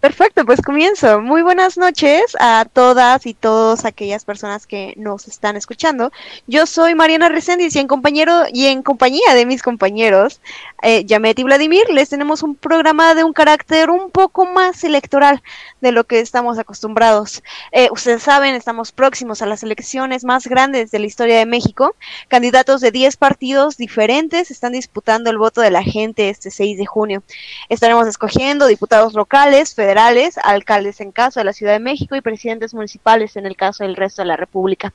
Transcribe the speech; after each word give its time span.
Perfecto, 0.00 0.46
pues 0.46 0.62
comienzo. 0.62 1.20
Muy 1.20 1.42
buenas 1.42 1.76
noches 1.76 2.34
a 2.40 2.64
todas 2.72 3.26
y 3.26 3.34
todos 3.34 3.84
aquellas 3.84 4.24
personas 4.24 4.66
que 4.66 4.94
nos 4.96 5.28
están 5.28 5.56
escuchando. 5.56 6.10
Yo 6.46 6.64
soy 6.64 6.94
Mariana 6.94 7.28
Reséndiz 7.28 7.76
y 7.76 7.80
en 7.80 7.86
compañero 7.86 8.44
y 8.50 8.64
en 8.64 8.82
compañía 8.82 9.34
de 9.34 9.44
mis 9.44 9.62
compañeros, 9.62 10.40
eh, 10.80 11.04
Yamet 11.04 11.38
y 11.40 11.42
Vladimir, 11.42 11.82
les 11.90 12.08
tenemos 12.08 12.42
un 12.42 12.54
programa 12.54 13.14
de 13.14 13.24
un 13.24 13.34
carácter 13.34 13.90
un 13.90 14.10
poco 14.10 14.46
más 14.46 14.84
electoral 14.84 15.42
de 15.82 15.92
lo 15.92 16.04
que 16.04 16.20
estamos 16.20 16.58
acostumbrados. 16.58 17.42
Eh, 17.70 17.90
ustedes 17.92 18.22
saben, 18.22 18.54
estamos 18.54 18.92
próximos 18.92 19.42
a 19.42 19.46
las 19.46 19.62
elecciones 19.62 20.24
más 20.24 20.46
grandes 20.46 20.90
de 20.90 20.98
la 20.98 21.06
historia 21.06 21.36
de 21.36 21.44
México. 21.44 21.94
Candidatos 22.28 22.80
de 22.80 22.90
10 22.90 23.18
partidos 23.18 23.76
diferentes 23.76 24.50
están 24.50 24.72
disputando 24.72 25.28
el 25.28 25.36
voto 25.36 25.60
de 25.60 25.70
la 25.70 25.82
gente 25.82 26.30
este 26.30 26.50
6 26.50 26.78
de 26.78 26.86
junio. 26.86 27.22
Estaremos 27.68 28.08
escogiendo 28.08 28.66
diputados 28.66 29.12
locales, 29.12 29.74
federales, 29.74 29.89
federales, 29.90 30.38
alcaldes 30.38 31.00
en 31.00 31.10
caso 31.10 31.40
de 31.40 31.44
la 31.44 31.52
Ciudad 31.52 31.72
de 31.72 31.80
México 31.80 32.14
y 32.14 32.20
presidentes 32.20 32.74
municipales 32.74 33.34
en 33.34 33.44
el 33.44 33.56
caso 33.56 33.82
del 33.82 33.96
resto 33.96 34.22
de 34.22 34.28
la 34.28 34.36
República. 34.36 34.92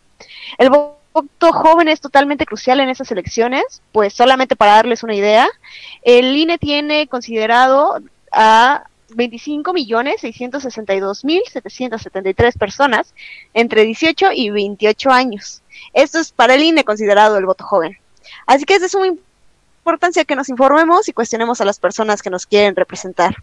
El 0.57 0.69
voto 0.69 1.51
joven 1.51 1.89
es 1.89 1.99
totalmente 1.99 2.45
crucial 2.45 2.79
en 2.79 2.87
esas 2.87 3.11
elecciones, 3.11 3.81
pues 3.91 4.13
solamente 4.13 4.55
para 4.55 4.75
darles 4.75 5.03
una 5.03 5.13
idea, 5.13 5.49
el 6.01 6.33
INE 6.37 6.57
tiene 6.57 7.07
considerado 7.07 8.01
a 8.31 8.85
25 9.09 9.73
millones 9.73 10.21
662 10.21 11.25
mil 11.25 11.41
773 11.51 12.57
personas 12.57 13.13
entre 13.53 13.83
18 13.83 14.31
y 14.33 14.49
28 14.49 15.11
años. 15.11 15.61
Esto 15.93 16.19
es 16.19 16.31
para 16.31 16.55
el 16.55 16.63
INE 16.63 16.85
considerado 16.85 17.37
el 17.37 17.45
voto 17.45 17.65
joven. 17.65 17.97
Así 18.47 18.63
que 18.63 18.75
es 18.75 18.95
un 18.95 19.19
importancia 19.85 20.25
que 20.25 20.35
nos 20.35 20.49
informemos 20.49 21.07
y 21.07 21.13
cuestionemos 21.13 21.61
a 21.61 21.65
las 21.65 21.79
personas 21.79 22.23
que 22.23 22.31
nos 22.31 22.47
quieren 22.47 22.75
representar. 22.75 23.35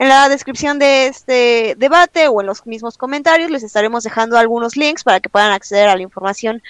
En 0.00 0.08
la 0.08 0.28
descripción 0.28 0.80
de 0.80 1.06
este 1.06 1.76
debate 1.78 2.26
o 2.26 2.40
en 2.40 2.48
los 2.48 2.66
mismos 2.66 2.98
comentarios 2.98 3.52
les 3.52 3.62
estaremos 3.62 4.02
dejando 4.02 4.36
algunos 4.36 4.76
links 4.76 5.04
para 5.04 5.20
que 5.20 5.28
puedan 5.28 5.52
acceder 5.52 5.88
a 5.88 5.94
la 5.94 6.02
información 6.02 6.60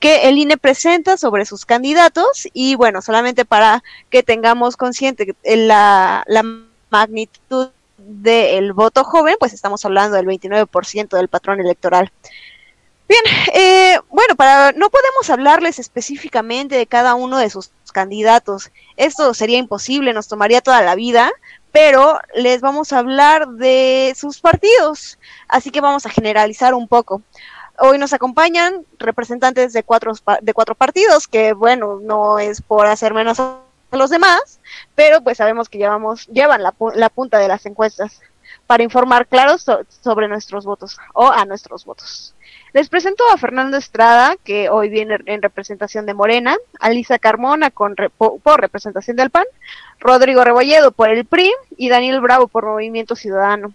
que 0.00 0.26
el 0.30 0.38
INE 0.38 0.56
presenta 0.56 1.18
sobre 1.18 1.44
sus 1.44 1.66
candidatos 1.66 2.48
y 2.54 2.74
bueno, 2.74 3.02
solamente 3.02 3.44
para 3.44 3.84
que 4.08 4.22
tengamos 4.22 4.78
consciente 4.78 5.36
la, 5.44 6.24
magnitud 6.90 7.70
del 7.98 8.72
voto 8.72 9.04
joven, 9.04 9.36
pues 9.38 9.52
estamos 9.52 9.84
hablando 9.84 10.16
del 10.16 10.26
29% 10.26 11.16
del 11.16 11.28
patrón 11.28 11.60
electoral. 11.60 12.10
Bien, 13.08 13.22
eh, 13.54 13.98
bueno, 14.08 14.34
para 14.36 14.72
no 14.72 14.88
podemos 14.88 15.28
hablarles 15.28 15.78
específicamente 15.78 16.76
de 16.76 16.86
cada 16.86 17.14
uno 17.14 17.36
de 17.36 17.50
sus 17.50 17.70
candidatos. 17.92 18.70
Esto 18.96 19.34
sería 19.34 19.58
imposible, 19.58 20.12
nos 20.12 20.28
tomaría 20.28 20.60
toda 20.60 20.82
la 20.82 20.94
vida, 20.94 21.30
pero 21.70 22.18
les 22.34 22.60
vamos 22.60 22.92
a 22.92 22.98
hablar 22.98 23.48
de 23.48 24.14
sus 24.16 24.40
partidos, 24.40 25.18
así 25.48 25.70
que 25.70 25.80
vamos 25.80 26.06
a 26.06 26.10
generalizar 26.10 26.74
un 26.74 26.88
poco. 26.88 27.22
Hoy 27.78 27.98
nos 27.98 28.12
acompañan 28.12 28.84
representantes 28.98 29.72
de 29.72 29.82
cuatro, 29.82 30.12
de 30.40 30.54
cuatro 30.54 30.74
partidos, 30.74 31.26
que 31.26 31.52
bueno, 31.52 31.98
no 32.02 32.38
es 32.38 32.60
por 32.60 32.86
hacer 32.86 33.14
menos 33.14 33.40
a 33.40 33.58
los 33.90 34.10
demás, 34.10 34.60
pero 34.94 35.22
pues 35.22 35.38
sabemos 35.38 35.68
que 35.68 35.78
llevamos, 35.78 36.26
llevan 36.28 36.62
la, 36.62 36.74
la 36.94 37.08
punta 37.08 37.38
de 37.38 37.48
las 37.48 37.64
encuestas 37.66 38.20
para 38.66 38.82
informar 38.82 39.26
claros 39.26 39.66
sobre 40.02 40.28
nuestros 40.28 40.64
votos 40.64 40.98
o 41.14 41.30
a 41.30 41.44
nuestros 41.44 41.84
votos. 41.84 42.34
Les 42.72 42.88
presento 42.88 43.22
a 43.30 43.36
Fernando 43.36 43.76
Estrada, 43.76 44.36
que 44.42 44.70
hoy 44.70 44.88
viene 44.88 45.18
en 45.26 45.42
representación 45.42 46.06
de 46.06 46.14
Morena, 46.14 46.56
a 46.80 46.88
Lisa 46.88 47.18
Carmona 47.18 47.70
con 47.70 47.94
por 48.16 48.60
representación 48.60 49.16
del 49.16 49.28
PAN, 49.28 49.44
Rodrigo 50.00 50.42
Rebolledo 50.42 50.90
por 50.90 51.10
el 51.10 51.26
PRI 51.26 51.52
y 51.76 51.90
Daniel 51.90 52.20
Bravo 52.22 52.48
por 52.48 52.64
Movimiento 52.64 53.14
Ciudadano. 53.14 53.74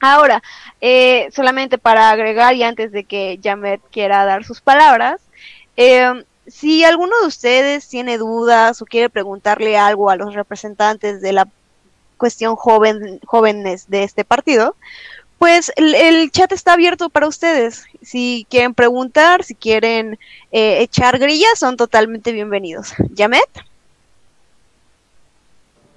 Ahora, 0.00 0.40
eh, 0.80 1.30
solamente 1.32 1.78
para 1.78 2.10
agregar 2.10 2.54
y 2.54 2.62
antes 2.62 2.92
de 2.92 3.02
que 3.02 3.40
Jamet 3.42 3.80
quiera 3.90 4.24
dar 4.24 4.44
sus 4.44 4.60
palabras, 4.60 5.20
eh, 5.76 6.24
si 6.46 6.84
alguno 6.84 7.20
de 7.22 7.26
ustedes 7.26 7.88
tiene 7.88 8.18
dudas 8.18 8.82
o 8.82 8.84
quiere 8.84 9.10
preguntarle 9.10 9.76
algo 9.76 10.10
a 10.10 10.16
los 10.16 10.34
representantes 10.34 11.20
de 11.22 11.32
la 11.32 11.48
cuestión 12.16 12.54
joven, 12.54 13.18
jóvenes 13.26 13.90
de 13.90 14.04
este 14.04 14.24
partido, 14.24 14.76
pues 15.42 15.72
el, 15.74 16.30
chat 16.30 16.52
está 16.52 16.74
abierto 16.74 17.10
para 17.10 17.26
ustedes. 17.26 17.84
Si 18.00 18.46
quieren 18.48 18.74
preguntar, 18.74 19.42
si 19.42 19.56
quieren 19.56 20.16
eh, 20.52 20.82
echar 20.82 21.18
grillas, 21.18 21.58
son 21.58 21.76
totalmente 21.76 22.30
bienvenidos. 22.30 22.92
¿Yamet? 23.12 23.50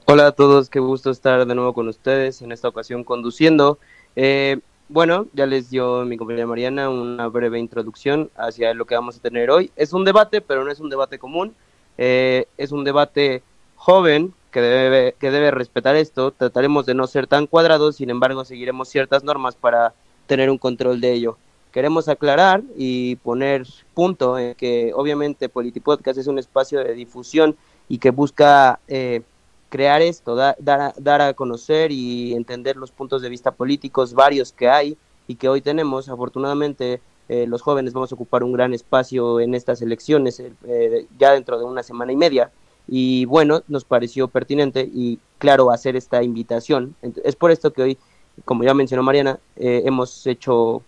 Hola 0.06 0.26
a 0.26 0.32
todos, 0.32 0.68
qué 0.68 0.80
gusto 0.80 1.12
estar 1.12 1.46
de 1.46 1.54
nuevo 1.54 1.76
con 1.76 1.88
ustedes, 1.88 2.42
en 2.42 2.52
esta 2.52 2.70
ocasión 2.70 3.04
conduciendo. 3.04 3.78
Eh, 4.16 4.62
bueno, 4.90 5.28
ya 5.34 5.46
les 5.46 5.70
dio 5.70 6.06
mi 6.06 6.18
compañera 6.18 6.48
Mariana 6.48 6.90
una 6.90 7.28
breve 7.28 7.60
introducción 7.60 8.32
hacia 8.36 8.74
lo 8.74 8.86
que 8.86 8.96
vamos 8.96 9.18
a 9.18 9.22
tener 9.22 9.52
hoy. 9.52 9.70
Es 9.76 9.94
un 9.94 10.06
debate, 10.06 10.42
pero 10.42 10.64
no 10.66 10.72
es 10.72 10.80
un 10.80 10.90
debate 10.90 11.20
común. 11.20 11.54
Eh, 12.00 12.48
es 12.58 12.72
un 12.72 12.84
debate 12.84 13.44
joven 13.76 14.34
que 14.56 14.62
debe, 14.62 15.16
que 15.20 15.32
debe 15.32 15.52
respetar 15.52 15.98
esto. 15.98 16.32
Trataremos 16.32 16.86
de 16.86 16.94
no 16.94 17.08
ser 17.08 17.28
tan 17.28 17.46
cuadrados, 17.46 17.98
sin 17.98 18.10
embargo, 18.10 18.46
seguiremos 18.46 18.88
ciertas 18.88 19.22
normas 19.22 19.58
para 19.58 19.94
tener 20.28 20.50
un 20.50 20.58
control 20.58 21.02
de 21.02 21.12
ello. 21.12 21.38
Queremos 21.74 22.08
aclarar 22.08 22.64
y 22.78 23.18
poner 23.18 23.68
punto 23.94 24.40
en 24.40 24.56
que 24.56 24.94
obviamente 24.96 25.50
Politipodcast 25.50 26.20
es 26.20 26.28
un 26.28 26.40
espacio 26.40 26.80
de 26.80 26.94
difusión 26.94 27.58
y 27.90 27.98
que 27.98 28.12
busca 28.12 28.80
eh, 28.88 29.24
crear 29.68 30.02
esto, 30.02 30.36
dar, 30.36 30.56
dar 30.62 31.22
a 31.22 31.34
conocer 31.34 31.92
y 31.92 32.34
entender 32.34 32.78
los 32.78 32.92
puntos 32.92 33.22
de 33.22 33.28
vista 33.28 33.52
políticos 33.52 34.14
varios 34.14 34.54
que 34.54 34.70
hay 34.70 34.98
y 35.28 35.36
que 35.36 35.50
hoy 35.50 35.60
tenemos. 35.60 36.08
Afortunadamente, 36.08 37.02
eh, 37.28 37.46
los 37.46 37.62
jóvenes 37.62 37.92
vamos 37.92 38.14
a 38.14 38.16
ocupar 38.16 38.42
un 38.42 38.54
gran 38.54 38.74
espacio 38.74 39.42
en 39.42 39.54
estas 39.54 39.82
elecciones 39.82 40.40
eh, 40.40 41.08
ya 41.20 41.34
dentro 41.34 41.60
de 41.60 41.66
una 41.66 41.84
semana 41.84 42.14
y 42.14 42.16
media 42.16 42.52
y 42.88 43.26
bueno, 43.26 43.64
nos 43.68 43.86
pareció 43.86 44.28
pertinente 44.28 44.82
y 44.82 45.20
claro 45.38 45.72
hacer 45.72 45.96
esta 45.96 46.24
invitación. 46.24 46.96
Es 47.24 47.36
por 47.36 47.52
esto 47.52 47.74
que 47.74 47.82
hoy, 47.82 47.98
como 48.46 48.64
ya 48.64 48.74
mencionó 48.74 49.04
Mariana, 49.04 49.40
eh, 49.56 49.84
hemos 49.86 50.26
hecho 50.28 50.84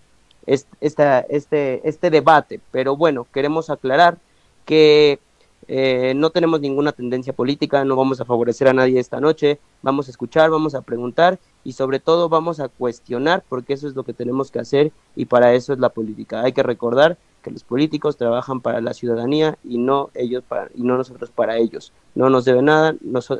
esta, 0.45 1.19
este, 1.21 1.87
este 1.87 2.09
debate, 2.09 2.61
pero 2.71 2.95
bueno, 2.95 3.27
queremos 3.33 3.69
aclarar 3.69 4.17
que 4.65 5.19
eh, 5.67 6.13
no 6.15 6.29
tenemos 6.29 6.61
ninguna 6.61 6.93
tendencia 6.93 7.33
política, 7.33 7.83
no 7.83 7.97
vamos 7.97 8.21
a 8.21 8.25
favorecer 8.25 8.69
a 8.69 8.73
nadie 8.73 8.99
esta 8.99 9.19
noche, 9.19 9.59
vamos 9.81 10.07
a 10.07 10.11
escuchar, 10.11 10.49
vamos 10.49 10.75
a 10.75 10.81
preguntar 10.81 11.39
y 11.65 11.73
sobre 11.73 11.99
todo 11.99 12.29
vamos 12.29 12.61
a 12.61 12.69
cuestionar 12.69 13.43
porque 13.49 13.73
eso 13.73 13.87
es 13.87 13.95
lo 13.95 14.03
que 14.03 14.13
tenemos 14.13 14.49
que 14.49 14.59
hacer 14.59 14.93
y 15.15 15.25
para 15.25 15.53
eso 15.53 15.73
es 15.73 15.79
la 15.79 15.89
política. 15.89 16.41
Hay 16.43 16.53
que 16.53 16.63
recordar 16.63 17.17
que 17.47 17.53
los 17.53 17.63
políticos 17.63 18.17
trabajan 18.17 18.59
para 18.59 18.81
la 18.81 18.93
ciudadanía 18.93 19.57
y 19.63 19.77
no 19.77 20.09
ellos 20.13 20.43
para 20.45 20.69
y 20.75 20.81
no 20.81 20.97
nosotros 20.97 21.31
para 21.31 21.57
ellos. 21.57 21.93
No 22.13 22.29
nos 22.29 22.43
deben 22.43 22.65
nada, 22.65 22.93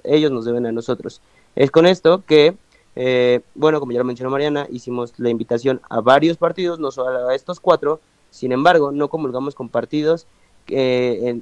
ellos 0.06 0.32
nos 0.32 0.46
deben 0.46 0.66
a 0.66 0.72
nosotros. 0.72 1.22
Es 1.56 1.72
con 1.72 1.86
esto 1.86 2.24
que, 2.26 2.56
eh, 2.96 3.42
bueno, 3.54 3.82
como 3.82 3.92
ya 3.92 4.00
lo 4.00 4.06
mencionó 4.06 4.32
Mariana, 4.32 4.66
hicimos 4.72 5.14
la 5.18 5.30
invitación 5.30 5.82
a 5.90 6.00
varios 6.00 6.38
partidos, 6.38 6.80
no 6.80 6.92
solo 6.92 7.28
a 7.28 7.36
estos 7.36 7.60
cuatro. 7.60 8.00
Sin 8.30 8.54
embargo, 8.54 8.94
no 8.94 9.10
comulgamos 9.10 9.56
con 9.56 9.68
partidos 9.68 10.26
que 10.66 11.42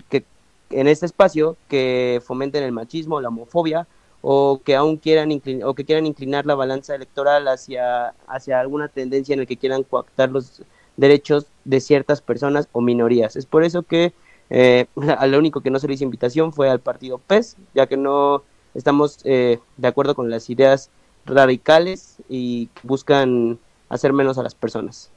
en 0.69 0.87
este 0.87 1.05
espacio 1.05 1.55
que 1.67 2.21
fomenten 2.25 2.63
el 2.63 2.71
machismo, 2.71 3.21
la 3.21 3.27
homofobia 3.27 3.87
o 4.21 4.59
que 4.63 4.75
aún 4.75 4.97
quieran 4.97 5.29
o 5.63 5.75
que 5.75 5.85
quieran 5.85 6.07
inclinar 6.07 6.47
la 6.47 6.55
balanza 6.55 6.95
electoral 6.95 7.47
hacia 7.47 8.15
hacia 8.27 8.59
alguna 8.59 8.87
tendencia 8.87 9.33
en 9.33 9.41
el 9.41 9.47
que 9.47 9.57
quieran 9.57 9.83
coactar 9.83 10.31
los 10.31 10.63
derechos 10.97 11.47
de 11.63 11.81
ciertas 11.81 12.21
personas 12.21 12.67
o 12.71 12.81
minorías. 12.81 13.35
Es 13.35 13.45
por 13.45 13.63
eso 13.63 13.83
que 13.83 14.13
eh, 14.49 14.85
a 15.17 15.27
lo 15.27 15.39
único 15.39 15.61
que 15.61 15.71
no 15.71 15.79
se 15.79 15.87
le 15.87 15.95
hizo 15.95 16.03
invitación 16.03 16.53
fue 16.53 16.69
al 16.69 16.79
partido 16.79 17.17
PES, 17.19 17.57
ya 17.73 17.87
que 17.87 17.97
no 17.97 18.43
estamos 18.73 19.19
eh, 19.23 19.59
de 19.77 19.87
acuerdo 19.87 20.15
con 20.15 20.29
las 20.29 20.49
ideas 20.49 20.89
radicales 21.25 22.17
y 22.29 22.69
buscan 22.83 23.57
hacer 23.89 24.13
menos 24.13 24.37
a 24.37 24.43
las 24.43 24.55
personas. 24.55 25.09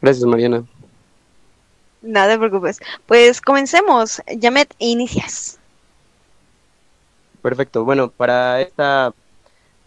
Gracias, 0.00 0.24
Mariana. 0.26 0.64
Nada 2.02 2.34
te 2.34 2.38
preocupes. 2.38 2.80
Pues 3.06 3.40
comencemos. 3.40 4.20
Yamet, 4.36 4.74
inicias. 4.78 5.58
Perfecto. 7.40 7.84
Bueno, 7.84 8.10
para 8.10 8.60
esta, 8.60 9.14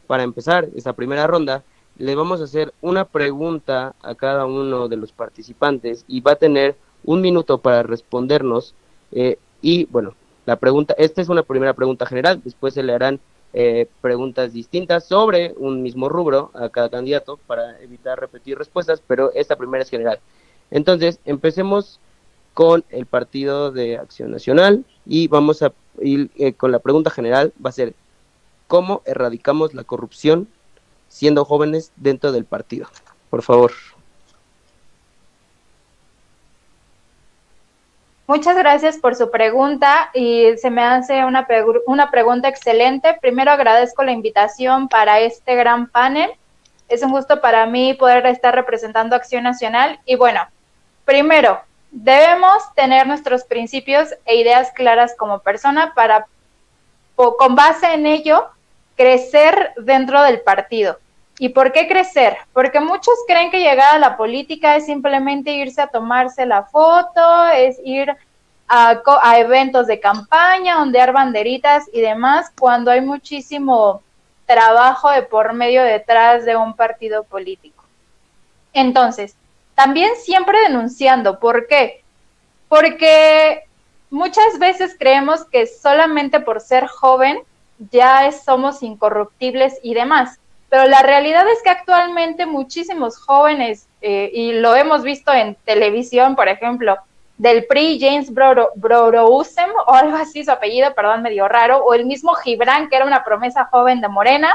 para 0.08 0.24
empezar 0.24 0.68
esta 0.76 0.94
primera 0.94 1.28
ronda, 1.28 1.64
le 1.98 2.16
vamos 2.16 2.42
a 2.42 2.46
hacer 2.46 2.74
una 2.82 3.06
pregunta 3.06 3.96
a 4.02 4.16
cada 4.16 4.46
uno 4.46 4.88
de 4.88 4.98
los 4.98 5.12
participantes 5.12 6.06
y 6.08 6.22
va 6.22 6.34
a 6.34 6.36
tener 6.36 6.76
un 7.04 7.22
minuto 7.22 7.58
para 7.58 7.84
respondernos. 7.84 8.76
Eh, 9.12 9.38
y 9.62 9.86
bueno, 9.86 10.14
la 10.46 10.58
pregunta, 10.58 10.94
esta 10.98 11.22
es 11.22 11.30
una 11.30 11.44
primera 11.44 11.74
pregunta 11.74 12.06
general, 12.06 12.42
después 12.44 12.74
se 12.74 12.84
le 12.84 12.94
harán 12.94 13.20
eh, 13.54 13.88
preguntas 14.02 14.54
distintas 14.54 15.06
sobre 15.06 15.54
un 15.58 15.82
mismo 15.82 16.10
rubro 16.10 16.52
a 16.54 16.70
cada 16.70 16.90
candidato 16.90 17.40
para 17.48 17.80
evitar 17.82 18.20
repetir 18.20 18.58
respuestas, 18.58 19.02
pero 19.06 19.32
esta 19.34 19.56
primera 19.56 19.84
es 19.84 19.90
general. 19.90 20.20
Entonces, 20.70 21.20
empecemos 21.26 22.00
con 22.54 22.84
el 22.90 23.06
Partido 23.06 23.72
de 23.72 23.98
Acción 23.98 24.32
Nacional 24.32 24.84
y 25.06 25.28
vamos 25.28 25.62
a 25.64 25.74
ir 26.02 26.30
eh, 26.36 26.54
con 26.54 26.72
la 26.72 26.80
pregunta 26.80 27.10
general, 27.10 27.54
va 27.64 27.70
a 27.70 27.74
ser, 27.74 27.94
¿Cómo 28.68 29.02
erradicamos 29.06 29.74
la 29.74 29.86
corrupción 29.86 30.50
siendo 31.08 31.46
jóvenes 31.46 31.92
dentro 31.96 32.32
del 32.32 32.46
partido? 32.46 32.88
Por 33.30 33.42
favor. 33.44 33.72
Muchas 38.28 38.58
gracias 38.58 38.98
por 38.98 39.16
su 39.16 39.32
pregunta 39.32 40.10
y 40.14 40.58
se 40.58 40.70
me 40.70 40.84
hace 40.84 41.24
una, 41.24 41.48
una 41.86 42.12
pregunta 42.12 42.50
excelente. 42.50 43.18
Primero 43.22 43.52
agradezco 43.52 44.04
la 44.04 44.12
invitación 44.12 44.90
para 44.90 45.22
este 45.22 45.56
gran 45.56 45.88
panel. 45.88 46.32
Es 46.90 47.04
un 47.04 47.12
gusto 47.12 47.40
para 47.40 47.66
mí 47.68 47.94
poder 47.94 48.26
estar 48.26 48.54
representando 48.54 49.16
Acción 49.16 49.44
Nacional. 49.44 50.02
Y 50.06 50.18
bueno, 50.18 50.42
primero, 51.06 51.62
debemos 51.92 52.74
tener 52.76 53.08
nuestros 53.08 53.46
principios 53.46 54.10
e 54.26 54.36
ideas 54.36 54.72
claras 54.74 55.16
como 55.18 55.40
persona 55.40 55.94
para, 55.96 56.28
con 57.16 57.56
base 57.56 57.94
en 57.94 58.06
ello, 58.06 58.50
crecer 58.98 59.74
dentro 59.78 60.22
del 60.24 60.42
partido. 60.42 61.00
¿Y 61.40 61.50
por 61.50 61.72
qué 61.72 61.88
crecer? 61.88 62.36
Porque 62.52 62.80
muchos 62.80 63.14
creen 63.28 63.52
que 63.52 63.60
llegar 63.60 63.96
a 63.96 64.00
la 64.00 64.18
política 64.18 64.76
es 64.76 64.88
simplemente 64.88 65.52
irse 65.52 65.82
a 65.82 65.88
tomarse 65.88 66.46
la 66.48 66.64
foto, 66.64 67.46
es 67.54 67.78
ir 67.86 68.12
a, 68.68 69.00
eventos 69.38 69.88
de 69.88 70.00
campaña, 70.00 70.82
ondear 70.82 71.14
banderitas 71.14 71.86
y 71.94 72.02
demás, 72.02 72.52
cuando 72.60 72.90
hay 72.90 73.02
muchísimo 73.02 74.02
trabajo 74.46 75.12
de 75.12 75.22
por 75.22 75.54
medio 75.54 75.84
detrás 75.84 76.44
de 76.44 76.56
un 76.56 76.76
partido 76.76 77.24
político. 77.24 77.84
Entonces, 78.74 79.36
también 79.76 80.12
siempre 80.16 80.60
denunciando, 80.62 81.40
¿por 81.40 81.68
qué? 81.68 82.04
Porque 82.68 83.64
muchas 84.10 84.58
veces 84.58 84.96
creemos 84.98 85.46
que 85.46 85.68
solamente 85.68 86.40
por 86.40 86.62
ser 86.62 86.88
joven 86.88 87.40
ya 87.92 88.32
somos 88.32 88.84
incorruptibles 88.84 89.80
y 89.84 89.94
demás. 89.94 90.40
Pero 90.70 90.86
la 90.86 91.02
realidad 91.02 91.48
es 91.50 91.62
que 91.64 91.70
actualmente 91.70 92.46
muchísimos 92.46 93.18
jóvenes, 93.18 93.88
eh, 94.02 94.30
y 94.34 94.54
lo 94.54 94.76
hemos 94.76 95.04
visto 95.04 95.32
en 95.32 95.56
televisión, 95.66 96.36
por 96.36 96.50
ejemplo, 96.50 96.98
del 97.38 97.66
PRI, 97.66 98.00
James 98.00 98.34
Brorousem, 98.34 99.70
o 99.86 99.94
algo 99.94 100.18
así, 100.18 100.44
su 100.44 100.52
apellido, 100.52 100.94
perdón, 100.94 101.22
medio 101.22 101.48
raro, 101.48 101.84
o 101.86 101.94
el 101.94 102.06
mismo 102.06 102.34
Gibran, 102.34 102.90
que 102.90 102.96
era 102.96 103.06
una 103.06 103.24
promesa 103.24 103.66
joven 103.66 104.02
de 104.02 104.08
Morena, 104.08 104.54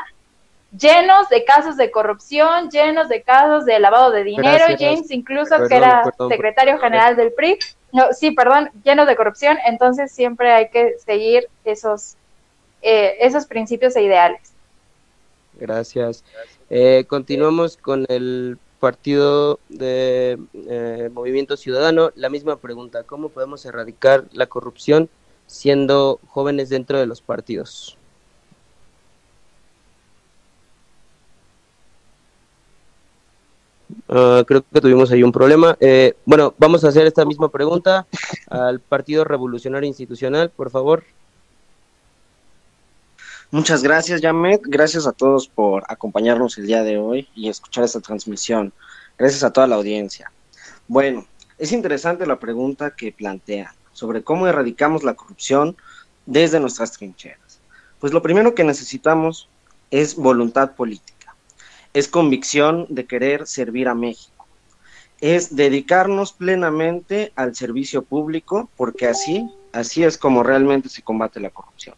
llenos 0.76 1.28
de 1.28 1.44
casos 1.44 1.76
de 1.76 1.90
corrupción, 1.90 2.70
llenos 2.70 3.08
de 3.08 3.22
casos 3.22 3.64
de 3.64 3.78
lavado 3.78 4.10
de 4.10 4.24
dinero, 4.24 4.64
James 4.78 5.10
incluso, 5.10 5.66
que 5.68 5.76
era 5.76 6.02
secretario 6.28 6.78
general 6.78 7.14
del 7.14 7.32
PRI, 7.32 7.58
no, 7.92 8.12
sí, 8.12 8.30
perdón, 8.30 8.70
llenos 8.82 9.06
de 9.06 9.16
corrupción, 9.16 9.58
entonces 9.66 10.12
siempre 10.12 10.50
hay 10.50 10.70
que 10.70 10.94
seguir 11.04 11.48
esos, 11.64 12.16
eh, 12.82 13.16
esos 13.20 13.46
principios 13.46 13.96
e 13.96 14.02
ideales. 14.02 14.52
Gracias. 15.58 16.24
Eh, 16.70 17.04
continuamos 17.08 17.76
con 17.76 18.06
el 18.08 18.58
partido 18.80 19.60
de 19.68 20.38
eh, 20.54 21.10
Movimiento 21.12 21.56
Ciudadano. 21.56 22.10
La 22.16 22.28
misma 22.28 22.56
pregunta, 22.56 23.04
¿cómo 23.04 23.28
podemos 23.28 23.64
erradicar 23.64 24.24
la 24.32 24.46
corrupción 24.46 25.08
siendo 25.46 26.18
jóvenes 26.26 26.68
dentro 26.68 26.98
de 26.98 27.06
los 27.06 27.20
partidos? 27.20 27.96
Ah, 34.08 34.44
creo 34.46 34.62
que 34.62 34.80
tuvimos 34.80 35.10
ahí 35.10 35.22
un 35.22 35.32
problema. 35.32 35.76
Eh, 35.80 36.14
bueno, 36.24 36.54
vamos 36.58 36.84
a 36.84 36.88
hacer 36.88 37.06
esta 37.06 37.24
misma 37.24 37.50
pregunta 37.50 38.06
al 38.48 38.80
Partido 38.80 39.24
Revolucionario 39.24 39.86
Institucional, 39.86 40.50
por 40.50 40.70
favor. 40.70 41.04
Muchas 43.54 43.82
gracias, 43.82 44.22
Yamet. 44.22 44.62
Gracias 44.64 45.06
a 45.06 45.12
todos 45.12 45.46
por 45.46 45.84
acompañarnos 45.86 46.56
el 46.56 46.66
día 46.66 46.82
de 46.82 46.96
hoy 46.96 47.28
y 47.34 47.50
escuchar 47.50 47.84
esta 47.84 48.00
transmisión. 48.00 48.72
Gracias 49.18 49.44
a 49.44 49.52
toda 49.52 49.66
la 49.66 49.76
audiencia. 49.76 50.32
Bueno, 50.88 51.26
es 51.58 51.70
interesante 51.70 52.26
la 52.26 52.38
pregunta 52.40 52.92
que 52.96 53.12
plantea 53.12 53.74
sobre 53.92 54.24
cómo 54.24 54.46
erradicamos 54.46 55.02
la 55.02 55.12
corrupción 55.12 55.76
desde 56.24 56.60
nuestras 56.60 56.92
trincheras. 56.92 57.60
Pues 58.00 58.14
lo 58.14 58.22
primero 58.22 58.54
que 58.54 58.64
necesitamos 58.64 59.50
es 59.90 60.16
voluntad 60.16 60.74
política, 60.74 61.36
es 61.92 62.08
convicción 62.08 62.86
de 62.88 63.04
querer 63.04 63.46
servir 63.46 63.86
a 63.88 63.94
México, 63.94 64.46
es 65.20 65.54
dedicarnos 65.54 66.32
plenamente 66.32 67.34
al 67.36 67.54
servicio 67.54 68.00
público, 68.00 68.70
porque 68.78 69.08
así, 69.08 69.46
así 69.74 70.04
es 70.04 70.16
como 70.16 70.42
realmente 70.42 70.88
se 70.88 71.02
combate 71.02 71.38
la 71.38 71.50
corrupción. 71.50 71.96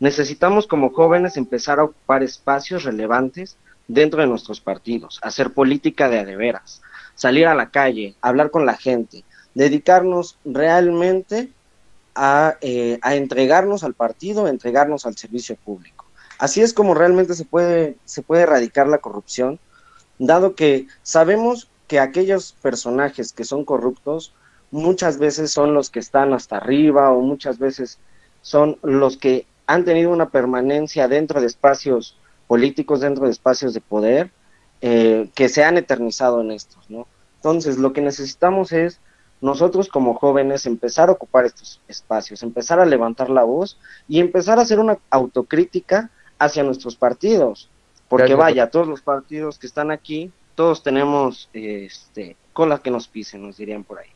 Necesitamos 0.00 0.66
como 0.66 0.90
jóvenes 0.90 1.36
empezar 1.36 1.78
a 1.78 1.84
ocupar 1.84 2.22
espacios 2.22 2.84
relevantes 2.84 3.56
dentro 3.86 4.20
de 4.20 4.26
nuestros 4.26 4.60
partidos, 4.60 5.20
hacer 5.22 5.52
política 5.52 6.08
de 6.08 6.20
adeveras, 6.20 6.80
salir 7.14 7.46
a 7.46 7.54
la 7.54 7.70
calle, 7.70 8.14
hablar 8.22 8.50
con 8.50 8.64
la 8.64 8.76
gente, 8.76 9.24
dedicarnos 9.54 10.38
realmente 10.44 11.50
a, 12.14 12.56
eh, 12.62 12.98
a 13.02 13.14
entregarnos 13.14 13.84
al 13.84 13.94
partido, 13.94 14.46
a 14.46 14.50
entregarnos 14.50 15.04
al 15.04 15.16
servicio 15.16 15.56
público. 15.56 16.06
Así 16.38 16.62
es 16.62 16.72
como 16.72 16.94
realmente 16.94 17.34
se 17.34 17.44
puede, 17.44 17.96
se 18.06 18.22
puede 18.22 18.44
erradicar 18.44 18.88
la 18.88 18.98
corrupción, 18.98 19.58
dado 20.18 20.54
que 20.54 20.86
sabemos 21.02 21.68
que 21.88 22.00
aquellos 22.00 22.54
personajes 22.62 23.34
que 23.34 23.44
son 23.44 23.66
corruptos 23.66 24.32
muchas 24.70 25.18
veces 25.18 25.50
son 25.50 25.74
los 25.74 25.90
que 25.90 25.98
están 25.98 26.32
hasta 26.32 26.56
arriba 26.56 27.10
o 27.10 27.20
muchas 27.20 27.58
veces 27.58 27.98
son 28.40 28.78
los 28.82 29.18
que 29.18 29.44
han 29.70 29.84
tenido 29.84 30.10
una 30.10 30.30
permanencia 30.30 31.06
dentro 31.06 31.40
de 31.40 31.46
espacios 31.46 32.16
políticos, 32.48 33.00
dentro 33.00 33.26
de 33.26 33.30
espacios 33.30 33.72
de 33.72 33.80
poder, 33.80 34.32
eh, 34.80 35.30
que 35.32 35.48
se 35.48 35.62
han 35.62 35.78
eternizado 35.78 36.40
en 36.40 36.50
estos, 36.50 36.90
¿no? 36.90 37.06
Entonces, 37.36 37.78
lo 37.78 37.92
que 37.92 38.00
necesitamos 38.00 38.72
es 38.72 38.98
nosotros 39.40 39.88
como 39.88 40.14
jóvenes 40.14 40.66
empezar 40.66 41.08
a 41.08 41.12
ocupar 41.12 41.44
estos 41.44 41.80
espacios, 41.86 42.42
empezar 42.42 42.80
a 42.80 42.84
levantar 42.84 43.30
la 43.30 43.44
voz 43.44 43.78
y 44.08 44.18
empezar 44.18 44.58
a 44.58 44.62
hacer 44.62 44.80
una 44.80 44.98
autocrítica 45.08 46.10
hacia 46.40 46.64
nuestros 46.64 46.96
partidos, 46.96 47.70
porque 48.08 48.34
vaya, 48.34 48.70
todos 48.70 48.88
los 48.88 49.02
partidos 49.02 49.56
que 49.56 49.68
están 49.68 49.92
aquí, 49.92 50.32
todos 50.56 50.82
tenemos 50.82 51.48
este, 51.52 52.36
cola 52.52 52.78
que 52.78 52.90
nos 52.90 53.06
pisen, 53.06 53.46
nos 53.46 53.56
dirían 53.56 53.84
por 53.84 54.00
ahí. 54.00 54.10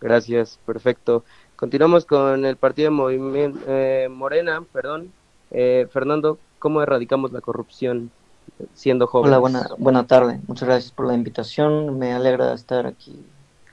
Gracias, 0.00 0.58
perfecto. 0.64 1.24
Continuamos 1.60 2.06
con 2.06 2.46
el 2.46 2.56
partido 2.56 2.90
Movimiento 2.90 3.60
eh, 3.68 4.08
Morena, 4.10 4.64
perdón. 4.72 5.12
Eh, 5.50 5.86
Fernando, 5.92 6.38
¿cómo 6.58 6.82
erradicamos 6.82 7.32
la 7.32 7.42
corrupción 7.42 8.10
siendo 8.72 9.06
joven? 9.06 9.28
Hola, 9.28 9.38
buena, 9.38 9.68
buena 9.76 10.06
tarde. 10.06 10.40
Muchas 10.46 10.66
gracias 10.66 10.90
por 10.90 11.06
la 11.06 11.12
invitación. 11.12 11.98
Me 11.98 12.14
alegra 12.14 12.54
estar 12.54 12.86
aquí 12.86 13.14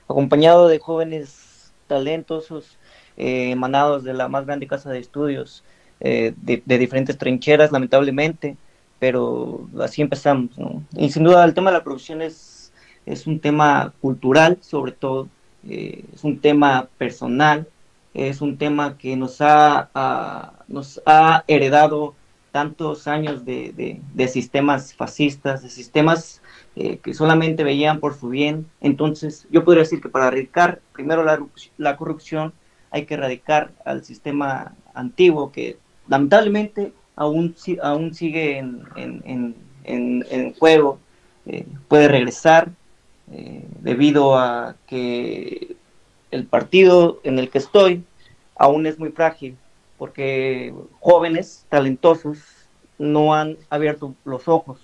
acompañado 0.06 0.68
de 0.68 0.78
jóvenes 0.78 1.72
talentosos 1.86 2.76
eh, 3.16 3.52
emanados 3.52 4.04
de 4.04 4.12
la 4.12 4.28
más 4.28 4.44
grande 4.44 4.66
casa 4.66 4.90
de 4.90 4.98
estudios 4.98 5.64
de, 5.98 6.34
de, 6.42 6.78
diferentes 6.78 7.16
trincheras, 7.16 7.72
lamentablemente, 7.72 8.58
pero 8.98 9.66
así 9.80 10.02
empezamos. 10.02 10.50
Y 10.94 11.08
sin 11.08 11.24
duda 11.24 11.42
el 11.42 11.54
tema 11.54 11.70
de 11.70 11.78
la 11.78 11.84
corrupción 11.84 12.20
es, 12.20 12.70
es 13.06 13.26
un 13.26 13.40
tema 13.40 13.94
cultural, 14.02 14.58
sobre 14.60 14.92
todo, 14.92 15.28
es 15.66 16.22
un 16.22 16.38
tema 16.38 16.86
personal 16.98 17.66
es 18.14 18.40
un 18.40 18.56
tema 18.58 18.98
que 18.98 19.16
nos 19.16 19.40
ha, 19.40 20.52
nos 20.68 21.00
ha 21.06 21.44
heredado 21.46 22.14
tantos 22.50 23.06
años 23.06 23.44
de, 23.44 24.00
sistemas 24.28 24.94
fascistas, 24.94 25.62
de 25.62 25.70
sistemas 25.70 26.42
eh, 26.76 26.98
que 26.98 27.14
solamente 27.14 27.64
veían 27.64 28.00
por 28.00 28.14
su 28.14 28.28
bien. 28.28 28.66
Entonces, 28.80 29.46
yo 29.50 29.64
podría 29.64 29.82
decir 29.82 30.00
que 30.00 30.08
para 30.08 30.28
erradicar 30.28 30.80
primero 30.92 31.24
la, 31.76 31.96
corrupción 31.96 32.52
hay 32.90 33.04
que 33.04 33.14
erradicar 33.14 33.70
al 33.84 34.04
sistema 34.04 34.72
antiguo 34.94 35.52
que 35.52 35.78
lamentablemente 36.08 36.92
aún, 37.16 37.54
aún 37.82 38.14
sigue 38.14 38.58
en, 38.58 39.54
en, 39.84 40.54
juego, 40.54 40.98
eh, 41.46 41.66
puede 41.86 42.08
regresar 42.08 42.70
eh, 43.30 43.64
debido 43.80 44.36
a 44.36 44.76
que 44.86 45.76
el 46.30 46.46
partido 46.46 47.20
en 47.24 47.38
el 47.38 47.50
que 47.50 47.58
estoy 47.58 48.04
aún 48.56 48.86
es 48.86 48.98
muy 48.98 49.10
frágil, 49.10 49.56
porque 49.96 50.74
jóvenes 51.00 51.64
talentosos 51.68 52.38
no 52.98 53.34
han 53.34 53.56
abierto 53.70 54.14
los 54.24 54.48
ojos, 54.48 54.78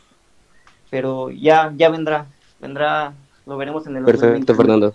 pero 0.90 1.30
ya, 1.30 1.72
ya 1.76 1.88
vendrá, 1.88 2.26
vendrá, 2.60 3.14
lo 3.46 3.56
veremos 3.56 3.86
en 3.86 3.96
el 3.96 4.04
Perfecto, 4.04 4.54
Fernando. 4.54 4.94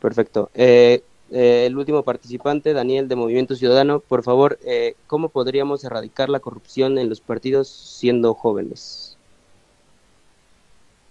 Perfecto. 0.00 0.50
Eh, 0.54 1.02
eh, 1.30 1.64
el 1.66 1.76
último 1.78 2.02
participante, 2.02 2.74
Daniel 2.74 3.08
de 3.08 3.16
Movimiento 3.16 3.56
Ciudadano, 3.56 4.00
por 4.00 4.22
favor, 4.22 4.58
eh, 4.64 4.94
¿cómo 5.06 5.30
podríamos 5.30 5.82
erradicar 5.82 6.28
la 6.28 6.40
corrupción 6.40 6.98
en 6.98 7.08
los 7.08 7.20
partidos 7.20 7.68
siendo 7.68 8.34
jóvenes? 8.34 9.13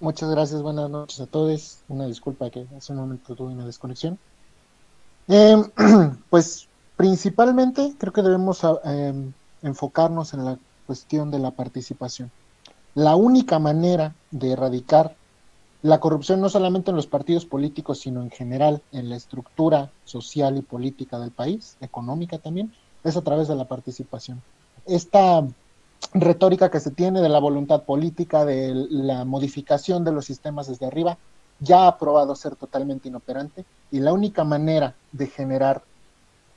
Muchas 0.03 0.29
gracias, 0.29 0.61
buenas 0.61 0.89
noches 0.89 1.21
a 1.21 1.27
todos. 1.27 1.77
Una 1.87 2.07
disculpa 2.07 2.49
que 2.49 2.67
hace 2.75 2.91
un 2.91 2.99
momento 2.99 3.35
tuve 3.35 3.53
una 3.53 3.65
desconexión. 3.65 4.19
Eh, 5.29 5.55
pues 6.29 6.67
principalmente 6.97 7.93
creo 7.97 8.11
que 8.11 8.21
debemos 8.21 8.65
ah, 8.65 8.81
em, 8.83 9.31
enfocarnos 9.61 10.33
en 10.33 10.43
la 10.43 10.59
cuestión 10.85 11.31
de 11.31 11.39
la 11.39 11.51
participación. 11.51 12.31
La 12.95 13.15
única 13.15 13.59
manera 13.59 14.13
de 14.29 14.51
erradicar 14.51 15.15
la 15.83 16.01
corrupción 16.01 16.41
no 16.41 16.49
solamente 16.49 16.91
en 16.91 16.97
los 16.97 17.07
partidos 17.07 17.45
políticos, 17.45 18.01
sino 18.01 18.21
en 18.23 18.29
general 18.29 18.81
en 18.91 19.07
la 19.07 19.15
estructura 19.15 19.89
social 20.03 20.57
y 20.57 20.63
política 20.63 21.17
del 21.17 21.31
país, 21.31 21.77
económica 21.79 22.39
también, 22.39 22.73
es 23.05 23.15
a 23.15 23.21
través 23.21 23.47
de 23.47 23.55
la 23.55 23.69
participación. 23.69 24.41
Esta 24.85 25.47
retórica 26.13 26.69
que 26.69 26.79
se 26.79 26.91
tiene 26.91 27.21
de 27.21 27.29
la 27.29 27.39
voluntad 27.39 27.83
política, 27.83 28.45
de 28.45 28.73
la 28.73 29.25
modificación 29.25 30.03
de 30.03 30.11
los 30.11 30.25
sistemas 30.25 30.67
desde 30.67 30.85
arriba, 30.85 31.17
ya 31.59 31.87
ha 31.87 31.97
probado 31.97 32.35
ser 32.35 32.55
totalmente 32.55 33.07
inoperante 33.07 33.65
y 33.91 33.99
la 33.99 34.13
única 34.13 34.43
manera 34.43 34.95
de 35.11 35.27
generar 35.27 35.83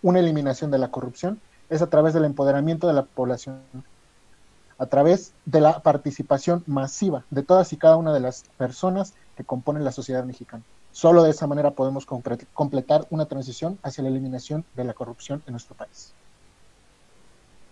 una 0.03 0.21
eliminación 0.21 0.71
de 0.71 0.79
la 0.79 0.91
corrupción 0.91 1.41
es 1.69 1.83
a 1.83 1.89
través 1.89 2.15
del 2.15 2.25
empoderamiento 2.25 2.87
de 2.87 2.95
la 2.95 3.05
población, 3.05 3.61
a 4.79 4.87
través 4.87 5.33
de 5.45 5.61
la 5.61 5.81
participación 5.81 6.63
masiva 6.67 7.25
de 7.31 7.43
todas 7.43 7.73
y 7.73 7.77
cada 7.77 7.97
una 7.97 8.13
de 8.13 8.21
las 8.21 8.45
personas 8.57 9.15
que 9.37 9.45
componen 9.45 9.85
la 9.85 9.93
sociedad 9.93 10.25
mexicana. 10.25 10.63
Solo 10.93 11.23
de 11.23 11.31
esa 11.31 11.47
manera 11.47 11.73
podemos 11.73 12.07
completar 12.07 13.07
una 13.11 13.27
transición 13.27 13.79
hacia 13.83 14.03
la 14.03 14.09
eliminación 14.09 14.65
de 14.75 14.85
la 14.85 14.95
corrupción 14.95 15.43
en 15.47 15.53
nuestro 15.53 15.75
país. 15.75 16.15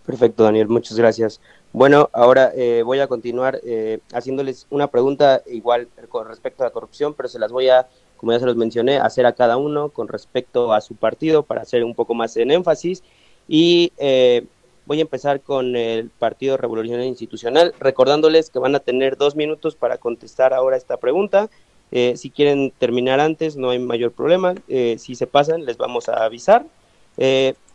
Perfecto, 0.05 0.43
Daniel, 0.43 0.67
muchas 0.67 0.97
gracias. 0.97 1.41
Bueno, 1.73 2.09
ahora 2.13 2.51
eh, 2.55 2.83
voy 2.83 2.99
a 2.99 3.07
continuar 3.07 3.59
eh, 3.63 3.99
haciéndoles 4.13 4.67
una 4.69 4.87
pregunta 4.87 5.41
igual 5.47 5.87
con 6.09 6.27
respecto 6.27 6.61
a 6.61 6.67
la 6.67 6.71
corrupción, 6.71 7.15
pero 7.15 7.27
se 7.27 7.39
las 7.39 7.51
voy 7.51 7.69
a, 7.69 7.87
como 8.17 8.31
ya 8.31 8.39
se 8.39 8.45
los 8.45 8.55
mencioné, 8.55 8.99
hacer 8.99 9.25
a 9.25 9.33
cada 9.33 9.57
uno 9.57 9.89
con 9.89 10.07
respecto 10.07 10.73
a 10.73 10.81
su 10.81 10.95
partido 10.95 11.41
para 11.41 11.63
hacer 11.63 11.83
un 11.83 11.95
poco 11.95 12.13
más 12.13 12.37
en 12.37 12.51
énfasis. 12.51 13.01
Y 13.47 13.93
eh, 13.97 14.45
voy 14.85 14.99
a 14.99 15.01
empezar 15.01 15.41
con 15.41 15.75
el 15.75 16.11
Partido 16.11 16.55
Revolucionario 16.55 17.09
Institucional, 17.09 17.73
recordándoles 17.79 18.51
que 18.51 18.59
van 18.59 18.75
a 18.75 18.79
tener 18.79 19.17
dos 19.17 19.35
minutos 19.35 19.75
para 19.75 19.97
contestar 19.97 20.53
ahora 20.53 20.77
esta 20.77 20.97
pregunta. 20.97 21.49
si 21.91 22.29
quieren 22.29 22.71
terminar 22.77 23.19
antes, 23.19 23.57
no 23.57 23.71
hay 23.71 23.79
mayor 23.79 24.11
problema. 24.11 24.53
si 24.67 25.15
se 25.15 25.25
pasan, 25.25 25.65
les 25.65 25.77
vamos 25.77 26.09
a 26.09 26.23
avisar. 26.23 26.65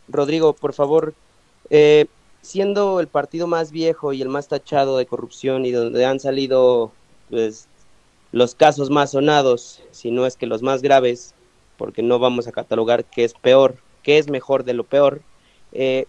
Rodrigo, 0.07 0.53
por 0.53 0.73
favor, 0.73 1.13
siendo 2.41 2.99
el 2.99 3.07
partido 3.07 3.47
más 3.47 3.71
viejo 3.71 4.13
y 4.13 4.21
el 4.21 4.29
más 4.29 4.47
tachado 4.47 4.97
de 4.97 5.05
corrupción 5.05 5.65
y 5.65 5.71
donde 5.71 6.05
han 6.05 6.19
salido 6.19 6.91
pues, 7.29 7.67
los 8.31 8.55
casos 8.55 8.89
más 8.89 9.11
sonados, 9.11 9.81
si 9.91 10.11
no 10.11 10.25
es 10.25 10.35
que 10.35 10.47
los 10.47 10.61
más 10.61 10.81
graves, 10.81 11.33
porque 11.77 12.01
no 12.01 12.19
vamos 12.19 12.47
a 12.47 12.51
catalogar 12.51 13.05
qué 13.05 13.23
es 13.23 13.33
peor, 13.33 13.75
qué 14.03 14.17
es 14.17 14.29
mejor 14.29 14.63
de 14.63 14.73
lo 14.73 14.83
peor, 14.83 15.21
eh, 15.71 16.05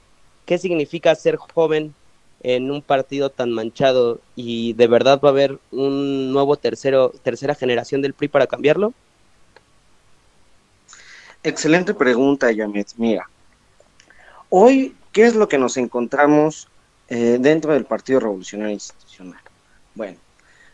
qué 0.46 0.58
significa 0.58 1.14
ser 1.14 1.36
joven 1.36 1.94
en 2.42 2.70
un 2.70 2.82
partido 2.82 3.30
tan 3.30 3.52
manchado 3.52 4.20
y 4.34 4.72
de 4.72 4.86
verdad 4.88 5.20
va 5.22 5.28
a 5.28 5.32
haber 5.32 5.58
un 5.70 6.32
nuevo 6.32 6.56
tercero, 6.56 7.12
tercera 7.22 7.54
generación 7.54 8.02
del 8.02 8.14
PRI 8.14 8.28
para 8.28 8.46
cambiarlo? 8.46 8.92
Excelente 11.44 11.94
pregunta, 11.94 12.50
Yamet. 12.52 12.92
Mira, 12.96 13.28
hoy 14.48 14.94
¿Qué 15.12 15.26
es 15.26 15.34
lo 15.34 15.46
que 15.46 15.58
nos 15.58 15.76
encontramos 15.76 16.68
eh, 17.08 17.36
dentro 17.38 17.74
del 17.74 17.84
Partido 17.84 18.20
Revolucionario 18.20 18.72
Institucional? 18.72 19.40
Bueno, 19.94 20.16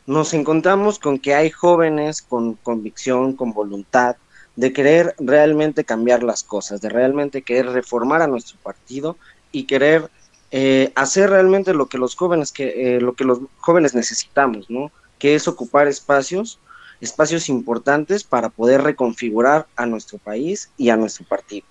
nos 0.06 0.32
encontramos 0.32 1.00
con 1.00 1.18
que 1.18 1.34
hay 1.34 1.50
jóvenes 1.50 2.22
con 2.22 2.54
convicción, 2.54 3.34
con 3.34 3.52
voluntad 3.52 4.16
de 4.54 4.72
querer 4.72 5.16
realmente 5.18 5.84
cambiar 5.84 6.22
las 6.22 6.44
cosas, 6.44 6.80
de 6.80 6.88
realmente 6.88 7.42
querer 7.42 7.66
reformar 7.70 8.22
a 8.22 8.28
nuestro 8.28 8.58
partido 8.62 9.16
y 9.50 9.64
querer 9.64 10.08
eh, 10.52 10.92
hacer 10.94 11.30
realmente 11.30 11.74
lo 11.74 11.86
que 11.86 11.98
los 11.98 12.14
jóvenes 12.14 12.52
que 12.52 12.96
eh, 12.96 13.00
lo 13.00 13.14
que 13.14 13.24
los 13.24 13.40
jóvenes 13.58 13.94
necesitamos, 13.94 14.70
¿no? 14.70 14.92
Que 15.18 15.34
es 15.34 15.48
ocupar 15.48 15.88
espacios, 15.88 16.60
espacios 17.00 17.48
importantes 17.48 18.22
para 18.22 18.50
poder 18.50 18.82
reconfigurar 18.82 19.66
a 19.74 19.84
nuestro 19.84 20.18
país 20.18 20.70
y 20.76 20.90
a 20.90 20.96
nuestro 20.96 21.26
partido. 21.26 21.66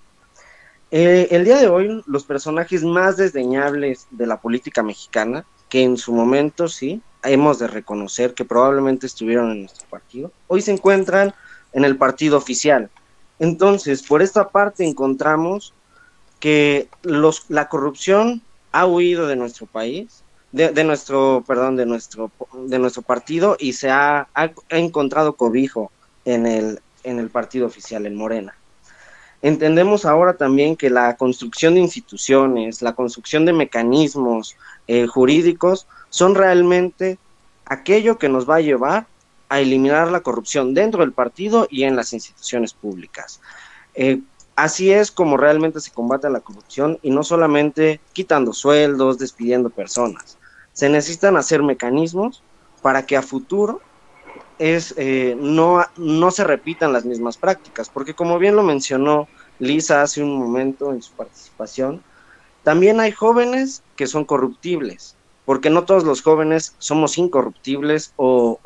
Eh, 0.89 1.27
el 1.31 1.43
día 1.43 1.57
de 1.57 1.67
hoy, 1.67 2.01
los 2.05 2.23
personajes 2.23 2.83
más 2.83 3.17
desdeñables 3.17 4.07
de 4.11 4.25
la 4.25 4.39
política 4.39 4.83
mexicana, 4.83 5.45
que 5.67 5.83
en 5.83 5.97
su 5.97 6.13
momento 6.13 6.69
sí, 6.69 7.01
hemos 7.23 7.59
de 7.59 7.67
reconocer 7.67 8.33
que 8.33 8.45
probablemente 8.45 9.05
estuvieron 9.05 9.51
en 9.51 9.61
nuestro 9.61 9.85
partido, 9.89 10.31
hoy 10.47 10.61
se 10.61 10.71
encuentran 10.71 11.33
en 11.73 11.83
el 11.83 11.97
partido 11.97 12.37
oficial. 12.37 12.89
Entonces, 13.39 14.01
por 14.01 14.21
esta 14.21 14.49
parte 14.49 14.85
encontramos 14.85 15.73
que 16.39 16.87
los, 17.03 17.45
la 17.49 17.67
corrupción 17.67 18.41
ha 18.71 18.85
huido 18.85 19.27
de 19.27 19.35
nuestro 19.35 19.65
país, 19.65 20.23
de, 20.53 20.83
nuestro, 20.85 21.43
perdón, 21.45 21.75
de 21.75 21.85
nuestro, 21.85 22.31
de 22.53 22.79
nuestro 22.79 23.01
partido 23.01 23.57
y 23.59 23.73
se 23.73 23.89
ha, 23.89 24.27
ha 24.33 24.51
encontrado 24.69 25.35
cobijo 25.35 25.91
en 26.25 26.47
el, 26.47 26.79
en 27.03 27.19
el 27.19 27.29
partido 27.29 27.67
oficial, 27.67 28.05
en 28.05 28.15
Morena. 28.15 28.55
Entendemos 29.41 30.05
ahora 30.05 30.35
también 30.35 30.75
que 30.75 30.89
la 30.89 31.15
construcción 31.15 31.75
de 31.75 31.81
instituciones, 31.81 32.81
la 32.81 32.95
construcción 32.95 33.45
de 33.45 33.53
mecanismos 33.53 34.57
eh, 34.87 35.05
jurídicos 35.05 35.87
son 36.09 36.33
realmente 36.33 37.19
aquello 37.65 38.17
que 38.17 38.29
nos 38.29 38.49
va 38.49 38.55
a 38.55 38.61
llevar 38.61 39.05
a 39.49 39.59
eliminar 39.59 40.11
la 40.11 40.21
corrupción 40.21 40.73
dentro 40.73 41.01
del 41.01 41.13
partido 41.13 41.67
y 41.69 41.83
en 41.83 41.95
las 41.95 42.13
instituciones 42.13 42.73
públicas. 42.73 43.39
Eh, 43.93 44.21
así 44.55 44.91
es 44.91 45.11
como 45.11 45.37
realmente 45.37 45.79
se 45.79 45.91
combate 45.91 46.29
la 46.29 46.41
corrupción 46.41 46.99
y 47.01 47.11
no 47.11 47.23
solamente 47.23 48.01
quitando 48.13 48.53
sueldos, 48.53 49.19
despidiendo 49.19 49.69
personas. 49.69 50.37
Se 50.73 50.89
necesitan 50.89 51.37
hacer 51.37 51.63
mecanismos 51.63 52.43
para 52.81 53.05
que 53.05 53.17
a 53.17 53.21
futuro 53.21 53.81
es 54.59 54.93
eh, 54.97 55.35
no, 55.39 55.85
no 55.97 56.31
se 56.31 56.43
repitan 56.43 56.93
las 56.93 57.05
mismas 57.05 57.37
prácticas, 57.37 57.89
porque 57.89 58.13
como 58.13 58.39
bien 58.39 58.55
lo 58.55 58.63
mencionó 58.63 59.27
Lisa 59.59 60.01
hace 60.01 60.23
un 60.23 60.37
momento 60.37 60.91
en 60.91 61.01
su 61.01 61.11
participación, 61.13 62.01
también 62.63 62.99
hay 62.99 63.11
jóvenes 63.11 63.83
que 63.95 64.07
son 64.07 64.25
corruptibles, 64.25 65.15
porque 65.45 65.69
no 65.69 65.85
todos 65.85 66.03
los 66.03 66.21
jóvenes 66.21 66.75
somos 66.79 67.17
incorruptibles 67.17 68.13
o, 68.17 68.59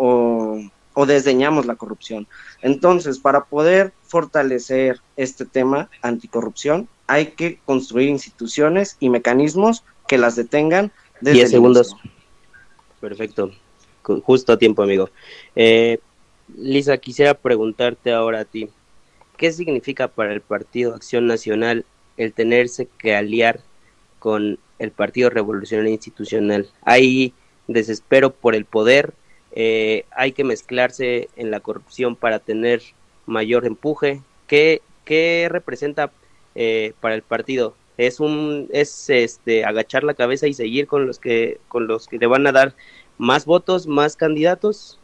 o 0.93 1.05
desdeñamos 1.05 1.65
la 1.65 1.75
corrupción. 1.75 2.27
Entonces, 2.61 3.19
para 3.19 3.45
poder 3.45 3.93
fortalecer 4.03 4.99
este 5.17 5.45
tema 5.45 5.89
anticorrupción, 6.01 6.87
hay 7.07 7.27
que 7.27 7.59
construir 7.65 8.09
instituciones 8.09 8.97
y 8.99 9.09
mecanismos 9.09 9.83
que 10.07 10.17
las 10.17 10.35
detengan. 10.35 10.91
Desde 11.19 11.39
10 11.39 11.51
segundos. 11.51 11.95
Perfecto 12.99 13.51
justo 14.03 14.53
a 14.53 14.57
tiempo, 14.57 14.83
amigo. 14.83 15.09
Eh, 15.55 15.99
Lisa, 16.57 16.97
quisiera 16.97 17.33
preguntarte 17.33 18.11
ahora 18.11 18.41
a 18.41 18.45
ti, 18.45 18.69
¿qué 19.37 19.51
significa 19.51 20.07
para 20.07 20.33
el 20.33 20.41
Partido 20.41 20.93
Acción 20.93 21.27
Nacional 21.27 21.85
el 22.17 22.33
tenerse 22.33 22.87
que 22.97 23.15
aliar 23.15 23.61
con 24.19 24.59
el 24.79 24.91
Partido 24.91 25.29
Revolucionario 25.29 25.91
Institucional? 25.91 26.69
Hay 26.83 27.33
desespero 27.67 28.33
por 28.33 28.55
el 28.55 28.65
poder, 28.65 29.13
eh, 29.53 30.05
hay 30.11 30.31
que 30.31 30.43
mezclarse 30.43 31.29
en 31.35 31.51
la 31.51 31.59
corrupción 31.59 32.15
para 32.15 32.39
tener 32.39 32.81
mayor 33.25 33.65
empuje. 33.65 34.21
¿Qué, 34.47 34.81
qué 35.05 35.47
representa 35.49 36.11
eh, 36.55 36.93
para 36.99 37.15
el 37.15 37.21
partido? 37.21 37.75
Es 37.97 38.19
un 38.19 38.67
es 38.71 39.09
este 39.09 39.65
agachar 39.65 40.03
la 40.03 40.13
cabeza 40.13 40.47
y 40.47 40.53
seguir 40.53 40.87
con 40.87 41.05
los 41.05 41.19
que 41.19 41.59
con 41.67 41.87
los 41.87 42.07
que 42.07 42.17
le 42.17 42.25
van 42.25 42.47
a 42.47 42.51
dar 42.51 42.73
más 43.21 43.45
votos, 43.45 43.85
más 43.85 44.15
candidatos. 44.15 44.97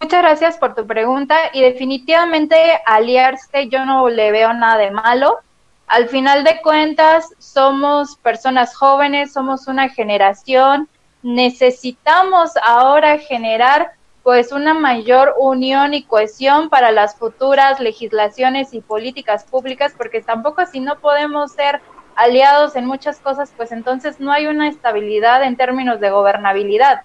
Muchas 0.00 0.20
gracias 0.20 0.58
por 0.58 0.74
tu 0.74 0.84
pregunta 0.84 1.36
y 1.52 1.62
definitivamente 1.62 2.56
aliarse 2.86 3.68
yo 3.68 3.84
no 3.86 4.08
le 4.08 4.32
veo 4.32 4.52
nada 4.52 4.78
de 4.78 4.90
malo. 4.90 5.38
Al 5.86 6.08
final 6.08 6.42
de 6.42 6.60
cuentas 6.60 7.28
somos 7.38 8.16
personas 8.16 8.74
jóvenes, 8.74 9.32
somos 9.32 9.68
una 9.68 9.88
generación, 9.88 10.88
necesitamos 11.22 12.50
ahora 12.60 13.18
generar 13.18 13.92
pues 14.24 14.50
una 14.50 14.74
mayor 14.74 15.36
unión 15.38 15.94
y 15.94 16.02
cohesión 16.02 16.68
para 16.68 16.90
las 16.90 17.14
futuras 17.14 17.78
legislaciones 17.78 18.74
y 18.74 18.80
políticas 18.80 19.44
públicas, 19.44 19.94
porque 19.96 20.20
tampoco 20.20 20.66
si 20.66 20.80
no 20.80 20.98
podemos 20.98 21.52
ser 21.52 21.80
aliados 22.16 22.76
en 22.76 22.86
muchas 22.86 23.18
cosas, 23.18 23.52
pues 23.56 23.72
entonces 23.72 24.20
no 24.20 24.32
hay 24.32 24.46
una 24.46 24.68
estabilidad 24.68 25.42
en 25.42 25.56
términos 25.56 26.00
de 26.00 26.10
gobernabilidad. 26.10 27.02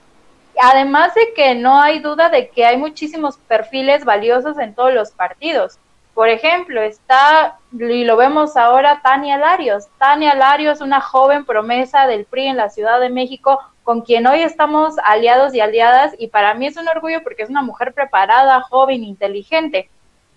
Además 0.60 1.14
de 1.14 1.34
que 1.36 1.56
no 1.56 1.82
hay 1.82 2.00
duda 2.00 2.30
de 2.30 2.50
que 2.50 2.66
hay 2.66 2.78
muchísimos 2.78 3.38
perfiles 3.38 4.06
valiosos 4.06 4.58
en 4.58 4.74
todos 4.74 4.94
los 4.94 5.12
partidos. 5.12 5.78
Por 6.14 6.30
ejemplo, 6.30 6.82
está, 6.82 7.60
y 7.72 8.04
lo 8.04 8.18
vemos 8.18 8.58
ahora, 8.58 9.02
Tania 9.04 9.38
Larios. 9.38 9.86
Tania 10.00 10.34
Larios, 10.34 10.82
una 10.82 11.00
joven 11.00 11.46
promesa 11.46 12.08
del 12.08 12.26
PRI 12.26 12.48
en 12.48 12.58
la 12.58 12.70
Ciudad 12.70 13.00
de 13.00 13.10
México, 13.10 13.60
con 13.84 14.02
quien 14.02 14.26
hoy 14.26 14.42
estamos 14.42 14.96
aliados 15.04 15.54
y 15.54 15.60
aliadas, 15.60 16.16
y 16.18 16.28
para 16.28 16.56
mí 16.56 16.66
es 16.66 16.76
un 16.76 16.88
orgullo 16.88 17.22
porque 17.24 17.44
es 17.44 17.50
una 17.50 17.62
mujer 17.62 17.94
preparada, 17.94 18.62
joven, 18.62 19.04
inteligente. 19.04 19.92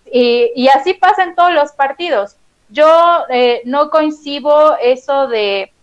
Y, 0.05 0.51
y 0.55 0.67
así 0.67 0.93
pasa 0.93 1.23
en 1.23 1.33
todos 1.33 1.51
los 1.51 1.71
partidos 1.71 2.37
Yo 2.71 3.25
eh, 3.29 3.61
no 3.65 3.89
coincido 3.89 4.77
eso 4.77 5.27
de, 5.27 5.73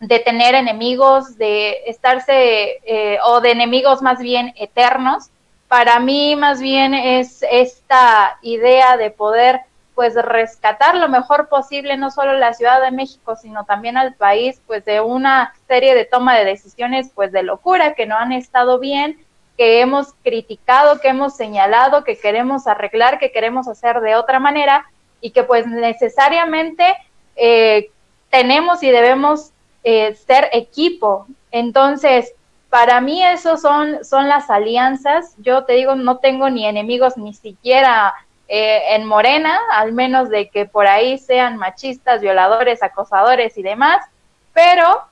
de, 0.00 0.18
tener 0.20 0.54
enemigos, 0.54 1.36
de 1.36 1.82
estarse, 1.86 2.80
eh, 2.84 3.18
o 3.22 3.42
de 3.42 3.50
enemigos 3.50 4.00
más 4.00 4.18
bien 4.18 4.54
eternos. 4.56 5.28
Para 5.68 6.00
mí 6.00 6.34
más 6.34 6.60
bien 6.60 6.94
es 6.94 7.44
esta 7.50 8.38
idea 8.40 8.96
de 8.96 9.10
poder 9.10 9.60
pues 9.94 10.14
rescatar 10.14 10.94
lo 10.94 11.08
mejor 11.08 11.48
posible 11.48 11.96
no 11.96 12.10
solo 12.10 12.34
la 12.34 12.54
Ciudad 12.54 12.82
de 12.82 12.90
México, 12.90 13.34
sino 13.34 13.64
también 13.64 13.96
al 13.96 14.14
país, 14.14 14.60
pues 14.66 14.84
de 14.84 15.00
una 15.00 15.54
serie 15.68 15.94
de 15.94 16.04
toma 16.04 16.36
de 16.36 16.44
decisiones 16.44 17.10
pues 17.14 17.32
de 17.32 17.42
locura 17.42 17.94
que 17.94 18.06
no 18.06 18.16
han 18.16 18.32
estado 18.32 18.78
bien, 18.78 19.18
que 19.56 19.80
hemos 19.80 20.14
criticado, 20.22 21.00
que 21.00 21.08
hemos 21.08 21.34
señalado, 21.34 22.04
que 22.04 22.18
queremos 22.18 22.66
arreglar, 22.66 23.18
que 23.18 23.32
queremos 23.32 23.68
hacer 23.68 24.00
de 24.00 24.16
otra 24.16 24.38
manera 24.38 24.86
y 25.20 25.30
que 25.30 25.42
pues 25.44 25.66
necesariamente 25.66 26.96
eh, 27.36 27.90
tenemos 28.30 28.82
y 28.82 28.90
debemos 28.90 29.52
eh, 29.84 30.14
ser 30.14 30.48
equipo. 30.52 31.26
Entonces, 31.50 32.32
para 32.70 33.00
mí 33.00 33.24
eso 33.24 33.56
son, 33.56 34.04
son 34.04 34.28
las 34.28 34.50
alianzas. 34.50 35.34
Yo 35.38 35.64
te 35.64 35.74
digo, 35.74 35.94
no 35.94 36.18
tengo 36.18 36.50
ni 36.50 36.66
enemigos 36.66 37.16
ni 37.16 37.34
siquiera 37.34 38.14
eh, 38.48 38.94
en 38.94 39.04
Morena, 39.04 39.58
al 39.72 39.92
menos 39.92 40.28
de 40.28 40.48
que 40.48 40.66
por 40.66 40.86
ahí 40.86 41.18
sean 41.18 41.56
machistas, 41.56 42.20
violadores, 42.20 42.82
acosadores 42.82 43.56
y 43.58 43.62
demás, 43.62 44.04
pero 44.52 45.02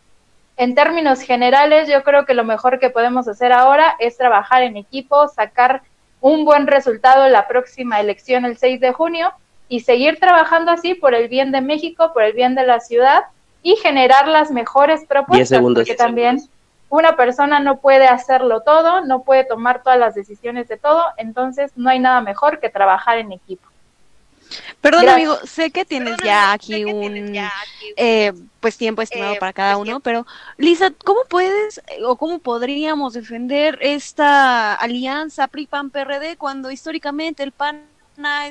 en 0.56 0.74
términos 0.76 1.20
generales 1.20 1.88
yo 1.88 2.04
creo 2.04 2.26
que 2.26 2.34
lo 2.34 2.44
mejor 2.44 2.78
que 2.78 2.90
podemos 2.90 3.26
hacer 3.26 3.52
ahora 3.52 3.96
es 3.98 4.16
trabajar 4.16 4.62
en 4.62 4.76
equipo, 4.76 5.26
sacar 5.26 5.82
un 6.20 6.44
buen 6.44 6.68
resultado 6.68 7.26
en 7.26 7.32
la 7.32 7.48
próxima 7.48 7.98
elección 7.98 8.44
el 8.44 8.56
6 8.56 8.80
de 8.80 8.92
junio 8.92 9.32
y 9.68 9.80
seguir 9.80 10.18
trabajando 10.18 10.70
así 10.70 10.94
por 10.94 11.14
el 11.14 11.28
bien 11.28 11.52
de 11.52 11.60
México, 11.60 12.12
por 12.12 12.22
el 12.22 12.32
bien 12.32 12.54
de 12.54 12.66
la 12.66 12.80
ciudad 12.80 13.24
y 13.62 13.76
generar 13.76 14.28
las 14.28 14.50
mejores 14.50 15.04
propuestas, 15.06 15.60
porque 15.60 15.94
también 15.94 16.38
una 16.90 17.16
persona 17.16 17.60
no 17.60 17.78
puede 17.78 18.06
hacerlo 18.06 18.60
todo, 18.60 19.04
no 19.04 19.22
puede 19.22 19.44
tomar 19.44 19.82
todas 19.82 19.98
las 19.98 20.14
decisiones 20.14 20.68
de 20.68 20.76
todo, 20.76 21.02
entonces 21.16 21.72
no 21.76 21.90
hay 21.90 21.98
nada 21.98 22.20
mejor 22.20 22.60
que 22.60 22.68
trabajar 22.68 23.18
en 23.18 23.32
equipo. 23.32 23.68
Perdón, 24.80 25.08
amigo, 25.08 25.36
sé 25.44 25.70
que 25.70 25.84
tienes 25.84 26.16
ya 26.22 26.52
aquí 26.52 26.84
un 26.84 27.34
eh, 27.96 28.32
pues 28.60 28.76
tiempo 28.76 29.02
estimado 29.02 29.34
eh, 29.34 29.38
para 29.40 29.52
cada 29.52 29.76
pues, 29.76 29.88
uno, 29.88 30.00
pero 30.00 30.26
Lisa, 30.58 30.92
¿cómo 31.04 31.20
puedes 31.28 31.82
o 32.04 32.16
cómo 32.16 32.38
podríamos 32.38 33.14
defender 33.14 33.78
esta 33.80 34.74
alianza 34.74 35.48
PRI-PAN-PRD 35.48 36.36
cuando 36.36 36.70
históricamente 36.70 37.42
el 37.42 37.52
PAN 37.52 37.86
ha 38.22 38.46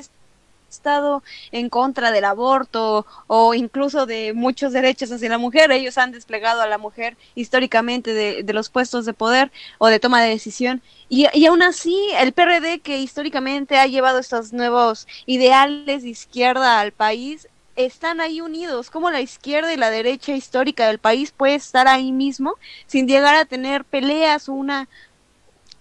estado 0.74 1.22
en 1.52 1.68
contra 1.68 2.10
del 2.10 2.24
aborto 2.24 3.06
o 3.26 3.54
incluso 3.54 4.06
de 4.06 4.32
muchos 4.34 4.72
derechos 4.72 5.10
hacia 5.10 5.28
la 5.28 5.38
mujer. 5.38 5.70
Ellos 5.72 5.98
han 5.98 6.12
desplegado 6.12 6.60
a 6.60 6.66
la 6.66 6.78
mujer 6.78 7.16
históricamente 7.34 8.12
de, 8.14 8.52
los 8.52 8.68
puestos 8.68 9.04
de 9.04 9.14
poder 9.14 9.50
o 9.78 9.88
de 9.88 10.00
toma 10.00 10.22
de 10.22 10.28
decisión. 10.28 10.82
Y, 11.08 11.26
y, 11.32 11.46
aún 11.46 11.62
así, 11.62 11.96
el 12.18 12.32
PRD, 12.32 12.80
que 12.80 12.98
históricamente 12.98 13.78
ha 13.78 13.86
llevado 13.86 14.18
estos 14.18 14.52
nuevos 14.52 15.06
ideales 15.26 16.02
de 16.02 16.08
izquierda 16.08 16.80
al 16.80 16.92
país, 16.92 17.48
están 17.76 18.20
ahí 18.20 18.40
unidos. 18.40 18.90
como 18.90 19.10
la 19.10 19.20
izquierda 19.20 19.72
y 19.72 19.76
la 19.76 19.90
derecha 19.90 20.34
histórica 20.34 20.86
del 20.86 20.98
país 20.98 21.32
puede 21.32 21.54
estar 21.54 21.88
ahí 21.88 22.12
mismo 22.12 22.54
sin 22.86 23.08
llegar 23.08 23.34
a 23.34 23.44
tener 23.44 23.84
peleas 23.84 24.48
o 24.48 24.52
una, 24.52 24.88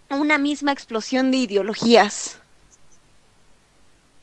una 0.10 0.38
misma 0.38 0.72
explosión 0.72 1.32
de 1.32 1.38
ideologías? 1.38 2.40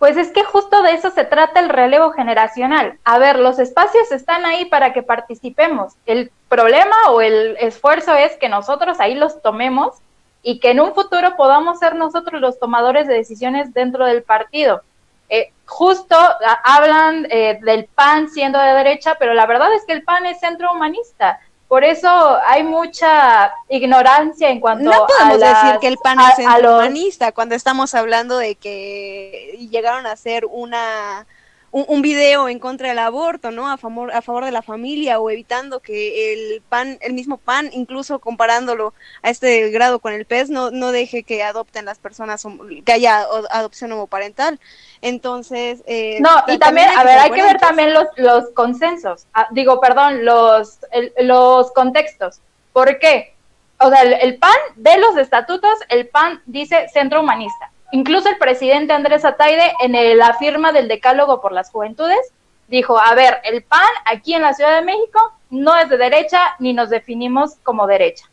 Pues 0.01 0.17
es 0.17 0.33
que 0.33 0.45
justo 0.45 0.83
de 0.83 0.93
eso 0.93 1.11
se 1.11 1.27
trata 1.27 1.61
el 1.61 1.69
relevo 1.69 2.13
generacional. 2.13 2.99
A 3.05 3.19
ver, 3.19 3.39
los 3.39 3.59
espacios 3.59 4.11
están 4.13 4.47
ahí 4.47 4.65
para 4.65 4.95
que 4.95 5.03
participemos. 5.03 5.93
El 6.07 6.33
problema 6.49 6.97
o 7.11 7.21
el 7.21 7.59
esfuerzo 7.59 8.15
es 8.15 8.35
que 8.39 8.49
nosotros 8.49 8.99
ahí 8.99 9.15
los 9.15 9.43
tomemos 9.43 9.99
y 10.43 10.59
que 10.59 10.71
en 10.71 10.81
un 10.81 10.95
futuro 10.95 11.37
podamos 11.37 11.81
ser 11.81 11.97
nosotros 11.97 12.41
los 12.41 12.59
tomadores 12.59 13.09
de 13.09 13.13
decisiones 13.13 13.75
dentro 13.75 14.07
del 14.07 14.23
partido. 14.23 14.81
Eh, 15.29 15.53
justo 15.67 16.17
hablan 16.65 17.27
eh, 17.29 17.59
del 17.61 17.85
PAN 17.85 18.31
siendo 18.31 18.59
de 18.59 18.73
derecha, 18.73 19.17
pero 19.19 19.35
la 19.35 19.45
verdad 19.45 19.71
es 19.75 19.85
que 19.85 19.93
el 19.93 20.03
PAN 20.03 20.25
es 20.25 20.41
centro 20.41 20.73
humanista. 20.73 21.41
Por 21.71 21.85
eso 21.85 22.09
hay 22.45 22.65
mucha 22.65 23.55
ignorancia 23.69 24.51
en 24.51 24.59
cuanto 24.59 24.91
a. 24.91 24.97
No 24.97 25.07
podemos 25.07 25.39
decir 25.39 25.79
que 25.81 25.87
el 25.87 25.99
PAN 25.99 26.19
es 26.37 26.45
humanista 26.45 27.31
cuando 27.31 27.55
estamos 27.55 27.95
hablando 27.95 28.39
de 28.39 28.57
que 28.57 29.57
llegaron 29.71 30.05
a 30.05 30.17
ser 30.17 30.47
una 30.47 31.29
un, 31.71 31.85
un, 31.87 32.03
video 32.03 32.49
en 32.49 32.59
contra 32.59 32.89
del 32.89 32.99
aborto, 32.99 33.53
¿no? 33.53 33.71
A 33.71 33.77
favor, 33.77 34.11
a 34.11 34.21
favor 34.21 34.45
de 34.45 34.51
la 34.51 34.63
familia 34.63 35.21
o 35.21 35.31
evitando 35.31 35.79
que 35.79 36.33
el 36.33 36.61
pan, 36.63 36.99
el 37.03 37.13
mismo 37.13 37.37
pan, 37.37 37.71
incluso 37.73 38.19
comparándolo 38.19 38.93
a 39.23 39.31
este 39.31 39.71
grado 39.71 40.01
con 40.01 40.13
el 40.13 40.25
pez, 40.25 40.51
no, 40.51 40.73
no 40.73 40.91
deje 40.91 41.23
que 41.23 41.45
adopten 41.45 41.85
las 41.85 42.01
personas, 42.01 42.45
que 42.85 42.93
haya 42.93 43.21
adopción 43.51 43.93
homoparental. 43.93 44.59
Entonces, 45.03 45.83
eh, 45.87 46.19
no, 46.21 46.31
y 46.47 46.59
también, 46.59 46.89
a 46.97 47.05
ver, 47.05 47.19
hay 47.19 47.31
que 47.31 47.43
ver 47.43 47.59
también 47.59 47.95
los, 47.95 48.07
los 48.17 48.51
consensos, 48.51 49.27
ah, 49.33 49.49
digo, 49.51 49.81
perdón, 49.81 50.25
los, 50.25 50.79
los 51.21 51.73
contextos. 51.73 52.41
¿Por 52.73 52.99
qué? 52.99 53.35
O 53.79 53.89
sea, 53.89 54.03
el 54.03 54.37
PAN 54.37 54.51
de 54.77 54.99
los 54.99 55.17
estatutos, 55.17 55.73
el 55.89 56.09
PAN 56.09 56.43
dice 56.45 56.89
centro 56.93 57.21
humanista 57.21 57.71
Incluso 57.93 58.29
el 58.29 58.39
presidente 58.39 58.93
Andrés 58.93 59.25
Ataide, 59.25 59.73
en 59.81 60.19
la 60.19 60.35
firma 60.35 60.73
del 60.73 60.87
Decálogo 60.87 61.41
por 61.41 61.53
las 61.53 61.71
Juventudes, 61.71 62.33
dijo, 62.69 62.99
a 62.99 63.15
ver, 63.15 63.41
el 63.45 63.65
PAN 63.65 63.89
aquí 64.05 64.35
en 64.35 64.43
la 64.43 64.55
Ciudad 64.55 64.77
de 64.77 64.85
México 64.85 65.19
no 65.51 65.77
es 65.77 65.89
de 65.89 65.97
derecha 65.97 66.55
ni 66.61 66.73
nos 66.73 66.89
definimos 66.89 67.57
como 67.65 67.89
derecha. 67.89 68.27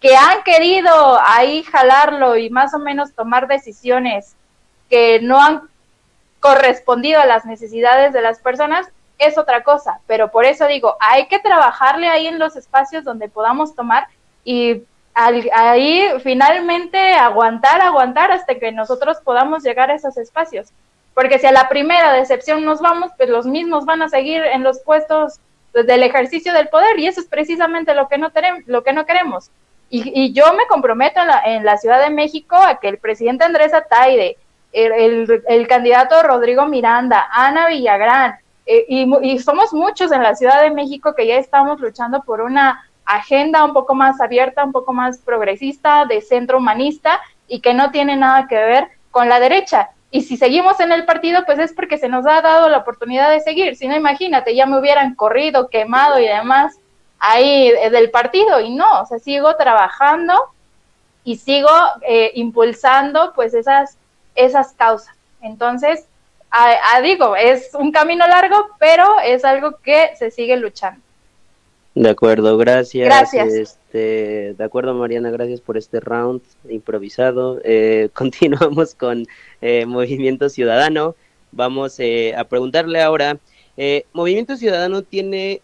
Que 0.00 0.16
han 0.16 0.42
querido 0.42 1.20
ahí 1.24 1.62
jalarlo 1.62 2.36
y 2.36 2.50
más 2.50 2.74
o 2.74 2.78
menos 2.80 3.12
tomar 3.12 3.46
decisiones 3.46 4.34
que 4.88 5.20
no 5.20 5.40
han 5.40 5.69
correspondido 6.40 7.20
a 7.20 7.26
las 7.26 7.44
necesidades 7.44 8.12
de 8.12 8.22
las 8.22 8.40
personas, 8.40 8.88
es 9.18 9.38
otra 9.38 9.62
cosa. 9.62 10.00
Pero 10.06 10.30
por 10.30 10.44
eso 10.44 10.66
digo, 10.66 10.96
hay 10.98 11.26
que 11.28 11.38
trabajarle 11.38 12.08
ahí 12.08 12.26
en 12.26 12.38
los 12.38 12.56
espacios 12.56 13.04
donde 13.04 13.28
podamos 13.28 13.74
tomar 13.74 14.08
y 14.44 14.82
ahí 15.14 16.08
finalmente 16.22 17.12
aguantar, 17.12 17.82
aguantar 17.82 18.32
hasta 18.32 18.54
que 18.54 18.72
nosotros 18.72 19.18
podamos 19.22 19.62
llegar 19.62 19.90
a 19.90 19.94
esos 19.94 20.16
espacios. 20.16 20.68
Porque 21.14 21.38
si 21.38 21.46
a 21.46 21.52
la 21.52 21.68
primera 21.68 22.12
decepción 22.12 22.64
nos 22.64 22.80
vamos, 22.80 23.10
pues 23.16 23.28
los 23.28 23.46
mismos 23.46 23.84
van 23.84 24.02
a 24.02 24.08
seguir 24.08 24.42
en 24.42 24.62
los 24.62 24.80
puestos 24.80 25.40
del 25.72 26.02
ejercicio 26.02 26.52
del 26.52 26.68
poder 26.68 26.98
y 26.98 27.06
eso 27.06 27.20
es 27.20 27.26
precisamente 27.26 27.94
lo 27.94 28.08
que 28.08 28.18
no, 28.18 28.30
tenemos, 28.30 28.62
lo 28.66 28.82
que 28.82 28.92
no 28.92 29.06
queremos. 29.06 29.50
Y, 29.92 30.32
yo 30.32 30.52
me 30.52 30.68
comprometo 30.68 31.20
en 31.20 31.26
la, 31.26 31.42
en 31.44 31.64
la, 31.64 31.76
Ciudad 31.76 32.00
de 32.00 32.10
México 32.10 32.54
a 32.54 32.78
que 32.78 32.86
el 32.86 32.98
presidente 32.98 33.44
Andrés 33.44 33.74
Ataide, 33.74 34.36
el, 34.72 35.66
candidato 35.68 36.22
Rodrigo 36.22 36.66
Miranda, 36.66 37.28
Ana 37.32 37.68
Villagrán, 37.68 38.36
eh, 38.66 38.84
y, 38.88 39.08
y 39.22 39.38
somos 39.38 39.72
muchos 39.72 40.12
en 40.12 40.22
la 40.22 40.34
Ciudad 40.34 40.62
de 40.62 40.70
México 40.70 41.14
que 41.14 41.26
ya 41.26 41.36
estamos 41.36 41.80
luchando 41.80 42.22
por 42.22 42.40
una 42.40 42.84
agenda 43.04 43.64
un 43.64 43.72
poco 43.72 43.94
más 43.94 44.20
abierta, 44.20 44.64
un 44.64 44.72
poco 44.72 44.92
más 44.92 45.18
progresista, 45.18 46.04
de 46.06 46.20
centro 46.20 46.58
humanista 46.58 47.20
y 47.48 47.60
que 47.60 47.74
no 47.74 47.90
tiene 47.90 48.16
nada 48.16 48.46
que 48.46 48.56
ver 48.56 48.88
con 49.10 49.28
la 49.28 49.40
derecha. 49.40 49.90
Y 50.12 50.22
si 50.22 50.36
seguimos 50.36 50.80
en 50.80 50.92
el 50.92 51.04
partido, 51.04 51.44
pues 51.46 51.58
es 51.58 51.72
porque 51.72 51.98
se 51.98 52.08
nos 52.08 52.26
ha 52.26 52.40
dado 52.40 52.68
la 52.68 52.78
oportunidad 52.78 53.30
de 53.30 53.40
seguir. 53.40 53.76
Si 53.76 53.86
no, 53.86 53.96
imagínate, 53.96 54.54
ya 54.54 54.66
me 54.66 54.78
hubieran 54.78 55.14
corrido, 55.14 55.68
quemado 55.68 56.18
y 56.18 56.26
demás 56.26 56.76
ahí 57.18 57.70
del 57.90 58.10
partido. 58.10 58.60
Y 58.60 58.70
no, 58.74 59.02
o 59.02 59.06
sea, 59.06 59.18
sigo 59.18 59.54
trabajando 59.56 60.34
y 61.22 61.36
sigo 61.36 61.70
eh, 62.02 62.32
impulsando 62.34 63.32
pues 63.34 63.54
esas, 63.54 63.98
esas 64.44 64.72
causas. 64.72 65.14
Entonces, 65.40 66.06
digo, 67.02 67.36
es 67.36 67.70
un 67.74 67.92
camino 67.92 68.26
largo, 68.26 68.68
pero 68.78 69.20
es 69.24 69.44
algo 69.44 69.76
que 69.82 70.10
se 70.18 70.30
sigue 70.30 70.56
luchando. 70.56 71.00
De 71.94 72.08
acuerdo, 72.08 72.56
gracias. 72.56 73.06
Gracias. 73.06 73.52
Este, 73.52 74.54
de 74.54 74.64
acuerdo, 74.64 74.94
Mariana, 74.94 75.30
gracias 75.30 75.60
por 75.60 75.76
este 75.76 75.98
round 75.98 76.40
improvisado. 76.68 77.60
Eh, 77.64 78.10
continuamos 78.14 78.94
con 78.94 79.26
eh, 79.60 79.86
Movimiento 79.86 80.48
Ciudadano. 80.48 81.16
Vamos 81.52 81.98
eh, 81.98 82.34
a 82.36 82.44
preguntarle 82.44 83.00
ahora. 83.00 83.38
Movimiento 84.12 84.58
Ciudadano 84.58 85.00
tiene 85.00 85.62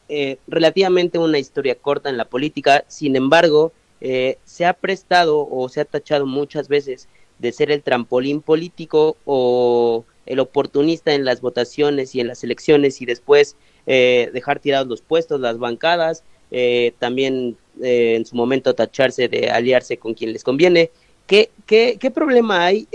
relativamente 0.49 1.19
una 1.19 1.39
historia 1.39 1.75
corta 1.75 2.09
en 2.09 2.17
la 2.17 2.25
política, 2.25 2.83
sin 2.89 3.15
embargo, 3.15 3.73
se 4.01 4.65
ha 4.65 4.73
prestado 4.73 5.47
o 5.51 5.69
se 5.69 5.83
ha 5.83 5.85
tachado 5.85 6.25
muchas 6.25 6.69
veces 6.69 7.11
de 7.39 7.53
ser 7.53 7.71
el 7.71 7.83
trampolín 7.83 8.41
político 8.41 9.17
o 9.25 10.05
el 10.27 10.41
oportunista 10.41 11.15
en 11.15 11.25
las 11.25 11.41
votaciones 11.41 12.15
y 12.15 12.21
en 12.21 12.29
las 12.29 12.43
elecciones 12.43 13.01
y 13.01 13.07
después 13.07 13.57
eh, 13.87 14.31
dejar 14.33 14.59
tirados 14.59 14.89
los 14.89 15.03
puestos, 15.03 15.41
las 15.41 15.59
bancadas, 15.59 16.25
eh, 16.51 16.93
también 16.99 17.57
eh, 17.83 18.17
en 18.17 18.27
su 18.27 18.37
momento 18.37 18.75
tacharse 18.75 19.29
de 19.29 19.51
aliarse 19.51 19.97
con 19.97 20.15
quien 20.15 20.33
les 20.33 20.43
conviene. 20.43 20.91
¿Qué, 21.27 21.51
qué, 21.67 21.97
qué 22.01 22.11
problema 22.11 22.65
hay 22.65 22.87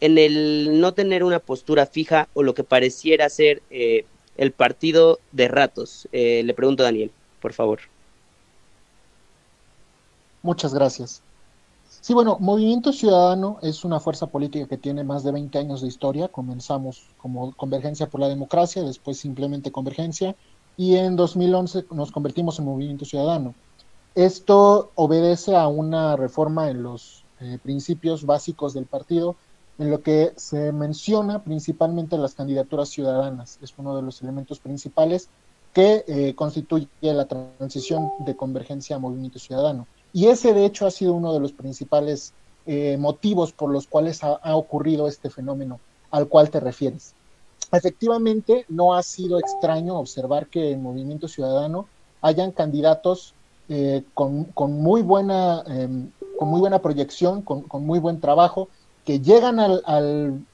en 0.00 0.18
el 0.18 0.80
no 0.80 0.94
tener 0.94 1.24
una 1.24 1.38
postura 1.38 1.86
fija 1.86 2.28
o 2.34 2.42
lo 2.42 2.54
que 2.54 2.64
pareciera 2.64 3.28
ser 3.28 3.62
eh, 3.70 4.04
el 4.36 4.52
partido 4.52 5.20
de 5.32 5.48
ratos? 5.48 6.08
Eh, 6.12 6.42
le 6.44 6.54
pregunto 6.54 6.82
a 6.82 6.86
Daniel, 6.86 7.10
por 7.40 7.52
favor. 7.52 7.80
Muchas 10.42 10.72
gracias. 10.72 11.22
Sí, 12.00 12.14
bueno, 12.14 12.38
Movimiento 12.40 12.92
Ciudadano 12.92 13.58
es 13.60 13.84
una 13.84 14.00
fuerza 14.00 14.28
política 14.28 14.66
que 14.66 14.78
tiene 14.78 15.02
más 15.04 15.24
de 15.24 15.32
20 15.32 15.58
años 15.58 15.82
de 15.82 15.88
historia. 15.88 16.28
Comenzamos 16.28 17.02
como 17.18 17.52
Convergencia 17.54 18.08
por 18.08 18.20
la 18.20 18.28
Democracia, 18.28 18.82
después 18.82 19.18
simplemente 19.18 19.72
Convergencia, 19.72 20.36
y 20.76 20.94
en 20.96 21.16
2011 21.16 21.86
nos 21.90 22.12
convertimos 22.12 22.58
en 22.58 22.66
Movimiento 22.66 23.04
Ciudadano. 23.04 23.54
Esto 24.14 24.90
obedece 24.94 25.56
a 25.56 25.66
una 25.68 26.16
reforma 26.16 26.70
en 26.70 26.82
los 26.82 27.24
eh, 27.40 27.58
principios 27.62 28.24
básicos 28.24 28.74
del 28.74 28.86
partido, 28.86 29.36
en 29.78 29.90
lo 29.90 30.02
que 30.02 30.32
se 30.36 30.72
menciona 30.72 31.42
principalmente 31.42 32.16
las 32.16 32.34
candidaturas 32.34 32.88
ciudadanas. 32.88 33.58
Es 33.60 33.74
uno 33.76 33.94
de 33.96 34.02
los 34.02 34.22
elementos 34.22 34.60
principales 34.60 35.28
que 35.72 36.04
eh, 36.06 36.34
constituye 36.34 36.88
la 37.00 37.26
transición 37.26 38.10
de 38.20 38.36
convergencia 38.36 38.96
a 38.96 38.98
movimiento 38.98 39.38
ciudadano. 39.38 39.86
Y 40.12 40.26
ese, 40.26 40.54
de 40.54 40.64
hecho, 40.64 40.86
ha 40.86 40.90
sido 40.90 41.12
uno 41.12 41.32
de 41.32 41.40
los 41.40 41.52
principales 41.52 42.32
eh, 42.66 42.96
motivos 42.98 43.52
por 43.52 43.70
los 43.70 43.86
cuales 43.86 44.22
ha, 44.22 44.54
ocurrido 44.54 45.08
este 45.08 45.30
fenómeno 45.30 45.80
al 46.10 46.28
cual 46.28 46.50
te 46.50 46.60
refieres. 46.60 47.14
Efectivamente, 47.72 48.64
no 48.68 48.94
ha 48.94 49.02
sido 49.02 49.38
extraño 49.38 49.98
observar 49.98 50.48
que 50.48 50.72
en 50.72 50.82
Movimiento 50.82 51.28
Ciudadano 51.28 51.86
hayan 52.20 52.52
candidatos 52.52 53.34
eh, 53.68 54.02
con, 54.14 54.52
muy 54.82 55.02
buena, 55.02 55.62
em, 55.66 56.10
con 56.38 56.48
muy 56.48 56.60
buena 56.60 56.80
proyección, 56.80 57.42
con, 57.42 57.86
muy 57.86 57.98
buen 57.98 58.20
trabajo, 58.20 58.68
que 59.04 59.20
llegan 59.20 59.60
al, 59.60 59.82
al, 59.86 60.44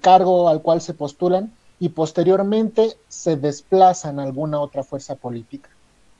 cargo 0.00 0.48
al 0.48 0.62
cual 0.62 0.80
se 0.80 0.94
postulan 0.94 1.52
y 1.78 1.90
posteriormente 1.90 2.96
se 3.08 3.36
desplazan 3.36 4.18
a 4.20 4.24
alguna 4.24 4.60
otra 4.60 4.84
fuerza 4.84 5.16
política. 5.16 5.70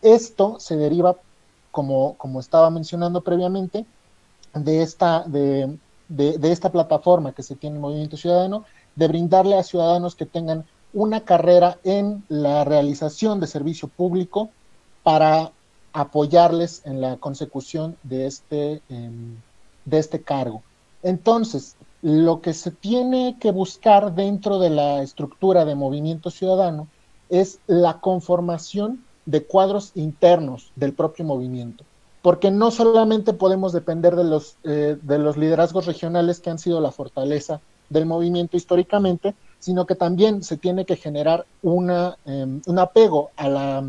Esto 0.02 0.60
se 0.60 0.76
deriva 0.76 1.16
como, 1.72 2.16
como 2.18 2.38
estaba 2.38 2.70
mencionando 2.70 3.22
previamente, 3.22 3.84
de 4.54 4.82
esta, 4.82 5.24
de, 5.26 5.76
de, 6.08 6.52
esta 6.52 6.70
plataforma 6.70 7.32
que 7.32 7.42
se 7.42 7.56
tiene 7.56 7.76
en 7.76 7.82
Movimiento 7.82 8.16
Ciudadano, 8.16 8.64
de 8.94 9.08
brindarle 9.08 9.58
a 9.58 9.62
ciudadanos 9.62 10.14
que 10.14 10.26
tengan 10.26 10.64
una 10.92 11.24
carrera 11.24 11.78
en 11.82 12.22
la 12.28 12.64
realización 12.64 13.40
de 13.40 13.46
servicio 13.46 13.88
público 13.88 14.50
para 15.02 15.50
apoyarles 15.94 16.82
en 16.84 17.00
la 17.00 17.16
consecución 17.16 17.96
de 18.02 18.26
este, 18.26 18.82
em, 18.90 19.36
de 19.86 19.98
este 19.98 20.22
cargo. 20.22 20.62
Entonces, 21.02 21.76
lo 22.02 22.42
que 22.42 22.52
se 22.52 22.70
tiene 22.70 23.36
que 23.40 23.50
buscar 23.50 24.14
dentro 24.14 24.58
de 24.58 24.70
la 24.70 25.02
estructura 25.02 25.64
de 25.64 25.74
movimiento 25.74 26.30
ciudadano 26.30 26.88
es 27.30 27.60
la 27.66 28.00
conformación 28.00 29.02
de 29.26 29.44
cuadros 29.44 29.92
internos 29.94 30.72
del 30.76 30.92
propio 30.92 31.24
movimiento, 31.24 31.84
porque 32.22 32.50
no 32.50 32.70
solamente 32.70 33.32
podemos 33.32 33.72
depender 33.72 34.16
de 34.16 34.24
los, 34.24 34.56
eh, 34.64 34.96
de 35.00 35.18
los 35.18 35.36
liderazgos 35.36 35.86
regionales 35.86 36.40
que 36.40 36.50
han 36.50 36.58
sido 36.58 36.80
la 36.80 36.90
fortaleza 36.90 37.60
del 37.88 38.06
movimiento 38.06 38.56
históricamente, 38.56 39.34
sino 39.58 39.86
que 39.86 39.94
también 39.94 40.42
se 40.42 40.56
tiene 40.56 40.84
que 40.84 40.96
generar 40.96 41.44
una, 41.62 42.16
em, 42.24 42.60
un 42.66 42.78
apego 42.78 43.30
a 43.36 43.48
la, 43.48 43.84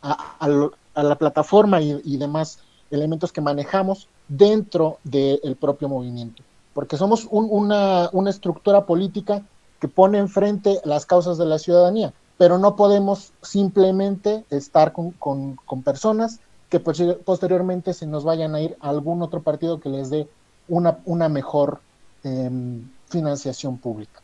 a, 0.00 1.02
la 1.02 1.14
plataforma 1.16 1.80
y, 1.80 2.16
demás 2.16 2.58
elementos 2.90 3.32
que 3.32 3.40
manejamos 3.40 4.08
dentro 4.28 4.98
del 5.04 5.56
propio 5.60 5.88
movimiento, 5.88 6.42
porque 6.74 6.96
somos 6.96 7.26
una, 7.30 8.08
una 8.12 8.30
estructura 8.30 8.84
política 8.86 9.42
que 9.80 9.88
pone 9.88 10.18
enfrente 10.18 10.80
las 10.84 11.06
causas 11.06 11.38
de 11.38 11.46
la 11.46 11.58
ciudadanía 11.58 12.12
pero 12.42 12.58
no 12.58 12.74
podemos 12.74 13.32
simplemente 13.40 14.42
estar 14.50 14.92
con, 14.92 15.12
con, 15.12 15.82
personas 15.84 16.40
que 16.70 16.80
posteriormente 16.80 17.94
se 17.94 18.04
nos 18.04 18.24
vayan 18.24 18.56
a 18.56 18.60
ir 18.60 18.76
a 18.80 18.88
algún 18.88 19.22
otro 19.22 19.42
partido 19.42 19.78
que 19.78 19.88
les 19.88 20.10
dé 20.10 20.26
una, 20.66 20.98
una 21.04 21.28
mejor 21.28 21.78
em, 22.24 22.82
financiación 23.08 23.78
pública. 23.78 24.20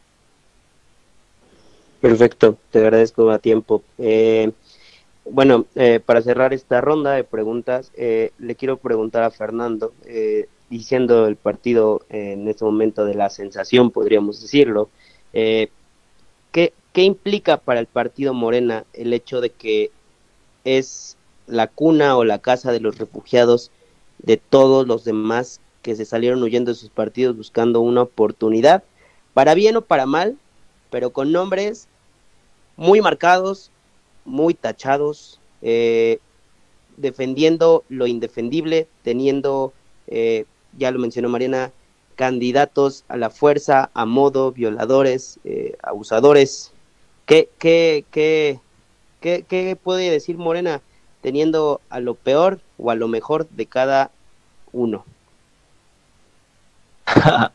Perfecto, 2.00 2.56
te 2.72 2.80
agradezco 2.80 3.30
a 3.30 3.38
tiempo. 3.38 3.84
Eh, 3.98 4.50
bueno, 5.30 5.66
eh, 5.76 6.00
para 6.04 6.20
cerrar 6.20 6.52
esta 6.52 6.80
ronda 6.80 7.12
de 7.12 7.22
preguntas, 7.22 7.92
eh, 7.94 8.32
le 8.40 8.56
quiero 8.56 8.78
preguntar 8.78 9.22
a 9.22 9.30
Fernando, 9.30 9.92
diciendo 10.68 11.28
el 11.28 11.36
partido 11.36 12.02
en 12.08 12.48
este 12.48 12.64
momento 12.64 13.04
de 13.04 13.14
la 13.14 13.30
sensación, 13.30 13.92
podríamos 13.92 14.42
decirlo, 14.42 14.88
¿qué, 15.32 16.72
¿Qué 16.98 17.04
implica 17.04 17.58
para 17.58 17.78
el 17.78 17.86
partido 17.86 18.34
Morena 18.34 18.84
el 18.92 19.12
hecho 19.12 19.40
de 19.40 19.50
que 19.50 19.92
es 20.64 21.16
la 21.46 21.68
cuna 21.68 22.16
o 22.16 22.24
la 22.24 22.40
casa 22.40 22.72
de 22.72 22.80
los 22.80 22.98
refugiados 22.98 23.70
de 24.18 24.36
todos 24.36 24.84
los 24.88 25.04
demás 25.04 25.60
que 25.82 25.94
se 25.94 26.04
salieron 26.04 26.42
huyendo 26.42 26.72
de 26.72 26.74
sus 26.74 26.90
partidos 26.90 27.36
buscando 27.36 27.82
una 27.82 28.02
oportunidad, 28.02 28.82
para 29.32 29.54
bien 29.54 29.76
o 29.76 29.82
para 29.82 30.06
mal, 30.06 30.38
pero 30.90 31.10
con 31.10 31.30
nombres 31.30 31.86
muy 32.76 33.00
marcados, 33.00 33.70
muy 34.24 34.54
tachados, 34.54 35.38
eh, 35.62 36.18
defendiendo 36.96 37.84
lo 37.88 38.08
indefendible, 38.08 38.88
teniendo, 39.04 39.72
eh, 40.08 40.46
ya 40.76 40.90
lo 40.90 40.98
mencionó 40.98 41.28
Mariana, 41.28 41.70
candidatos 42.16 43.04
a 43.06 43.16
la 43.16 43.30
fuerza, 43.30 43.88
a 43.94 44.04
modo, 44.04 44.50
violadores, 44.50 45.38
eh, 45.44 45.76
abusadores, 45.80 46.72
¿Qué, 47.28 47.50
qué, 47.58 48.06
qué, 48.10 48.58
qué, 49.20 49.76
puede 49.76 50.10
decir 50.10 50.38
Morena 50.38 50.80
teniendo 51.20 51.82
a 51.90 52.00
lo 52.00 52.14
peor 52.14 52.62
o 52.78 52.90
a 52.90 52.94
lo 52.94 53.06
mejor 53.06 53.46
de 53.50 53.66
cada 53.66 54.10
uno? 54.72 55.04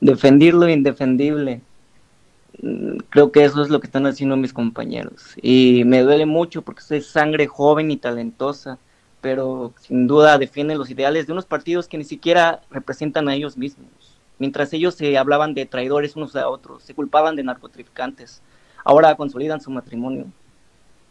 Defendir 0.00 0.54
lo 0.54 0.70
indefendible. 0.70 1.60
Mm, 2.62 2.96
creo 3.10 3.30
que 3.30 3.44
eso 3.44 3.62
es 3.62 3.68
lo 3.68 3.78
que 3.78 3.88
están 3.88 4.06
haciendo 4.06 4.38
mis 4.38 4.54
compañeros. 4.54 5.34
Y 5.42 5.82
me 5.84 6.00
duele 6.00 6.24
mucho 6.24 6.62
porque 6.62 6.80
soy 6.80 7.02
sangre 7.02 7.46
joven 7.46 7.90
y 7.90 7.98
talentosa, 7.98 8.78
pero 9.20 9.74
sin 9.82 10.06
duda 10.06 10.38
defienden 10.38 10.78
los 10.78 10.88
ideales 10.88 11.26
de 11.26 11.34
unos 11.34 11.44
partidos 11.44 11.88
que 11.88 11.98
ni 11.98 12.04
siquiera 12.04 12.62
representan 12.70 13.28
a 13.28 13.34
ellos 13.34 13.58
mismos. 13.58 13.90
Mientras 14.38 14.72
ellos 14.72 14.94
se 14.94 15.18
hablaban 15.18 15.52
de 15.52 15.66
traidores 15.66 16.16
unos 16.16 16.34
a 16.36 16.48
otros, 16.48 16.82
se 16.84 16.94
culpaban 16.94 17.36
de 17.36 17.42
narcotraficantes 17.42 18.40
ahora 18.84 19.16
consolidan 19.16 19.60
su 19.60 19.70
matrimonio. 19.70 20.26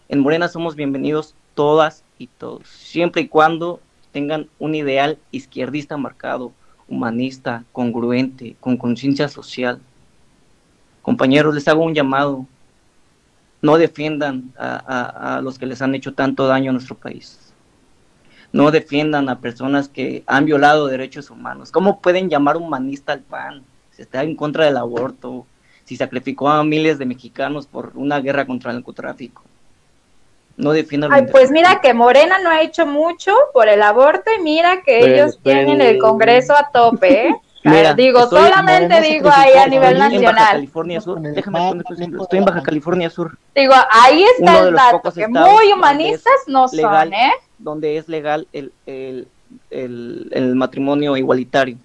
En 0.08 0.20
Morena 0.20 0.48
somos 0.48 0.76
bienvenidos 0.76 1.36
todas 1.56 2.04
y 2.18 2.28
todos, 2.28 2.68
siempre 2.68 3.24
y 3.24 3.28
cuando 3.28 3.80
tengan 4.12 4.48
un 4.60 4.76
ideal 4.76 5.18
izquierdista 5.32 5.98
marcado, 5.98 6.52
humanista, 6.88 7.66
congruente, 7.72 8.56
con 8.60 8.78
conciencia 8.78 9.28
social. 9.28 9.82
Compañeros, 11.02 11.56
les 11.56 11.68
hago 11.68 11.84
un 11.84 11.96
llamado. 11.96 12.46
No 13.62 13.78
defiendan 13.78 14.54
a, 14.58 15.40
los 15.44 15.58
que 15.58 15.66
les 15.66 15.82
han 15.82 15.96
hecho 15.96 16.14
tanto 16.14 16.48
daño 16.48 16.70
a 16.70 16.74
nuestro 16.74 16.96
país. 16.96 17.54
No 18.52 18.70
defiendan 18.72 19.30
a 19.30 19.40
personas 19.40 19.90
que 19.90 20.24
han 20.28 20.46
violado 20.46 20.88
derechos 20.88 21.32
humanos. 21.32 21.72
¿Cómo 21.72 22.02
pueden 22.02 22.30
llamar 22.30 22.58
humanista 22.58 23.14
al 23.14 23.22
PAN? 23.22 23.64
Se 23.92 24.04
está 24.04 24.24
en 24.24 24.36
contra 24.36 24.66
del 24.66 24.78
aborto, 24.78 25.46
si 25.86 25.98
sacrificó 25.98 26.50
a 26.50 26.64
miles 26.64 26.98
de 26.98 27.06
mexicanos 27.06 27.68
por 27.68 27.92
una 27.96 28.20
guerra 28.20 28.46
contra 28.46 28.72
el 28.72 28.78
narcotráfico. 28.78 29.44
No 30.56 30.72
defiendan 30.72 31.12
Ay, 31.12 31.26
pues 31.32 31.50
mira 31.50 31.82
que 31.82 31.94
Morena 31.94 32.38
no 32.40 32.50
ha 32.50 32.62
hecho 32.62 32.86
mucho 32.86 33.34
por 33.54 33.68
el 33.68 33.82
aborto 33.82 34.30
y 34.38 34.42
mira 34.42 34.84
que 34.84 35.00
pues, 35.00 35.12
ellos 35.12 35.40
tienen 35.42 35.82
el 35.82 35.98
Congreso 35.98 36.54
a 36.56 36.70
tope, 36.72 37.28
¿eh? 37.28 37.36
digo, 37.98 38.28
solamente 38.30 39.02
digo 39.02 39.30
ahí 39.34 39.54
a 39.54 39.68
nivel 39.68 39.98
nacional. 39.98 40.52
California 40.52 41.02
Sur. 41.02 41.20
Déjame 41.22 41.82
estoy 42.22 42.40
en 42.40 42.46
Baja 42.46 42.62
California 42.62 43.10
Sur. 43.10 43.38
Digo, 43.56 43.74
ahí 43.90 44.24
está 44.38 44.60
el 44.60 44.76
dato, 44.76 45.12
que 45.12 45.28
muy 45.28 45.72
humanistas 45.74 46.42
no 46.48 46.68
son, 46.68 47.14
¿eh? 47.14 47.32
Donde 47.58 47.98
es 47.98 48.08
legal 48.08 48.48
el, 48.54 48.72
el, 48.86 49.28
el, 49.72 50.30
el 50.32 50.56
matrimonio 50.56 51.18
igualitario. 51.18 51.78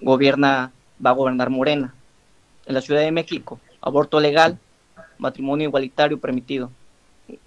Gobierna, 0.00 0.72
va 1.04 1.10
a 1.10 1.14
gobernar 1.14 1.50
Morena 1.50 1.94
en 2.66 2.74
la 2.74 2.80
Ciudad 2.80 3.00
de 3.00 3.12
México, 3.12 3.60
aborto 3.80 4.20
legal, 4.20 4.58
matrimonio 5.18 5.68
igualitario 5.68 6.20
permitido, 6.20 6.70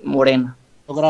Morena. 0.04 0.58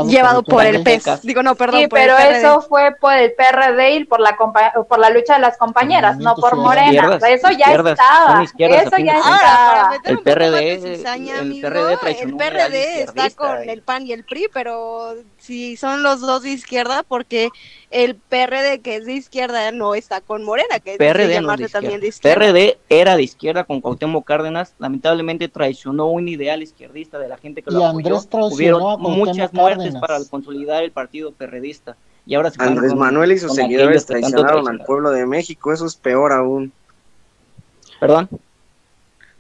Llevado 0.08 0.44
por 0.44 0.66
el 0.66 0.84
PES. 0.84 1.22
Digo, 1.22 1.44
no, 1.44 1.56
perdón. 1.56 1.82
Sí, 1.82 1.88
pero 1.88 2.18
eso 2.18 2.62
fue 2.62 2.96
por 3.00 3.14
el 3.14 3.34
PRD 3.34 3.96
y 3.96 4.06
por 4.06 4.20
la, 4.20 4.36
por 4.36 5.00
la 5.00 5.10
lucha 5.10 5.36
de 5.36 5.40
las 5.40 5.58
compañeras, 5.58 6.18
no 6.18 6.36
por 6.36 6.56
Morena. 6.56 7.20
eso 7.28 7.50
ya 7.52 7.74
estaba. 7.74 8.44
Eso 8.44 8.98
ya 8.98 9.18
estaba. 9.18 10.00
El 10.04 10.20
PRD, 10.20 10.74
el 10.74 11.62
PRD, 11.62 11.98
el 12.22 12.36
PRD 12.36 13.02
está 13.04 13.30
con 13.32 13.70
el 13.70 13.82
PAN 13.82 14.08
y 14.08 14.14
el 14.14 14.24
PRI, 14.24 14.48
pero 14.54 15.16
si 15.38 15.78
son 15.78 16.04
los 16.04 16.22
dos 16.22 16.44
de 16.44 16.50
izquierda, 16.50 17.04
porque 17.08 17.50
el 17.92 18.16
PRD, 18.16 18.82
que 18.82 18.96
es 18.96 19.06
de 19.06 19.14
izquierda, 19.14 19.72
no 19.72 19.96
está 19.96 20.22
con 20.22 20.44
Morena, 20.44 20.80
que 20.80 20.98
PRD 20.98 21.26
no 21.26 21.30
es 21.30 21.36
llamarse 21.36 21.64
de 21.64 21.70
también 21.70 22.02
de 22.02 22.08
izquierda. 22.08 22.36
PRD 22.40 22.78
era 22.90 23.16
de 23.16 23.24
izquierda 23.24 23.64
con 23.64 23.82
Cuauhtémoc 23.82 24.26
Cárdenas, 24.26 24.76
lamentablemente 24.78 25.48
traicionó 25.48 26.08
un 26.08 26.28
ideal 26.28 26.62
izquierdista 26.62 27.18
de 27.18 27.28
la 27.28 27.38
gente 27.38 27.64
que 27.64 27.72
Y 27.72 27.74
lo 27.74 27.86
apoyó. 27.86 28.08
Andrés 28.08 28.30
traicionó 28.30 28.50
Hubieron 28.56 28.82
a 28.84 28.98
muchas 28.98 29.54
Cárdenas. 29.78 30.02
para 30.02 30.20
consolidar 30.30 30.84
el 30.84 30.92
partido 30.92 31.32
perredista. 31.32 31.96
Y 32.26 32.36
ahora 32.36 32.52
se 32.52 32.62
Andrés 32.62 32.92
con- 32.92 33.00
Manuel 33.00 33.32
y 33.32 33.40
sus 33.40 33.54
seguidores 33.56 34.06
traicionaron 34.06 34.68
al 34.68 34.80
pueblo 34.84 35.12
de 35.12 35.26
México, 35.26 35.74
eso 35.74 35.86
es 35.86 35.96
peor 35.96 36.32
aún. 36.32 36.72
Perdón. 38.00 38.30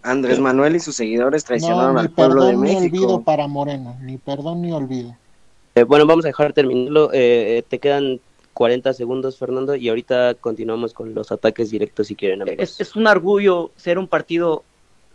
Andrés 0.01 0.39
Manuel 0.39 0.75
y 0.77 0.79
sus 0.79 0.95
seguidores 0.95 1.43
traicionaron 1.43 1.95
No, 1.95 1.99
al 1.99 2.09
pueblo 2.09 2.43
de 2.45 2.51
perdón 2.51 2.63
ni 2.65 2.75
olvido 2.77 2.91
México. 3.07 3.23
para 3.23 3.47
Morena, 3.47 3.95
ni 4.01 4.17
perdón 4.17 4.61
ni 4.61 4.71
olvido. 4.71 5.15
Eh, 5.75 5.83
bueno, 5.83 6.05
vamos 6.05 6.25
a 6.25 6.29
dejar 6.29 6.53
terminarlo. 6.53 7.11
Eh, 7.13 7.57
eh, 7.57 7.63
te 7.67 7.79
quedan 7.79 8.19
40 8.53 8.93
segundos, 8.93 9.37
Fernando, 9.37 9.75
y 9.75 9.89
ahorita 9.89 10.35
continuamos 10.35 10.93
con 10.93 11.13
los 11.13 11.31
ataques 11.31 11.69
directos 11.69 12.07
si 12.07 12.15
quieren, 12.15 12.41
amigos. 12.41 12.59
Es, 12.63 12.79
es 12.79 12.95
un 12.95 13.07
orgullo 13.07 13.71
ser 13.75 13.99
un 13.99 14.07
partido 14.07 14.63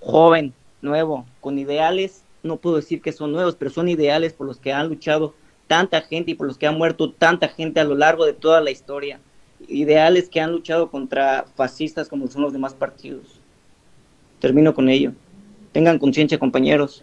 joven, 0.00 0.53
nuevo, 0.83 1.24
con 1.40 1.59
ideales, 1.59 2.20
no 2.44 2.59
puedo 2.59 2.76
decir 2.76 3.02
que 3.02 3.11
son 3.11 3.33
nuevos, 3.33 3.57
pero 3.57 3.70
son 3.70 3.88
ideales 3.88 4.33
por 4.33 4.46
los 4.46 4.59
que 4.59 4.72
han 4.72 4.88
luchado 4.88 5.35
tanta 5.66 6.02
gente 6.02 6.33
y 6.33 6.35
por 6.35 6.46
los 6.46 6.59
que 6.59 6.66
ha 6.66 6.72
muerto 6.72 7.11
tanta 7.11 7.48
gente 7.48 7.80
a 7.80 7.85
lo 7.85 7.96
largo 7.96 8.26
de 8.26 8.35
toda 8.35 8.61
la 8.61 8.70
historia. 8.70 9.18
Ideales 9.66 10.28
que 10.28 10.40
han 10.40 10.52
luchado 10.52 10.90
contra 10.90 11.46
fascistas 11.57 12.09
como 12.09 12.28
son 12.28 12.42
los 12.42 12.52
demás 12.52 12.74
partidos. 12.74 13.40
Termino 14.40 14.74
con 14.74 14.88
ello. 14.88 15.12
Tengan 15.72 15.98
conciencia, 15.98 16.38
compañeros. 16.38 17.02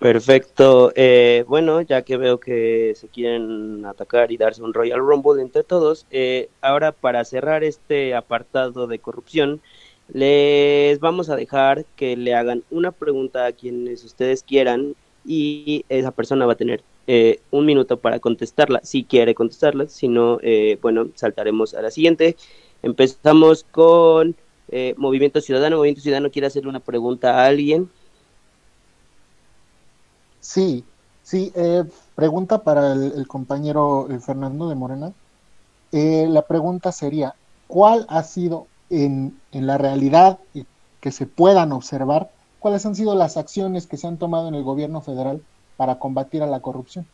Perfecto. 0.00 0.92
Eh, 0.96 1.44
bueno, 1.48 1.80
ya 1.80 2.02
que 2.02 2.16
veo 2.16 2.38
que 2.38 2.92
se 2.96 3.08
quieren 3.08 3.86
atacar 3.86 4.32
y 4.32 4.36
darse 4.36 4.62
un 4.62 4.74
Royal 4.74 4.98
Rumble 4.98 5.40
entre 5.40 5.62
todos, 5.62 6.06
eh, 6.10 6.50
ahora 6.60 6.92
para 6.92 7.24
cerrar 7.24 7.64
este 7.64 8.14
apartado 8.14 8.86
de 8.86 8.98
corrupción, 8.98 9.62
les 10.08 11.00
vamos 11.00 11.30
a 11.30 11.36
dejar 11.36 11.84
que 11.96 12.16
le 12.16 12.34
hagan 12.34 12.62
una 12.70 12.92
pregunta 12.92 13.46
a 13.46 13.52
quienes 13.52 14.04
ustedes 14.04 14.42
quieran 14.42 14.94
y 15.24 15.84
esa 15.88 16.10
persona 16.10 16.46
va 16.46 16.52
a 16.52 16.56
tener 16.56 16.82
eh, 17.06 17.40
un 17.50 17.66
minuto 17.66 17.98
para 17.98 18.18
contestarla, 18.20 18.80
si 18.82 19.04
quiere 19.04 19.34
contestarla, 19.34 19.88
si 19.88 20.08
no, 20.08 20.38
eh, 20.42 20.78
bueno, 20.82 21.08
saltaremos 21.14 21.74
a 21.74 21.82
la 21.82 21.90
siguiente. 21.90 22.36
Empezamos 22.82 23.64
con 23.64 24.36
eh, 24.68 24.94
Movimiento 24.96 25.40
Ciudadano. 25.40 25.78
Movimiento 25.78 26.02
Ciudadano 26.02 26.30
quiere 26.30 26.46
hacerle 26.48 26.68
una 26.68 26.80
pregunta 26.80 27.38
a 27.38 27.46
alguien. 27.46 27.88
Sí, 30.40 30.84
sí, 31.22 31.52
eh, 31.54 31.84
pregunta 32.14 32.62
para 32.62 32.92
el, 32.92 33.12
el 33.16 33.26
compañero 33.26 34.08
eh, 34.10 34.18
Fernando 34.20 34.68
de 34.68 34.74
Morena. 34.74 35.12
Eh, 35.92 36.26
la 36.28 36.42
pregunta 36.42 36.92
sería, 36.92 37.34
¿cuál 37.66 38.04
ha 38.08 38.22
sido 38.22 38.66
en, 39.02 39.38
en 39.52 39.66
la 39.66 39.78
realidad 39.78 40.38
y 40.54 40.64
que 41.00 41.10
se 41.10 41.26
puedan 41.26 41.72
observar, 41.72 42.30
cuáles 42.60 42.86
han 42.86 42.94
sido 42.94 43.14
las 43.14 43.36
acciones 43.36 43.86
que 43.86 43.96
se 43.96 44.06
han 44.06 44.16
tomado 44.16 44.48
en 44.48 44.54
el 44.54 44.62
gobierno 44.62 45.00
federal 45.00 45.42
para 45.76 45.98
combatir 45.98 46.42
a 46.42 46.46
la 46.46 46.60
corrupción? 46.60 47.06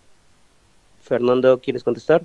Fernando, 1.03 1.59
¿quieres 1.61 1.83
contestar? 1.83 2.23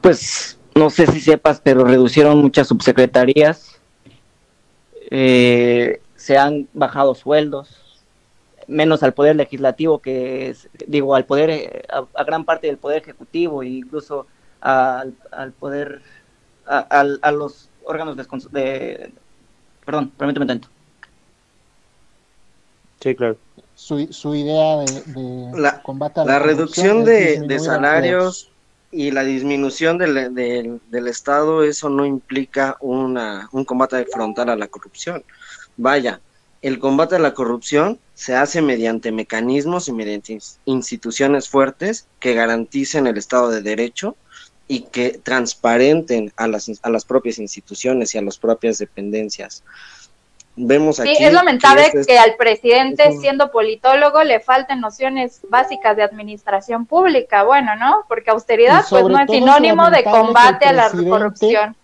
Pues 0.00 0.58
no 0.74 0.90
sé 0.90 1.06
si 1.06 1.20
sepas, 1.20 1.60
pero 1.60 1.84
reducieron 1.84 2.38
muchas 2.38 2.68
subsecretarías, 2.68 3.80
eh, 5.10 6.00
se 6.16 6.38
han 6.38 6.68
bajado 6.72 7.14
sueldos, 7.14 8.02
menos 8.66 9.02
al 9.02 9.14
poder 9.14 9.36
legislativo, 9.36 10.00
que 10.00 10.48
es, 10.48 10.68
digo, 10.86 11.14
al 11.14 11.24
poder, 11.24 11.50
eh, 11.50 11.82
a, 11.88 12.04
a 12.14 12.24
gran 12.24 12.44
parte 12.44 12.66
del 12.66 12.78
poder 12.78 13.02
ejecutivo 13.02 13.62
e 13.62 13.68
incluso 13.68 14.26
al, 14.60 15.14
al 15.30 15.52
poder, 15.52 16.02
a, 16.66 16.78
al- 16.78 17.18
a 17.22 17.32
los 17.32 17.68
órganos 17.84 18.16
de, 18.16 19.12
perdón, 19.84 20.10
permíteme 20.16 20.46
tanto. 20.46 20.68
Sí, 23.00 23.14
claro. 23.14 23.36
Su, 23.74 24.06
su 24.12 24.34
idea 24.34 24.78
de, 24.78 25.02
de 25.06 25.60
La- 25.60 25.82
combate 25.82 26.20
a 26.20 26.24
La 26.24 26.40
corrupción 26.40 27.04
reducción 27.04 27.04
de, 27.04 27.46
de 27.46 27.58
salarios 27.60 28.50
y 28.90 29.10
la 29.10 29.22
disminución 29.22 29.98
del, 29.98 30.34
del, 30.34 30.80
del 30.90 31.08
Estado, 31.08 31.62
eso 31.62 31.90
no 31.90 32.06
implica 32.06 32.76
una, 32.80 33.48
un 33.52 33.64
combate 33.64 34.04
frontal 34.06 34.48
a 34.48 34.56
la 34.56 34.68
corrupción. 34.68 35.22
Vaya, 35.76 36.20
el 36.62 36.78
combate 36.78 37.16
a 37.16 37.18
la 37.18 37.34
corrupción 37.34 38.00
se 38.14 38.34
hace 38.34 38.62
mediante 38.62 39.12
mecanismos 39.12 39.88
y 39.88 39.92
mediante 39.92 40.32
ins- 40.34 40.56
instituciones 40.64 41.48
fuertes 41.48 42.08
que 42.18 42.32
garanticen 42.34 43.06
el 43.06 43.18
Estado 43.18 43.50
de 43.50 43.60
Derecho 43.60 44.16
y 44.68 44.80
que 44.80 45.18
transparenten 45.22 46.32
a 46.36 46.48
las, 46.48 46.70
a 46.82 46.90
las 46.90 47.04
propias 47.04 47.38
instituciones 47.38 48.14
y 48.14 48.18
a 48.18 48.22
las 48.22 48.36
propias 48.38 48.78
dependencias. 48.78 49.62
Vemos 50.58 50.98
aquí 50.98 51.14
Sí, 51.16 51.24
es 51.24 51.32
lamentable 51.34 51.90
es- 51.92 52.06
que 52.06 52.18
al 52.18 52.34
presidente, 52.36 53.10
un- 53.10 53.20
siendo 53.20 53.50
politólogo, 53.50 54.24
le 54.24 54.40
falten 54.40 54.80
nociones 54.80 55.40
básicas 55.50 55.96
de 55.96 56.02
administración 56.02 56.86
pública. 56.86 57.42
Bueno, 57.44 57.76
¿no? 57.76 58.04
Porque 58.08 58.30
austeridad, 58.30 58.82
pues 58.88 59.04
no 59.04 59.20
es 59.20 59.30
sinónimo 59.30 59.90
de 59.90 60.02
combate 60.02 60.64
a 60.64 60.72
la 60.72 60.90
corrupción. 60.90 61.76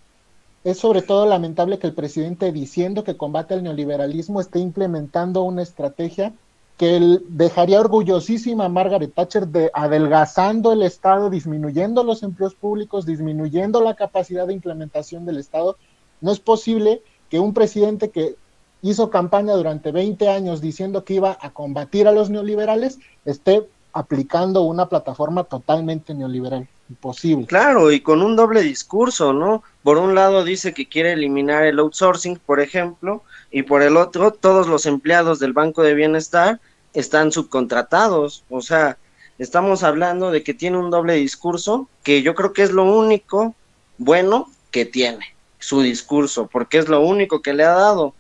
Es 0.65 0.79
sobre 0.79 1.03
todo 1.03 1.27
lamentable 1.27 1.79
que 1.79 1.87
el 1.89 1.93
presidente 1.93 2.51
diciendo 2.51 3.05
que 3.05 3.17
combate 3.17 3.55
el 3.55 3.63
neoliberalismo 3.63 4.41
esté 4.41 4.61
implementando 4.61 5.43
una 5.43 5.63
estrategia 5.63 6.33
que 6.77 6.97
él 6.97 7.25
dejaría 7.29 7.81
orgullosísima 7.81 8.65
a 8.65 8.69
Margaret 8.69 9.13
Thatcher 9.15 9.47
de 9.47 9.71
adelgazando 9.75 10.73
el 10.73 10.83
Estado, 10.83 11.31
disminuyendo 11.31 12.03
los 12.03 12.23
empleos 12.23 12.55
públicos, 12.55 13.07
disminuyendo 13.07 13.81
la 13.81 13.95
capacidad 13.95 14.47
de 14.47 14.55
implementación 14.55 15.25
del 15.25 15.39
Estado. 15.39 15.77
No 16.21 16.33
es 16.33 16.41
posible 16.41 17.03
que 17.29 17.41
un 17.41 17.55
presidente 17.55 18.11
que 18.11 18.37
hizo 18.83 19.11
campaña 19.11 19.55
durante 19.55 19.93
20 19.93 20.29
años 20.29 20.61
diciendo 20.61 21.05
que 21.05 21.15
iba 21.15 21.39
a 21.41 21.51
combatir 21.51 22.09
a 22.09 22.13
los 22.13 22.31
neoliberales 22.31 22.99
esté 23.25 23.69
aplicando 23.93 24.63
una 24.63 24.89
plataforma 24.89 25.45
totalmente 25.45 26.15
neoliberal. 26.15 26.69
Imposible. 26.89 27.47
Claro, 27.47 27.91
y 27.91 28.01
con 28.01 28.23
un 28.23 28.37
doble 28.37 28.63
discurso, 28.63 29.33
¿no? 29.33 29.63
Por 29.83 29.99
un 29.99 30.15
lado 30.15 30.45
dice 30.45 30.75
que 30.75 30.89
quiere 30.89 31.13
eliminar 31.13 31.65
el 31.65 31.79
outsourcing, 31.79 32.39
por 32.39 32.61
ejemplo, 32.61 33.23
y 33.51 33.63
por 33.63 33.83
el 33.83 33.97
otro, 33.97 34.33
todos 34.33 34.67
los 34.67 34.87
empleados 34.87 35.39
del 35.39 35.53
Banco 35.53 35.83
de 35.83 35.95
Bienestar 35.95 36.61
están 36.93 37.33
subcontratados. 37.33 38.45
O 38.51 38.61
sea, 38.61 38.99
estamos 39.39 39.83
hablando 39.83 40.31
de 40.31 40.43
que 40.43 40.55
tiene 40.55 40.79
un 40.79 40.91
doble 40.91 41.15
discurso, 41.15 41.89
que 42.03 42.23
yo 42.23 42.35
creo 42.35 42.53
que 42.53 42.63
es 42.63 42.73
lo 42.73 42.85
único 42.85 43.55
bueno 43.99 44.51
que 44.71 44.85
tiene, 44.85 45.35
su 45.59 45.81
discurso, 45.81 46.47
porque 46.47 46.79
es 46.79 46.89
lo 46.89 47.01
único 47.01 47.43
que 47.43 47.55
le 47.55 47.65
ha 47.65 47.73
dado. 47.73 48.15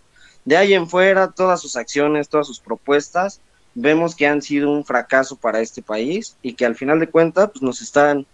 De 0.44 0.56
ahí 0.56 0.74
en 0.74 0.88
fuera, 0.88 1.30
todas 1.30 1.60
sus 1.60 1.76
acciones, 1.76 2.28
todas 2.28 2.46
sus 2.46 2.60
propuestas, 2.60 3.40
vemos 3.74 4.14
que 4.14 4.26
han 4.26 4.42
sido 4.42 4.70
un 4.70 4.84
fracaso 4.84 5.36
para 5.36 5.60
este 5.60 5.82
país 5.82 6.36
y 6.42 6.54
que 6.54 6.66
al 6.66 6.74
final 6.74 7.00
de 7.00 7.08
cuentas 7.08 7.50
pues, 7.52 7.62
nos 7.62 7.80
están 7.80 8.26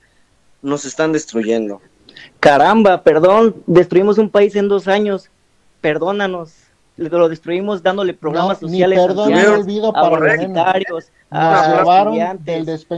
nos 0.60 0.84
están 0.84 1.12
destruyendo. 1.12 1.80
Caramba, 2.40 3.02
perdón, 3.02 3.56
destruimos 3.66 4.18
un 4.18 4.28
país 4.28 4.56
en 4.56 4.68
dos 4.68 4.88
años, 4.88 5.30
perdónanos, 5.80 6.52
lo 6.96 7.28
destruimos 7.28 7.82
dándole 7.82 8.12
programas 8.12 8.60
No, 8.60 8.68
ni 8.68 8.74
sociales 8.74 8.98
perdón 8.98 9.32
a 9.32 9.40
ni 9.40 9.46
olvido 9.46 9.88
a 9.90 9.92
para 9.92 10.10
Morena. 10.10 10.34
universitarios, 10.34 11.12
a 11.30 11.78
llevaron 11.78 12.20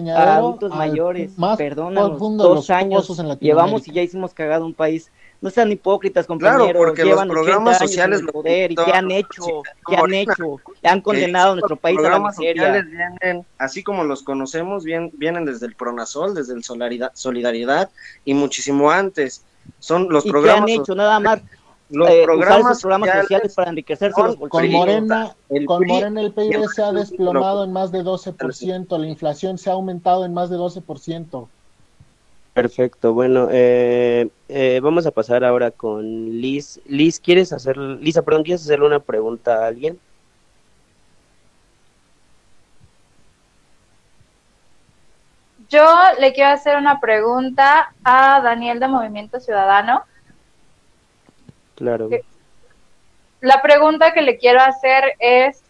a 0.09 0.37
adultos 0.37 0.74
mayores, 0.74 1.38
más 1.38 1.59
perdónanos, 1.59 2.18
dos 2.18 2.70
años 2.70 3.38
llevamos 3.40 3.87
y 3.88 3.92
ya 3.92 4.03
hicimos 4.03 4.33
cagado 4.33 4.64
un 4.64 4.74
país. 4.74 5.11
No 5.42 5.48
sean 5.48 5.72
hipócritas, 5.72 6.26
Claro, 6.26 6.59
compañeros. 6.59 6.83
porque 6.85 7.00
los 7.03 7.09
llevan 7.12 7.31
80 7.31 7.35
programas 7.35 7.79
sociales 7.79 8.22
lo- 8.22 8.33
poder 8.33 8.72
y 8.72 8.74
qué 8.74 8.92
han 8.92 9.11
hecho, 9.11 9.62
qué 9.88 9.96
han 9.96 10.12
hecho, 10.12 10.61
han 10.83 11.00
condenado 11.00 11.53
a 11.53 11.55
nuestro 11.55 11.76
país 11.76 11.96
a 11.98 12.03
la 12.03 12.09
programas 12.09 12.38
miseria. 12.38 12.62
sociales 12.62 12.90
vienen, 13.22 13.46
así 13.57 13.83
como 13.83 14.05
los 14.05 14.22
conocemos, 14.22 14.85
bien, 14.85 15.11
vienen 15.14 15.46
desde 15.46 15.64
el 15.66 15.74
Pronasol, 15.76 16.35
desde 16.35 16.53
el 16.53 16.62
Solidaridad, 16.62 17.12
Solidaridad 17.14 17.88
y 18.26 18.35
muchísimo 18.35 18.90
antes. 18.90 19.44
Son 19.79 20.09
los 20.11 20.24
¿Y 20.26 20.29
qué 20.29 20.33
programas, 20.33 20.62
han 20.62 20.68
hecho? 20.68 20.94
Nada 20.94 21.18
más 21.20 21.40
los 21.88 22.09
eh, 22.09 22.12
usar 22.12 22.24
programas, 22.26 22.70
esos 22.72 22.83
programas 22.83 23.11
sociales, 23.22 23.55
para 23.55 23.70
enriquecerse 23.70 24.22
los 24.22 24.37
con. 24.37 24.70
Morena, 24.70 25.35
el 25.48 25.64
con 25.64 25.79
PRI 25.79 25.88
Morena 25.92 26.20
el 26.20 26.33
PIB 26.35 26.68
se 26.68 26.83
ha 26.83 26.92
lo- 26.92 27.00
desplomado 27.00 27.64
en 27.64 27.72
más 27.72 27.90
de 27.92 28.03
12%, 28.05 28.98
la 28.98 29.07
inflación 29.09 29.57
se 29.57 29.70
ha 29.70 29.72
aumentado 29.72 30.26
en 30.26 30.35
más 30.35 30.50
de 30.50 30.57
12%. 30.57 31.48
Perfecto, 32.55 33.15
bueno, 33.15 33.49
eh, 33.51 34.29
eh, 34.49 34.81
vamos 34.83 35.07
a 35.07 35.13
pasar 35.13 35.45
ahora 35.45 35.71
con 35.71 36.41
Liz. 36.41 36.81
Liz, 36.85 37.21
¿quieres 37.21 37.53
hacer, 37.53 37.77
Lisa, 37.77 38.23
perdón, 38.23 38.43
¿quieres 38.43 38.63
hacerle 38.63 38.87
una 38.87 39.01
pregunta 39.01 39.63
a 39.63 39.69
alguien? 39.69 40.01
Yo 45.69 45.87
le 46.19 46.33
quiero 46.33 46.51
hacer 46.51 46.77
una 46.77 46.99
pregunta 46.99 47.95
a 48.03 48.41
Daniel 48.41 48.81
de 48.81 48.89
Movimiento 48.89 49.39
Ciudadano. 49.39 50.03
Claro. 51.77 52.11
La 53.41 53.63
pregunta 53.63 54.13
que 54.13 54.23
le 54.23 54.37
quiero 54.37 54.61
hacer 54.61 55.15
es, 55.21 55.63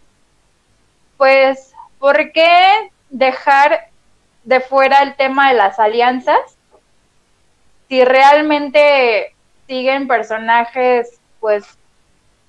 pues, 1.19 1.75
¿por 1.99 2.33
qué 2.33 2.91
dejar 3.11 3.91
de 4.45 4.61
fuera 4.61 5.03
el 5.03 5.15
tema 5.17 5.51
de 5.51 5.59
las 5.59 5.79
alianzas, 5.79 6.57
si 7.91 8.05
realmente 8.05 9.35
siguen 9.67 10.07
personajes, 10.07 11.19
pues 11.41 11.65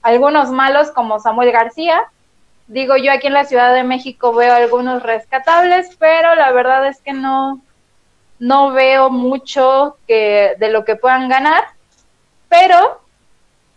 algunos 0.04 0.52
malos 0.52 0.92
como 0.92 1.20
Samuel 1.20 1.52
García, 1.52 2.04
digo 2.68 2.96
yo 2.96 3.12
aquí 3.12 3.26
en 3.26 3.34
la 3.34 3.46
Ciudad 3.46 3.74
de 3.74 3.84
México 3.84 4.36
veo 4.36 4.54
algunos 4.54 5.02
rescatables, 5.02 5.96
pero 5.98 6.36
la 6.36 6.52
verdad 6.52 6.86
es 6.88 7.02
que 7.02 7.14
no, 7.14 7.60
no 8.38 8.72
veo 8.72 9.10
mucho 9.10 9.98
que, 10.08 10.54
de 10.60 10.70
lo 10.70 10.86
que 10.86 10.96
puedan 10.96 11.28
ganar, 11.28 11.64
pero 12.48 13.02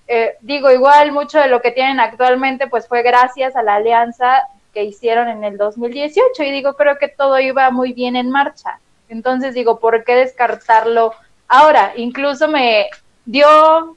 eh, 0.07 0.37
digo 0.43 0.71
igual 0.71 1.13
mucho 1.13 1.39
de 1.39 1.49
lo 1.49 1.63
que 1.63 1.71
tienen 1.71 1.99
actualmente 1.99 2.67
pues 2.67 2.87
fue 2.87 3.03
gracias 3.03 3.57
a 3.57 3.63
la 3.63 3.77
alianza 3.77 4.49
que 4.75 4.85
hicieron 4.85 5.29
en 5.31 5.45
el 5.45 5.57
2018 5.57 6.43
y 6.43 6.51
digo 6.51 6.75
creo 6.75 6.99
que 6.99 7.09
todo 7.09 7.41
iba 7.41 7.71
muy 7.71 7.95
bien 7.95 8.17
en 8.17 8.31
marcha. 8.31 8.81
Entonces 9.09 9.55
digo, 9.55 9.81
¿por 9.81 10.05
qué 10.05 10.15
descartarlo 10.17 11.15
ahora? 11.49 11.93
Incluso 11.97 12.49
me 12.49 12.89
dio 13.25 13.97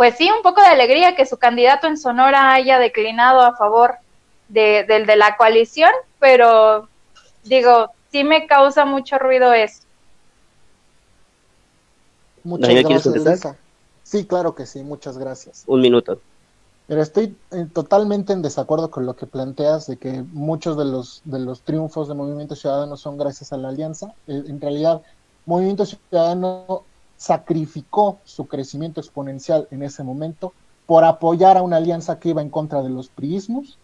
pues 0.00 0.16
sí, 0.16 0.30
un 0.34 0.42
poco 0.42 0.62
de 0.62 0.68
alegría 0.68 1.14
que 1.14 1.26
su 1.26 1.36
candidato 1.36 1.86
en 1.86 1.98
Sonora 1.98 2.54
haya 2.54 2.78
declinado 2.78 3.42
a 3.42 3.54
favor 3.54 3.96
de, 4.48 4.84
del 4.84 5.04
de 5.04 5.16
la 5.16 5.36
coalición, 5.36 5.90
pero 6.18 6.88
digo, 7.44 7.90
sí 8.10 8.24
me 8.24 8.46
causa 8.46 8.86
mucho 8.86 9.18
ruido 9.18 9.52
eso. 9.52 9.82
Muchas 12.44 12.70
gracias, 12.70 13.56
Sí, 14.02 14.24
claro 14.24 14.54
que 14.54 14.64
sí, 14.64 14.82
muchas 14.82 15.18
gracias. 15.18 15.64
Un 15.66 15.82
minuto. 15.82 16.18
Pero 16.86 17.02
estoy 17.02 17.36
eh, 17.52 17.66
totalmente 17.72 18.32
en 18.32 18.40
desacuerdo 18.40 18.90
con 18.90 19.04
lo 19.04 19.14
que 19.14 19.26
planteas 19.26 19.86
de 19.86 19.98
que 19.98 20.24
muchos 20.32 20.76
de 20.76 20.86
los, 20.86 21.20
de 21.24 21.40
los 21.40 21.60
triunfos 21.60 22.08
de 22.08 22.14
Movimiento 22.14 22.56
Ciudadano 22.56 22.96
son 22.96 23.18
gracias 23.18 23.52
a 23.52 23.58
la 23.58 23.68
alianza. 23.68 24.14
Eh, 24.26 24.44
en 24.48 24.60
realidad, 24.60 25.02
Movimiento 25.46 25.86
Ciudadano 25.86 26.84
sacrificó 27.16 28.18
su 28.24 28.46
crecimiento 28.46 29.00
exponencial 29.00 29.68
en 29.70 29.82
ese 29.82 30.02
momento 30.02 30.52
por 30.86 31.04
apoyar 31.04 31.56
a 31.56 31.62
una 31.62 31.76
alianza 31.76 32.18
que 32.18 32.30
iba 32.30 32.42
en 32.42 32.50
contra 32.50 32.82
de 32.82 32.90
los 32.90 33.08
priismos 33.08 33.78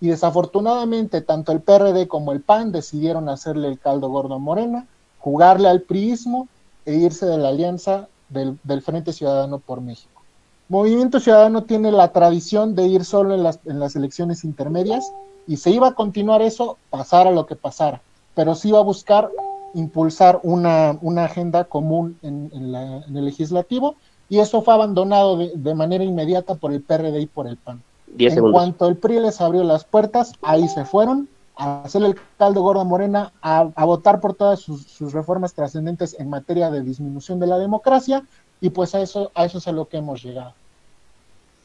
y 0.00 0.08
desafortunadamente 0.08 1.20
tanto 1.20 1.52
el 1.52 1.60
PRD 1.60 2.06
como 2.06 2.32
el 2.32 2.40
PAN 2.40 2.70
decidieron 2.70 3.28
hacerle 3.28 3.68
el 3.68 3.78
caldo 3.78 4.08
gordo 4.08 4.34
a 4.34 4.38
Morena, 4.38 4.86
jugarle 5.18 5.68
al 5.68 5.82
priismo 5.82 6.48
e 6.84 6.94
irse 6.94 7.24
de 7.24 7.38
la 7.38 7.48
alianza 7.48 8.08
del, 8.28 8.82
Frente 8.82 9.12
Ciudadano 9.12 9.58
por 9.58 9.80
México. 9.80 10.22
Movimiento 10.68 11.20
Ciudadano 11.20 11.64
tiene 11.64 11.92
la 11.92 12.12
tradición 12.12 12.74
de 12.74 12.86
ir 12.86 13.04
solo 13.04 13.34
en 13.34 13.42
las, 13.42 13.60
en 13.64 13.78
las 13.78 13.96
elecciones 13.96 14.44
intermedias 14.44 15.12
y 15.46 15.56
se 15.56 15.70
iba 15.70 15.88
a 15.88 15.94
continuar 15.94 16.42
eso, 16.42 16.78
pasara 16.90 17.30
lo 17.30 17.46
que 17.46 17.56
pasara, 17.56 18.02
pero 18.34 18.54
sí 18.54 18.68
iba 18.68 18.78
a 18.78 18.82
buscar 18.82 19.30
impulsar 19.74 20.40
una, 20.42 20.98
una 21.00 21.24
agenda 21.24 21.64
común 21.64 22.18
en, 22.22 22.50
el 22.52 23.24
legislativo 23.24 23.96
y 24.28 24.38
eso 24.38 24.62
fue 24.62 24.74
abandonado 24.74 25.36
de, 25.36 25.74
manera 25.74 26.04
inmediata 26.04 26.54
por 26.54 26.72
el 26.72 26.82
PRD 26.82 27.20
y 27.20 27.26
por 27.26 27.46
el 27.46 27.56
PAN. 27.56 27.82
en 28.18 28.52
cuanto 28.52 28.88
el 28.88 28.96
PRI 28.96 29.20
les 29.20 29.40
abrió 29.40 29.62
las 29.64 29.84
puertas, 29.84 30.32
ahí 30.42 30.68
se 30.68 30.84
fueron 30.84 31.28
a 31.56 31.82
hacer 31.82 32.02
el 32.02 32.16
caldo 32.38 32.62
gordo 32.62 32.84
Morena, 32.84 33.32
a, 33.42 33.64
votar 33.84 34.20
por 34.20 34.34
todas 34.34 34.60
sus, 34.60 35.12
reformas 35.12 35.52
trascendentes 35.54 36.18
en 36.18 36.30
materia 36.30 36.70
de 36.70 36.82
disminución 36.82 37.38
de 37.40 37.46
la 37.46 37.58
democracia 37.58 38.24
y 38.60 38.70
pues 38.70 38.94
a 38.94 39.02
eso, 39.02 39.30
a 39.34 39.44
eso 39.44 39.58
es 39.58 39.68
a 39.68 39.72
lo 39.72 39.86
que 39.86 39.98
hemos 39.98 40.22
llegado. 40.22 40.54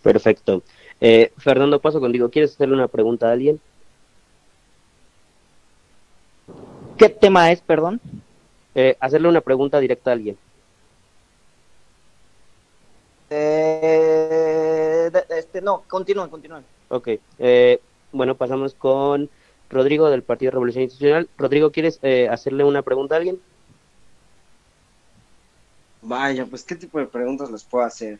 Perfecto. 0.01 0.61
Eh, 0.99 1.31
Fernando, 1.37 1.79
paso 1.79 1.99
contigo. 1.99 2.29
¿Quieres 2.29 2.53
hacerle 2.53 2.75
una 2.75 2.87
pregunta 2.87 3.29
a 3.29 3.31
alguien? 3.31 3.59
¿Qué 6.97 7.09
tema 7.09 7.51
es, 7.51 7.61
perdón? 7.61 8.01
Eh, 8.73 8.97
hacerle 8.99 9.29
una 9.29 9.41
pregunta 9.41 9.79
directa 9.79 10.09
a 10.09 10.13
alguien. 10.13 10.37
Eh, 13.29 15.11
este, 15.29 15.61
no, 15.61 15.83
continúen, 15.87 16.29
continúen. 16.29 16.63
Ok, 16.89 17.09
eh, 17.39 17.79
bueno, 18.11 18.35
pasamos 18.35 18.73
con 18.73 19.29
Rodrigo 19.69 20.09
del 20.09 20.23
Partido 20.23 20.51
Revolución 20.51 20.83
Institucional. 20.83 21.29
Rodrigo, 21.37 21.71
¿quieres 21.71 21.99
hacerle 22.31 22.63
una 22.63 22.81
pregunta 22.81 23.15
a 23.15 23.17
alguien? 23.17 23.39
Vaya, 26.01 26.45
pues 26.45 26.63
qué 26.63 26.75
tipo 26.75 26.99
de 26.99 27.05
preguntas 27.05 27.51
les 27.51 27.63
puedo 27.63 27.85
hacer. 27.85 28.19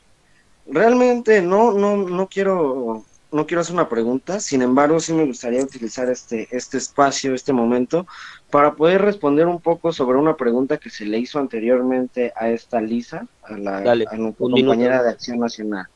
Realmente 0.68 1.42
no, 1.42 1.72
no, 1.72 1.96
no 1.96 2.28
quiero 2.28 3.06
no 3.32 3.46
quiero 3.46 3.62
hacer 3.62 3.74
una 3.74 3.90
pregunta, 3.90 4.40
sin 4.40 4.62
embargo, 4.62 5.00
sí 5.00 5.14
me 5.14 5.26
gustaría 5.26 5.62
utilizar 5.62 6.10
este, 6.10 6.48
este 6.52 6.78
espacio, 6.78 7.34
este 7.34 7.52
momento, 7.52 8.08
para 8.50 8.74
poder 8.76 9.02
responder 9.02 9.48
un 9.48 9.60
poco 9.60 9.92
sobre 9.92 10.18
una 10.18 10.38
pregunta 10.38 10.78
que 10.78 10.90
se 10.90 11.06
le 11.06 11.20
hizo 11.20 11.40
anteriormente 11.40 12.32
a 12.36 12.50
esta 12.50 12.80
Lisa, 12.80 13.28
a, 13.44 13.58
la, 13.58 13.96
nuestra 13.96 14.34
compañera 14.38 15.04
de 15.04 15.10
Acción 15.10 15.40
Nacional. 15.40 15.88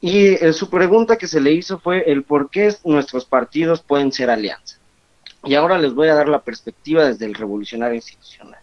Y 0.00 0.28
eh, 0.28 0.52
su 0.54 0.70
pregunta 0.70 1.18
que 1.18 1.28
se 1.28 1.40
le 1.40 1.52
hizo 1.52 1.78
fue 1.78 2.10
el 2.10 2.22
por 2.22 2.48
qué 2.48 2.74
nuestros 2.84 3.26
partidos 3.26 3.82
pueden 3.82 4.10
ser 4.10 4.30
alianza. 4.30 4.78
Y 5.44 5.54
ahora 5.54 5.78
les 5.78 5.92
voy 5.92 6.08
a 6.08 6.14
dar 6.14 6.28
la 6.28 6.42
perspectiva 6.42 7.04
desde 7.04 7.26
el 7.26 7.34
revolucionario 7.34 7.96
institucional. 7.96 8.60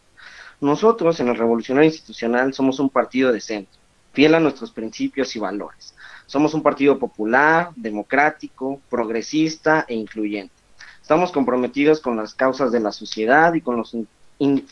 Nosotros 0.60 1.20
en 1.20 1.28
el 1.28 1.36
revolucionario 1.36 1.90
institucional 1.90 2.56
somos 2.56 2.80
un 2.80 2.90
partido 2.90 3.32
de 3.32 3.40
centro, 3.40 3.80
fiel 4.14 4.34
a 4.34 4.40
nuestros 4.40 4.72
principios 4.72 5.36
y 5.36 5.40
valores 5.40 5.94
somos 6.28 6.54
un 6.54 6.62
partido 6.62 7.00
popular, 7.00 7.72
democrático, 7.76 8.80
progresista 8.90 9.86
e 9.88 9.96
incluyente. 9.96 10.54
Estamos 11.02 11.32
comprometidos 11.32 12.02
con 12.02 12.18
las 12.18 12.36
causas 12.36 12.72
de 12.72 12.82
la 12.82 12.92
sociedad 12.92 13.54
y 13.54 13.62
con 13.62 13.78
los, 13.78 13.96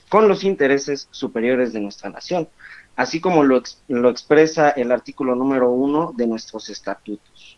con 0.10 0.28
los 0.28 0.44
intereses 0.44 1.08
superiores 1.12 1.72
de 1.72 1.80
nuestra 1.80 2.10
nación, 2.10 2.50
así 2.98 3.22
como 3.22 3.44
lo, 3.44 3.63
lo 3.88 4.10
expresa 4.10 4.70
el 4.72 4.91
artículo 4.91 5.34
número 5.34 5.72
uno 5.72 6.13
de 6.15 6.28
nuestros 6.28 6.70
estatutos. 6.70 7.58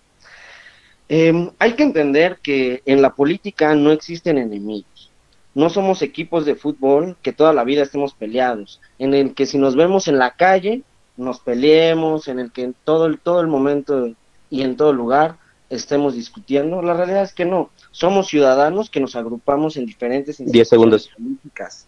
Em, 1.10 1.50
hay 1.58 1.74
que 1.74 1.84
entender 1.84 2.38
que 2.42 2.84
en 2.86 3.02
la 3.02 3.16
política 3.16 3.74
no 3.74 3.92
existen 3.92 4.38
enemigos. 4.38 5.12
No 5.56 5.72
somos 5.72 6.04
equipos 6.04 6.46
de 6.46 6.56
fútbol 6.56 7.18
que 7.24 7.34
toda 7.34 7.54
la 7.54 7.64
vida 7.64 7.82
estemos 7.82 8.14
peleados, 8.14 8.80
en 9.00 9.16
el 9.16 9.34
que 9.34 9.48
si 9.48 9.58
nos 9.58 9.76
vemos 9.76 10.08
en 10.08 10.20
la 10.20 10.36
calle 10.36 10.84
nos 11.18 11.40
peleemos, 11.40 12.28
en 12.28 12.40
el 12.40 12.52
que 12.52 12.64
en 12.64 12.76
todo 12.84 13.08
el, 13.08 13.20
todo 13.20 13.42
el 13.42 13.48
momento 13.48 14.10
y 14.50 14.62
en 14.62 14.78
todo 14.78 14.94
lugar 14.94 15.38
estemos 15.70 16.14
discutiendo. 16.14 16.82
La 16.82 16.94
realidad 16.94 17.24
es 17.24 17.34
que 17.34 17.46
no. 17.46 17.70
Somos 17.92 18.28
ciudadanos 18.28 18.90
que 18.90 19.00
nos 19.00 19.16
agrupamos 19.16 19.78
en 19.78 19.86
diferentes 19.86 20.40
instituciones 20.40 21.10
políticas. 21.10 21.88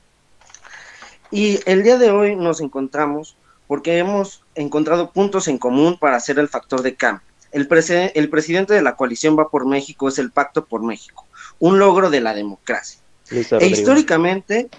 Y 1.32 1.60
el 1.65 1.84
día 1.84 1.98
de 1.98 2.10
hoy 2.10 2.36
nos 2.36 2.60
encontramos 2.60 3.36
porque 3.68 4.00
hemos 4.00 4.44
encontrado 4.56 5.12
puntos 5.12 5.48
en 5.48 5.60
común 5.60 5.98
para 6.00 6.18
hacer 6.18 6.39
el 6.39 6.48
factor 6.48 6.82
de 6.82 6.96
cambio. 6.96 7.24
El, 7.52 7.68
el 8.15 8.30
presidente 8.30 8.74
de 8.74 8.82
la 8.82 8.96
coalición 8.96 9.38
Va 9.38 9.50
por 9.50 9.68
México 9.68 10.08
es 10.08 10.18
el 10.18 10.32
Pacto 10.32 10.65
por 10.65 10.84
México, 10.84 11.26
un 11.60 11.80
logro 11.80 12.10
de 12.10 12.22
la 12.22 12.34
democracia. 12.34 13.00
e 13.32 13.68
históricamente 13.68 14.70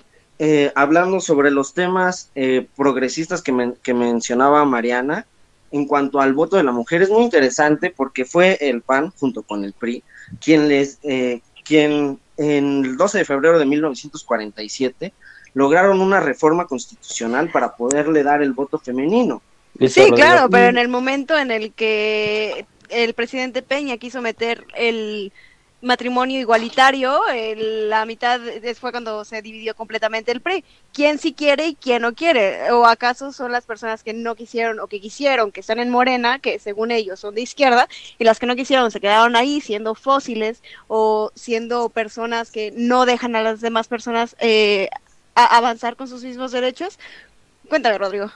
eh, 0.42 0.72
hablando 0.74 1.20
sobre 1.20 1.50
los 1.50 1.74
temas 1.74 2.30
eh, 2.34 2.66
progresistas 2.74 3.42
que, 3.42 3.52
mencionaba 3.92 4.64
Mariana, 4.64 5.26
en 5.70 5.84
cuanto 5.84 6.18
al 6.18 6.32
voto 6.32 6.56
de 6.56 6.62
la 6.62 6.72
mujer, 6.72 7.02
es 7.02 7.10
muy 7.10 7.24
interesante 7.24 7.92
porque 7.94 8.24
fue 8.24 8.56
el 8.58 8.80
PAN, 8.80 9.12
junto 9.20 9.42
con 9.42 9.64
el 9.64 9.74
PRI, 9.74 10.02
quien, 10.40 10.66
les, 10.66 10.98
eh, 11.02 11.42
quien 11.62 12.18
en 12.38 12.84
el 12.86 12.96
12 12.96 13.18
de 13.18 13.24
febrero 13.26 13.58
de 13.58 13.66
1947 13.66 15.12
lograron 15.52 16.00
una 16.00 16.20
reforma 16.20 16.66
constitucional 16.66 17.50
para 17.50 17.76
poderle 17.76 18.22
dar 18.22 18.40
el 18.40 18.54
voto 18.54 18.78
femenino. 18.78 19.42
Sí, 19.88 20.10
claro, 20.10 20.48
pero 20.48 20.70
en 20.70 20.78
el 20.78 20.88
momento 20.88 21.36
en 21.36 21.50
el 21.50 21.74
que 21.74 22.64
el 22.88 23.12
presidente 23.12 23.60
Peña 23.60 23.98
quiso 23.98 24.22
meter 24.22 24.64
el 24.74 25.34
matrimonio 25.82 26.38
igualitario, 26.38 27.20
la 27.56 28.04
mitad 28.04 28.40
fue 28.78 28.90
cuando 28.90 29.24
se 29.24 29.42
dividió 29.42 29.74
completamente 29.74 30.30
el 30.32 30.40
PRI. 30.40 30.64
¿Quién 30.92 31.18
sí 31.18 31.32
quiere 31.32 31.68
y 31.68 31.74
quién 31.74 32.02
no 32.02 32.14
quiere? 32.14 32.70
¿O 32.72 32.86
acaso 32.86 33.32
son 33.32 33.52
las 33.52 33.64
personas 33.64 34.02
que 34.02 34.12
no 34.12 34.34
quisieron 34.34 34.80
o 34.80 34.86
que 34.86 35.00
quisieron, 35.00 35.52
que 35.52 35.60
están 35.60 35.78
en 35.78 35.90
Morena, 35.90 36.38
que 36.38 36.58
según 36.58 36.90
ellos 36.90 37.20
son 37.20 37.34
de 37.34 37.42
izquierda, 37.42 37.88
y 38.18 38.24
las 38.24 38.38
que 38.38 38.46
no 38.46 38.56
quisieron 38.56 38.90
se 38.90 39.00
quedaron 39.00 39.36
ahí 39.36 39.60
siendo 39.60 39.94
fósiles 39.94 40.62
o 40.88 41.30
siendo 41.34 41.88
personas 41.88 42.50
que 42.50 42.72
no 42.76 43.06
dejan 43.06 43.36
a 43.36 43.42
las 43.42 43.60
demás 43.60 43.88
personas 43.88 44.36
eh, 44.40 44.88
avanzar 45.34 45.96
con 45.96 46.08
sus 46.08 46.24
mismos 46.24 46.52
derechos? 46.52 46.98
Cuéntame, 47.68 47.98
Rodrigo. 47.98 48.30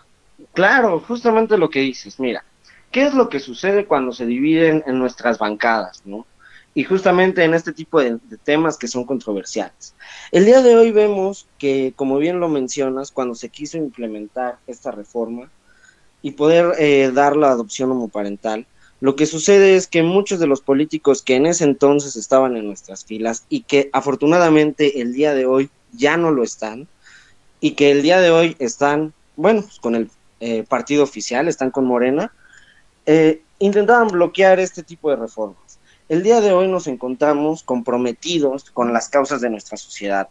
Claro, 0.53 1.01
justamente 1.01 1.59
lo 1.59 1.71
que 1.71 1.81
dices. 1.81 2.19
Mira, 2.19 2.45
¿qué 2.91 3.07
es 3.07 3.15
lo 3.15 3.29
que 3.29 3.41
sucede 3.41 3.85
cuando 3.85 4.13
se 4.13 4.27
dividen 4.27 4.83
en 4.87 4.99
nuestras 4.99 5.39
bancadas, 5.39 6.03
no? 6.05 6.27
Y 6.75 6.83
justamente 6.85 7.45
en 7.45 7.55
este 7.55 7.73
tipo 7.73 8.01
de, 8.01 8.19
temas 8.43 8.77
que 8.77 8.89
son 8.89 9.05
controversiales. 9.05 9.95
El 10.33 10.45
día 10.45 10.61
de 10.61 10.77
hoy 10.77 10.91
vemos 10.91 11.47
que, 11.59 11.93
como 11.95 12.19
bien 12.19 12.41
lo 12.41 12.49
mencionas, 12.49 13.13
cuando 13.13 13.35
se 13.37 13.49
quiso 13.49 13.79
implementar 13.79 14.59
esta 14.67 14.91
reforma 14.91 15.51
y 16.21 16.33
poder 16.33 16.73
eh, 16.79 17.13
dar 17.15 17.37
la 17.37 17.51
adopción 17.51 17.93
homoparental, 17.93 18.67
lo 19.01 19.17
que 19.17 19.27
sucede 19.27 19.77
es 19.77 19.87
que 19.87 20.03
muchos 20.03 20.41
de 20.41 20.47
los 20.47 20.63
políticos 20.63 21.23
que 21.23 21.37
en 21.37 21.47
ese 21.47 21.65
entonces 21.65 22.17
estaban 22.17 22.57
en 22.57 22.67
nuestras 22.67 23.05
filas 23.05 23.45
y 23.49 23.63
que 23.63 23.91
afortunadamente 23.93 25.01
el 25.01 25.13
día 25.13 25.35
de 25.35 25.47
hoy 25.47 25.71
ya 25.93 26.17
no 26.17 26.31
lo 26.31 26.43
están 26.43 26.89
y 27.61 27.73
que 27.73 27.91
el 27.91 28.03
día 28.03 28.21
de 28.21 28.31
hoy 28.31 28.57
están, 28.59 29.13
bueno, 29.37 29.63
pues, 29.63 29.79
con 29.79 29.95
el 29.95 30.11
eh, 30.41 30.65
partido 30.69 31.05
oficial, 31.05 31.49
están 31.49 31.71
con 31.71 31.85
Morena, 31.85 32.33
eh, 33.07 33.43
intentaban 33.59 34.09
bloquear 34.09 34.59
este 34.59 34.83
tipo 34.83 35.11
de 35.11 35.17
reformas. 35.17 35.64
El 36.09 36.23
día 36.23 36.43
de 36.43 36.53
hoy 36.53 36.69
nos 36.69 36.87
encontramos 36.87 37.63
comprometidos 37.63 38.71
con 38.71 38.93
las 38.93 39.09
causas 39.09 39.41
de 39.41 39.49
nuestra 39.49 39.79
sociedad, 39.79 40.29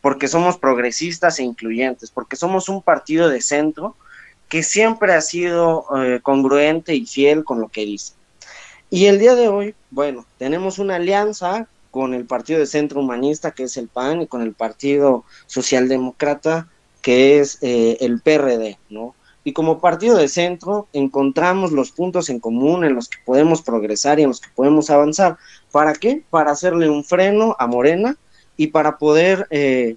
porque 0.00 0.26
somos 0.26 0.58
progresistas 0.58 1.38
e 1.38 1.44
incluyentes, 1.44 2.10
porque 2.10 2.34
somos 2.34 2.68
un 2.68 2.82
partido 2.82 3.28
de 3.28 3.40
centro 3.40 3.94
que 4.48 4.64
siempre 4.64 5.12
ha 5.12 5.20
sido 5.20 5.86
eh, 5.96 6.18
congruente 6.20 6.94
y 6.96 7.06
fiel 7.06 7.44
con 7.44 7.60
lo 7.60 7.68
que 7.68 7.84
dice. 7.84 8.14
Y 8.90 9.06
el 9.06 9.20
día 9.20 9.36
de 9.36 9.48
hoy, 9.48 9.74
bueno, 9.90 10.26
tenemos 10.38 10.80
una 10.80 10.96
alianza 10.96 11.68
con 11.92 12.12
el 12.12 12.24
Partido 12.24 12.58
de 12.58 12.66
Centro 12.66 13.00
Humanista, 13.00 13.52
que 13.52 13.64
es 13.64 13.76
el 13.76 13.86
PAN, 13.86 14.22
y 14.22 14.26
con 14.26 14.42
el 14.42 14.52
Partido 14.52 15.24
Socialdemócrata, 15.46 16.68
que 17.02 17.38
es 17.38 17.58
eh, 17.62 17.98
el 18.00 18.20
PRD, 18.20 18.78
¿no? 18.90 19.14
Y 19.44 19.52
como 19.52 19.78
partido 19.78 20.16
de 20.16 20.28
centro 20.28 20.88
encontramos 20.94 21.70
los 21.70 21.92
puntos 21.92 22.30
en 22.30 22.40
común 22.40 22.84
en 22.84 22.94
los 22.94 23.08
que 23.08 23.18
podemos 23.24 23.60
progresar 23.60 24.18
y 24.18 24.22
en 24.22 24.28
los 24.28 24.40
que 24.40 24.48
podemos 24.54 24.88
avanzar. 24.88 25.36
¿Para 25.70 25.92
qué? 25.92 26.22
Para 26.30 26.52
hacerle 26.52 26.88
un 26.88 27.04
freno 27.04 27.54
a 27.58 27.66
Morena 27.66 28.16
y 28.56 28.68
para 28.68 28.96
poder 28.96 29.46
eh, 29.50 29.96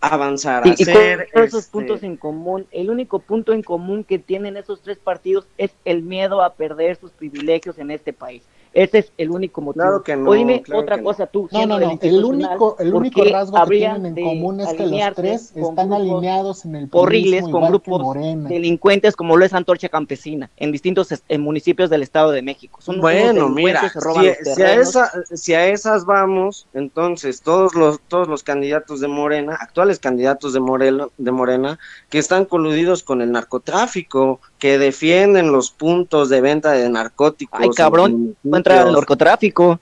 avanzar. 0.00 0.66
Y, 0.66 0.70
hacer, 0.70 1.28
con 1.32 1.44
esos 1.44 1.60
este, 1.60 1.72
puntos 1.72 2.02
en 2.04 2.16
común, 2.16 2.66
el 2.70 2.90
único 2.90 3.18
punto 3.18 3.52
en 3.52 3.62
común 3.62 4.04
que 4.04 4.18
tienen 4.18 4.56
esos 4.56 4.80
tres 4.82 4.98
partidos 4.98 5.46
es 5.58 5.72
el 5.84 6.02
miedo 6.02 6.42
a 6.42 6.54
perder 6.54 6.96
sus 6.96 7.10
privilegios 7.10 7.78
en 7.78 7.90
este 7.90 8.12
país. 8.12 8.42
Ese 8.74 8.98
es 8.98 9.12
el 9.16 9.30
único 9.30 9.60
motivo. 9.60 9.82
Claro 9.84 10.02
que 10.02 10.16
no, 10.16 10.30
o 10.30 10.34
dime 10.34 10.60
claro 10.62 10.82
otra 10.82 10.96
que 10.96 11.02
no. 11.02 11.08
cosa 11.08 11.26
tú. 11.26 11.48
No, 11.52 11.64
no, 11.66 11.78
no. 11.78 11.98
El 12.02 12.24
único, 12.24 12.76
el 12.80 12.90
¿por 12.90 13.00
único 13.00 13.24
rasgo 13.24 13.64
que 13.64 13.76
tienen 13.78 14.06
en 14.18 14.24
común 14.24 14.60
es 14.60 14.74
que 14.74 14.86
los 14.86 15.14
tres 15.14 15.52
están 15.56 15.92
alineados 15.92 16.64
en 16.64 16.74
el 16.76 16.88
horribles 16.90 17.44
con 17.48 17.68
grupos 17.68 18.02
Morena. 18.02 18.48
delincuentes 18.48 19.14
como 19.16 19.36
lo 19.36 19.44
es 19.44 19.52
Antorcha 19.54 19.88
Campesina 19.88 20.50
en 20.56 20.72
distintos 20.72 21.08
en 21.28 21.40
municipios 21.40 21.88
del 21.88 22.02
Estado 22.02 22.32
de 22.32 22.42
México. 22.42 22.80
Son 22.82 23.00
Bueno, 23.00 23.48
mira, 23.48 23.88
si, 23.88 23.94
los 23.94 24.04
si 24.04 24.28
a 24.28 24.54
terrenos. 24.56 24.88
esa- 24.88 25.10
si 25.34 25.54
a 25.54 25.66
esas 25.68 26.04
vamos, 26.04 26.66
entonces 26.74 27.40
todos 27.42 27.74
los, 27.74 28.00
todos 28.08 28.26
los 28.28 28.42
candidatos 28.42 28.98
de 29.00 29.06
Morena, 29.08 29.56
actuales 29.60 29.98
candidatos 30.00 30.52
de 30.52 30.60
Morena, 30.60 31.06
de 31.16 31.30
Morena, 31.30 31.78
que 32.10 32.18
están 32.18 32.44
coludidos 32.44 33.02
con 33.04 33.22
el 33.22 33.30
narcotráfico, 33.32 34.40
que 34.58 34.78
defienden 34.78 35.52
los 35.52 35.70
puntos 35.70 36.28
de 36.28 36.40
venta 36.40 36.72
de 36.72 36.88
narcóticos. 36.88 37.60
Ay, 37.60 37.68
cabrón, 37.70 38.36
en 38.42 38.63
No 38.64 38.72
entra 38.72 38.88
el 38.88 38.94
narcotráfico. 38.94 39.80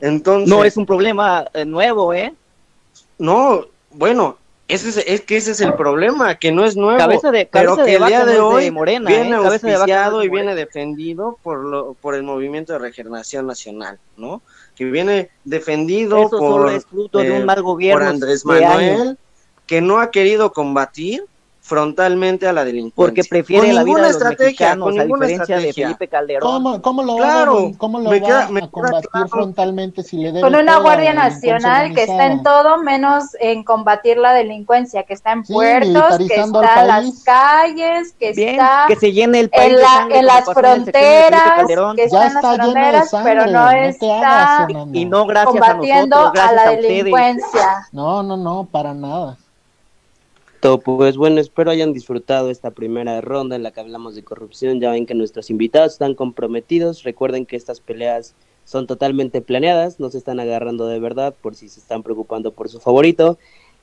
Entonces, 0.00 0.48
No 0.48 0.64
es 0.64 0.76
un 0.76 0.86
problema 0.86 1.46
eh, 1.54 1.64
nuevo, 1.64 2.12
¿eh? 2.12 2.34
no, 3.18 3.66
bueno, 3.92 4.36
ese 4.66 4.88
es, 4.88 4.96
es 5.06 5.20
que 5.20 5.36
ese 5.36 5.52
es 5.52 5.60
el 5.60 5.74
problema, 5.74 6.34
que 6.36 6.50
no 6.50 6.64
es 6.64 6.76
nuevo. 6.76 6.98
Cabeza 6.98 7.30
de, 7.30 7.46
pero 7.46 7.76
cabeza 7.76 7.84
que 7.84 7.90
de 7.90 7.96
el 7.96 8.06
día 8.06 8.24
de 8.24 8.40
hoy 8.40 8.64
de 8.64 8.70
Morena, 8.70 9.08
viene 9.08 9.30
¿eh? 9.30 9.34
Auspiciado 9.34 10.20
de 10.20 10.26
y 10.26 10.28
viene 10.28 10.54
defendido 10.54 11.38
por 11.42 11.58
lo, 11.58 11.94
por 11.94 12.14
el 12.14 12.22
movimiento 12.22 12.72
de 12.72 12.78
regeneración 12.78 13.46
nacional, 13.46 13.98
¿no? 14.16 14.42
Que 14.74 14.84
viene 14.86 15.30
defendido 15.44 16.18
Eso 16.26 16.30
por, 16.30 16.52
solo 16.52 16.70
es 16.70 16.84
fruto 16.86 17.18
de 17.18 17.28
eh, 17.28 17.40
un 17.40 17.44
mal 17.44 17.62
gobierno. 17.62 18.00
por 18.00 18.08
Andrés 18.08 18.44
años, 18.46 18.62
Manuel, 18.62 19.18
que 19.66 19.80
no 19.80 20.00
ha 20.00 20.10
querido 20.10 20.52
combatir 20.52 21.24
frontalmente 21.66 22.46
a 22.46 22.52
la 22.52 22.62
delincuencia. 22.62 22.94
porque 22.94 23.24
prefiere 23.24 23.68
Con 23.68 23.74
la 23.74 23.82
vida 23.84 23.94
ninguna 23.94 24.02
de 24.02 24.12
los 24.12 24.16
estrategia, 24.22 24.44
mexicanos, 24.46 24.84
con 24.90 25.00
a 25.00 25.02
ninguna 25.04 25.26
diferencia 25.26 25.56
de 25.56 25.60
estrategia. 25.62 25.86
Felipe 25.86 26.08
Calderón. 26.08 26.42
¿Cómo, 26.52 26.82
cómo 26.82 27.02
lo 27.02 27.16
Claro, 27.16 27.54
va, 27.54 27.68
a- 27.70 27.78
cómo 27.78 28.00
lo 28.00 28.10
me 28.10 28.20
va 28.20 28.26
queda- 28.26 28.48
me 28.50 28.60
a 28.60 28.68
combatir 28.68 29.08
claro. 29.10 29.28
frontalmente 29.28 30.02
si 30.02 30.18
le 30.18 30.26
debe 30.32 30.42
Con 30.42 30.54
una 30.54 30.74
a 30.76 30.80
Guardia 30.80 31.14
Nacional 31.14 31.94
que 31.94 32.02
está 32.02 32.26
en 32.26 32.42
todo 32.42 32.76
menos 32.82 33.34
en 33.40 33.64
combatir 33.64 34.18
la 34.18 34.34
delincuencia, 34.34 35.04
que 35.04 35.14
está 35.14 35.32
en 35.32 35.46
Sí, 35.46 35.54
puertos, 35.54 36.18
que 36.18 36.24
está 36.40 36.80
en 36.82 36.86
las 36.88 37.22
calles, 37.24 38.12
que 38.18 38.32
Bien, 38.32 38.50
está 38.50 38.84
que 38.86 38.96
se 38.96 39.12
llene 39.12 39.40
el 39.40 39.48
país 39.48 39.70
en, 39.72 39.76
de 39.76 39.82
la, 39.82 40.18
en 40.18 40.26
las 40.26 40.46
de 40.46 40.52
fronteras, 40.54 41.66
que 41.96 42.08
Ya 42.10 42.26
está 42.26 42.26
en 42.26 42.34
las 42.34 42.34
está 42.34 42.50
de 42.50 42.56
fronteras, 42.58 43.10
sangre, 43.10 43.32
pero 43.32 43.46
no 43.46 43.52
no 43.52 43.58
hagas, 43.60 43.86
está 43.88 44.64
Fernando. 44.66 44.98
Y 44.98 45.04
no 45.06 45.24
gracias 45.26 45.50
combatiendo 45.50 46.16
a 46.16 46.20
a, 46.20 46.24
nosotros, 46.24 46.32
gracias 46.34 46.54
la 46.66 46.70
a 46.70 46.76
delincuencia. 46.76 47.86
No, 47.92 48.22
no, 48.22 48.36
no, 48.36 48.68
para 48.70 48.92
nada. 48.92 49.38
Pues 50.64 51.18
bueno, 51.18 51.42
espero 51.42 51.70
hayan 51.70 51.92
disfrutado 51.92 52.48
esta 52.48 52.70
primera 52.70 53.20
ronda 53.20 53.54
en 53.54 53.62
la 53.62 53.70
que 53.70 53.80
hablamos 53.80 54.14
de 54.14 54.24
corrupción. 54.24 54.80
Ya 54.80 54.92
ven 54.92 55.04
que 55.04 55.14
nuestros 55.14 55.50
invitados 55.50 55.92
están 55.92 56.14
comprometidos. 56.14 57.02
Recuerden 57.02 57.44
que 57.44 57.56
estas 57.56 57.80
peleas 57.80 58.34
son 58.64 58.86
totalmente 58.86 59.42
planeadas, 59.42 60.00
no 60.00 60.08
se 60.08 60.16
están 60.16 60.40
agarrando 60.40 60.86
de 60.86 60.98
verdad 60.98 61.34
por 61.38 61.54
si 61.54 61.68
se 61.68 61.80
están 61.80 62.02
preocupando 62.02 62.52
por 62.52 62.70
su 62.70 62.80
favorito. 62.80 63.36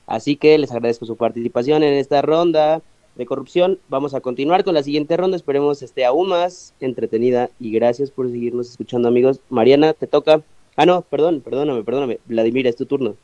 Así 0.08 0.34
que 0.34 0.58
les 0.58 0.72
agradezco 0.72 1.06
su 1.06 1.16
participación 1.16 1.84
en 1.84 1.94
esta 1.94 2.20
ronda 2.20 2.82
de 3.14 3.26
corrupción. 3.26 3.78
Vamos 3.88 4.12
a 4.14 4.20
continuar 4.20 4.64
con 4.64 4.74
la 4.74 4.82
siguiente 4.82 5.16
ronda. 5.16 5.36
Esperemos 5.36 5.82
esté 5.82 6.04
aún 6.04 6.30
más 6.30 6.74
entretenida 6.80 7.50
y 7.60 7.70
gracias 7.70 8.10
por 8.10 8.28
seguirnos 8.28 8.68
escuchando, 8.68 9.06
amigos. 9.06 9.38
Mariana, 9.50 9.92
te 9.92 10.08
toca. 10.08 10.42
Ah, 10.74 10.84
no, 10.84 11.02
perdón, 11.02 11.42
perdóname, 11.42 11.84
perdóname. 11.84 12.18
Vladimir, 12.24 12.66
es 12.66 12.74
tu 12.74 12.86
turno. 12.86 13.14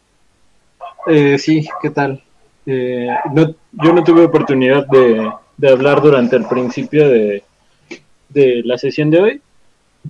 Eh, 1.08 1.38
sí, 1.38 1.66
¿qué 1.82 1.90
tal? 1.90 2.22
Eh, 2.70 3.08
no, 3.32 3.54
yo 3.82 3.92
no 3.94 4.04
tuve 4.04 4.24
oportunidad 4.24 4.86
de, 4.88 5.30
de 5.56 5.68
hablar 5.70 6.02
durante 6.02 6.36
el 6.36 6.44
principio 6.44 7.08
de, 7.08 7.42
de 8.28 8.62
la 8.62 8.76
sesión 8.76 9.10
de 9.10 9.18
hoy, 9.20 9.40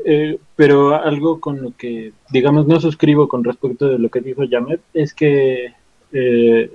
eh, 0.05 0.39
pero 0.57 0.95
algo 1.01 1.39
con 1.39 1.63
lo 1.63 1.71
que, 1.77 2.13
digamos, 2.31 2.67
no 2.67 2.81
suscribo 2.81 3.29
con 3.29 3.45
respecto 3.45 3.87
de 3.89 3.99
lo 4.01 4.09
que 4.09 4.21
dijo 4.21 4.43
Yamet 4.43 4.81
es 4.93 5.15
que 5.15 5.73
eh, 6.13 6.71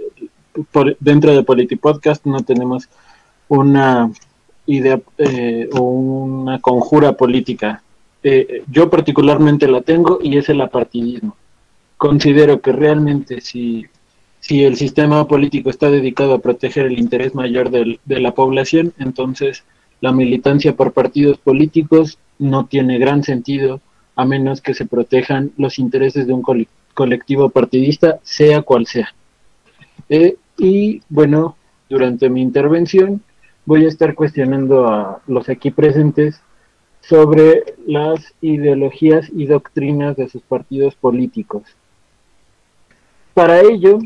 por- 0.71 0.95
dentro 1.01 1.35
de 1.35 1.43
Politipodcast 1.43 2.25
no 2.25 2.41
tenemos 2.43 2.87
una 3.49 4.09
idea 4.65 5.01
eh, 5.17 5.67
o 5.73 5.81
una 5.81 6.59
conjura 6.61 7.11
política. 7.11 7.83
Eh, 8.23 8.63
yo 8.71 8.89
particularmente 8.89 9.67
la 9.67 9.81
tengo 9.81 10.19
y 10.23 10.37
es 10.37 10.47
el 10.47 10.61
apartidismo. 10.61 11.35
Considero 11.97 12.61
que 12.61 12.71
realmente 12.71 13.41
si 13.41 13.85
si 14.43 14.65
el 14.65 14.75
sistema 14.75 15.25
político 15.25 15.69
está 15.69 15.89
dedicado 15.89 16.33
a 16.33 16.39
proteger 16.39 16.87
el 16.87 16.99
interés 16.99 17.33
mayor 17.33 17.69
de 17.69 18.19
la 18.19 18.33
población, 18.33 18.91
entonces 18.99 19.63
la 20.01 20.11
militancia 20.11 20.75
por 20.75 20.91
partidos 20.91 21.37
políticos 21.37 22.19
no 22.39 22.65
tiene 22.65 22.99
gran 22.99 23.23
sentido 23.23 23.79
a 24.17 24.25
menos 24.25 24.59
que 24.59 24.73
se 24.73 24.85
protejan 24.85 25.53
los 25.55 25.79
intereses 25.79 26.27
de 26.27 26.33
un 26.33 26.41
cole- 26.41 26.67
colectivo 26.93 27.47
partidista, 27.51 28.19
sea 28.23 28.61
cual 28.63 28.85
sea. 28.85 29.15
Eh, 30.09 30.35
y 30.57 31.01
bueno, 31.07 31.55
durante 31.89 32.29
mi 32.29 32.41
intervención 32.41 33.23
voy 33.65 33.85
a 33.85 33.87
estar 33.87 34.13
cuestionando 34.13 34.89
a 34.89 35.21
los 35.25 35.47
aquí 35.47 35.71
presentes 35.71 36.41
sobre 36.99 37.75
las 37.87 38.33
ideologías 38.41 39.29
y 39.33 39.45
doctrinas 39.45 40.17
de 40.17 40.27
sus 40.27 40.41
partidos 40.41 40.95
políticos. 40.95 41.63
Para 43.33 43.61
ello, 43.61 43.99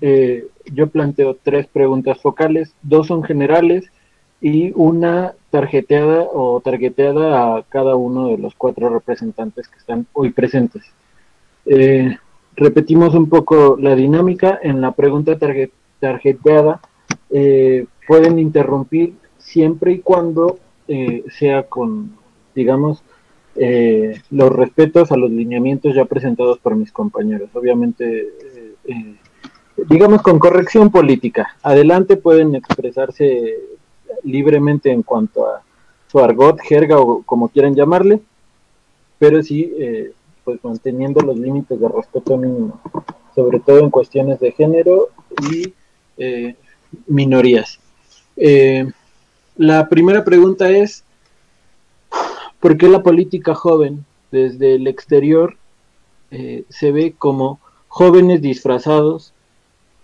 eh, 0.00 0.46
yo 0.72 0.88
planteo 0.88 1.36
tres 1.42 1.66
preguntas 1.66 2.20
focales, 2.20 2.74
dos 2.82 3.06
son 3.06 3.22
generales 3.22 3.90
y 4.40 4.72
una 4.74 5.34
tarjeteada 5.50 6.26
o 6.32 6.60
targeteada 6.60 7.56
a 7.56 7.62
cada 7.64 7.96
uno 7.96 8.28
de 8.28 8.38
los 8.38 8.54
cuatro 8.54 8.88
representantes 8.88 9.68
que 9.68 9.78
están 9.78 10.06
hoy 10.12 10.30
presentes. 10.30 10.82
Eh, 11.66 12.16
repetimos 12.56 13.14
un 13.14 13.28
poco 13.28 13.76
la 13.78 13.94
dinámica. 13.94 14.58
En 14.62 14.80
la 14.80 14.92
pregunta 14.92 15.38
target- 15.38 15.72
tarjeteada 15.98 16.80
eh, 17.30 17.86
pueden 18.08 18.38
interrumpir 18.38 19.14
siempre 19.38 19.92
y 19.92 19.98
cuando 19.98 20.58
eh, 20.88 21.24
sea 21.38 21.64
con, 21.64 22.16
digamos, 22.54 23.02
eh, 23.56 24.14
los 24.30 24.50
respetos 24.50 25.12
a 25.12 25.16
los 25.16 25.30
lineamientos 25.30 25.94
ya 25.94 26.04
presentados 26.06 26.58
por 26.58 26.76
mis 26.76 26.92
compañeros. 26.92 27.50
Obviamente, 27.54 28.28
eh, 28.86 29.16
digamos 29.88 30.22
con 30.22 30.38
corrección 30.38 30.90
política. 30.90 31.56
Adelante 31.62 32.16
pueden 32.16 32.54
expresarse 32.54 33.56
libremente 34.24 34.90
en 34.90 35.02
cuanto 35.02 35.46
a 35.46 35.62
su 36.10 36.18
argot, 36.18 36.60
jerga 36.60 36.98
o 36.98 37.22
como 37.22 37.48
quieran 37.48 37.74
llamarle, 37.74 38.20
pero 39.18 39.42
sí, 39.42 39.72
eh, 39.78 40.12
pues 40.44 40.62
manteniendo 40.64 41.20
los 41.20 41.38
límites 41.38 41.78
de 41.78 41.88
respeto 41.88 42.36
mínimo, 42.36 42.80
sobre 43.34 43.60
todo 43.60 43.78
en 43.78 43.90
cuestiones 43.90 44.40
de 44.40 44.52
género 44.52 45.08
y 45.50 45.72
eh, 46.18 46.56
minorías. 47.06 47.78
Eh, 48.36 48.90
la 49.56 49.88
primera 49.88 50.24
pregunta 50.24 50.70
es, 50.70 51.04
¿por 52.58 52.76
qué 52.76 52.88
la 52.88 53.02
política 53.02 53.54
joven 53.54 54.04
desde 54.32 54.74
el 54.74 54.86
exterior 54.86 55.56
se 56.68 56.92
ve 56.92 57.12
como 57.18 57.58
jóvenes 57.88 58.40
disfrazados 58.40 59.34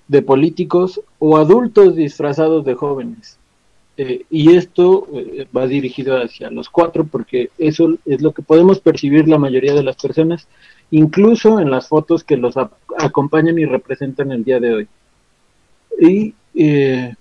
de 0.08 0.22
políticos 0.22 1.00
o 1.18 1.36
adultos 1.36 1.96
disfrazados 1.96 2.64
de 2.64 2.74
jóvenes. 2.74 3.38
Eh, 3.98 4.26
y 4.30 4.54
esto 4.54 5.08
eh, 5.14 5.46
va 5.56 5.66
dirigido 5.66 6.22
hacia 6.22 6.50
los 6.50 6.68
cuatro 6.68 7.04
porque 7.04 7.50
eso 7.56 7.96
es 8.04 8.20
lo 8.20 8.32
que 8.32 8.42
podemos 8.42 8.78
percibir 8.78 9.26
la 9.26 9.38
mayoría 9.38 9.74
de 9.74 9.82
las 9.82 9.96
personas, 9.96 10.46
incluso 10.90 11.60
en 11.60 11.70
las 11.70 11.88
fotos 11.88 12.22
que 12.22 12.36
los 12.36 12.54
acompañan 12.98 13.58
y 13.58 13.64
representan 13.64 14.32
el 14.32 14.44
día 14.44 14.60
de 14.60 14.74
hoy. 14.74 14.88
Y 15.98 16.34
eh, 16.54 17.14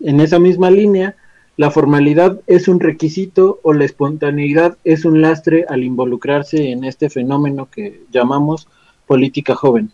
en 0.00 0.20
esa 0.20 0.38
misma 0.38 0.70
línea, 0.70 1.14
la 1.56 1.70
formalidad 1.70 2.40
es 2.46 2.68
un 2.68 2.80
requisito 2.80 3.60
o 3.62 3.72
la 3.72 3.84
espontaneidad 3.84 4.76
es 4.84 5.04
un 5.04 5.22
lastre 5.22 5.64
al 5.68 5.84
involucrarse 5.84 6.70
en 6.70 6.84
este 6.84 7.08
fenómeno 7.08 7.68
que 7.70 8.02
llamamos 8.10 8.68
política 9.06 9.54
joven. 9.54 9.92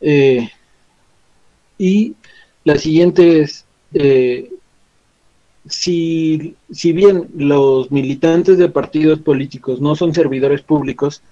Eh, 0.00 0.48
y 1.82 2.14
la 2.62 2.78
siguiente 2.78 3.40
es, 3.40 3.64
eh, 3.92 4.52
si, 5.66 6.54
si 6.70 6.92
bien 6.92 7.28
los 7.36 7.90
militantes 7.90 8.56
de 8.56 8.68
partidos 8.68 9.18
políticos 9.18 9.80
no 9.80 9.96
son 9.96 10.14
servidores 10.14 10.62
públicos, 10.62 11.24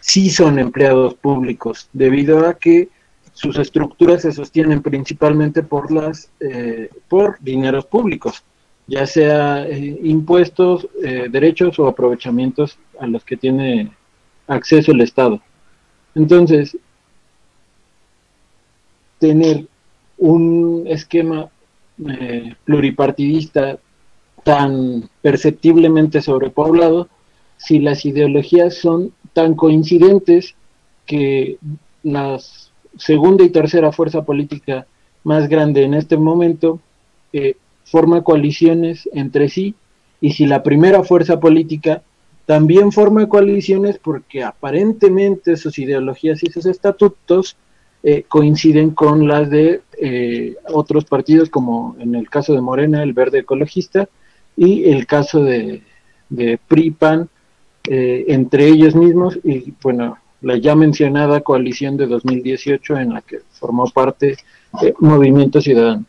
sí 0.00 0.28
son 0.28 0.58
empleados 0.58 1.14
públicos, 1.14 1.88
debido 1.92 2.48
a 2.48 2.54
que 2.54 2.88
sus 3.32 3.56
estructuras 3.58 4.22
se 4.22 4.32
sostienen 4.32 4.82
principalmente 4.82 5.62
por 5.62 5.92
las 5.92 6.28
eh, 6.40 6.90
por 7.08 7.38
dineros 7.38 7.86
públicos, 7.86 8.42
ya 8.88 9.06
sea 9.06 9.64
eh, 9.68 10.00
impuestos, 10.02 10.88
eh, 11.04 11.28
derechos 11.30 11.78
o 11.78 11.86
aprovechamientos 11.86 12.76
a 12.98 13.06
los 13.06 13.24
que 13.24 13.36
tiene 13.36 13.92
acceso 14.48 14.90
el 14.90 15.02
Estado. 15.02 15.40
Entonces, 16.16 16.76
tener 19.20 19.68
un 20.22 20.84
esquema 20.86 21.50
pluripartidista 22.64 23.78
tan 24.44 25.08
perceptiblemente 25.20 26.22
sobrepoblado, 26.22 27.08
si 27.56 27.80
las 27.80 28.04
ideologías 28.04 28.76
son 28.76 29.12
tan 29.32 29.54
coincidentes 29.54 30.54
que 31.06 31.58
las 32.04 32.70
segunda 32.98 33.42
y 33.44 33.50
tercera 33.50 33.90
fuerza 33.90 34.24
política 34.24 34.86
más 35.24 35.48
grande 35.48 35.82
en 35.82 35.94
este 35.94 36.16
momento 36.16 36.80
eh, 37.32 37.56
forma 37.84 38.22
coaliciones 38.22 39.08
entre 39.12 39.48
sí 39.48 39.74
y 40.20 40.32
si 40.32 40.46
la 40.46 40.62
primera 40.62 41.02
fuerza 41.02 41.40
política 41.40 42.02
también 42.46 42.92
forma 42.92 43.28
coaliciones 43.28 43.98
porque 43.98 44.44
aparentemente 44.44 45.56
sus 45.56 45.78
ideologías 45.78 46.42
y 46.42 46.50
sus 46.50 46.66
estatutos 46.66 47.56
eh, 48.04 48.24
coinciden 48.26 48.90
con 48.90 49.28
las 49.28 49.48
de 49.48 49.80
eh, 50.02 50.56
otros 50.72 51.04
partidos 51.04 51.48
como 51.48 51.96
en 52.00 52.14
el 52.14 52.28
caso 52.28 52.52
de 52.52 52.60
Morena, 52.60 53.02
el 53.02 53.12
Verde 53.12 53.40
Ecologista 53.40 54.08
y 54.56 54.90
el 54.90 55.06
caso 55.06 55.42
de, 55.42 55.82
de 56.28 56.58
PRIPAN 56.68 57.28
entre 57.84 58.68
ellos 58.68 58.94
mismos 58.94 59.40
y 59.42 59.74
bueno 59.82 60.16
la 60.42 60.56
ya 60.56 60.74
mencionada 60.74 61.40
coalición 61.40 61.96
de 61.96 62.06
2018 62.06 62.96
en 62.98 63.14
la 63.14 63.22
que 63.22 63.40
formó 63.52 63.88
parte 63.90 64.36
de 64.80 64.94
Movimiento 64.98 65.60
Ciudadano. 65.60 66.04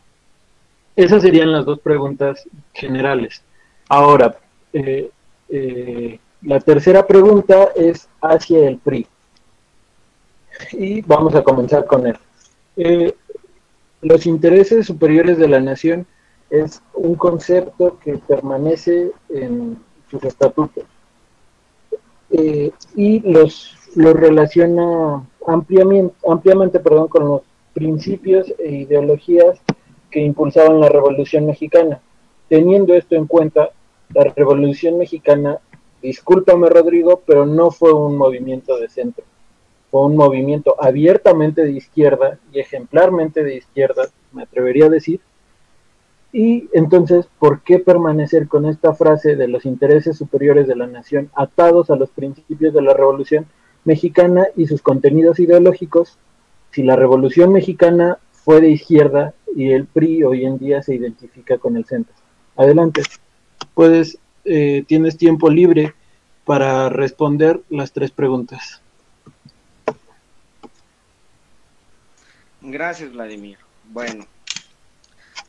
Esas 0.96 1.22
serían 1.22 1.52
las 1.52 1.64
dos 1.64 1.80
preguntas 1.80 2.46
generales. 2.72 3.42
Ahora, 3.88 4.36
eh, 4.72 5.10
eh, 5.48 6.18
la 6.42 6.60
tercera 6.60 7.06
pregunta 7.06 7.68
es 7.76 8.08
hacia 8.20 8.68
el 8.68 8.78
PRI. 8.78 9.06
Y 10.72 11.00
vamos 11.02 11.34
a 11.34 11.42
comenzar 11.42 11.86
con 11.86 12.06
él. 12.06 12.16
Eh, 14.04 14.08
los 14.08 14.26
intereses 14.26 14.86
superiores 14.86 15.38
de 15.38 15.48
la 15.48 15.60
nación 15.60 16.06
es 16.50 16.82
un 16.94 17.14
concepto 17.14 17.98
que 17.98 18.18
permanece 18.18 19.10
en 19.30 19.78
sus 20.10 20.22
estatutos. 20.24 20.84
y 22.96 23.20
los 23.20 23.76
lo 23.94 24.12
relaciona 24.12 25.24
ampliamente, 25.46 26.14
ampliamente 26.28 26.80
perdón, 26.80 27.06
con 27.06 27.24
los 27.28 27.42
principios 27.72 28.52
e 28.58 28.72
ideologías 28.72 29.60
que 30.10 30.20
impulsaban 30.20 30.80
la 30.80 30.88
Revolución 30.88 31.46
Mexicana. 31.46 32.00
Teniendo 32.48 32.94
esto 32.94 33.14
en 33.14 33.26
cuenta, 33.26 33.70
la 34.12 34.24
Revolución 34.24 34.98
Mexicana, 34.98 35.58
discúlpame 36.02 36.68
Rodrigo, 36.68 37.22
pero 37.24 37.46
no 37.46 37.70
fue 37.70 37.92
un 37.92 38.16
movimiento 38.16 38.78
de 38.78 38.88
centro, 38.88 39.24
fue 39.94 40.06
un 40.06 40.16
movimiento 40.16 40.74
abiertamente 40.80 41.62
de 41.62 41.70
izquierda 41.70 42.40
y 42.52 42.58
ejemplarmente 42.58 43.44
de 43.44 43.58
izquierda, 43.58 44.08
me 44.32 44.42
atrevería 44.42 44.86
a 44.86 44.88
decir, 44.88 45.20
y 46.32 46.68
entonces, 46.72 47.28
¿por 47.38 47.60
qué 47.60 47.78
permanecer 47.78 48.48
con 48.48 48.66
esta 48.66 48.92
frase 48.94 49.36
de 49.36 49.46
los 49.46 49.64
intereses 49.64 50.18
superiores 50.18 50.66
de 50.66 50.74
la 50.74 50.88
nación 50.88 51.30
atados 51.36 51.90
a 51.90 51.94
los 51.94 52.10
principios 52.10 52.74
de 52.74 52.82
la 52.82 52.92
revolución 52.92 53.46
mexicana 53.84 54.48
y 54.56 54.66
sus 54.66 54.82
contenidos 54.82 55.38
ideológicos, 55.38 56.18
si 56.72 56.82
la 56.82 56.96
Revolución 56.96 57.52
Mexicana 57.52 58.18
fue 58.32 58.60
de 58.60 58.70
izquierda 58.70 59.32
y 59.54 59.70
el 59.70 59.86
PRI 59.86 60.24
hoy 60.24 60.44
en 60.44 60.58
día 60.58 60.82
se 60.82 60.96
identifica 60.96 61.58
con 61.58 61.76
el 61.76 61.84
centro. 61.84 62.16
Adelante. 62.56 63.02
Puedes, 63.74 64.18
eh, 64.44 64.82
tienes 64.88 65.16
tiempo 65.16 65.50
libre 65.50 65.94
para 66.44 66.88
responder 66.88 67.60
las 67.70 67.92
tres 67.92 68.10
preguntas. 68.10 68.80
Gracias, 72.64 73.12
Vladimir. 73.12 73.58
Bueno, 73.84 74.26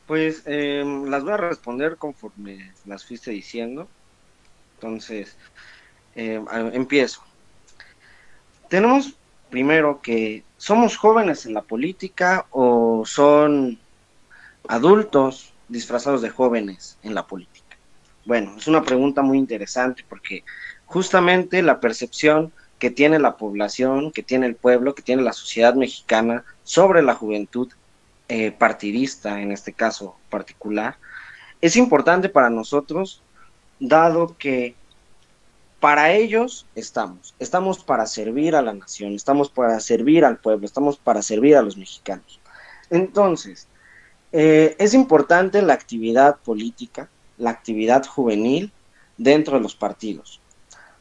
pues 0.06 0.42
em, 0.46 1.04
las 1.06 1.22
voy 1.24 1.32
a 1.32 1.38
responder 1.38 1.96
conforme 1.96 2.72
las 2.84 3.04
fuiste 3.04 3.30
diciendo. 3.30 3.88
Entonces, 4.74 5.36
em, 6.14 6.46
empiezo 6.72 7.22
tenemos 8.68 9.14
primero 9.50 10.00
que 10.02 10.44
somos 10.56 10.96
jóvenes 10.96 11.46
en 11.46 11.54
la 11.54 11.62
política 11.62 12.46
o 12.50 13.04
son 13.06 13.78
adultos 14.68 15.52
disfrazados 15.68 16.22
de 16.22 16.30
jóvenes 16.30 16.98
en 17.02 17.14
la 17.14 17.26
política. 17.26 17.76
Bueno, 18.24 18.54
es 18.56 18.66
una 18.66 18.82
pregunta 18.82 19.22
muy 19.22 19.38
interesante 19.38 20.04
porque 20.08 20.44
justamente 20.84 21.62
la 21.62 21.80
percepción 21.80 22.52
que 22.78 22.90
tiene 22.90 23.18
la 23.18 23.36
población, 23.36 24.10
que 24.10 24.22
tiene 24.22 24.46
el 24.46 24.56
pueblo, 24.56 24.94
que 24.94 25.02
tiene 25.02 25.22
la 25.22 25.32
sociedad 25.32 25.74
mexicana 25.74 26.44
sobre 26.66 27.00
la 27.00 27.14
juventud 27.14 27.72
eh, 28.28 28.50
partidista, 28.50 29.40
en 29.40 29.52
este 29.52 29.72
caso 29.72 30.16
particular, 30.28 30.96
es 31.60 31.76
importante 31.76 32.28
para 32.28 32.50
nosotros, 32.50 33.22
dado 33.78 34.36
que 34.36 34.74
para 35.78 36.12
ellos 36.12 36.66
estamos. 36.74 37.36
Estamos 37.38 37.84
para 37.84 38.04
servir 38.06 38.56
a 38.56 38.62
la 38.62 38.74
nación, 38.74 39.12
estamos 39.14 39.48
para 39.48 39.78
servir 39.78 40.24
al 40.24 40.38
pueblo, 40.38 40.66
estamos 40.66 40.96
para 40.96 41.22
servir 41.22 41.56
a 41.56 41.62
los 41.62 41.76
mexicanos. 41.76 42.40
Entonces, 42.90 43.68
eh, 44.32 44.74
es 44.80 44.92
importante 44.92 45.62
la 45.62 45.74
actividad 45.74 46.36
política, 46.38 47.08
la 47.38 47.50
actividad 47.50 48.04
juvenil 48.04 48.72
dentro 49.16 49.56
de 49.56 49.62
los 49.62 49.76
partidos. 49.76 50.40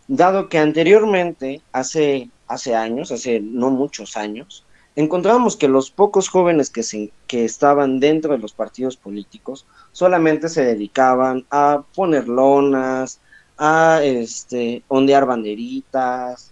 Dado 0.07 0.47
que 0.47 0.59
anteriormente, 0.59 1.63
hace, 1.71 2.29
hace 2.47 2.75
años, 2.75 3.11
hace 3.11 3.39
no 3.39 3.71
muchos 3.71 4.15
años, 4.15 4.63
encontrábamos 4.95 5.57
que 5.57 5.67
los 5.67 5.91
pocos 5.91 6.29
jóvenes 6.29 6.69
que, 6.69 6.83
se, 6.83 7.11
que 7.27 7.45
estaban 7.45 7.99
dentro 7.99 8.31
de 8.31 8.37
los 8.37 8.53
partidos 8.53 8.95
políticos 8.95 9.65
solamente 9.91 10.49
se 10.49 10.63
dedicaban 10.63 11.45
a 11.51 11.83
poner 11.93 12.27
lonas, 12.27 13.19
a 13.57 14.01
este, 14.03 14.83
ondear 14.87 15.25
banderitas, 15.25 16.51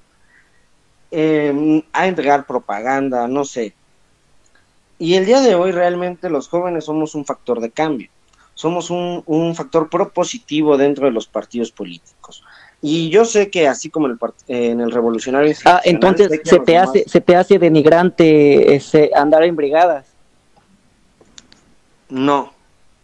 em, 1.11 1.81
a 1.93 2.07
entregar 2.07 2.45
propaganda, 2.45 3.27
no 3.27 3.45
sé. 3.45 3.73
Y 4.99 5.15
el 5.15 5.25
día 5.25 5.41
de 5.41 5.55
hoy 5.55 5.71
realmente 5.71 6.29
los 6.29 6.47
jóvenes 6.47 6.85
somos 6.85 7.15
un 7.15 7.25
factor 7.25 7.59
de 7.59 7.71
cambio, 7.71 8.09
somos 8.53 8.89
un, 8.89 9.23
un 9.25 9.55
factor 9.55 9.89
propositivo 9.89 10.77
dentro 10.77 11.05
de 11.05 11.11
los 11.11 11.27
partidos 11.27 11.71
políticos. 11.71 12.43
Y 12.85 13.09
yo 13.09 13.23
sé 13.23 13.49
que 13.49 13.69
así 13.69 13.89
como 13.89 14.07
en 14.07 14.17
el, 14.19 14.33
en 14.49 14.81
el 14.81 14.91
revolucionario... 14.91 15.55
Ah, 15.63 15.79
entonces 15.85 16.41
se 16.43 16.59
te, 16.59 16.77
hace, 16.77 17.05
se 17.07 17.21
te 17.21 17.33
hace 17.33 17.57
denigrante 17.57 18.75
ese, 18.75 19.09
andar 19.15 19.43
en 19.43 19.55
brigadas. 19.55 20.05
No. 22.09 22.51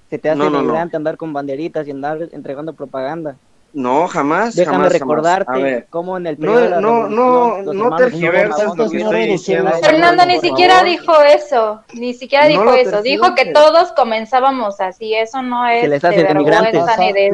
Se 0.09 0.17
te 0.19 0.29
hace 0.29 0.43
denigrante 0.43 0.97
andar 0.97 1.15
con 1.15 1.31
banderitas 1.31 1.87
y 1.87 1.91
andar 1.91 2.27
entregando 2.33 2.73
propaganda. 2.73 3.37
No, 3.73 4.07
jamás. 4.07 4.55
Déjame 4.55 4.89
recordarte 4.89 5.85
cómo 5.89 6.17
en 6.17 6.27
el 6.27 6.37
periodo 6.37 6.81
no, 6.81 7.07
no, 7.07 7.61
no, 7.61 7.73
no 7.73 7.95
tergiversas 7.95 8.75
lo 8.75 8.89
que 8.89 8.97
estoy 8.97 9.27
diciendo. 9.27 9.71
Fernando 9.81 10.25
ni 10.25 10.39
siquiera 10.39 10.83
dijo 10.83 11.13
eso, 11.21 11.81
ni 11.93 12.13
siquiera 12.13 12.47
dijo 12.47 12.73
eso. 12.73 13.01
Dijo 13.01 13.35
que 13.35 13.51
todos 13.53 13.91
comenzábamos 13.91 14.79
así. 14.79 15.13
Eso 15.13 15.41
no 15.41 15.67
es 15.67 15.81
se 15.81 15.87
les 15.87 16.03
hace 16.03 16.17
de 16.17 16.23
vergüenza 16.23 16.97
ni 16.97 17.13
de 17.13 17.31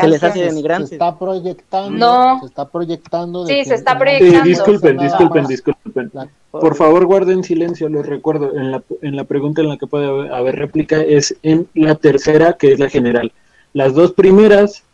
se 0.00 0.08
les 0.08 0.22
hace 0.22 0.38
de 0.40 0.86
Se 0.86 0.94
está 0.94 1.16
proyectando. 1.16 1.90
No. 1.90 2.40
Se 2.40 2.46
está 2.46 2.68
proyectando. 2.68 3.46
sí, 3.46 3.64
se 3.64 3.74
está 3.74 3.98
proyectando. 3.98 4.44
disculpen, 4.44 4.98
disculpen, 4.98 5.46
disculpen. 5.46 6.10
Por 6.50 6.74
favor, 6.74 7.04
guarden 7.04 7.44
silencio, 7.44 7.88
les 7.88 8.06
recuerdo. 8.06 8.56
En 8.56 8.72
la, 8.72 8.82
en 9.02 9.14
la 9.14 9.24
pregunta 9.24 9.60
en 9.60 9.68
la 9.68 9.76
que 9.76 9.86
puede 9.86 10.34
haber 10.34 10.56
réplica 10.56 11.00
es 11.00 11.36
en 11.42 11.68
la 11.74 11.94
tercera, 11.94 12.54
que 12.54 12.72
es 12.72 12.80
la 12.80 12.88
general. 12.88 13.32
Las 13.72 13.94
dos 13.94 14.12
primeras 14.12 14.85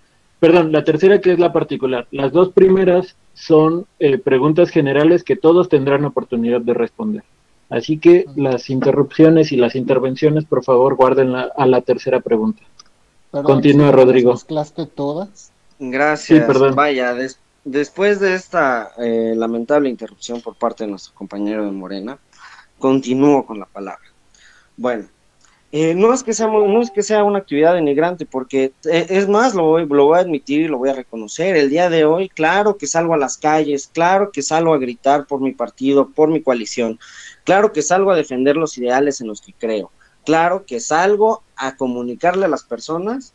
Perdón, 0.43 0.73
la 0.73 0.83
tercera 0.83 1.21
que 1.21 1.33
es 1.33 1.39
la 1.39 1.53
particular. 1.53 2.09
Las 2.11 2.33
dos 2.33 2.49
primeras 2.49 3.15
son 3.33 3.87
eh, 4.01 4.19
preguntas 4.19 4.71
generales 4.71 5.23
que 5.23 5.37
todos 5.37 5.69
tendrán 5.69 6.05
oportunidad 6.05 6.61
de 6.61 6.75
responder. 6.75 7.23
Así 7.71 7.99
que 7.99 8.27
las 8.35 8.69
interrupciones 8.69 9.53
y 9.53 9.57
las 9.57 9.77
intervenciones, 9.77 10.45
por 10.45 10.65
favor, 10.65 10.97
guarden 10.97 11.37
a 11.37 11.67
la 11.67 11.81
tercera 11.83 12.19
pregunta. 12.19 12.61
Continúa, 13.31 13.93
Rodrigo. 13.93 14.33
¿Mezclaste 14.33 14.87
todas? 14.87 15.53
Gracias. 15.79 16.75
Vaya, 16.75 17.15
después 17.63 18.19
de 18.19 18.35
esta 18.35 18.91
eh, 18.99 19.35
lamentable 19.37 19.91
interrupción 19.91 20.41
por 20.41 20.57
parte 20.57 20.83
de 20.83 20.91
nuestro 20.91 21.15
compañero 21.15 21.65
de 21.65 21.71
Morena, 21.71 22.19
continúo 22.81 23.47
con 23.47 23.61
la 23.61 23.67
palabra. 23.67 24.09
Bueno, 24.77 25.05
eh, 25.75 25.95
no, 25.95 26.13
es 26.13 26.23
que 26.23 26.35
sea, 26.35 26.49
no 26.49 26.83
es 26.83 26.91
que 26.91 27.03
sea 27.03 27.25
una 27.25 27.39
actividad 27.39 27.73
denigrante, 27.73 28.27
porque 28.27 28.75
eh, 28.85 29.07
es 29.09 29.27
más, 29.27 29.55
lo 29.55 29.65
voy, 29.65 29.87
lo 29.87 30.05
voy 30.05 30.19
a 30.19 30.21
admitir 30.21 30.61
y 30.61 30.69
lo 30.69 30.77
voy 30.77 30.91
a 30.91 30.95
reconocer. 30.95 31.57
El 31.57 31.71
día 31.71 31.89
de 31.89 32.05
hoy, 32.05 32.29
claro 32.29 32.77
que 32.77 32.87
salgo 32.87 33.15
a 33.15 33.17
las 33.17 33.39
calles, 33.39 33.89
claro 33.91 34.31
que 34.31 34.43
salgo 34.43 34.75
a 34.75 34.79
gritar 34.79 35.27
por 35.27 35.41
mi 35.41 35.53
partido, 35.53 36.11
por 36.11 36.29
mi 36.29 36.43
coalición, 36.43 37.01
claro 37.45 37.73
que 37.73 37.81
salgo 37.81 38.11
a 38.11 38.17
defender 38.17 38.55
los 38.57 38.77
ideales 38.77 39.23
en 39.23 39.29
los 39.29 39.41
que 39.41 39.55
creo, 39.55 39.91
claro 40.27 40.67
que 40.67 40.79
salgo 40.79 41.43
a 41.57 41.75
comunicarle 41.75 42.45
a 42.45 42.49
las 42.49 42.65
personas 42.65 43.33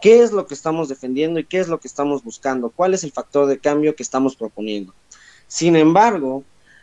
qué 0.00 0.22
es 0.22 0.32
lo 0.32 0.46
que 0.46 0.54
estamos 0.54 0.88
defendiendo 0.88 1.38
y 1.38 1.44
qué 1.44 1.60
es 1.60 1.68
lo 1.68 1.78
que 1.78 1.86
estamos 1.86 2.24
buscando, 2.24 2.70
cuál 2.70 2.94
es 2.94 3.04
el 3.04 3.12
factor 3.12 3.46
de 3.46 3.58
cambio 3.60 3.94
que 3.94 4.02
estamos 4.02 4.34
proponiendo. 4.34 4.92
Sin 5.46 5.76
embargo, 5.76 6.42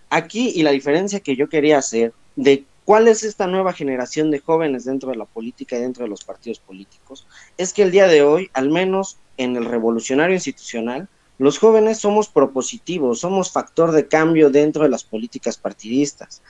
aquí 0.09 0.53
y 0.55 0.63
la 0.63 0.71
diferencia 0.71 1.19
que 1.19 1.35
yo 1.35 1.49
quería 1.49 1.79
hacer 1.79 2.13
de 2.37 2.63
¿Cuál 2.85 3.07
es 3.07 3.23
esta 3.23 3.47
nueva 3.47 3.73
generación 3.73 4.29
de 4.29 4.39
jóvenes 4.39 4.85
dentro 4.85 5.09
de 5.09 5.17
la 5.17 5.25
política 5.25 5.75
y 5.75 5.81
dentro 5.81 6.03
de 6.03 6.09
los 6.09 6.23
partidos 6.23 6.59
políticos? 6.59 7.25
Es 7.57 7.73
que 7.73 7.81
el 7.81 7.89
día 7.89 8.07
de 8.07 8.21
hoy, 8.21 8.51
al 8.53 8.69
menos 8.69 9.17
en 9.37 9.55
el 9.55 9.65
revolucionario 9.65 10.35
institucional, 10.35 11.09
los 11.39 11.57
jóvenes 11.57 11.97
somos 11.97 12.29
propositivos, 12.29 13.21
somos 13.21 13.51
factor 13.51 13.91
de 13.91 14.07
cambio 14.07 14.51
dentro 14.51 14.83
de 14.83 14.89
las 14.89 15.03
políticas 15.03 15.57
partidistas. 15.57 16.43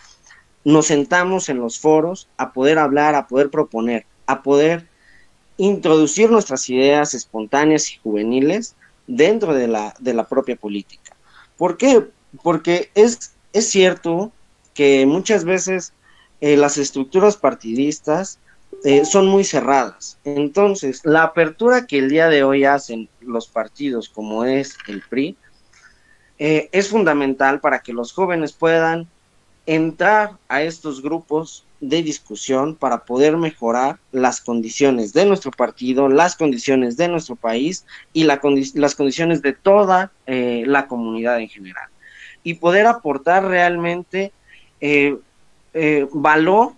Nos 0.65 0.87
sentamos 0.87 1.47
en 1.47 1.59
los 1.59 1.79
foros 1.79 2.27
a 2.35 2.51
poder 2.51 2.79
hablar, 2.79 3.15
a 3.15 3.27
poder 3.27 3.49
proponer, 3.49 4.05
a 4.27 4.43
poder 4.43 4.87
introducir 5.57 6.29
nuestras 6.29 6.69
ideas 6.69 7.13
espontáneas 7.13 7.89
y 7.91 7.97
juveniles 7.97 8.75
dentro 9.07 9.53
de 9.53 9.69
la, 9.69 9.95
de 9.99 10.13
la 10.13 10.27
propia 10.27 10.57
política. 10.57 11.15
¿Por 11.57 11.77
qué? 11.77 12.05
Porque 12.43 12.91
es, 12.93 13.31
es 13.53 13.69
cierto 13.69 14.33
que 14.73 15.05
muchas 15.05 15.45
veces 15.45 15.93
eh, 16.45 16.57
las 16.57 16.77
estructuras 16.77 17.37
partidistas 17.37 18.37
eh, 18.83 19.03
son 19.03 19.25
muy 19.25 19.43
cerradas. 19.43 20.19
Entonces, 20.25 21.01
la 21.03 21.23
apertura 21.23 21.87
que 21.87 21.97
el 21.97 22.07
día 22.07 22.29
de 22.29 22.43
hoy 22.43 22.65
hacen 22.65 23.09
los 23.19 23.47
partidos, 23.47 24.09
como 24.09 24.45
es 24.45 24.77
el 24.87 25.01
PRI, 25.01 25.35
eh, 26.37 26.69
es 26.71 26.89
fundamental 26.89 27.61
para 27.61 27.79
que 27.79 27.93
los 27.93 28.13
jóvenes 28.13 28.53
puedan 28.53 29.07
entrar 29.65 30.33
a 30.47 30.61
estos 30.61 31.01
grupos 31.01 31.65
de 31.81 32.03
discusión 32.03 32.75
para 32.75 33.05
poder 33.05 33.37
mejorar 33.37 33.97
las 34.11 34.39
condiciones 34.39 35.13
de 35.13 35.25
nuestro 35.25 35.49
partido, 35.49 36.09
las 36.09 36.35
condiciones 36.35 36.95
de 36.95 37.07
nuestro 37.07 37.35
país 37.35 37.87
y 38.13 38.25
las 38.25 38.93
condiciones 38.93 39.41
de 39.41 39.53
toda 39.53 40.11
la 40.27 40.87
comunidad 40.87 41.39
en 41.39 41.49
general. 41.49 41.89
Y 42.43 42.53
poder 42.53 42.85
aportar 42.85 43.45
realmente 43.45 44.31
valor 46.11 46.73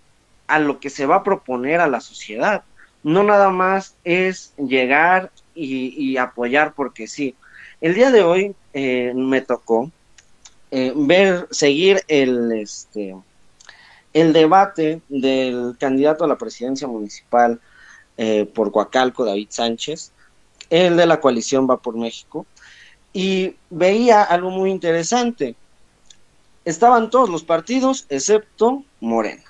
a 0.48 0.60
lo 0.60 0.80
que 0.80 0.89
se 0.89 1.06
va 1.06 1.18
a 1.18 1.24
proponer 1.24 1.80
a 1.80 1.88
la 1.88 2.02
sociedad. 2.02 2.64
No 3.04 3.24
nada 3.24 3.50
más 3.50 3.95
es 4.04 4.54
llegar 4.58 5.32
y, 5.54 6.18
apoyar 6.18 6.74
porque 6.74 7.08
sí. 7.08 7.36
El 7.80 7.93
día 7.93 8.12
de 8.12 8.24
hoy 8.24 8.56
eh, 8.74 9.14
me 9.16 9.41
tocó 9.41 9.91
eh, 10.72 10.93
ver, 10.95 11.48
seguir 11.52 12.02
el, 12.08 12.52
este, 12.54 13.16
el 14.14 14.34
debate 14.34 15.02
del 15.10 15.76
candidato 15.80 16.24
a 16.24 16.28
la 16.28 16.38
presidencia 16.38 16.88
municipal 16.88 17.60
por 18.56 18.72
Coacalco, 18.72 19.26
David 19.26 19.50
Sánchez, 19.52 20.12
el 20.72 20.98
de 20.98 21.06
la 21.06 21.20
coalición 21.20 21.70
Va 21.70 21.78
por 21.78 21.95
México, 21.95 22.48
y 23.14 23.56
veía 23.70 24.24
algo 24.24 24.50
muy 24.50 24.72
interesante 24.72 25.56
estaban 26.68 27.09
todos 27.09 27.30
los 27.30 27.43
partidos 27.43 28.05
excepto 28.09 28.84
Morena. 28.99 29.43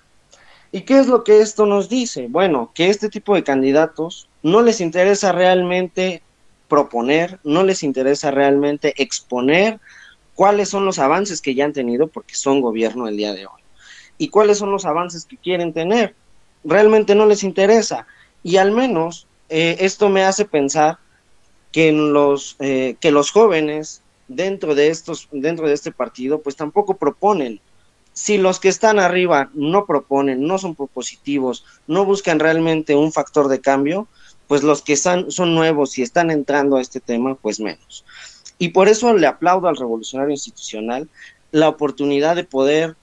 ¿Y 0.71 0.81
qué 0.81 0.99
es 0.99 1.07
lo 1.07 1.23
que 1.23 1.41
esto 1.41 1.65
nos 1.65 1.89
dice? 1.89 2.27
Bueno, 2.29 2.71
que 2.75 2.89
este 2.89 3.09
tipo 3.09 3.33
de 3.33 3.43
candidatos 3.43 4.29
no 4.43 4.61
les 4.61 4.81
interesa 4.81 5.31
realmente 5.31 6.21
proponer, 6.67 7.39
no 7.43 7.63
les 7.63 7.81
interesa 7.81 8.29
realmente 8.29 8.93
exponer 9.01 9.79
cuáles 10.35 10.69
son 10.69 10.85
los 10.85 10.99
avances 10.99 11.41
que 11.41 11.55
ya 11.55 11.65
han 11.65 11.73
tenido 11.73 12.05
porque 12.05 12.35
son 12.35 12.61
gobierno 12.61 13.07
el 13.07 13.17
día 13.17 13.33
de 13.33 13.47
hoy 13.47 13.61
y 14.19 14.27
cuáles 14.27 14.59
son 14.59 14.71
los 14.71 14.85
avances 14.85 15.25
que 15.25 15.37
quieren 15.37 15.73
tener. 15.73 16.13
Realmente 16.63 17.15
no 17.15 17.25
les 17.25 17.43
interesa 17.43 18.05
y 18.43 18.57
al 18.57 18.71
menos 18.71 19.25
eh, 19.49 19.77
esto 19.79 20.09
me 20.09 20.23
hace 20.23 20.45
pensar 20.45 20.99
que, 21.71 21.91
los, 21.91 22.57
eh, 22.59 22.95
que 22.99 23.09
los 23.09 23.31
jóvenes 23.31 24.03
dentro 24.27 24.75
de 24.75 24.89
estos, 24.89 25.27
dentro 25.31 25.67
de 25.67 25.73
este 25.73 25.91
partido, 25.91 26.41
pues 26.41 26.55
tampoco 26.55 26.97
proponen. 26.97 27.59
Si 28.13 28.37
los 28.37 28.59
que 28.59 28.69
están 28.69 28.99
arriba 28.99 29.51
no 29.53 29.85
proponen, 29.85 30.47
no 30.47 30.57
son 30.57 30.75
propositivos, 30.75 31.65
no 31.85 32.03
buscan 32.03 32.39
realmente 32.39 32.95
un 32.95 33.11
factor 33.11 33.47
de 33.47 33.61
cambio, 33.61 34.07
pues 34.47 34.63
los 34.63 34.81
que 34.81 34.93
están, 34.93 35.29
son 35.29 35.53
nuevos 35.53 35.97
y 35.97 36.01
están 36.01 36.31
entrando 36.31 36.77
a 36.77 36.81
este 36.81 36.99
tema, 36.99 37.35
pues 37.35 37.59
menos. 37.59 38.05
Y 38.57 38.69
por 38.69 38.87
eso 38.87 39.13
le 39.13 39.27
aplaudo 39.27 39.67
al 39.67 39.77
revolucionario 39.77 40.31
institucional 40.31 41.09
la 41.51 41.69
oportunidad 41.69 42.35
de 42.35 42.43
poder 42.43 42.95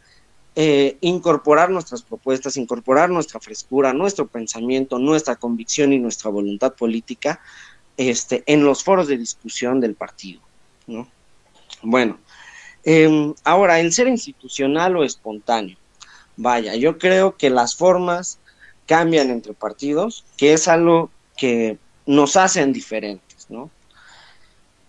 eh, 0.57 0.99
incorporar 1.01 1.71
nuestras 1.71 2.03
propuestas, 2.03 2.57
incorporar 2.57 3.11
nuestra 3.11 3.41
frescura, 3.41 3.93
nuestro 3.93 4.27
pensamiento, 4.27 4.99
nuestra 4.99 5.37
convicción 5.37 5.93
y 5.93 5.99
nuestra 5.99 6.31
voluntad 6.31 6.75
política 6.75 7.41
este, 7.97 8.43
en 8.47 8.65
los 8.65 8.85
foros 8.85 9.09
de 9.09 9.19
discusión 9.19 9.81
del 9.81 9.95
partido. 9.95 10.41
¿No? 10.87 11.09
Bueno, 11.83 12.19
em, 12.85 13.35
ahora, 13.45 13.81
el 13.81 13.93
ser 13.93 14.09
institucional 14.09 14.97
o 14.97 15.05
espontáneo. 15.05 15.77
Vaya, 16.37 16.75
yo 16.75 16.99
creo 16.99 17.37
que 17.37 17.51
las 17.51 17.77
formas 17.77 18.39
cambian 18.87 19.31
entre 19.31 19.55
partidos, 19.55 20.25
que 20.37 20.53
es 20.53 20.69
algo 20.69 21.11
que 21.37 21.79
nos 22.07 22.37
hacen 22.37 22.73
diferentes, 22.73 23.47
¿no? 23.49 23.71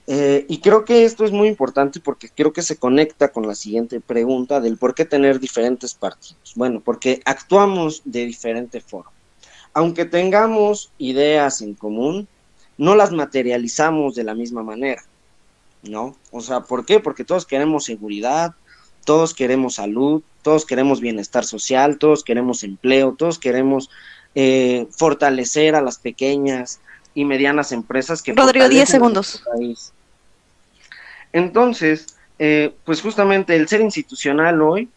Eh, 0.07 0.45
y 0.47 0.59
creo 0.59 0.85
que 0.85 1.03
esto 1.03 1.25
es 1.25 1.31
muy 1.31 1.47
importante 1.47 1.99
porque 1.99 2.29
creo 2.29 2.53
que 2.53 2.61
se 2.61 2.77
conecta 2.77 3.29
con 3.29 3.47
la 3.47 3.55
siguiente 3.55 3.99
pregunta 3.99 4.61
del 4.61 4.77
por 4.77 4.93
qué 4.93 5.05
tener 5.05 5.39
diferentes 5.39 5.95
partidos. 5.95 6.53
Bueno, 6.55 6.81
porque 6.83 7.21
actuamos 7.25 8.01
de 8.05 8.25
diferente 8.25 8.81
forma. 8.81 9.11
Aunque 9.73 10.05
tengamos 10.05 10.91
ideas 10.99 11.61
en 11.61 11.73
común, 11.73 12.27
no 12.77 12.95
las 12.95 13.11
materializamos 13.11 14.15
de 14.15 14.23
la 14.23 14.35
misma 14.35 14.63
manera. 14.63 15.03
¿No? 15.89 16.15
O 16.31 16.41
sea, 16.41 16.61
¿por 16.61 16.85
qué? 16.85 16.99
Porque 16.99 17.23
todos 17.23 17.45
queremos 17.45 17.85
seguridad, 17.85 18.53
todos 19.05 19.33
queremos 19.33 19.75
salud, 19.75 20.23
todos 20.41 20.65
queremos 20.65 20.99
bienestar 21.01 21.45
social, 21.45 21.97
todos 21.97 22.23
queremos 22.23 22.63
empleo, 22.63 23.15
todos 23.17 23.39
queremos 23.39 23.89
eh, 24.35 24.87
fortalecer 24.91 25.75
a 25.75 25.81
las 25.81 25.97
pequeñas 25.97 26.79
y 27.13 27.23
medianas 27.23 27.71
empresas 27.71 28.21
que... 28.21 28.33
Rodrigo, 28.33 28.67
10 28.67 28.89
segundos. 28.89 29.43
Entonces, 31.31 32.15
eh, 32.37 32.75
pues 32.83 33.01
justamente 33.01 33.55
el 33.55 33.67
ser 33.67 33.81
institucional 33.81 34.61
hoy 34.61 34.89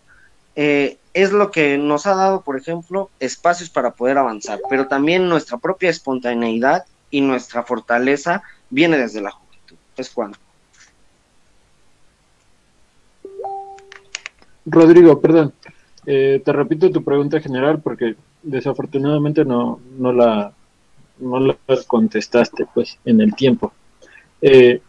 eh, 0.57 0.99
es 1.15 1.33
lo 1.33 1.51
que 1.51 1.79
nos 1.79 2.07
ha 2.07 2.15
dado, 2.15 2.43
por 2.43 2.59
ejemplo, 2.59 3.11
espacios 3.21 3.71
para 3.71 3.93
poder 3.93 4.19
avanzar, 4.19 4.61
pero 4.69 4.89
también 4.89 5.29
nuestra 5.29 5.59
propia 5.59 5.91
espontaneidad 5.91 6.85
y 7.11 7.21
nuestra 7.21 7.63
fortaleza 7.63 8.43
viene 8.71 8.99
desde 8.99 9.21
la 9.21 9.31
juventud. 9.31 9.77
Es 9.97 10.11
cuando. 10.11 10.39
Rodrigo, 14.71 15.21
perdón, 15.21 15.53
eh, 16.07 16.41
te 16.45 16.53
repito 16.53 16.91
tu 16.91 17.03
pregunta 17.03 17.41
general 17.41 17.81
porque 17.83 18.17
desafortunadamente 18.43 19.45
no, 19.45 19.81
no, 19.99 20.13
la, 20.13 20.53
no 21.19 21.41
la 21.41 21.57
contestaste 21.87 22.67
pues 22.73 22.99
en 23.05 23.21
el 23.21 23.35
tiempo. 23.35 23.73
Eh, 24.41 24.81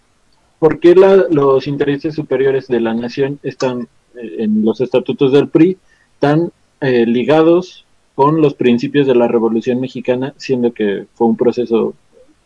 ¿Por 0.59 0.79
qué 0.79 0.93
los 0.93 1.67
intereses 1.67 2.15
superiores 2.15 2.67
de 2.67 2.81
la 2.81 2.93
nación 2.93 3.39
están 3.43 3.87
eh, 4.15 4.35
en 4.39 4.63
los 4.65 4.81
estatutos 4.81 5.31
del 5.31 5.49
PRI 5.49 5.77
tan 6.19 6.51
ligados 6.81 7.85
con 8.15 8.41
los 8.41 8.53
principios 8.53 9.05
de 9.05 9.15
la 9.15 9.27
Revolución 9.27 9.81
Mexicana, 9.81 10.33
siendo 10.37 10.71
que 10.73 11.07
fue 11.13 11.27
un 11.27 11.35
proceso 11.35 11.93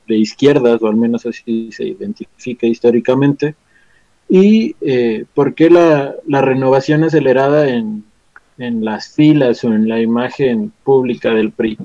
de 0.08 0.18
izquierdas, 0.18 0.82
o 0.82 0.88
al 0.88 0.96
menos 0.96 1.26
así 1.28 1.72
se 1.72 1.86
identifica 1.86 2.66
históricamente, 2.66 3.56
y 4.30 4.76
eh, 4.82 5.26
por 5.34 5.54
qué 5.54 5.70
la, 5.70 6.16
renovación 6.42 7.04
acelerada 7.04 7.70
en, 7.70 8.06
las 8.58 9.10
filas 9.10 9.64
o 9.64 9.74
en 9.74 9.90
la 9.90 10.00
imagen 10.00 10.72
pública 10.84 11.32
del 11.34 11.52
PRI. 11.52 11.78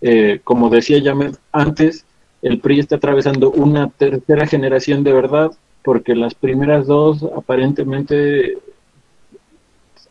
Eh, 0.00 0.40
como 0.42 0.68
decía 0.68 0.98
ya 0.98 1.14
antes, 1.52 2.04
el 2.42 2.60
PRI 2.60 2.80
está 2.80 2.96
atravesando 2.96 3.50
una 3.50 3.88
tercera 3.88 4.46
generación 4.46 5.04
de 5.04 5.12
verdad, 5.12 5.52
porque 5.84 6.14
las 6.14 6.34
primeras 6.34 6.86
dos 6.86 7.22
aparentemente 7.36 8.58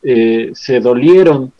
eh, 0.03 0.51
se 0.53 0.80
dolieron 0.80 1.51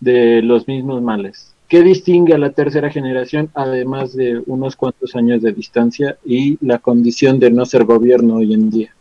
de 0.00 0.42
los 0.42 0.66
mismos 0.66 1.02
males. 1.02 1.54
¿Qué 1.68 1.82
distingue 1.82 2.34
a 2.34 2.38
la 2.38 2.50
tercera 2.50 2.90
generación, 2.90 3.50
además 3.54 4.14
de 4.14 4.42
unos 4.46 4.76
cuantos 4.76 5.14
años 5.16 5.40
de 5.42 5.52
distancia 5.52 6.18
y 6.24 6.58
la 6.64 6.78
condición 6.78 7.38
de 7.38 7.50
no 7.50 7.64
ser 7.64 7.84
gobierno 7.84 8.36
hoy 8.36 8.52
en 8.52 8.70
día? 8.70 8.94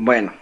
Bueno, 0.00 0.32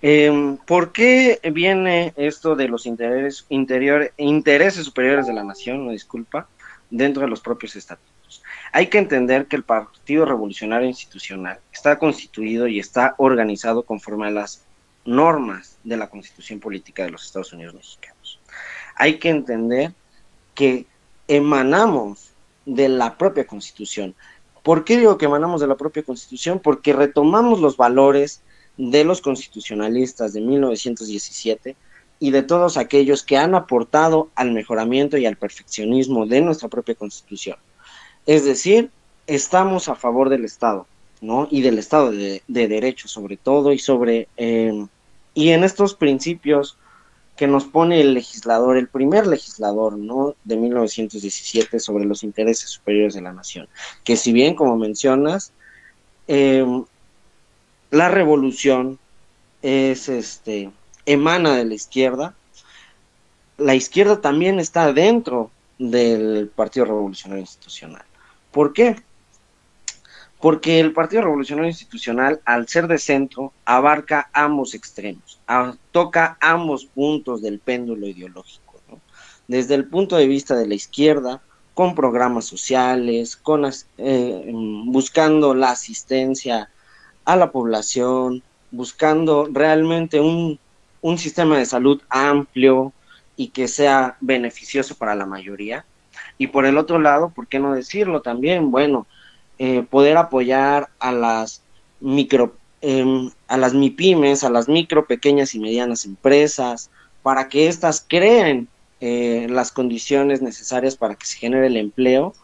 eh, 0.00 0.56
¿por 0.66 0.90
qué 0.90 1.38
viene 1.52 2.14
esto 2.16 2.56
de 2.56 2.66
los 2.66 2.86
intereses, 2.86 3.44
interior, 3.50 4.10
intereses 4.16 4.86
superiores 4.86 5.26
de 5.26 5.34
la 5.34 5.44
nación, 5.44 5.84
no 5.84 5.92
disculpa, 5.92 6.48
dentro 6.88 7.20
de 7.20 7.28
los 7.28 7.42
propios 7.42 7.76
estatutos? 7.76 8.42
Hay 8.72 8.86
que 8.86 8.96
entender 8.96 9.48
que 9.48 9.56
el 9.56 9.64
Partido 9.64 10.24
Revolucionario 10.24 10.88
Institucional 10.88 11.60
está 11.70 11.98
constituido 11.98 12.66
y 12.66 12.78
está 12.78 13.14
organizado 13.18 13.82
conforme 13.82 14.28
a 14.28 14.30
las 14.30 14.64
normas 15.04 15.76
de 15.84 15.98
la 15.98 16.08
Constitución 16.08 16.58
Política 16.58 17.04
de 17.04 17.10
los 17.10 17.26
Estados 17.26 17.52
Unidos 17.52 17.74
Mexicanos. 17.74 18.40
Hay 18.94 19.18
que 19.18 19.28
entender 19.28 19.92
que 20.54 20.86
emanamos 21.28 22.32
de 22.64 22.88
la 22.88 23.18
propia 23.18 23.46
Constitución. 23.46 24.14
¿Por 24.62 24.84
qué 24.84 24.98
digo 24.98 25.18
que 25.18 25.26
emanamos 25.26 25.60
de 25.60 25.66
la 25.66 25.76
propia 25.76 26.02
Constitución? 26.02 26.60
Porque 26.62 26.92
retomamos 26.92 27.60
los 27.60 27.76
valores 27.76 28.42
de 28.76 29.04
los 29.04 29.20
constitucionalistas 29.20 30.32
de 30.32 30.40
1917 30.40 31.76
y 32.20 32.30
de 32.30 32.42
todos 32.42 32.76
aquellos 32.76 33.22
que 33.22 33.36
han 33.36 33.54
aportado 33.54 34.28
al 34.34 34.52
mejoramiento 34.52 35.16
y 35.16 35.26
al 35.26 35.36
perfeccionismo 35.36 36.26
de 36.26 36.40
nuestra 36.40 36.68
propia 36.68 36.94
Constitución. 36.94 37.56
Es 38.26 38.44
decir, 38.44 38.90
estamos 39.26 39.88
a 39.88 39.94
favor 39.94 40.28
del 40.28 40.44
Estado, 40.44 40.86
¿no? 41.20 41.48
Y 41.50 41.62
del 41.62 41.78
Estado 41.78 42.10
de, 42.10 42.42
de 42.46 42.68
Derecho 42.68 43.08
sobre 43.08 43.36
todo 43.36 43.72
y 43.72 43.78
sobre... 43.78 44.28
Eh, 44.36 44.86
y 45.34 45.50
en 45.50 45.62
estos 45.62 45.94
principios 45.94 46.76
que 47.38 47.46
nos 47.46 47.66
pone 47.66 48.00
el 48.00 48.14
legislador, 48.14 48.76
el 48.76 48.88
primer 48.88 49.28
legislador, 49.28 49.96
¿no? 49.96 50.34
De 50.42 50.56
1917 50.56 51.78
sobre 51.78 52.04
los 52.04 52.24
intereses 52.24 52.68
superiores 52.68 53.14
de 53.14 53.22
la 53.22 53.32
nación. 53.32 53.68
Que 54.02 54.16
si 54.16 54.32
bien, 54.32 54.56
como 54.56 54.76
mencionas, 54.76 55.52
eh, 56.26 56.66
la 57.92 58.08
revolución 58.08 58.98
es 59.62 60.08
este 60.08 60.72
emana 61.06 61.56
de 61.56 61.64
la 61.64 61.74
izquierda. 61.74 62.34
La 63.56 63.76
izquierda 63.76 64.20
también 64.20 64.58
está 64.58 64.92
dentro 64.92 65.52
del 65.78 66.50
Partido 66.54 66.86
Revolucionario 66.86 67.42
Institucional. 67.42 68.04
¿Por 68.50 68.72
qué? 68.72 68.96
Porque 70.40 70.78
el 70.78 70.92
Partido 70.92 71.22
Revolucionario 71.22 71.70
Institucional, 71.70 72.40
al 72.44 72.68
ser 72.68 72.86
de 72.86 72.98
centro, 72.98 73.52
abarca 73.64 74.30
ambos 74.32 74.74
extremos, 74.74 75.40
toca 75.90 76.36
ambos 76.40 76.84
puntos 76.84 77.42
del 77.42 77.58
péndulo 77.58 78.06
ideológico. 78.06 78.80
Desde 79.48 79.74
el 79.74 79.86
punto 79.86 80.16
de 80.16 80.28
vista 80.28 80.54
de 80.54 80.66
la 80.66 80.74
izquierda, 80.74 81.40
con 81.74 81.94
programas 81.94 82.44
sociales, 82.44 83.36
con, 83.36 83.64
eh, 83.98 84.52
buscando 84.86 85.54
la 85.54 85.70
asistencia 85.70 86.68
a 87.24 87.36
la 87.36 87.52
población, 87.52 88.42
buscando 88.70 89.48
realmente 89.52 90.20
un, 90.20 90.58
un 91.00 91.18
sistema 91.18 91.56
de 91.56 91.66
salud 91.66 92.02
amplio 92.08 92.92
y 93.36 93.48
que 93.48 93.68
sea 93.68 94.16
beneficioso 94.20 94.96
para 94.96 95.14
la 95.14 95.24
mayoría. 95.24 95.84
Y 96.36 96.48
por 96.48 96.66
el 96.66 96.78
otro 96.78 96.98
lado, 96.98 97.30
¿por 97.30 97.46
qué 97.46 97.58
no 97.58 97.72
decirlo 97.72 98.22
también? 98.22 98.70
Bueno, 98.70 99.06
eh, 99.58 99.82
poder 99.82 100.16
apoyar 100.16 100.88
a 100.98 101.12
las 101.12 101.62
micro, 102.00 102.56
eh, 102.80 103.30
a 103.48 103.56
las 103.56 103.74
MIPIMES, 103.74 104.44
a 104.44 104.50
las 104.50 104.68
micro, 104.68 105.06
pequeñas 105.06 105.54
y 105.54 105.60
medianas 105.60 106.04
empresas, 106.04 106.90
para 107.22 107.48
que 107.48 107.68
éstas 107.68 108.04
creen 108.06 108.68
eh, 109.00 109.46
las 109.50 109.70
condiciones 109.70 110.42
necesarias 110.42 110.96
para 110.96 111.14
que 111.14 111.26
se 111.26 111.38
genere 111.38 111.68
el 111.68 111.76
empleo 111.76 112.34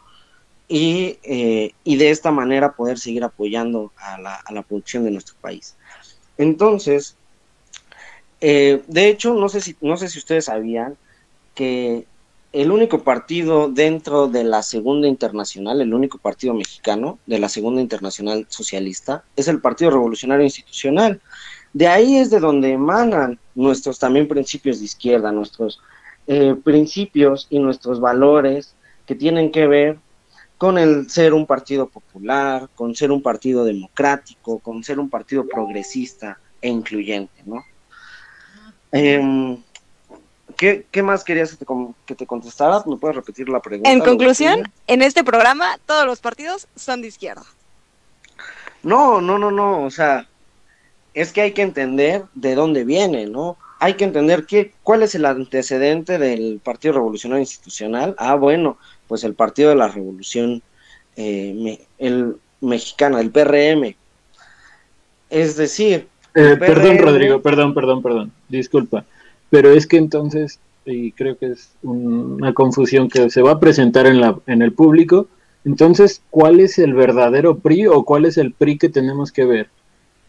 y, 0.67 1.19
eh, 1.23 1.73
y 1.83 1.97
de 1.97 2.09
esta 2.11 2.31
manera 2.31 2.73
poder 2.73 2.97
seguir 2.97 3.23
apoyando 3.23 3.91
a 3.97 4.17
la, 4.19 4.35
a 4.35 4.53
la 4.53 4.61
producción 4.61 5.03
de 5.03 5.11
nuestro 5.11 5.35
país. 5.41 5.75
Entonces, 6.37 7.15
eh, 8.41 8.83
de 8.87 9.07
hecho, 9.09 9.33
no 9.33 9.49
sé, 9.49 9.61
si, 9.61 9.75
no 9.81 9.97
sé 9.97 10.07
si 10.07 10.19
ustedes 10.19 10.45
sabían 10.45 10.97
que 11.53 12.05
el 12.55 12.71
único 12.71 13.03
partido 13.03 13.67
dentro 13.67 14.29
de 14.29 14.45
la 14.45 14.63
Segunda 14.63 15.09
Internacional, 15.09 15.81
el 15.81 15.93
único 15.93 16.19
partido 16.19 16.53
mexicano 16.53 17.19
de 17.25 17.37
la 17.37 17.49
Segunda 17.49 17.81
Internacional 17.81 18.45
Socialista, 18.47 19.25
es 19.35 19.49
el 19.49 19.59
Partido 19.59 19.91
Revolucionario 19.91 20.45
Institucional. 20.45 21.19
De 21.73 21.87
ahí 21.87 22.15
es 22.15 22.29
de 22.29 22.39
donde 22.39 22.71
emanan 22.71 23.37
nuestros 23.55 23.99
también 23.99 24.29
principios 24.29 24.79
de 24.79 24.85
izquierda, 24.85 25.33
nuestros 25.33 25.81
eh, 26.27 26.55
principios 26.63 27.47
y 27.49 27.59
nuestros 27.59 27.99
valores 27.99 28.73
que 29.05 29.15
tienen 29.15 29.51
que 29.51 29.67
ver 29.67 29.99
con 30.57 30.77
el 30.77 31.09
ser 31.09 31.33
un 31.33 31.45
partido 31.45 31.89
popular, 31.89 32.69
con 32.73 32.95
ser 32.95 33.11
un 33.11 33.21
partido 33.21 33.65
democrático, 33.65 34.59
con 34.59 34.81
ser 34.81 35.01
un 35.01 35.09
partido 35.09 35.45
progresista 35.45 36.39
e 36.61 36.69
incluyente, 36.69 37.43
¿no? 37.45 37.65
Eh, 38.93 39.57
¿qué, 40.57 40.85
¿qué, 40.91 41.03
más 41.03 41.23
querías 41.23 41.51
que 41.51 41.57
te, 41.57 41.65
que 42.05 42.15
te, 42.15 42.25
contestara? 42.25 42.83
¿Me 42.85 42.97
puedes 42.97 43.15
repetir 43.15 43.49
la 43.49 43.59
pregunta? 43.59 43.91
En 43.91 43.99
conclusión, 43.99 44.71
en 44.87 45.01
este 45.01 45.23
programa 45.23 45.77
todos 45.85 46.05
los 46.05 46.19
partidos 46.19 46.67
son 46.75 47.01
de 47.01 47.07
izquierda. 47.07 47.43
No, 48.83 49.19
no, 49.21 49.37
no, 49.39 49.51
no, 49.51 49.83
o 49.83 49.89
sea, 49.89 50.27
es 51.13 51.31
que 51.31 51.41
hay 51.41 51.53
que 51.53 51.63
entender 51.63 52.23
de 52.35 52.55
dónde 52.55 52.83
viene, 52.83 53.25
¿no? 53.25 53.57
Hay 53.79 53.95
que 53.95 54.03
entender 54.03 54.45
qué, 54.45 54.73
cuál 54.83 55.03
es 55.03 55.15
el 55.15 55.25
antecedente 55.25 56.17
del 56.17 56.61
Partido 56.63 56.93
Revolucionario 56.95 57.41
Institucional. 57.41 58.15
Ah, 58.17 58.35
bueno, 58.35 58.77
pues 59.07 59.23
el 59.23 59.33
Partido 59.33 59.69
de 59.69 59.75
la 59.75 59.87
Revolución 59.87 60.61
eh, 61.15 61.53
me, 61.55 61.79
el 61.97 62.37
mexicana, 62.61 63.19
el 63.19 63.31
PRM. 63.31 63.95
Es 65.29 65.57
decir... 65.57 66.07
Eh, 66.35 66.55
PRM... 66.57 66.59
Perdón, 66.59 66.97
Rodrigo, 66.99 67.41
perdón, 67.41 67.73
perdón, 67.73 68.01
perdón, 68.01 68.31
disculpa. 68.49 69.05
Pero 69.55 69.71
es 69.71 69.87
que 69.87 69.95
entonces, 69.95 70.59
y 70.85 71.13
creo 71.13 71.37
que 71.37 71.45
es 71.53 71.69
una 71.81 72.53
confusión 72.53 73.07
que 73.07 73.29
se 73.29 73.41
va 73.41 73.51
a 73.51 73.59
presentar 73.61 74.05
en, 74.05 74.19
la, 74.19 74.37
en 74.47 74.61
el 74.61 74.73
público, 74.73 75.29
entonces, 75.63 76.21
¿cuál 76.29 76.59
es 76.59 76.77
el 76.77 76.93
verdadero 76.93 77.59
PRI 77.59 77.87
o 77.87 78.03
cuál 78.03 78.25
es 78.25 78.37
el 78.37 78.51
PRI 78.51 78.77
que 78.77 78.89
tenemos 78.89 79.31
que 79.31 79.45
ver? 79.45 79.69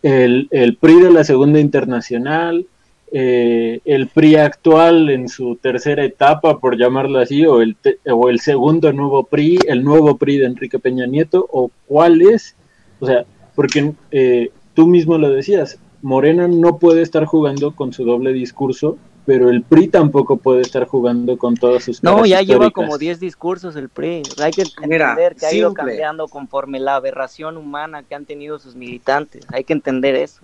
El, 0.00 0.46
el 0.52 0.76
PRI 0.76 1.00
de 1.00 1.10
la 1.10 1.24
Segunda 1.24 1.58
Internacional, 1.58 2.68
eh, 3.10 3.80
el 3.84 4.06
PRI 4.06 4.36
actual 4.36 5.10
en 5.10 5.28
su 5.28 5.56
tercera 5.56 6.04
etapa, 6.04 6.60
por 6.60 6.78
llamarlo 6.78 7.18
así, 7.18 7.44
o 7.46 7.62
el, 7.62 7.76
o 8.08 8.28
el 8.28 8.38
segundo 8.38 8.92
nuevo 8.92 9.24
PRI, 9.24 9.58
el 9.66 9.82
nuevo 9.82 10.18
PRI 10.18 10.38
de 10.38 10.46
Enrique 10.46 10.78
Peña 10.78 11.08
Nieto, 11.08 11.48
o 11.50 11.72
cuál 11.88 12.22
es, 12.22 12.54
o 13.00 13.06
sea, 13.06 13.24
porque 13.56 13.92
eh, 14.12 14.52
tú 14.74 14.86
mismo 14.86 15.18
lo 15.18 15.30
decías, 15.30 15.80
Morena 16.00 16.46
no 16.46 16.78
puede 16.78 17.02
estar 17.02 17.24
jugando 17.24 17.74
con 17.74 17.92
su 17.92 18.04
doble 18.04 18.32
discurso, 18.32 18.98
pero 19.26 19.50
el 19.50 19.62
PRI 19.62 19.88
tampoco 19.88 20.36
puede 20.36 20.62
estar 20.62 20.86
jugando 20.86 21.36
con 21.36 21.56
todas 21.56 21.84
sus 21.84 22.02
No, 22.02 22.24
ya 22.24 22.40
históricas. 22.40 22.46
lleva 22.46 22.70
como 22.70 22.96
10 22.96 23.18
discursos 23.18 23.74
el 23.74 23.88
PRI. 23.88 24.22
Hay 24.40 24.52
que 24.52 24.62
entender 24.62 24.88
Mira, 24.88 25.16
que 25.38 25.46
ha 25.46 25.52
ido 25.52 25.74
cambiando 25.74 26.28
conforme 26.28 26.78
la 26.78 26.94
aberración 26.94 27.56
humana 27.56 28.04
que 28.04 28.14
han 28.14 28.24
tenido 28.24 28.60
sus 28.60 28.76
militantes. 28.76 29.44
Hay 29.52 29.64
que 29.64 29.72
entender 29.72 30.14
eso. 30.14 30.40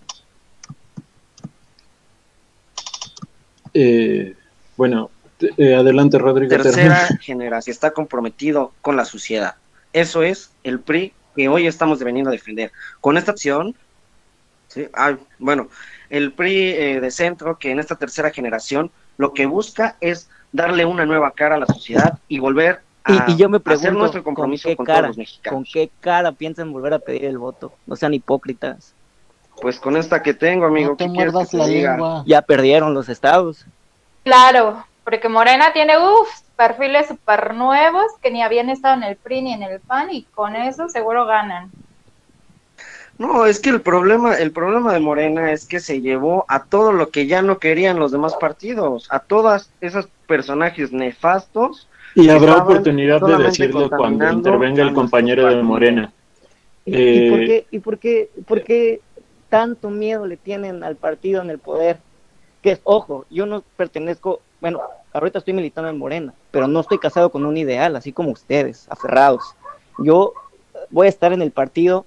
Eh, 3.72 4.34
bueno, 4.76 5.10
eh, 5.56 5.74
adelante 5.74 6.18
Rodrigo. 6.18 6.50
Tercera 6.50 7.06
generación 7.20 7.72
está 7.72 7.92
comprometido 7.92 8.72
con 8.82 8.96
la 8.96 9.04
sociedad. 9.04 9.54
Eso 9.92 10.24
es 10.24 10.50
el 10.64 10.80
PRI 10.80 11.12
que 11.36 11.48
hoy 11.48 11.68
estamos 11.68 12.02
veniendo 12.02 12.30
a 12.30 12.32
defender. 12.32 12.72
Con 13.00 13.16
esta 13.16 13.30
acción, 13.30 13.76
¿sí? 14.66 14.88
ah, 14.94 15.16
bueno, 15.38 15.68
el 16.12 16.32
PRI 16.32 16.70
eh, 16.70 17.00
de 17.00 17.10
centro 17.10 17.58
que 17.58 17.70
en 17.70 17.80
esta 17.80 17.96
tercera 17.96 18.30
generación 18.30 18.90
lo 19.16 19.32
que 19.32 19.46
busca 19.46 19.96
es 20.02 20.28
darle 20.52 20.84
una 20.84 21.06
nueva 21.06 21.30
cara 21.30 21.54
a 21.54 21.58
la 21.58 21.66
sociedad 21.66 22.18
y 22.28 22.38
volver 22.38 22.82
a 23.04 23.24
y, 23.26 23.32
y 23.32 23.36
yo 23.36 23.48
me 23.48 23.58
pregunto, 23.58 23.88
hacer 23.88 23.98
nuestro 23.98 24.22
compromiso 24.22 24.68
¿con, 24.68 24.72
qué 24.72 24.76
con 24.76 24.86
cara, 24.86 24.98
todos 24.98 25.08
los 25.08 25.18
mexicanos. 25.18 25.56
¿Con 25.56 25.64
qué 25.64 25.90
cara 26.00 26.30
piensan 26.32 26.70
volver 26.70 26.92
a 26.92 26.98
pedir 26.98 27.24
el 27.24 27.38
voto? 27.38 27.72
No 27.86 27.96
sean 27.96 28.12
hipócritas. 28.12 28.92
Pues 29.62 29.80
con 29.80 29.96
esta 29.96 30.22
que 30.22 30.34
tengo, 30.34 30.66
amigo, 30.66 30.90
no 30.90 30.96
te 30.96 31.06
¿qué 31.06 31.12
quieres 31.12 31.34
que 31.34 31.46
te 31.46 31.56
la 31.56 31.66
diga? 31.66 31.90
lengua. 31.92 32.24
Ya 32.26 32.42
perdieron 32.42 32.92
los 32.92 33.08
estados. 33.08 33.64
Claro, 34.22 34.84
porque 35.04 35.30
Morena 35.30 35.72
tiene, 35.72 35.96
uff, 35.96 36.28
perfiles 36.56 37.08
súper 37.08 37.54
nuevos 37.54 38.04
que 38.20 38.30
ni 38.30 38.42
habían 38.42 38.68
estado 38.68 38.96
en 38.96 39.04
el 39.04 39.16
PRI 39.16 39.42
ni 39.42 39.52
en 39.54 39.62
el 39.62 39.80
PAN 39.80 40.10
y 40.10 40.24
con 40.24 40.56
eso 40.56 40.90
seguro 40.90 41.24
ganan. 41.24 41.70
No, 43.18 43.46
es 43.46 43.60
que 43.60 43.70
el 43.70 43.80
problema, 43.80 44.34
el 44.34 44.52
problema 44.52 44.92
de 44.92 45.00
Morena 45.00 45.52
es 45.52 45.66
que 45.66 45.80
se 45.80 46.00
llevó 46.00 46.44
a 46.48 46.64
todo 46.64 46.92
lo 46.92 47.10
que 47.10 47.26
ya 47.26 47.42
no 47.42 47.58
querían 47.58 47.98
los 47.98 48.10
demás 48.10 48.34
partidos, 48.36 49.06
a 49.10 49.20
todas 49.20 49.70
esos 49.80 50.08
personajes 50.26 50.92
nefastos. 50.92 51.88
Y 52.14 52.28
habrá 52.28 52.58
oportunidad 52.58 53.20
de 53.20 53.36
decirlo 53.44 53.88
cuando 53.90 54.30
intervenga 54.30 54.82
el 54.82 54.92
compañero 54.92 55.46
de 55.46 55.62
Morena. 55.62 56.12
¿Y, 56.84 56.94
Eh, 56.94 57.14
y 57.14 57.30
por 57.30 57.38
qué, 57.40 57.66
y 57.70 57.78
por 57.78 57.98
qué, 57.98 58.30
por 58.46 58.64
qué 58.64 59.00
tanto 59.48 59.88
miedo 59.90 60.26
le 60.26 60.36
tienen 60.36 60.82
al 60.82 60.96
partido 60.96 61.42
en 61.42 61.50
el 61.50 61.58
poder? 61.58 61.98
que 62.62 62.80
ojo, 62.84 63.26
yo 63.28 63.44
no 63.44 63.62
pertenezco, 63.76 64.40
bueno, 64.60 64.80
ahorita 65.12 65.40
estoy 65.40 65.52
militando 65.52 65.90
en 65.90 65.98
Morena, 65.98 66.32
pero 66.52 66.68
no 66.68 66.80
estoy 66.80 66.98
casado 66.98 67.30
con 67.30 67.44
un 67.44 67.56
ideal, 67.56 67.96
así 67.96 68.12
como 68.12 68.30
ustedes, 68.30 68.86
aferrados. 68.88 69.56
Yo 69.98 70.32
voy 70.90 71.06
a 71.06 71.10
estar 71.10 71.32
en 71.32 71.42
el 71.42 71.50
partido 71.50 72.06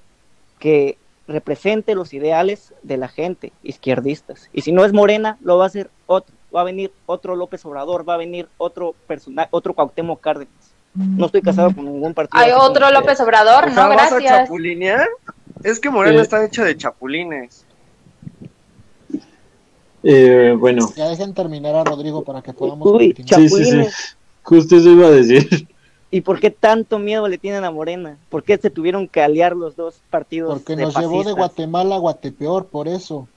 que 0.59 0.97
represente 1.27 1.95
los 1.95 2.13
ideales 2.13 2.73
de 2.83 2.97
la 2.97 3.07
gente, 3.07 3.51
izquierdistas. 3.63 4.49
Y 4.53 4.61
si 4.61 4.71
no 4.71 4.85
es 4.85 4.93
Morena, 4.93 5.37
lo 5.41 5.57
va 5.57 5.65
a 5.65 5.67
hacer 5.67 5.89
otro. 6.05 6.35
Va 6.55 6.61
a 6.61 6.65
venir 6.65 6.91
otro 7.05 7.35
López 7.35 7.65
Obrador, 7.65 8.07
va 8.07 8.13
a 8.13 8.17
venir 8.17 8.47
otro 8.57 8.95
personaje, 9.07 9.49
otro 9.51 9.73
Cuauhtémoc 9.73 10.21
Cárdenas. 10.21 10.73
No 10.93 11.25
estoy 11.25 11.41
casado 11.41 11.75
con 11.75 11.83
ningún 11.83 12.13
partido. 12.13 12.41
Hay 12.41 12.51
otro 12.53 12.89
López 12.91 13.19
Obrador, 13.19 13.67
no, 13.73 13.89
gracias. 13.89 14.23
¿vas 14.23 14.31
a 14.31 14.43
chapulinear? 14.43 15.07
Es 15.63 15.79
que 15.79 15.89
Morena 15.89 16.21
está 16.21 16.45
hecho 16.45 16.63
de 16.63 16.77
chapulines. 16.77 17.65
Eh, 20.03 20.55
bueno. 20.57 20.87
Ya 20.95 21.09
dejen 21.09 21.33
terminar 21.33 21.75
a 21.75 21.83
Rodrigo 21.83 22.23
para 22.23 22.41
que 22.41 22.53
podamos 22.53 22.87
Uy, 22.87 23.13
continuar. 23.13 23.49
Sí, 23.49 23.65
sí, 23.65 23.83
sí. 23.83 24.13
Justo 24.43 24.77
eso 24.77 24.89
iba 24.91 25.07
a 25.07 25.11
decir. 25.11 25.67
¿Y 26.11 26.21
por 26.21 26.39
qué 26.39 26.51
tanto 26.51 26.99
miedo 26.99 27.27
le 27.27 27.37
tienen 27.37 27.63
a 27.65 27.71
Morena? 27.71 28.17
¿Por 28.29 28.43
qué 28.43 28.57
se 28.57 28.69
tuvieron 28.69 29.07
que 29.07 29.21
aliar 29.21 29.55
los 29.55 29.75
dos 29.75 30.01
partidos? 30.09 30.53
Porque 30.53 30.75
nos 30.75 30.95
llevó 30.95 31.17
de 31.17 31.23
fascistas? 31.23 31.35
Guatemala 31.35 31.95
a 31.95 31.99
Guatepeor, 31.99 32.67
por 32.67 32.87
eso. 32.87 33.27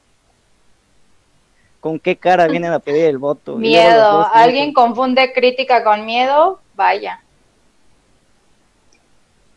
¿Con 1.80 1.98
qué 1.98 2.16
cara 2.16 2.46
vienen 2.48 2.72
a 2.72 2.78
pedir 2.78 3.04
el 3.06 3.18
voto? 3.18 3.56
Miedo. 3.56 4.18
dos 4.18 4.26
¿Alguien 4.32 4.72
confunde 4.72 5.32
crítica 5.32 5.84
con 5.84 6.04
miedo? 6.04 6.60
Vaya. 6.74 7.22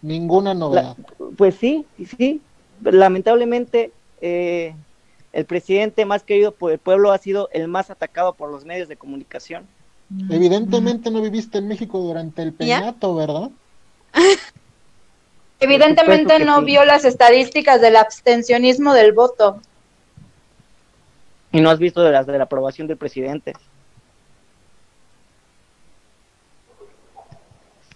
Ninguna 0.01 0.53
novedad. 0.53 0.95
Pues 1.37 1.55
sí, 1.55 1.85
sí. 2.17 2.41
Lamentablemente, 2.81 3.91
eh, 4.21 4.73
el 5.33 5.45
presidente 5.45 6.05
más 6.05 6.23
querido 6.23 6.51
por 6.51 6.71
el 6.71 6.79
pueblo 6.79 7.11
ha 7.11 7.17
sido 7.17 7.49
el 7.53 7.67
más 7.67 7.89
atacado 7.89 8.33
por 8.33 8.49
los 8.49 8.65
medios 8.65 8.87
de 8.87 8.97
comunicación. 8.97 9.67
Evidentemente 10.29 11.09
no 11.09 11.21
viviste 11.21 11.59
en 11.59 11.67
México 11.67 11.99
durante 11.99 12.41
el 12.41 12.51
¿Ya? 12.51 12.57
peñato, 12.57 13.15
¿verdad? 13.15 13.49
Evidentemente 15.59 16.39
no 16.39 16.59
sí. 16.59 16.65
vio 16.65 16.83
las 16.85 17.05
estadísticas 17.05 17.79
del 17.81 17.95
abstencionismo 17.95 18.93
del 18.93 19.13
voto. 19.13 19.61
Y 21.51 21.61
no 21.61 21.69
has 21.69 21.79
visto 21.79 22.01
de 22.01 22.11
las 22.11 22.25
de 22.25 22.37
la 22.37 22.45
aprobación 22.45 22.87
del 22.87 22.97
presidente. 22.97 23.53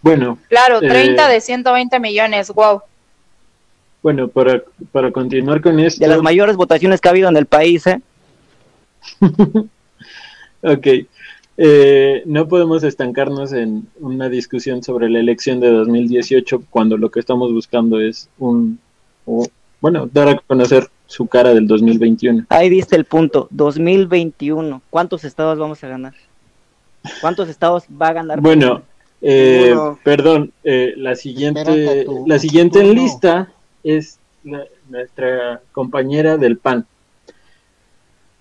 Bueno, 0.01 0.37
Claro, 0.49 0.81
Eh. 0.83 0.87
30 0.87 1.27
de 1.27 1.41
120 1.41 1.99
millones, 1.99 2.51
wow. 2.53 2.81
bueno, 4.03 4.27
para, 4.27 4.61
para 4.91 5.11
continuar 5.11 5.61
con 5.61 5.79
esto. 5.79 5.99
De 5.99 6.07
las 6.07 6.21
mayores 6.21 6.55
votaciones 6.55 7.01
que 7.01 7.07
ha 7.07 7.11
habido 7.11 7.27
en 7.29 7.37
el 7.37 7.47
país, 7.47 7.87
¿eh? 7.87 7.99
Ok. 10.61 10.87
Eh, 11.57 12.23
no 12.25 12.47
podemos 12.47 12.83
estancarnos 12.83 13.53
en 13.53 13.87
una 13.99 14.27
discusión 14.29 14.83
sobre 14.83 15.09
la 15.09 15.19
elección 15.19 15.59
de 15.61 15.69
2018 15.69 16.63
cuando 16.69 16.97
lo 16.97 17.09
que 17.09 17.19
estamos 17.21 17.53
buscando 17.53 17.99
es 18.01 18.27
un, 18.39 18.77
o, 19.25 19.47
bueno, 19.79 20.09
dar 20.11 20.27
a 20.27 20.37
conocer 20.39 20.89
su 21.07 21.27
cara 21.27 21.53
del 21.53 21.65
2021. 21.67 22.45
Ahí 22.49 22.69
diste 22.69 22.95
el 22.97 23.05
punto. 23.05 23.47
2021. 23.51 24.81
¿Cuántos 24.89 25.23
estados 25.23 25.57
vamos 25.57 25.81
a 25.83 25.87
ganar? 25.87 26.13
¿Cuántos 27.21 27.47
estados 27.47 27.83
va 28.01 28.07
a 28.09 28.13
ganar? 28.13 28.41
Bueno, 28.41 28.81
eh, 29.21 29.73
perdón, 30.03 30.51
eh, 30.63 30.93
la 30.97 31.15
siguiente, 31.15 32.05
la 32.25 32.39
siguiente 32.39 32.81
en 32.81 32.95
lista 32.95 33.51
es 33.83 34.19
la- 34.43 34.65
nuestra 34.89 35.61
compañera 35.71 36.37
del 36.37 36.57
PAN. 36.57 36.85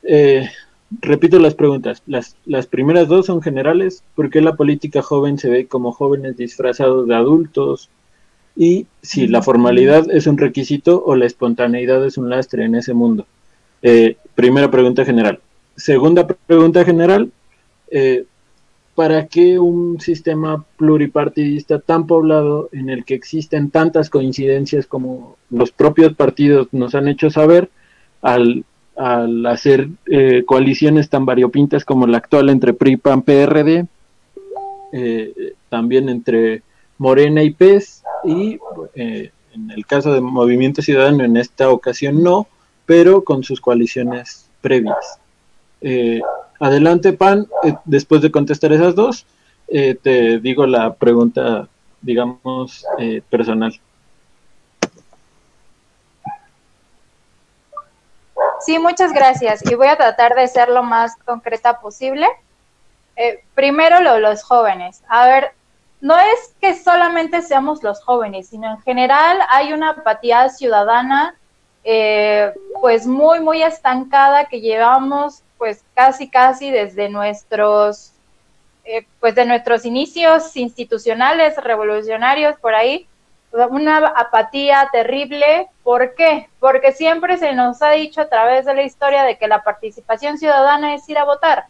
Eh, 0.03 0.49
repito 1.01 1.39
las 1.39 1.55
preguntas. 1.55 2.03
Las, 2.07 2.37
las 2.45 2.67
primeras 2.67 3.09
dos 3.09 3.27
son 3.27 3.43
generales. 3.43 4.03
¿Por 4.15 4.31
qué 4.31 4.41
la 4.41 4.57
política 4.57 5.03
joven 5.03 5.39
se 5.39 5.49
ve 5.49 5.67
como 5.67 5.93
jóvenes 5.93 6.37
disfrazados 6.37 7.07
de 7.09 7.15
adultos? 7.15 7.91
Y 8.57 8.87
si 9.03 9.27
la 9.27 9.43
formalidad 9.43 10.11
es 10.11 10.27
un 10.27 10.39
requisito 10.39 11.03
o 11.05 11.17
la 11.17 11.27
espontaneidad 11.27 12.05
es 12.07 12.19
un 12.19 12.31
lastre 12.31 12.65
en 12.65 12.77
ese 12.77 12.95
mundo. 12.95 13.27
Eh, 13.83 14.17
primera 14.35 14.71
pregunta 14.71 15.05
general. 15.05 15.41
Segunda 15.77 16.27
pregunta 16.27 16.85
general. 16.85 17.31
eh, 17.91 18.25
¿Para 18.95 19.27
qué 19.27 19.59
un 19.59 20.01
sistema 20.01 20.65
pluripartidista 20.77 21.81
tan 21.81 22.07
poblado 22.07 22.69
en 22.71 22.91
el 22.91 23.05
que 23.05 23.15
existen 23.15 23.71
tantas 23.71 24.09
coincidencias 24.09 24.87
como 24.87 25.37
los 25.51 25.73
propios 25.73 26.15
partidos 26.15 26.69
nos 26.71 26.95
han 26.95 27.09
hecho 27.09 27.29
saber 27.29 27.71
al, 28.23 28.65
al 28.97 29.45
hacer 29.47 29.89
eh, 30.07 30.45
coaliciones 30.47 31.09
tan 31.09 31.27
variopintas 31.27 31.85
como 31.85 32.07
la 32.07 32.19
actual 32.19 32.49
entre 32.51 32.75
PRI, 32.75 32.97
PAN, 32.97 33.23
PRD, 33.23 33.87
eh, 34.93 35.55
también 35.69 36.09
entre 36.09 36.63
Morena 36.99 37.43
y 37.43 37.51
PES 37.51 38.05
y 38.25 38.59
eh, 38.95 39.31
en 39.53 39.71
el 39.71 39.87
caso 39.87 40.13
de 40.13 40.21
Movimiento 40.21 40.83
Ciudadano 40.83 41.25
en 41.25 41.37
esta 41.37 41.71
ocasión 41.71 42.23
no, 42.23 42.47
pero 42.87 43.25
con 43.25 43.43
sus 43.43 43.61
coaliciones 43.61 44.49
previas. 44.61 45.19
Adelante, 46.61 47.13
Pan, 47.13 47.47
después 47.85 48.23
de 48.23 48.31
contestar 48.31 48.73
esas 48.73 48.95
dos, 48.95 49.27
te 49.69 50.41
digo 50.41 50.67
la 50.67 50.95
pregunta, 50.95 51.69
digamos, 52.01 52.85
personal. 53.29 53.79
Sí, 58.65 58.79
muchas 58.79 59.13
gracias. 59.13 59.61
Y 59.71 59.75
voy 59.75 59.89
a 59.89 59.97
tratar 59.97 60.35
de 60.35 60.49
ser 60.49 60.69
lo 60.69 60.83
más 60.83 61.17
concreta 61.25 61.81
posible. 61.81 62.27
Eh, 63.17 63.45
primero, 63.55 64.01
lo 64.01 64.19
los 64.19 64.43
jóvenes. 64.43 65.03
A 65.09 65.27
ver, 65.27 65.53
no 66.01 66.19
es 66.19 66.55
que 66.61 66.75
solamente 66.75 67.43
seamos 67.43 67.83
los 67.83 68.03
jóvenes, 68.03 68.49
sino 68.49 68.71
en 68.71 68.81
general 68.83 69.39
hay 69.51 69.73
una 69.73 69.91
apatía 69.91 70.49
ciudadana, 70.49 71.35
eh, 71.85 72.53
pues 72.81 73.07
muy, 73.07 73.41
muy 73.41 73.63
estancada 73.63 74.47
que 74.47 74.61
llevamos, 74.61 75.43
pues 75.59 75.85
casi, 75.95 76.29
casi 76.29 76.71
desde 76.71 77.09
nuestros, 77.11 78.13
eh, 78.85 79.07
pues 79.21 79.35
de 79.35 79.45
nuestros 79.45 79.85
inicios 79.85 80.57
institucionales, 80.57 81.57
revolucionarios 81.57 82.57
por 82.61 82.75
ahí, 82.75 83.07
una 83.71 83.99
apatía 84.09 84.89
terrible. 84.91 85.69
¿Por 85.83 86.15
qué? 86.15 86.49
Porque 86.59 86.93
siempre 86.93 87.39
se 87.39 87.53
nos 87.53 87.81
ha 87.83 87.91
dicho 87.91 88.21
a 88.21 88.29
través 88.29 88.65
de 88.65 88.75
la 88.75 88.83
historia 88.83 89.23
de 89.23 89.39
que 89.39 89.49
la 89.49 89.63
participación 89.63 90.39
ciudadana 90.39 90.95
es 90.95 91.09
ir 91.09 91.19
a 91.19 91.25
votar. 91.25 91.67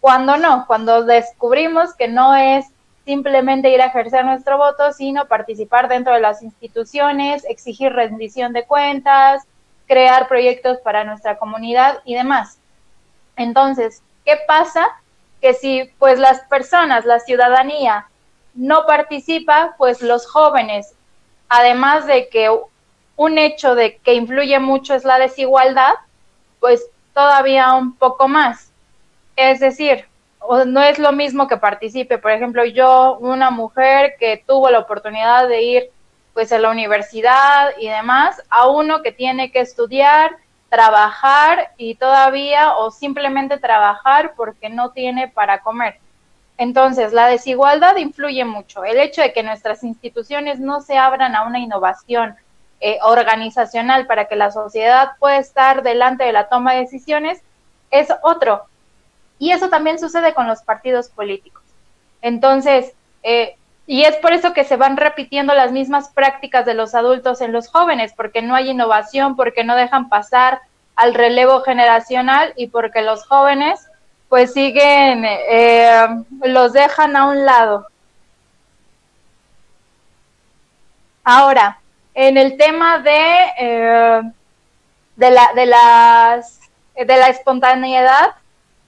Cuando 0.00 0.36
no, 0.36 0.64
cuando 0.66 1.04
descubrimos 1.04 1.94
que 1.94 2.08
no 2.08 2.36
es 2.36 2.66
simplemente 3.04 3.70
ir 3.70 3.82
a 3.82 3.86
ejercer 3.86 4.24
nuestro 4.24 4.58
voto, 4.58 4.92
sino 4.92 5.26
participar 5.26 5.88
dentro 5.88 6.14
de 6.14 6.20
las 6.20 6.42
instituciones, 6.42 7.44
exigir 7.46 7.92
rendición 7.92 8.52
de 8.52 8.64
cuentas, 8.64 9.42
crear 9.86 10.28
proyectos 10.28 10.78
para 10.78 11.04
nuestra 11.04 11.38
comunidad 11.38 12.00
y 12.04 12.14
demás. 12.14 12.58
Entonces, 13.36 14.02
¿qué 14.24 14.36
pasa? 14.46 14.86
Que 15.40 15.54
si 15.54 15.90
pues 15.98 16.18
las 16.18 16.40
personas, 16.42 17.06
la 17.06 17.18
ciudadanía 17.18 18.06
no 18.54 18.86
participa, 18.86 19.74
pues 19.78 20.02
los 20.02 20.26
jóvenes 20.26 20.94
además 21.48 22.06
de 22.06 22.28
que 22.28 22.50
un 23.16 23.38
hecho 23.38 23.74
de 23.74 23.96
que 23.96 24.14
influye 24.14 24.58
mucho 24.58 24.94
es 24.94 25.04
la 25.04 25.18
desigualdad, 25.18 25.94
pues 26.60 26.86
todavía 27.14 27.74
un 27.74 27.96
poco 27.96 28.28
más. 28.28 28.72
Es 29.36 29.60
decir, 29.60 30.06
no 30.66 30.82
es 30.82 30.98
lo 30.98 31.12
mismo 31.12 31.48
que 31.48 31.56
participe, 31.56 32.18
por 32.18 32.30
ejemplo, 32.30 32.64
yo, 32.64 33.18
una 33.18 33.50
mujer 33.50 34.14
que 34.18 34.42
tuvo 34.46 34.70
la 34.70 34.78
oportunidad 34.78 35.48
de 35.48 35.62
ir 35.62 35.90
pues 36.32 36.52
a 36.52 36.58
la 36.58 36.70
universidad 36.70 37.72
y 37.78 37.88
demás, 37.88 38.40
a 38.48 38.68
uno 38.68 39.02
que 39.02 39.10
tiene 39.10 39.50
que 39.50 39.58
estudiar, 39.58 40.36
trabajar 40.68 41.72
y 41.76 41.96
todavía 41.96 42.76
o 42.76 42.92
simplemente 42.92 43.58
trabajar 43.58 44.34
porque 44.36 44.68
no 44.68 44.90
tiene 44.90 45.26
para 45.26 45.60
comer. 45.60 45.98
Entonces, 46.58 47.12
la 47.12 47.28
desigualdad 47.28 47.96
influye 47.96 48.44
mucho. 48.44 48.84
El 48.84 48.98
hecho 48.98 49.22
de 49.22 49.32
que 49.32 49.44
nuestras 49.44 49.84
instituciones 49.84 50.58
no 50.58 50.80
se 50.80 50.98
abran 50.98 51.36
a 51.36 51.46
una 51.46 51.60
innovación 51.60 52.34
eh, 52.80 52.98
organizacional 53.02 54.06
para 54.06 54.26
que 54.26 54.36
la 54.36 54.50
sociedad 54.50 55.12
pueda 55.18 55.38
estar 55.38 55.82
delante 55.82 56.24
de 56.24 56.32
la 56.32 56.48
toma 56.48 56.74
de 56.74 56.80
decisiones 56.80 57.40
es 57.90 58.08
otro. 58.22 58.64
Y 59.38 59.52
eso 59.52 59.68
también 59.68 60.00
sucede 60.00 60.34
con 60.34 60.48
los 60.48 60.62
partidos 60.62 61.08
políticos. 61.08 61.62
Entonces, 62.22 62.92
eh, 63.22 63.56
y 63.86 64.02
es 64.02 64.16
por 64.16 64.32
eso 64.32 64.52
que 64.52 64.64
se 64.64 64.76
van 64.76 64.96
repitiendo 64.96 65.54
las 65.54 65.72
mismas 65.72 66.10
prácticas 66.10 66.66
de 66.66 66.74
los 66.74 66.94
adultos 66.94 67.40
en 67.40 67.52
los 67.52 67.68
jóvenes, 67.68 68.12
porque 68.16 68.42
no 68.42 68.54
hay 68.54 68.70
innovación, 68.70 69.36
porque 69.36 69.64
no 69.64 69.76
dejan 69.76 70.08
pasar 70.08 70.60
al 70.96 71.14
relevo 71.14 71.62
generacional 71.62 72.52
y 72.56 72.66
porque 72.66 73.02
los 73.02 73.24
jóvenes 73.26 73.87
pues 74.28 74.52
siguen, 74.52 75.24
eh, 75.24 76.06
los 76.44 76.72
dejan 76.72 77.16
a 77.16 77.26
un 77.26 77.44
lado. 77.44 77.86
Ahora, 81.24 81.80
en 82.14 82.36
el 82.36 82.56
tema 82.56 82.98
de, 82.98 83.36
eh, 83.58 84.22
de, 85.16 85.30
la, 85.30 85.50
de, 85.54 85.66
las, 85.66 86.60
de 86.94 87.16
la 87.16 87.28
espontaneidad, 87.28 88.34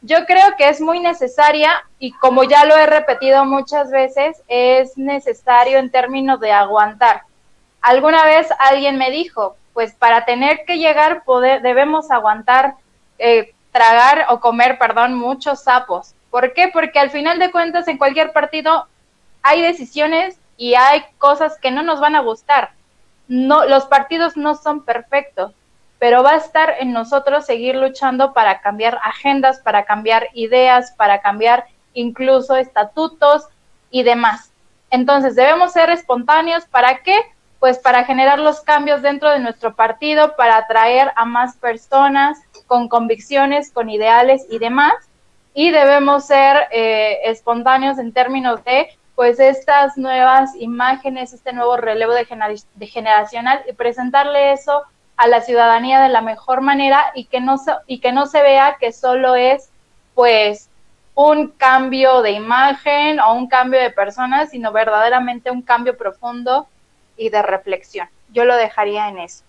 yo 0.02 0.24
creo 0.26 0.56
que 0.56 0.68
es 0.68 0.80
muy 0.80 1.00
necesaria 1.00 1.72
y 1.98 2.12
como 2.12 2.44
ya 2.44 2.64
lo 2.64 2.76
he 2.76 2.86
repetido 2.86 3.44
muchas 3.44 3.90
veces, 3.90 4.42
es 4.48 4.96
necesario 4.96 5.78
en 5.78 5.90
términos 5.90 6.40
de 6.40 6.52
aguantar. 6.52 7.22
Alguna 7.82 8.24
vez 8.24 8.48
alguien 8.58 8.96
me 8.96 9.10
dijo, 9.10 9.56
pues 9.74 9.94
para 9.94 10.24
tener 10.24 10.64
que 10.66 10.78
llegar 10.78 11.22
debemos 11.62 12.10
aguantar, 12.10 12.74
eh, 13.18 13.54
tragar 13.72 14.26
o 14.30 14.40
comer, 14.40 14.78
perdón, 14.78 15.14
muchos 15.14 15.62
sapos. 15.62 16.14
¿Por 16.30 16.52
qué? 16.52 16.68
Porque 16.68 16.98
al 16.98 17.10
final 17.10 17.38
de 17.38 17.50
cuentas 17.50 17.88
en 17.88 17.98
cualquier 17.98 18.32
partido 18.32 18.86
hay 19.42 19.62
decisiones 19.62 20.38
y 20.56 20.74
hay 20.74 21.04
cosas 21.18 21.58
que 21.58 21.70
no 21.70 21.82
nos 21.82 22.00
van 22.00 22.16
a 22.16 22.20
gustar. 22.20 22.72
No, 23.28 23.64
los 23.64 23.86
partidos 23.86 24.36
no 24.36 24.54
son 24.54 24.84
perfectos 24.84 25.54
pero 26.00 26.22
va 26.22 26.32
a 26.32 26.36
estar 26.36 26.76
en 26.80 26.92
nosotros 26.92 27.44
seguir 27.44 27.76
luchando 27.76 28.32
para 28.32 28.62
cambiar 28.62 28.98
agendas, 29.04 29.60
para 29.60 29.84
cambiar 29.84 30.28
ideas, 30.32 30.92
para 30.92 31.20
cambiar 31.20 31.66
incluso 31.92 32.56
estatutos 32.56 33.46
y 33.90 34.02
demás. 34.02 34.50
Entonces, 34.90 35.36
debemos 35.36 35.72
ser 35.72 35.90
espontáneos. 35.90 36.64
¿Para 36.64 37.02
qué? 37.02 37.16
Pues 37.60 37.78
para 37.78 38.04
generar 38.04 38.40
los 38.40 38.62
cambios 38.62 39.02
dentro 39.02 39.30
de 39.30 39.38
nuestro 39.38 39.76
partido, 39.76 40.34
para 40.34 40.56
atraer 40.56 41.12
a 41.14 41.24
más 41.24 41.56
personas 41.56 42.38
con 42.66 42.88
convicciones, 42.88 43.70
con 43.70 43.90
ideales 43.90 44.46
y 44.50 44.58
demás. 44.58 44.94
Y 45.54 45.70
debemos 45.70 46.26
ser 46.26 46.68
eh, 46.72 47.18
espontáneos 47.24 47.98
en 47.98 48.12
términos 48.12 48.64
de, 48.64 48.88
pues, 49.14 49.38
estas 49.38 49.98
nuevas 49.98 50.56
imágenes, 50.56 51.32
este 51.32 51.52
nuevo 51.52 51.76
relevo 51.76 52.12
de, 52.14 52.26
de 52.74 52.86
generacional 52.86 53.62
y 53.68 53.72
presentarle 53.74 54.52
eso 54.52 54.82
a 55.20 55.26
la 55.26 55.42
ciudadanía 55.42 56.00
de 56.00 56.08
la 56.08 56.22
mejor 56.22 56.62
manera 56.62 57.12
y 57.14 57.26
que 57.26 57.42
no 57.42 57.58
se, 57.58 57.72
y 57.86 58.00
que 58.00 58.10
no 58.10 58.24
se 58.24 58.40
vea 58.40 58.78
que 58.80 58.90
solo 58.90 59.34
es 59.34 59.68
pues 60.14 60.70
un 61.14 61.48
cambio 61.48 62.22
de 62.22 62.30
imagen 62.30 63.20
o 63.20 63.34
un 63.34 63.46
cambio 63.46 63.78
de 63.80 63.90
personas, 63.90 64.48
sino 64.48 64.72
verdaderamente 64.72 65.50
un 65.50 65.60
cambio 65.60 65.98
profundo 65.98 66.66
y 67.20 67.28
de 67.28 67.42
reflexión. 67.42 68.08
Yo 68.32 68.46
lo 68.46 68.56
dejaría 68.56 69.10
en 69.10 69.18
eso. 69.18 69.44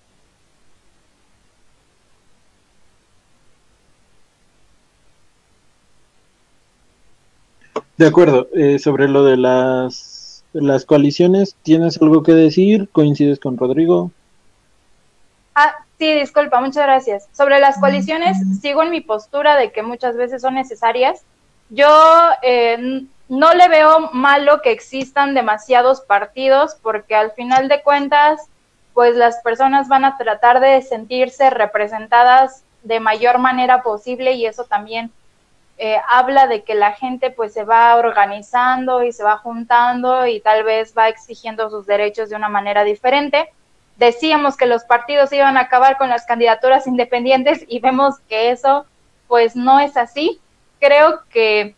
De 7.97 8.07
acuerdo, 8.07 8.49
eh, 8.53 8.78
sobre 8.78 9.07
lo 9.07 9.24
de 9.24 9.38
las, 9.38 10.43
las 10.51 10.86
coaliciones, 10.86 11.55
¿tienes 11.63 12.01
algo 12.01 12.24
que 12.24 12.34
decir? 12.34 12.89
¿Coincides 12.91 13.39
con 13.39 13.57
Rodrigo? 13.57 14.11
Ah, 15.55 15.74
sí, 15.97 16.13
disculpa, 16.13 16.59
muchas 16.59 16.84
gracias. 16.84 17.30
Sobre 17.32 17.59
las 17.59 17.80
coaliciones, 17.80 18.38
sigo 18.59 18.84
en 18.84 18.89
mi 18.89 18.99
postura 18.99 19.55
de 19.55 19.72
que 19.72 19.82
muchas 19.82 20.17
veces 20.17 20.41
son 20.41 20.55
necesarias. 20.55 21.24
Yo 21.69 21.88
eh, 22.41 23.05
no 23.32 23.53
le 23.53 23.69
veo 23.69 24.11
malo 24.11 24.61
que 24.61 24.71
existan 24.71 25.34
demasiados 25.34 26.01
partidos 26.01 26.75
porque 26.82 27.15
al 27.15 27.32
final 27.32 27.69
de 27.69 27.82
cuentas, 27.82 28.41
pues 28.93 29.15
las 29.15 29.38
personas 29.41 29.88
van 29.88 30.03
a 30.03 30.17
tratar 30.17 30.59
de 30.59 30.82
sentirse 30.82 31.49
representadas 31.49 32.65
de 32.84 32.99
mayor 32.99 33.38
manera 33.38 33.84
posible 33.84 34.34
y 34.34 34.45
eso 34.45 34.65
también 34.65 35.11
eh, 35.77 35.95
habla 36.09 36.47
de 36.47 36.63
que 36.63 36.75
la 36.75 36.91
gente 36.91 37.32
pues 37.32 37.53
se 37.53 37.63
va 37.63 37.95
organizando 37.95 39.01
y 39.01 39.13
se 39.13 39.23
va 39.23 39.38
juntando 39.38 40.27
y 40.27 40.41
tal 40.41 40.65
vez 40.65 40.93
va 40.97 41.07
exigiendo 41.07 41.69
sus 41.69 41.86
derechos 41.86 42.29
de 42.29 42.36
una 42.36 42.49
manera 42.49 42.84
diferente 42.84 43.49
decíamos 44.01 44.57
que 44.57 44.65
los 44.65 44.84
partidos 44.84 45.32
iban 45.32 45.55
a 45.55 45.61
acabar 45.61 45.97
con 45.97 46.09
las 46.09 46.25
candidaturas 46.25 46.88
independientes 46.88 47.63
y 47.67 47.79
vemos 47.79 48.19
que 48.27 48.51
eso 48.51 48.86
pues 49.27 49.55
no 49.55 49.79
es 49.79 49.95
así. 49.95 50.41
Creo 50.79 51.21
que 51.29 51.75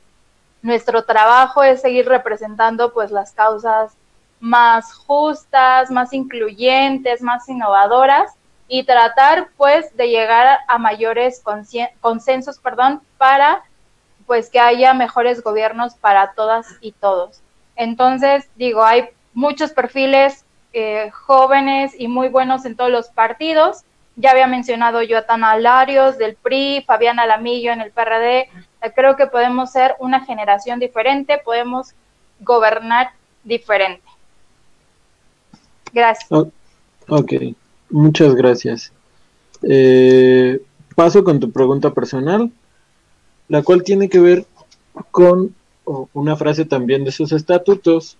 nuestro 0.63 1.03
trabajo 1.03 1.61
es 1.61 1.81
seguir 1.81 2.07
representando 2.07 2.93
pues 2.93 3.11
las 3.11 3.33
causas 3.33 3.95
más 4.39 4.93
justas, 4.93 5.91
más 5.91 6.13
incluyentes, 6.13 7.21
más 7.21 7.47
innovadoras 7.47 8.33
y 8.67 8.83
tratar 8.83 9.49
pues 9.57 9.95
de 9.95 10.09
llegar 10.09 10.59
a 10.67 10.77
mayores 10.77 11.43
consensos, 12.01 12.59
perdón, 12.59 13.01
para 13.17 13.61
pues 14.25 14.49
que 14.49 14.59
haya 14.59 14.93
mejores 14.93 15.43
gobiernos 15.43 15.95
para 15.95 16.33
todas 16.33 16.65
y 16.81 16.93
todos. 16.93 17.41
Entonces, 17.75 18.49
digo, 18.55 18.83
hay 18.83 19.09
muchos 19.33 19.71
perfiles 19.71 20.45
eh, 20.71 21.11
jóvenes 21.11 21.93
y 21.97 22.07
muy 22.07 22.29
buenos 22.29 22.65
en 22.65 22.75
todos 22.75 22.89
los 22.89 23.09
partidos. 23.09 23.83
Ya 24.15 24.31
había 24.31 24.47
mencionado 24.47 25.01
yo 25.01 25.17
a 25.17 25.25
Tana 25.25 25.57
Larios 25.57 26.17
del 26.17 26.35
PRI, 26.35 26.83
Fabiana 26.87 27.25
Lamillo 27.25 27.71
en 27.71 27.81
el 27.81 27.91
PRD. 27.91 28.49
Creo 28.95 29.15
que 29.15 29.27
podemos 29.27 29.71
ser 29.71 29.95
una 29.99 30.25
generación 30.25 30.79
diferente, 30.79 31.41
podemos 31.43 31.93
gobernar 32.39 33.11
diferente. 33.43 34.03
Gracias. 35.93 36.29
ok, 37.07 37.33
muchas 37.89 38.35
gracias. 38.35 38.91
Eh, 39.61 40.61
paso 40.95 41.23
con 41.23 41.39
tu 41.39 41.51
pregunta 41.51 41.91
personal, 41.91 42.51
la 43.47 43.61
cual 43.61 43.83
tiene 43.83 44.09
que 44.09 44.19
ver 44.19 44.45
con 45.11 45.55
una 46.13 46.35
frase 46.35 46.65
también 46.65 47.03
de 47.03 47.11
sus 47.11 47.31
estatutos 47.31 48.17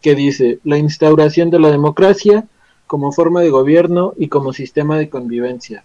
que 0.00 0.14
dice 0.14 0.58
la 0.64 0.78
instauración 0.78 1.50
de 1.50 1.58
la 1.58 1.70
democracia 1.70 2.44
como 2.86 3.12
forma 3.12 3.40
de 3.40 3.50
gobierno 3.50 4.14
y 4.16 4.28
como 4.28 4.52
sistema 4.52 4.98
de 4.98 5.08
convivencia. 5.08 5.84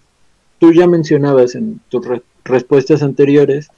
Tú 0.60 0.74
ya 0.74 0.88
mencionabas 0.88 1.56
en 1.56 1.80
tus 1.90 2.06
respuestas 2.44 3.02
anteriores 3.02 3.70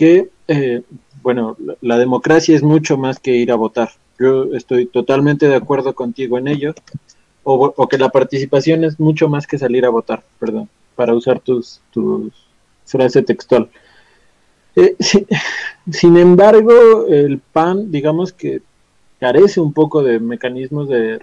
que, 0.00 0.30
eh, 0.48 0.80
bueno, 1.22 1.58
la, 1.82 1.98
democracia 1.98 2.56
es 2.56 2.62
mucho 2.62 2.96
más 2.96 3.18
que 3.18 3.32
ir 3.32 3.52
a 3.52 3.56
votar. 3.56 3.90
Yo 4.18 4.54
estoy 4.54 4.86
totalmente 4.86 5.46
de 5.46 5.56
acuerdo 5.56 5.94
contigo 5.94 6.38
en 6.38 6.48
ello, 6.48 6.74
o, 7.42 7.86
que 7.86 7.98
la 7.98 8.08
participación 8.08 8.82
es 8.84 8.98
mucho 8.98 9.28
más 9.28 9.46
que 9.46 9.58
salir 9.58 9.84
a 9.84 9.90
votar, 9.90 10.22
perdón, 10.38 10.70
para 10.96 11.14
usar 11.14 11.40
tus, 11.40 11.82
tus 11.90 12.32
frase 12.86 13.20
textual. 13.20 13.68
Eh, 14.74 14.96
sin 15.90 16.16
embargo, 16.16 17.06
el 17.06 17.38
PAN, 17.38 17.90
digamos 17.90 18.32
que 18.32 18.62
carece 19.18 19.60
un 19.60 19.74
poco 19.74 20.02
de 20.02 20.18
mecanismos 20.18 20.88
de, 20.88 21.20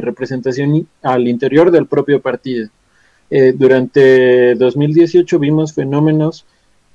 representación 0.00 0.88
al 1.00 1.28
interior 1.28 1.70
del 1.70 1.86
propio 1.86 2.20
partido. 2.20 2.70
Eh, 3.30 3.52
durante 3.56 4.56
2018 4.56 5.38
vimos 5.38 5.74
fenómenos 5.74 6.44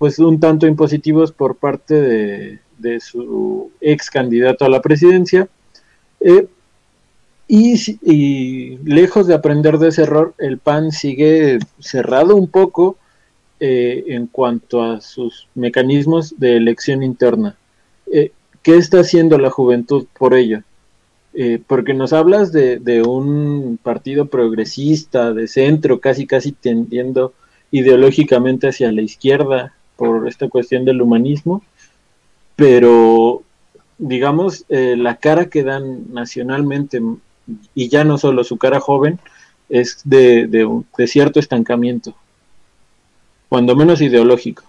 pues 0.02 0.18
un 0.18 0.40
tanto 0.40 0.66
impositivos 0.66 1.32
por 1.32 1.58
parte 1.58 2.60
de, 2.80 3.00
su 3.00 3.70
ex 3.80 4.10
candidato 4.10 4.66
a 4.66 4.70
la 4.70 4.82
presidencia 4.82 5.48
eh, 6.20 6.48
y, 7.48 8.78
lejos 8.78 9.28
de 9.28 9.36
aprender 9.36 9.78
de 9.78 9.90
ese 9.90 10.02
error 10.02 10.34
el 10.40 10.58
PAN 10.58 10.92
sigue 10.92 11.60
cerrado 11.78 12.36
un 12.36 12.48
poco 12.48 12.98
eh, 13.60 14.06
en 14.08 14.26
cuanto 14.26 14.82
a 14.82 15.02
sus 15.02 15.48
mecanismos 15.54 16.34
de 16.40 16.58
elección 16.58 17.04
interna. 17.04 17.56
¿Qué 18.08 18.78
está 18.78 19.02
haciendo 19.02 19.38
la 19.38 19.52
juventud 19.52 20.08
por 20.18 20.34
ello? 20.34 20.64
Eh, 21.36 21.62
porque 21.68 21.94
nos 21.94 22.12
hablas 22.12 22.52
de, 22.52 23.04
un 23.06 23.78
partido 23.84 24.26
progresista, 24.26 25.32
de 25.32 25.48
centro, 25.48 26.00
casi 26.00 26.26
casi 26.26 26.54
tendiendo 26.54 27.36
ideológicamente 27.70 28.68
hacia 28.68 28.92
la 28.92 29.04
izquierda 29.04 29.76
por 30.02 30.28
esta 30.28 30.50
cuestión 30.50 30.84
del 30.84 31.00
humanismo, 31.00 31.62
pero 32.56 33.44
digamos, 34.00 34.66
eh, 34.68 34.96
la 34.98 35.18
cara 35.18 35.46
que 35.46 35.62
dan 35.62 36.12
nacionalmente, 36.12 37.00
y 37.76 37.88
ya 37.88 38.04
no 38.04 38.18
solo 38.18 38.44
su 38.44 38.58
cara 38.58 38.80
joven, 38.80 39.20
es 39.70 40.02
de, 40.04 40.48
de 40.48 41.08
cierto 41.08 41.40
estancamiento, 41.40 42.16
cuando 43.48 43.76
menos 43.76 44.02
ideológico. 44.02 44.64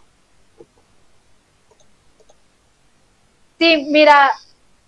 Sí, 3.58 3.86
mira, 3.88 4.32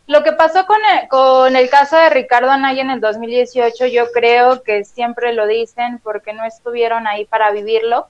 lo 0.07 0.23
que 0.23 0.33
pasó 0.33 0.67
con 0.67 0.77
el, 0.77 1.09
con 1.09 1.57
el 1.57 1.71
caso 1.71 1.97
de 1.97 2.11
Ricardo 2.11 2.51
Anaya 2.51 2.83
en 2.83 2.91
el 2.91 3.01
2018, 3.01 3.87
yo 3.87 4.13
creo 4.13 4.63
que 4.63 4.85
siempre 4.85 5.33
lo 5.33 5.47
dicen 5.47 6.01
porque 6.03 6.35
no 6.35 6.45
estuvieron 6.45 7.07
ahí 7.07 7.25
para 7.25 7.51
vivirlo. 7.51 8.09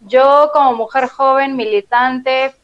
Yo 0.00 0.50
como 0.52 0.74
mujer 0.74 1.08
joven, 1.08 1.56
militante, 1.56 2.54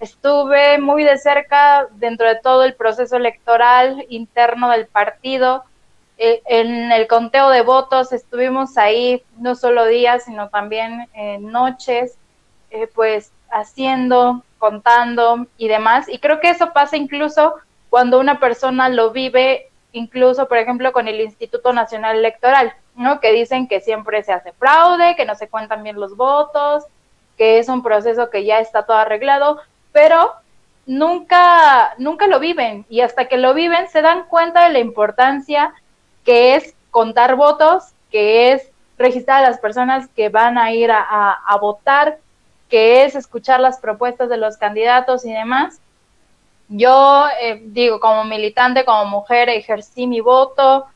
estuve 0.00 0.78
muy 0.78 1.04
de 1.04 1.16
cerca 1.16 1.86
dentro 1.92 2.28
de 2.28 2.36
todo 2.36 2.64
el 2.64 2.74
proceso 2.74 3.16
electoral 3.16 4.04
interno 4.08 4.70
del 4.70 4.86
partido. 4.86 5.64
E, 6.18 6.42
en 6.44 6.90
el 6.92 7.06
conteo 7.06 7.50
de 7.50 7.62
votos 7.62 8.12
estuvimos 8.12 8.76
ahí 8.76 9.22
no 9.38 9.54
solo 9.54 9.86
días, 9.86 10.24
sino 10.24 10.48
también 10.48 11.08
noches, 11.40 12.16
eh, 12.70 12.88
pues 12.92 13.32
haciendo, 13.50 14.42
contando 14.58 15.46
y 15.56 15.68
demás. 15.68 16.08
Y 16.08 16.18
creo 16.18 16.40
que 16.40 16.50
eso 16.50 16.72
pasa 16.72 16.96
incluso 16.96 17.54
cuando 17.90 18.18
una 18.18 18.40
persona 18.40 18.88
lo 18.88 19.10
vive, 19.10 19.70
incluso, 19.92 20.48
por 20.48 20.58
ejemplo, 20.58 20.92
con 20.92 21.06
el 21.08 21.20
Instituto 21.20 21.72
Nacional 21.72 22.16
Electoral, 22.16 22.72
¿no? 22.96 23.20
Que 23.20 23.32
dicen 23.32 23.68
que 23.68 23.80
siempre 23.80 24.22
se 24.22 24.32
hace 24.32 24.52
fraude, 24.52 25.16
que 25.16 25.24
no 25.24 25.34
se 25.34 25.48
cuentan 25.48 25.82
bien 25.82 25.98
los 25.98 26.16
votos, 26.16 26.84
que 27.36 27.58
es 27.58 27.68
un 27.68 27.82
proceso 27.82 28.30
que 28.30 28.44
ya 28.44 28.60
está 28.60 28.84
todo 28.84 28.96
arreglado, 28.96 29.60
pero 29.92 30.32
nunca, 30.86 31.94
nunca 31.98 32.26
lo 32.26 32.40
viven 32.40 32.84
y 32.88 33.00
hasta 33.00 33.26
que 33.26 33.36
lo 33.36 33.54
viven 33.54 33.88
se 33.88 34.02
dan 34.02 34.24
cuenta 34.24 34.64
de 34.64 34.72
la 34.72 34.78
importancia 34.80 35.72
que 36.24 36.54
es 36.54 36.74
contar 36.90 37.36
votos, 37.36 37.84
que 38.10 38.52
es 38.52 38.68
registrar 38.98 39.44
a 39.44 39.48
las 39.48 39.58
personas 39.58 40.08
que 40.14 40.28
van 40.28 40.58
a 40.58 40.72
ir 40.72 40.90
a, 40.92 41.58
votar, 41.60 42.18
que 42.68 43.04
es 43.04 43.14
escuchar 43.14 43.60
las 43.60 43.78
propuestas 43.78 44.28
de 44.28 44.36
los 44.36 44.56
candidatos 44.56 45.24
y 45.24 45.32
demás. 45.32 45.80
Yo 46.68 47.26
eh, 47.40 47.60
digo, 47.64 48.00
como 48.00 48.24
militante, 48.24 48.84
como 48.84 49.04
mujer, 49.06 49.48
ejercí 49.48 50.06
mi 50.06 50.20
voto. 50.20 50.86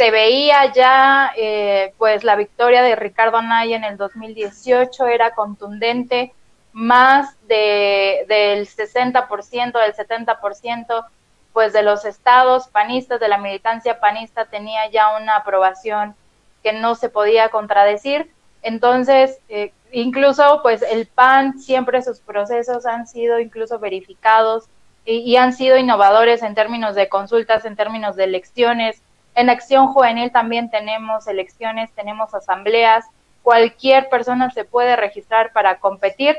Se 0.00 0.10
veía 0.10 0.72
ya, 0.72 1.30
eh, 1.36 1.92
pues, 1.98 2.24
la 2.24 2.34
victoria 2.34 2.80
de 2.80 2.96
Ricardo 2.96 3.36
Anaya 3.36 3.76
en 3.76 3.84
el 3.84 3.98
2018 3.98 5.06
era 5.08 5.34
contundente 5.34 6.32
más 6.72 7.36
de, 7.46 8.24
del 8.26 8.66
60%, 8.66 9.72
del 9.78 9.94
70%, 9.94 11.06
pues 11.52 11.74
de 11.74 11.82
los 11.82 12.06
estados 12.06 12.68
panistas, 12.68 13.20
de 13.20 13.28
la 13.28 13.36
militancia 13.36 14.00
panista, 14.00 14.46
tenía 14.46 14.90
ya 14.90 15.18
una 15.18 15.36
aprobación 15.36 16.14
que 16.62 16.72
no 16.72 16.94
se 16.94 17.10
podía 17.10 17.50
contradecir. 17.50 18.30
Entonces, 18.62 19.38
eh, 19.50 19.70
incluso 19.92 20.60
pues 20.62 20.80
el 20.80 21.08
PAN, 21.08 21.58
siempre 21.58 22.00
sus 22.00 22.20
procesos 22.20 22.86
han 22.86 23.06
sido 23.06 23.38
incluso 23.38 23.78
verificados 23.78 24.64
y, 25.04 25.16
y, 25.16 25.36
han 25.36 25.52
sido 25.52 25.76
innovadores 25.76 26.42
en 26.42 26.54
términos 26.54 26.94
de 26.94 27.10
consultas, 27.10 27.66
en 27.66 27.76
términos 27.76 28.16
de 28.16 28.24
elecciones. 28.24 29.02
En 29.34 29.50
Acción 29.50 29.88
Juvenil 29.88 30.30
también 30.32 30.70
tenemos 30.70 31.26
elecciones, 31.26 31.90
tenemos 31.92 32.34
asambleas. 32.34 33.06
Cualquier 33.42 34.08
persona 34.08 34.50
se 34.50 34.64
puede 34.64 34.96
registrar 34.96 35.52
para 35.52 35.78
competir 35.78 36.36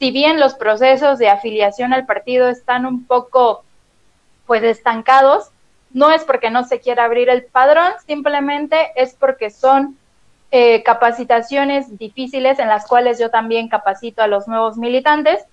si 0.00 0.10
bien 0.10 0.40
los 0.40 0.54
procesos 0.54 1.18
de 1.18 1.28
afiliación 1.28 1.92
al 1.92 2.06
partido 2.06 2.48
están 2.48 2.86
un 2.86 3.04
poco 3.04 3.62
pues 4.46 4.62
estancados, 4.62 5.50
no 5.92 6.10
es 6.10 6.24
porque 6.24 6.50
no 6.50 6.64
se 6.64 6.80
quiera 6.80 7.04
abrir 7.04 7.28
el 7.28 7.44
padrón, 7.44 7.92
simplemente 8.06 8.92
es 8.96 9.14
porque 9.14 9.50
son 9.50 9.98
eh, 10.50 10.82
capacitaciones 10.84 11.98
difíciles 11.98 12.58
en 12.58 12.68
las 12.68 12.86
cuales 12.86 13.18
yo 13.18 13.30
también 13.30 13.68
capacito 13.68 14.22
a 14.22 14.26
los 14.26 14.48
nuevos 14.48 14.78
militantes, 14.78 15.44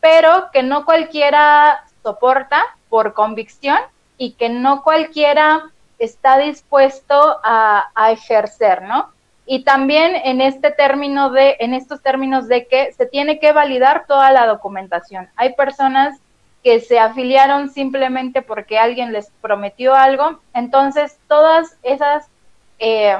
pero 0.00 0.48
que 0.52 0.62
no 0.62 0.86
cualquiera 0.86 1.84
soporta 2.02 2.64
por 2.88 3.12
convicción 3.12 3.78
y 4.16 4.32
que 4.32 4.48
no 4.48 4.82
cualquiera 4.82 5.70
está 6.04 6.38
dispuesto 6.38 7.40
a, 7.42 7.90
a 7.94 8.12
ejercer, 8.12 8.82
¿no? 8.82 9.12
y 9.46 9.64
también 9.64 10.14
en 10.24 10.40
este 10.40 10.70
término 10.70 11.30
de 11.30 11.56
en 11.58 11.74
estos 11.74 12.00
términos 12.00 12.48
de 12.48 12.66
que 12.66 12.92
se 12.92 13.06
tiene 13.06 13.38
que 13.38 13.52
validar 13.52 14.06
toda 14.06 14.30
la 14.30 14.46
documentación. 14.46 15.28
Hay 15.36 15.54
personas 15.54 16.18
que 16.62 16.80
se 16.80 16.98
afiliaron 16.98 17.70
simplemente 17.70 18.42
porque 18.42 18.78
alguien 18.78 19.12
les 19.12 19.30
prometió 19.40 19.94
algo, 19.94 20.40
entonces 20.54 21.18
todas 21.26 21.76
esas 21.82 22.28
eh, 22.78 23.16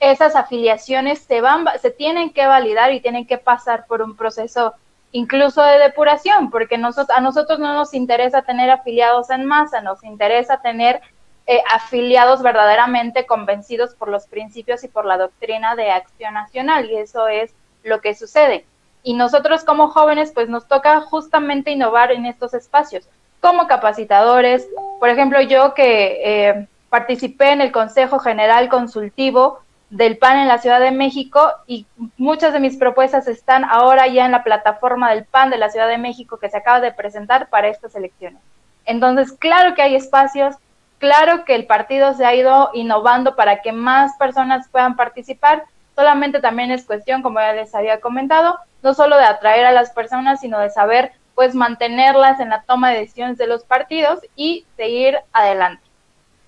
esas 0.00 0.34
afiliaciones 0.34 1.20
se 1.20 1.40
van 1.40 1.64
se 1.80 1.90
tienen 1.90 2.30
que 2.30 2.46
validar 2.46 2.92
y 2.92 3.00
tienen 3.00 3.26
que 3.26 3.38
pasar 3.38 3.86
por 3.86 4.02
un 4.02 4.16
proceso 4.16 4.74
incluso 5.12 5.62
de 5.62 5.78
depuración, 5.78 6.50
porque 6.50 6.74
a 6.74 7.20
nosotros 7.20 7.60
no 7.60 7.72
nos 7.72 7.94
interesa 7.94 8.42
tener 8.42 8.68
afiliados 8.68 9.30
en 9.30 9.44
masa, 9.44 9.80
nos 9.80 10.02
interesa 10.02 10.60
tener 10.60 11.00
eh, 11.46 11.62
afiliados 11.70 12.42
verdaderamente 12.42 13.26
convencidos 13.26 13.94
por 13.94 14.08
los 14.08 14.26
principios 14.26 14.82
y 14.84 14.88
por 14.88 15.04
la 15.04 15.18
doctrina 15.18 15.76
de 15.76 15.90
acción 15.90 16.34
nacional 16.34 16.90
y 16.90 16.96
eso 16.96 17.28
es 17.28 17.52
lo 17.82 18.00
que 18.00 18.14
sucede. 18.14 18.64
Y 19.02 19.14
nosotros 19.14 19.64
como 19.64 19.88
jóvenes 19.88 20.32
pues 20.32 20.48
nos 20.48 20.66
toca 20.66 21.00
justamente 21.02 21.70
innovar 21.70 22.12
en 22.12 22.24
estos 22.24 22.54
espacios 22.54 23.06
como 23.40 23.66
capacitadores. 23.66 24.66
Por 24.98 25.10
ejemplo, 25.10 25.40
yo 25.42 25.74
que 25.74 26.20
eh, 26.24 26.68
participé 26.88 27.50
en 27.50 27.60
el 27.60 27.72
Consejo 27.72 28.18
General 28.18 28.70
Consultivo 28.70 29.60
del 29.90 30.16
PAN 30.16 30.38
en 30.38 30.48
la 30.48 30.58
Ciudad 30.58 30.80
de 30.80 30.90
México 30.90 31.52
y 31.66 31.86
muchas 32.16 32.52
de 32.52 32.60
mis 32.60 32.76
propuestas 32.76 33.28
están 33.28 33.64
ahora 33.64 34.08
ya 34.08 34.24
en 34.24 34.32
la 34.32 34.42
plataforma 34.42 35.10
del 35.10 35.24
PAN 35.24 35.50
de 35.50 35.58
la 35.58 35.68
Ciudad 35.68 35.88
de 35.88 35.98
México 35.98 36.38
que 36.38 36.48
se 36.48 36.56
acaba 36.56 36.80
de 36.80 36.92
presentar 36.92 37.50
para 37.50 37.68
estas 37.68 37.94
elecciones. 37.94 38.40
Entonces, 38.86 39.32
claro 39.32 39.74
que 39.74 39.82
hay 39.82 39.94
espacios, 39.94 40.56
Claro 41.04 41.44
que 41.44 41.54
el 41.54 41.66
partido 41.66 42.14
se 42.14 42.24
ha 42.24 42.34
ido 42.34 42.70
innovando 42.72 43.36
para 43.36 43.60
que 43.60 43.72
más 43.72 44.16
personas 44.16 44.68
puedan 44.68 44.96
participar, 44.96 45.64
solamente 45.94 46.40
también 46.40 46.70
es 46.70 46.86
cuestión, 46.86 47.20
como 47.20 47.40
ya 47.40 47.52
les 47.52 47.74
había 47.74 48.00
comentado, 48.00 48.58
no 48.82 48.94
solo 48.94 49.18
de 49.18 49.24
atraer 49.24 49.66
a 49.66 49.72
las 49.72 49.90
personas, 49.90 50.40
sino 50.40 50.58
de 50.58 50.70
saber 50.70 51.12
pues 51.34 51.54
mantenerlas 51.54 52.40
en 52.40 52.48
la 52.48 52.62
toma 52.62 52.90
de 52.90 53.00
decisiones 53.00 53.36
de 53.36 53.46
los 53.46 53.64
partidos 53.64 54.20
y 54.34 54.64
seguir 54.78 55.18
adelante, 55.34 55.82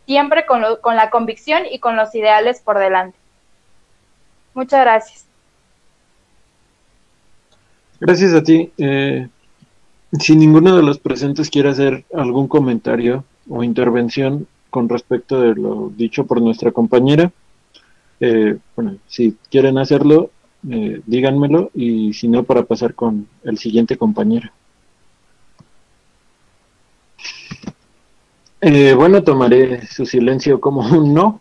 siempre 0.07 0.47
con, 0.47 0.63
con 0.81 0.97
la 0.97 1.11
convicción 1.11 1.65
y 1.71 1.79
con 1.79 1.95
los 1.95 2.15
ideales 2.15 2.63
por 2.63 2.79
delante. 2.79 3.19
Muchas 4.55 4.81
gracias. 4.81 5.27
Gracias 8.01 8.33
a 8.33 8.43
ti. 8.43 8.73
Eh, 8.79 9.29
si 10.19 10.35
ninguno 10.35 10.75
de 10.75 10.83
los 10.83 10.99
presentes 10.99 11.51
quiere 11.51 11.69
hacer 11.69 12.07
algún 12.15 12.49
comentario, 12.49 13.23
o 13.49 13.63
intervención 13.63 14.47
con 14.71 14.89
respecto 14.89 15.41
de 15.41 15.55
lo 15.55 15.91
dicho 15.97 16.27
por 16.27 16.43
nuestra 16.43 16.71
compañera. 16.73 17.33
Eh, 18.21 18.59
bueno, 18.75 18.97
si 19.07 19.37
quieren 19.51 19.79
hacerlo, 19.79 20.31
eh, 20.71 21.01
díganmelo 21.07 21.71
y 21.75 22.13
si 22.13 22.29
no, 22.29 22.43
para 22.43 22.63
pasar 22.63 22.95
con 22.95 23.27
el 23.45 23.59
siguiente 23.59 23.97
compañero. 23.97 24.51
Eh, 28.61 28.95
bueno, 28.95 29.23
tomaré 29.23 29.87
su 29.87 30.07
silencio 30.07 30.61
como 30.61 30.81
un 30.99 31.15
no. 31.15 31.41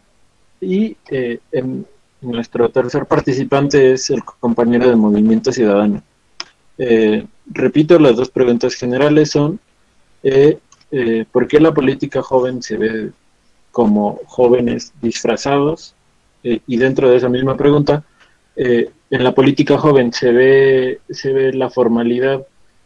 Y 0.61 0.95
en 1.11 1.85
nuestro 2.21 2.69
tercer 2.69 3.05
participante 3.05 3.91
es 3.91 4.09
el 4.09 4.23
compañero 4.23 4.87
de 4.87 4.95
Movimiento 4.95 5.51
Ciudadano. 5.51 6.01
repito, 7.51 7.99
las 7.99 8.15
dos 8.15 8.29
preguntas 8.29 8.73
generales 8.75 9.31
son, 9.31 9.59
eh, 10.91 11.25
¿por 11.31 11.47
qué 11.47 11.59
la 11.59 11.73
política 11.73 12.21
joven 12.21 12.61
se 12.61 12.77
ve 12.77 13.11
como 13.71 14.19
jóvenes 14.27 14.93
disfrazados? 15.01 15.95
Eh, 16.43 16.61
y 16.67 16.77
dentro 16.77 17.09
de 17.09 17.17
esa 17.17 17.29
misma 17.29 17.57
pregunta, 17.57 18.03
eh, 18.55 18.91
en 19.09 19.23
la 19.23 19.33
política 19.33 19.77
joven 19.77 20.13
se 20.13 20.31
ve, 20.31 20.99
se 21.09 21.33
ve 21.33 21.53
la 21.53 21.69
formalidad 21.69 22.45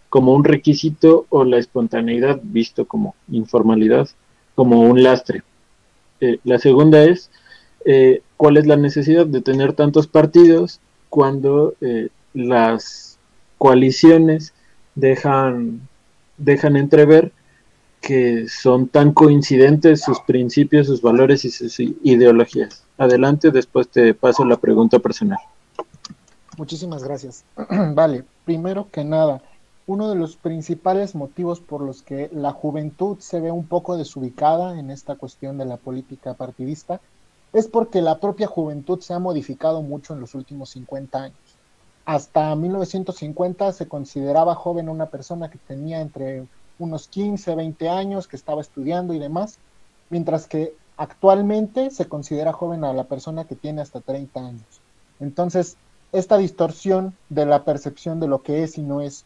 como 0.10 0.34
un 0.34 0.44
requisito 0.44 1.26
o 1.30 1.44
la 1.44 1.58
espontaneidad 1.58 2.40
visto 2.42 2.86
como 2.86 3.16
informalidad, 3.32 4.10
como 4.56 4.82
un 4.82 5.04
lastre. 5.04 5.44
la 6.44 6.58
segunda 6.58 7.04
es, 7.04 7.30
¿cuál 8.36 8.58
es 8.58 8.66
la 8.66 8.76
necesidad 8.76 9.28
de 9.28 9.42
tener 9.42 9.74
tantos 9.74 10.08
partidos 10.08 10.82
cuando 11.10 11.76
las 12.34 13.20
coaliciones 13.60 14.54
dejan, 14.96 15.82
dejan 16.38 16.76
entrever 16.76 17.32
que 18.02 18.48
son 18.48 18.88
tan 18.88 19.14
coincidentes 19.14 20.02
sus 20.02 20.20
principios, 20.22 20.88
sus 20.88 21.02
valores 21.02 21.46
y 21.46 21.52
sus 21.52 21.80
ideologías. 21.80 22.84
Adelante, 22.98 23.52
después 23.52 23.90
te 23.90 24.14
paso 24.14 24.46
la 24.46 24.58
pregunta 24.58 25.00
personal. 25.00 25.40
Muchísimas 26.58 27.04
gracias. 27.04 27.46
vale, 27.94 28.24
primero 28.46 28.88
que 28.92 29.04
nada, 29.04 29.42
uno 29.88 30.10
de 30.10 30.16
los 30.16 30.36
principales 30.36 31.16
motivos 31.16 31.60
por 31.60 31.82
los 31.82 32.02
que 32.02 32.30
la 32.34 32.52
juventud 32.52 33.18
se 33.20 33.40
ve 33.40 33.52
un 33.52 33.66
poco 33.66 33.98
desubicada 33.98 34.80
en 34.80 34.92
esta 34.92 35.16
cuestión 35.16 35.58
de 35.58 35.66
la 35.66 35.78
política 35.78 36.34
partidista 36.34 37.02
es 37.54 37.68
porque 37.68 38.02
la 38.02 38.20
propia 38.20 38.48
juventud 38.48 39.00
se 39.00 39.14
ha 39.14 39.20
modificado 39.20 39.82
mucho 39.82 40.14
en 40.14 40.22
los 40.22 40.36
últimos 40.36 40.70
50 40.72 41.24
años. 41.24 41.38
Hasta 42.06 42.56
1950 42.56 43.72
se 43.72 43.88
consideraba 43.88 44.56
joven 44.56 44.90
una 44.90 45.08
persona 45.08 45.50
que 45.50 45.58
tenía 45.58 46.02
entre 46.02 46.46
unos 46.80 47.08
15, 47.08 47.56
20 47.56 47.90
años, 47.90 48.28
que 48.28 48.36
estaba 48.36 48.62
estudiando 48.62 49.14
y 49.14 49.20
demás, 49.20 49.60
mientras 50.10 50.48
que 50.48 50.74
actualmente 50.98 51.92
se 51.92 52.08
considera 52.08 52.54
joven 52.54 52.84
a 52.84 52.94
la 52.94 53.04
persona 53.06 53.46
que 53.46 53.56
tiene 53.56 53.82
hasta 53.82 54.02
30 54.02 54.40
años. 54.40 54.82
Entonces, 55.20 55.78
esta 56.12 56.38
distorsión 56.38 57.16
de 57.30 57.46
la 57.46 57.64
percepción 57.64 58.20
de 58.20 58.28
lo 58.28 58.42
que 58.42 58.64
es 58.64 58.78
y 58.78 58.82
no 58.82 59.02
es 59.02 59.26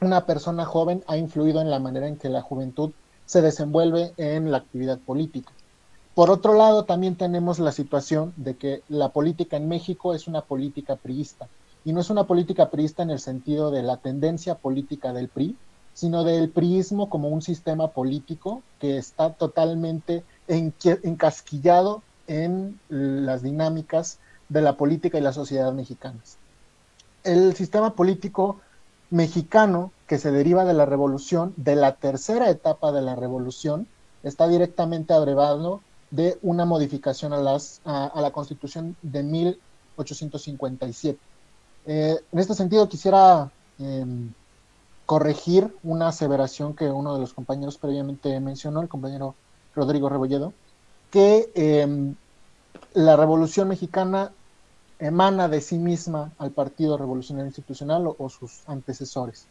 una 0.00 0.26
persona 0.26 0.64
joven 0.64 1.04
ha 1.06 1.16
influido 1.16 1.60
en 1.60 1.70
la 1.70 1.78
manera 1.78 2.08
en 2.08 2.16
que 2.16 2.28
la 2.28 2.42
juventud 2.42 2.90
se 3.26 3.40
desenvuelve 3.40 4.12
en 4.16 4.50
la 4.50 4.58
actividad 4.58 4.98
política. 4.98 5.52
Por 6.14 6.30
otro 6.30 6.54
lado, 6.54 6.84
también 6.84 7.16
tenemos 7.16 7.58
la 7.58 7.72
situación 7.72 8.32
de 8.36 8.56
que 8.56 8.82
la 8.88 9.08
política 9.10 9.56
en 9.56 9.68
México 9.68 10.14
es 10.14 10.28
una 10.28 10.42
política 10.42 10.96
priista, 10.96 11.48
y 11.84 11.92
no 11.92 12.00
es 12.00 12.10
una 12.10 12.24
política 12.24 12.70
priista 12.70 13.02
en 13.02 13.10
el 13.10 13.18
sentido 13.18 13.70
de 13.70 13.82
la 13.82 13.96
tendencia 13.96 14.54
política 14.54 15.12
del 15.12 15.28
PRI, 15.28 15.56
sino 15.94 16.24
del 16.24 16.50
priismo 16.50 17.08
como 17.08 17.28
un 17.28 17.40
sistema 17.40 17.88
político 17.88 18.62
que 18.80 18.98
está 18.98 19.32
totalmente 19.32 20.24
encasquillado 20.48 22.02
en 22.26 22.78
las 22.88 23.42
dinámicas 23.42 24.18
de 24.48 24.60
la 24.60 24.76
política 24.76 25.18
y 25.18 25.22
la 25.22 25.32
sociedad 25.32 25.72
mexicanas. 25.72 26.36
el 27.22 27.54
sistema 27.54 27.94
político 27.94 28.60
mexicano 29.10 29.92
que 30.06 30.18
se 30.18 30.30
deriva 30.30 30.64
de 30.64 30.74
la 30.74 30.84
revolución, 30.84 31.54
de 31.56 31.76
la 31.76 31.94
tercera 31.94 32.50
etapa 32.50 32.92
de 32.92 33.00
la 33.00 33.14
revolución, 33.14 33.86
está 34.22 34.48
directamente 34.48 35.14
abrevado 35.14 35.80
de 36.10 36.38
una 36.42 36.64
modificación 36.64 37.32
a, 37.32 37.40
la 37.40 38.30
constitución 38.32 38.96
de 39.02 39.22
1857. 39.22 41.18
Eh, 41.86 42.16
en 42.32 42.38
este 42.38 42.54
sentido 42.54 42.88
quisiera 42.88 43.50
em, 43.78 44.32
corregir 45.06 45.74
una 45.82 46.08
aseveración 46.08 46.74
que 46.74 46.90
uno 46.90 47.14
de 47.14 47.20
los 47.20 47.34
compañeros 47.34 47.78
previamente 47.78 48.38
mencionó, 48.40 48.80
el 48.80 48.88
compañero 48.88 49.34
Rodrigo 49.74 50.08
Rebolledo, 50.08 50.52
que 51.10 51.50
em, 51.54 52.14
la 52.94 53.16
Revolución 53.16 53.68
Mexicana 53.68 54.32
emana 54.98 55.48
de 55.48 55.60
sí 55.60 55.78
misma 55.78 56.32
al 56.38 56.50
Partido 56.50 56.96
Revolucionario 56.96 57.48
Institucional 57.48 58.06
o, 58.16 58.28
sus 58.28 58.62
antecesores. 58.66 59.46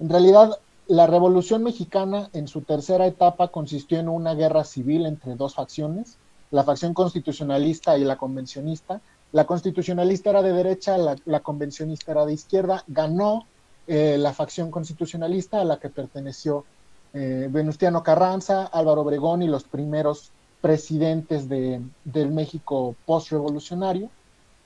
En 0.00 0.08
realidad, 0.08 0.58
la 0.86 1.06
Revolución 1.06 1.62
Mexicana 1.62 2.30
en 2.32 2.48
su 2.48 2.62
tercera 2.62 3.06
etapa 3.06 3.48
consistió 3.48 3.98
en 3.98 4.08
una 4.08 4.34
guerra 4.34 4.64
civil 4.64 5.06
entre 5.06 5.34
dos 5.34 5.54
facciones, 5.54 6.16
la 6.50 6.62
facción 6.62 6.94
constitucionalista 6.94 7.98
y 7.98 8.04
la 8.04 8.16
convencionista. 8.16 9.00
La 9.32 9.44
constitucionalista 9.44 10.30
era 10.30 10.42
de 10.42 10.52
derecha, 10.52 10.96
la, 10.96 11.40
convencionista 11.40 12.12
era 12.12 12.24
de 12.24 12.34
izquierda. 12.34 12.84
Ganó 12.86 13.46
eh, 13.86 14.16
la 14.18 14.32
facción 14.32 14.70
constitucionalista 14.70 15.60
a 15.60 15.64
la 15.64 15.78
que 15.78 15.90
perteneció 15.90 16.64
eh, 17.12 17.48
Venustiano 17.50 18.02
Carranza, 18.02 18.64
Álvaro 18.66 19.02
Obregón 19.02 19.42
y 19.42 19.46
los 19.46 19.64
primeros 19.64 20.30
presidentes 20.60 21.48
de, 21.48 21.80
del 22.04 22.30
México 22.30 22.96
postrevolucionario 23.04 24.08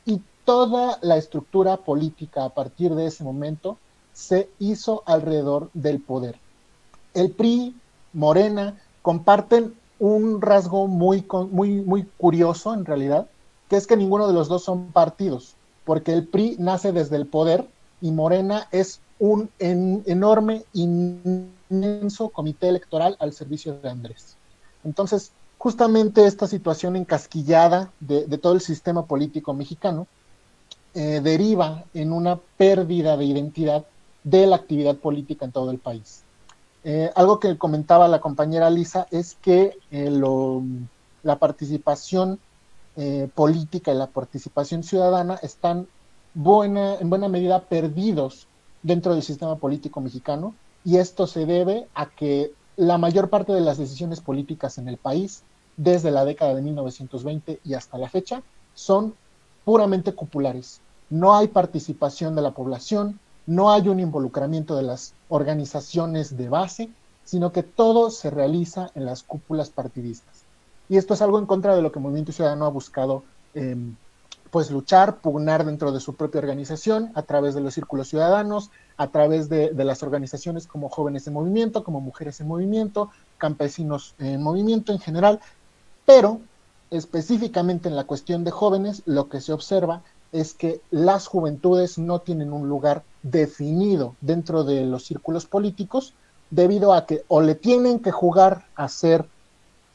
y 0.06 0.22
toda 0.44 0.98
la 1.02 1.16
estructura 1.16 1.76
política 1.76 2.44
a 2.44 2.50
partir 2.50 2.94
de 2.94 3.06
ese 3.06 3.24
momento 3.24 3.76
se 4.12 4.48
hizo 4.58 5.02
alrededor 5.04 5.68
del 5.74 6.00
poder. 6.00 6.36
El 7.12 7.32
PRI, 7.32 7.74
Morena, 8.12 8.78
comparten 9.02 9.74
un 9.98 10.40
rasgo 10.40 10.86
muy, 10.86 11.26
muy, 11.50 11.82
muy 11.82 12.04
curioso 12.16 12.72
en 12.72 12.84
realidad, 12.84 13.26
que 13.68 13.76
es 13.76 13.86
que 13.86 13.96
ninguno 13.96 14.26
de 14.26 14.32
los 14.32 14.48
dos 14.48 14.64
son 14.64 14.92
partidos, 14.92 15.54
porque 15.84 16.12
el 16.12 16.26
PRI 16.26 16.56
nace 16.58 16.92
desde 16.92 17.16
el 17.16 17.26
poder 17.26 17.68
y 18.00 18.10
Morena 18.10 18.68
es 18.70 19.00
un 19.18 19.50
enorme, 19.58 20.64
inmenso 20.72 22.28
comité 22.28 22.68
electoral 22.68 23.16
al 23.18 23.32
servicio 23.32 23.74
de 23.74 23.88
Andrés. 23.88 24.36
Entonces, 24.84 25.32
justamente 25.58 26.24
esta 26.24 26.46
situación 26.46 26.96
encasquillada 26.96 27.90
de, 28.00 28.26
todo 28.38 28.52
el 28.54 28.60
sistema 28.60 29.06
político 29.06 29.52
mexicano 29.54 30.06
eh, 30.94 31.20
deriva 31.22 31.84
en 31.94 32.12
una 32.12 32.36
pérdida 32.56 33.16
de 33.16 33.24
identidad 33.24 33.84
de 34.22 34.46
la 34.46 34.56
actividad 34.56 34.96
política 34.96 35.44
en 35.44 35.52
todo 35.52 35.70
el 35.70 35.78
país. 35.78 36.22
Eh, 36.84 37.10
algo 37.16 37.40
que 37.40 37.58
comentaba 37.58 38.06
la 38.08 38.20
compañera 38.20 38.70
Lisa 38.70 39.08
es 39.10 39.36
que 39.42 39.76
eh, 39.90 40.10
la 41.22 41.38
participación 41.38 42.38
política 43.36 43.92
y 43.92 43.96
la 43.96 44.08
participación 44.08 44.82
ciudadana 44.82 45.38
están 45.40 45.86
buena, 46.38 46.94
en 46.94 47.10
buena 47.10 47.28
medida 47.28 47.64
perdidos 47.64 48.46
dentro 48.84 49.12
del 49.12 49.24
sistema 49.24 49.56
político 49.56 50.00
mexicano 50.00 50.54
y 50.84 50.98
esto 50.98 51.26
se 51.26 51.46
debe 51.46 51.88
a 51.96 52.06
que 52.06 52.52
la 52.76 52.96
mayor 52.96 53.28
parte 53.28 53.52
de 53.52 53.60
las 53.60 53.76
decisiones 53.76 54.20
políticas 54.20 54.78
en 54.78 54.88
el 54.88 54.98
país 54.98 55.42
desde 55.76 56.12
la 56.12 56.24
década 56.24 56.54
de 56.54 56.62
1920 56.62 57.58
y 57.64 57.74
hasta 57.74 57.98
la 57.98 58.08
fecha 58.08 58.42
son 58.74 59.14
puramente 59.64 60.12
cupulares. 60.12 60.80
No 61.10 61.34
hay 61.34 61.48
participación 61.48 62.36
de 62.36 62.42
la 62.42 62.52
población, 62.52 63.18
no 63.46 63.72
hay 63.72 63.88
un 63.88 63.98
involucramiento 63.98 64.76
de 64.76 64.84
las 64.84 65.14
organizaciones 65.28 66.36
de 66.36 66.48
base, 66.48 66.88
sino 67.24 67.50
que 67.50 67.64
todo 67.64 68.12
se 68.12 68.30
realiza 68.30 68.92
en 68.94 69.06
las 69.06 69.24
cúpulas 69.24 69.70
partidistas. 69.70 70.44
Y 70.88 70.98
esto 70.98 71.14
es 71.14 71.22
algo 71.22 71.40
en 71.40 71.46
contra 71.46 71.74
de 71.74 71.82
lo 71.82 71.90
que 71.90 71.98
el 71.98 72.04
Movimiento 72.04 72.30
Ciudadano 72.30 72.64
ha 72.64 72.70
buscado 72.70 73.24
em, 73.54 73.96
pues 74.50 74.70
luchar, 74.70 75.16
pugnar 75.18 75.64
dentro 75.64 75.92
de 75.92 76.00
su 76.00 76.14
propia 76.14 76.40
organización, 76.40 77.10
a 77.14 77.22
través 77.22 77.54
de 77.54 77.60
los 77.60 77.74
círculos 77.74 78.08
ciudadanos, 78.08 78.70
a 78.96 79.08
través 79.08 79.48
de, 79.48 79.72
las 79.72 80.02
organizaciones 80.02 80.66
como 80.66 80.88
Jóvenes 80.88 81.26
en 81.26 81.34
Movimiento, 81.34 81.84
como 81.84 82.00
Mujeres 82.00 82.40
en 82.40 82.48
Movimiento, 82.48 83.10
Campesinos 83.38 84.14
en 84.18 84.42
Movimiento 84.42 84.92
en 84.92 84.98
general, 84.98 85.40
pero 86.04 86.40
específicamente 86.90 87.88
en 87.88 87.96
la 87.96 88.04
cuestión 88.04 88.44
de 88.44 88.50
jóvenes, 88.50 89.02
lo 89.06 89.28
que 89.28 89.40
se 89.40 89.52
observa 89.52 90.02
es 90.32 90.54
que 90.54 90.80
las 90.90 91.26
juventudes 91.26 91.98
no 91.98 92.20
tienen 92.20 92.52
un 92.52 92.68
lugar 92.68 93.02
definido 93.22 94.14
dentro 94.20 94.64
de 94.64 94.84
los 94.84 95.04
círculos 95.04 95.46
políticos 95.46 96.14
debido 96.50 96.92
a 96.92 97.06
que 97.06 97.24
o 97.28 97.40
le 97.40 97.54
tienen 97.54 98.00
que 98.00 98.10
jugar 98.10 98.66
a 98.74 98.88
ser 98.88 99.26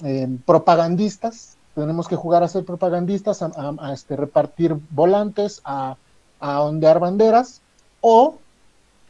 eh, 0.03 0.27
propagandistas, 0.45 1.57
tenemos 1.75 2.07
que 2.07 2.15
jugar 2.15 2.43
a 2.43 2.47
ser 2.47 2.65
propagandistas, 2.65 3.41
a, 3.41 3.93
este, 3.93 4.15
repartir 4.15 4.75
volantes, 4.91 5.61
a, 5.63 5.97
ondear 6.39 6.99
banderas, 6.99 7.61
o 8.01 8.35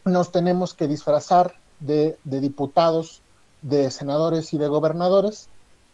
nos 0.05 0.31
tenemos 0.31 0.73
que 0.73 0.87
disfrazar 0.87 1.55
de, 1.79 2.17
de 2.23 2.39
diputados, 2.39 3.21
de 3.61 3.89
senadores 3.89 4.53
y 4.53 4.57
de 4.57 4.67
gobernadores 4.67 5.49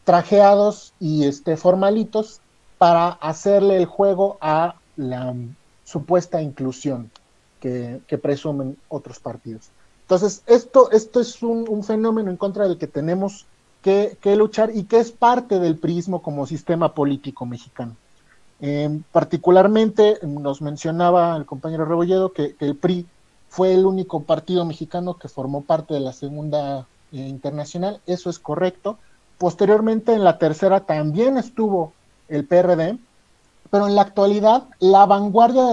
trajeados 0.10 0.94
y 1.00 1.26
este, 1.26 1.56
formalitos 1.56 2.42
para 2.80 3.10
hacerle 3.10 3.78
el 3.78 3.86
juego 3.86 4.40
a 4.42 4.74
la 4.96 5.36
supuesta 5.84 6.42
inclusión 6.42 7.12
que, 7.60 8.02
presumen 8.20 8.76
otros 8.88 9.20
partidos. 9.20 9.70
Entonces, 10.02 10.42
esto, 10.48 10.90
esto 10.92 11.20
es 11.20 11.44
un, 11.44 11.84
fenómeno 11.84 12.32
en 12.32 12.38
contra 12.38 12.68
del 12.68 12.80
que 12.80 12.88
tenemos 12.88 13.46
que, 13.82 14.18
luchar 14.36 14.72
y 14.74 14.84
que 14.84 15.00
es 15.00 15.12
parte 15.12 15.60
del 15.60 15.78
prismo 15.78 16.22
como 16.22 16.46
sistema 16.46 16.94
político 16.94 17.46
mexicano. 17.46 17.96
Em, 18.62 19.04
particularmente 19.12 20.20
nos 20.24 20.62
mencionaba 20.62 21.36
el 21.38 21.46
compañero 21.46 21.86
Rebolledo 21.86 22.34
que, 22.34 22.56
el 22.60 22.76
PRI 22.76 23.06
fue 23.48 23.74
el 23.74 23.86
único 23.86 24.24
partido 24.24 24.66
mexicano 24.66 25.16
que 25.16 25.30
formó 25.30 25.62
parte 25.62 25.94
de 25.94 26.02
la 26.02 26.14
Segunda 26.14 26.88
eh, 27.12 27.18
Internacional, 27.18 28.02
eso 28.06 28.30
es 28.30 28.38
correcto, 28.38 28.98
Posteriormente, 29.40 30.14
en 30.14 30.26
la 30.26 30.38
tercera 30.38 30.82
también 30.82 31.38
estuvo 31.38 31.94
el 32.28 32.46
PRD, 32.46 33.00
pero 33.72 33.88
en 33.88 33.96
la 33.96 34.02
actualidad 34.02 34.66
la 34.80 35.06
vanguardia 35.06 35.64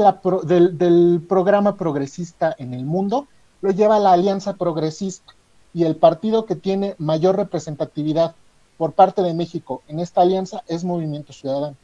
del, 0.45 1.27
programa 1.29 1.75
progresista 1.75 2.55
en 2.59 2.75
el 2.75 2.85
mundo 2.85 3.27
lo 3.63 3.73
lleva 3.73 3.99
la 3.99 4.13
Alianza 4.13 4.55
Progresista 4.55 5.35
y 5.77 5.85
el 5.85 5.97
partido 5.97 6.47
que 6.47 6.57
tiene 6.57 6.95
mayor 6.97 7.37
representatividad 7.37 8.35
por 8.79 8.95
parte 8.95 9.21
de 9.21 9.35
México 9.35 9.83
en 9.89 10.01
esta 10.01 10.23
alianza 10.23 10.65
es 10.69 10.85
Movimiento 10.85 11.35
Ciudadano. 11.35 11.77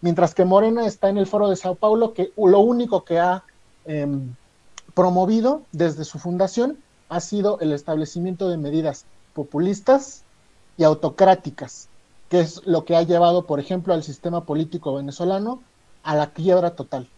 Mientras 0.00 0.32
que 0.32 0.44
Morena 0.44 0.86
está 0.86 1.08
en 1.08 1.18
el 1.18 1.26
foro 1.26 1.50
de 1.50 1.56
Sao 1.56 1.74
Paulo, 1.74 2.14
que 2.14 2.32
lo 2.36 2.60
único 2.60 3.02
que 3.04 3.18
ha 3.18 3.42
em, 3.84 4.36
promovido 4.94 5.62
desde 5.72 6.04
su 6.04 6.20
fundación 6.20 6.78
ha 7.08 7.18
sido 7.18 7.58
el 7.58 7.72
establecimiento 7.72 8.48
de 8.48 8.58
medidas 8.58 9.06
populistas 9.34 10.22
y 10.78 10.84
autocráticas, 10.84 11.88
que 12.28 12.38
es 12.38 12.64
lo 12.64 12.84
que 12.84 12.94
ha 12.94 13.02
llevado, 13.02 13.44
por 13.44 13.58
ejemplo, 13.58 13.92
al 13.92 14.04
sistema 14.04 14.44
político 14.44 14.94
venezolano 14.94 15.60
a 16.04 16.14
la 16.14 16.28
quiebra 16.30 16.76
total. 16.76 17.08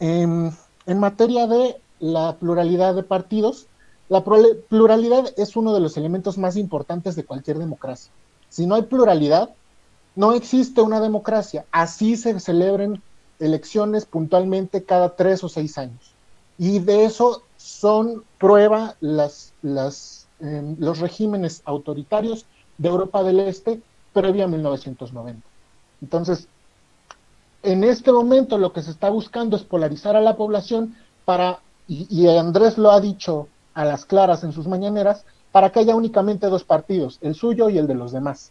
En, 0.00 0.56
materia 0.86 1.46
de 1.46 1.78
la 2.00 2.36
pluralidad 2.36 2.94
de 2.94 3.02
partidos, 3.02 3.66
la 4.08 4.24
pluralidad 4.24 5.32
es 5.36 5.56
uno 5.56 5.74
de 5.74 5.80
los 5.80 5.96
elementos 5.96 6.38
más 6.38 6.56
importantes 6.56 7.14
de 7.16 7.24
cualquier 7.24 7.58
democracia. 7.58 8.10
Si 8.48 8.66
no 8.66 8.74
hay 8.74 8.82
pluralidad, 8.82 9.50
no 10.16 10.32
existe 10.32 10.80
una 10.80 11.00
democracia. 11.00 11.66
Así 11.70 12.16
se 12.16 12.38
celebren 12.40 13.02
elecciones 13.38 14.06
puntualmente 14.06 14.82
cada 14.84 15.14
tres 15.14 15.44
o 15.44 15.48
seis 15.48 15.78
años. 15.78 16.12
Y 16.56 16.80
de 16.80 17.04
eso 17.04 17.42
son 17.56 18.24
prueba 18.38 18.96
las, 19.00 19.52
las 19.62 20.18
los 20.40 21.00
regímenes 21.00 21.62
autoritarios 21.64 22.46
de 22.78 22.88
Europa 22.88 23.22
del 23.22 23.40
Este 23.40 23.80
previa 24.12 24.44
a 24.44 24.48
1990. 24.48 25.42
Entonces, 26.00 26.48
en 27.62 27.84
este 27.84 28.12
momento 28.12 28.56
lo 28.56 28.72
que 28.72 28.82
se 28.82 28.90
está 28.90 29.10
buscando 29.10 29.56
es 29.56 29.64
polarizar 29.64 30.16
a 30.16 30.20
la 30.20 30.36
población 30.36 30.94
para, 31.24 31.60
y, 31.88 32.26
Andrés 32.28 32.78
lo 32.78 32.90
ha 32.90 33.00
dicho 33.00 33.48
a 33.78 33.84
las 33.84 34.04
claras 34.04 34.42
en 34.42 34.50
sus 34.50 34.66
mañaneras, 34.66 35.24
para 35.52 35.70
que 35.70 35.78
haya 35.78 35.94
únicamente 35.94 36.48
dos 36.48 36.64
partidos, 36.64 37.18
el 37.20 37.36
suyo 37.36 37.70
y 37.70 37.78
el 37.78 37.86
de 37.86 37.94
los 37.94 38.10
demás. 38.10 38.50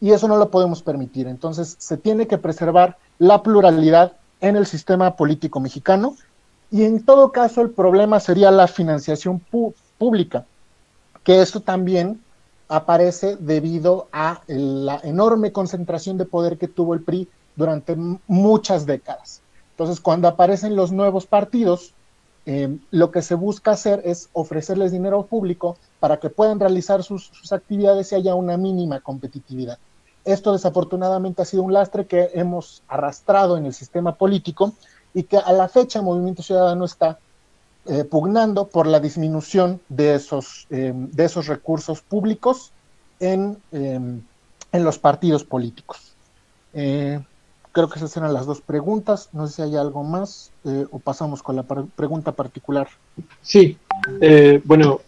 Y 0.00 0.12
eso 0.12 0.26
no 0.26 0.38
lo 0.38 0.50
podemos 0.50 0.82
permitir. 0.82 1.28
Entonces, 1.28 1.76
se 1.78 1.98
tiene 1.98 2.26
que 2.26 2.38
preservar 2.38 2.96
la 3.18 3.42
pluralidad 3.42 4.12
en 4.40 4.56
el 4.56 4.64
sistema 4.64 5.16
político 5.16 5.60
mexicano 5.60 6.16
y 6.70 6.84
en 6.84 7.04
todo 7.04 7.30
caso 7.30 7.60
el 7.60 7.70
problema 7.70 8.18
sería 8.18 8.50
la 8.50 8.68
financiación 8.68 9.38
pública 9.98 10.46
que 11.22 11.42
eso 11.42 11.60
también 11.60 12.18
aparece 12.68 13.36
debido 13.36 14.08
a 14.12 14.40
la 14.46 14.98
enorme 15.04 15.52
concentración 15.52 16.16
de 16.16 16.24
poder 16.24 16.56
que 16.56 16.68
tuvo 16.68 16.94
el 16.94 17.02
PRI 17.02 17.28
durante 17.54 17.96
muchas 18.26 18.86
décadas. 18.86 19.42
Entonces, 19.72 20.00
cuando 20.00 20.26
aparecen 20.26 20.74
los 20.74 20.90
nuevos 20.90 21.26
partidos, 21.26 21.92
eh, 22.48 22.78
lo 22.92 23.10
que 23.10 23.22
se 23.22 23.34
busca 23.34 23.72
hacer 23.72 24.02
es 24.04 24.28
ofrecerles 24.32 24.92
dinero 24.92 25.26
público 25.26 25.76
para 25.98 26.18
que 26.18 26.30
puedan 26.30 26.60
realizar 26.60 27.02
sus, 27.02 27.52
actividades 27.52 28.12
y 28.12 28.14
haya 28.14 28.36
una 28.36 28.56
mínima 28.56 29.00
competitividad. 29.00 29.78
Esto 30.24 30.52
desafortunadamente 30.52 31.42
ha 31.42 31.44
sido 31.44 31.64
un 31.64 31.72
lastre 31.72 32.06
que 32.06 32.30
hemos 32.34 32.84
arrastrado 32.86 33.56
en 33.56 33.66
el 33.66 33.74
sistema 33.74 34.14
político 34.14 34.72
y 35.12 35.24
que 35.24 35.38
a 35.38 35.52
la 35.52 35.68
fecha 35.68 36.02
Movimiento 36.02 36.42
Ciudadano 36.44 36.84
está 36.84 37.18
eh, 37.86 38.04
pugnando 38.04 38.68
por 38.68 38.86
la 38.86 39.00
disminución 39.00 39.80
de 39.88 40.14
esos, 40.14 40.68
eh, 40.70 40.92
de 40.94 41.24
esos 41.24 41.48
recursos 41.48 42.00
públicos 42.00 42.72
en, 43.18 43.58
en 43.72 44.24
los 44.72 44.98
partidos 44.98 45.42
políticos. 45.42 46.14
Creo 47.76 47.90
que 47.90 47.98
esas 47.98 48.16
eran 48.16 48.32
las 48.32 48.46
dos 48.46 48.62
preguntas. 48.62 49.28
No 49.34 49.46
sé 49.46 49.56
si 49.56 49.60
hay 49.60 49.76
algo 49.76 50.02
más 50.02 50.50
eh, 50.64 50.86
o 50.90 50.98
pasamos 50.98 51.42
con 51.42 51.56
la 51.56 51.62
pregunta 51.62 52.32
particular. 52.32 52.88
Sí, 53.42 53.76
eh, 54.22 54.62
bueno, 54.64 55.02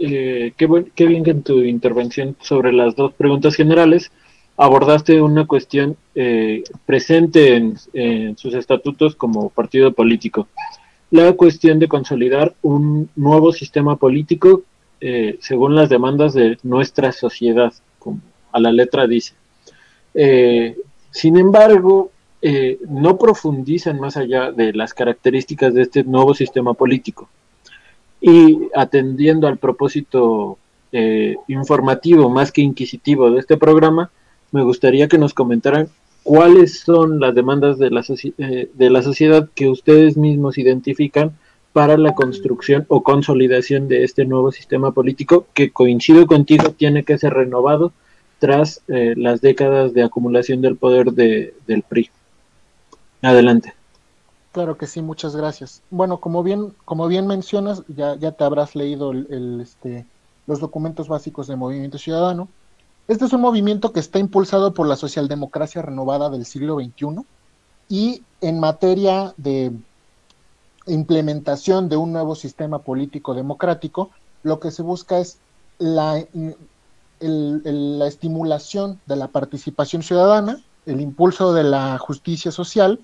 eh, 0.00 0.52
qué, 0.56 0.84
qué, 0.96 1.06
bien 1.06 1.22
que 1.22 1.30
en 1.30 1.44
tu 1.44 1.60
intervención 1.60 2.34
sobre 2.40 2.72
las 2.72 2.96
dos 2.96 3.12
preguntas 3.12 3.54
generales 3.54 4.10
abordaste 4.56 5.22
una 5.22 5.46
cuestión 5.46 5.96
presente 6.86 7.54
en, 7.54 8.36
sus 8.36 8.52
estatutos 8.54 9.14
como 9.14 9.50
partido 9.50 9.92
político. 9.92 10.48
La 11.12 11.32
cuestión 11.34 11.78
de 11.78 11.86
consolidar 11.86 12.52
un 12.62 13.08
nuevo 13.14 13.52
sistema 13.52 13.94
político 13.94 14.62
según 15.38 15.76
las 15.76 15.88
demandas 15.88 16.34
de 16.34 16.58
nuestra 16.64 17.12
sociedad, 17.12 17.72
como 18.00 18.18
a 18.50 18.58
la 18.58 18.72
letra 18.72 19.06
dice. 19.06 19.34
Sin 21.10 21.36
embargo, 21.36 22.10
eh, 22.40 22.78
no 22.88 23.18
profundizan 23.18 23.98
más 23.98 24.16
allá 24.16 24.52
de 24.52 24.72
las 24.72 24.94
características 24.94 25.74
de 25.74 25.82
este 25.82 26.04
nuevo 26.04 26.34
sistema 26.34 26.74
político. 26.74 27.28
Y 28.20 28.68
atendiendo 28.74 29.48
al 29.48 29.58
propósito 29.58 30.58
eh, 30.92 31.36
informativo 31.48 32.30
más 32.30 32.52
que 32.52 32.62
inquisitivo 32.62 33.30
de 33.30 33.40
este 33.40 33.56
programa, 33.56 34.10
me 34.52 34.62
gustaría 34.62 35.08
que 35.08 35.18
nos 35.18 35.34
comentaran 35.34 35.88
cuáles 36.22 36.80
son 36.80 37.20
las 37.20 37.34
demandas 37.34 37.78
de 37.78 37.90
la, 37.90 38.04
eh, 38.38 38.70
de 38.72 38.90
la 38.90 39.02
sociedad 39.02 39.48
que 39.54 39.68
ustedes 39.68 40.16
mismos 40.16 40.58
identifican 40.58 41.32
para 41.72 41.96
la 41.96 42.14
construcción 42.14 42.86
o 42.88 43.02
consolidación 43.02 43.88
de 43.88 44.04
este 44.04 44.24
nuevo 44.24 44.52
sistema 44.52 44.92
político 44.92 45.46
que 45.54 45.70
coincido 45.70 46.26
contigo 46.26 46.70
tiene 46.70 47.04
que 47.04 47.18
ser 47.18 47.34
renovado 47.34 47.92
tras 48.38 48.82
eh, 48.88 49.14
las 49.16 49.40
décadas 49.40 49.92
de 49.94 50.02
acumulación 50.02 50.60
del 50.60 50.76
poder 50.76 51.12
de, 51.12 51.54
del 51.66 51.82
PRI. 51.82 52.10
Adelante. 53.22 53.74
Claro 54.52 54.78
que 54.78 54.86
sí, 54.86 55.02
muchas 55.02 55.36
gracias. 55.36 55.82
Bueno, 55.90 56.18
como 56.18 56.42
bien, 56.42 56.72
como 56.84 57.06
bien 57.08 57.26
mencionas, 57.26 57.82
ya, 57.88 58.14
ya 58.16 58.32
te 58.32 58.44
habrás 58.44 58.74
leído 58.74 59.10
el, 59.12 59.60
este, 59.60 60.06
los 60.46 60.60
documentos 60.60 61.08
básicos 61.08 61.46
del 61.46 61.58
Movimiento 61.58 61.98
Ciudadano. 61.98 62.48
Este 63.08 63.24
es 63.24 63.32
un 63.32 63.40
movimiento 63.40 63.92
que 63.92 64.00
está 64.00 64.18
impulsado 64.18 64.74
por 64.74 64.86
la 64.86 64.96
socialdemocracia 64.96 65.82
renovada 65.82 66.30
del 66.30 66.44
siglo 66.44 66.76
XXI 66.76 67.24
y 67.88 68.22
en 68.40 68.60
materia 68.60 69.32
de 69.36 69.72
implementación 70.86 71.88
de 71.88 71.96
un 71.96 72.12
nuevo 72.12 72.34
sistema 72.34 72.80
político 72.80 73.34
democrático, 73.34 74.10
lo 74.42 74.60
que 74.60 74.70
se 74.70 74.82
busca 74.82 75.18
es 75.18 75.38
la 75.78 76.24
la 77.20 78.06
estimulación 78.06 79.00
de 79.06 79.16
la 79.16 79.28
participación 79.28 80.02
ciudadana, 80.02 80.62
el 80.86 81.00
impulso 81.00 81.52
de 81.52 81.64
la 81.64 81.98
justicia 81.98 82.50
social 82.50 83.00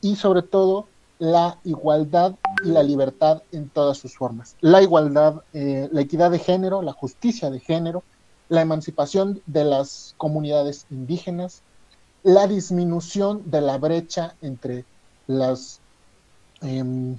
y 0.00 0.16
sobre 0.16 0.42
todo 0.42 0.88
la 1.18 1.58
igualdad 1.64 2.34
y 2.64 2.68
la 2.68 2.82
libertad 2.82 3.42
en 3.52 3.68
todas 3.70 3.98
sus 3.98 4.16
formas. 4.16 4.56
La 4.60 4.82
igualdad, 4.82 5.42
eh, 5.52 5.88
la 5.92 6.00
equidad 6.00 6.30
de 6.30 6.38
género, 6.38 6.82
la 6.82 6.92
justicia 6.92 7.50
de 7.50 7.60
género, 7.60 8.04
la 8.48 8.62
emancipación 8.62 9.40
de 9.46 9.64
las 9.64 10.14
comunidades 10.16 10.86
indígenas, 10.90 11.62
la 12.22 12.46
disminución 12.46 13.50
de 13.50 13.60
la 13.60 13.78
brecha 13.78 14.36
entre 14.40 14.84
las 15.26 15.80
em, 16.60 17.16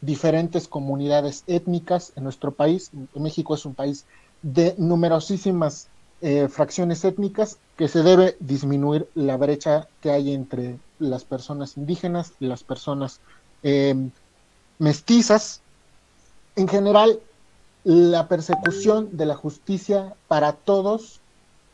diferentes 0.00 0.68
comunidades 0.68 1.44
étnicas 1.46 2.12
en 2.16 2.24
nuestro 2.24 2.52
país. 2.52 2.90
México 3.14 3.54
es 3.54 3.64
un 3.64 3.74
país 3.74 4.06
de 4.44 4.74
numerosísimas 4.76 5.88
eh, 6.20 6.48
fracciones 6.48 7.02
étnicas 7.04 7.58
que 7.76 7.88
se 7.88 8.02
debe 8.02 8.36
disminuir 8.40 9.08
la 9.14 9.38
brecha 9.38 9.88
que 10.02 10.10
hay 10.10 10.34
entre 10.34 10.78
las 10.98 11.24
personas 11.24 11.78
indígenas 11.78 12.34
y 12.40 12.46
las 12.46 12.62
personas 12.62 13.20
em, 13.62 14.10
mestizas. 14.78 15.62
En 16.56 16.68
general, 16.68 17.20
la 17.84 18.28
persecución 18.28 19.16
de 19.16 19.26
la 19.26 19.34
justicia 19.34 20.14
para 20.28 20.52
todos 20.52 21.20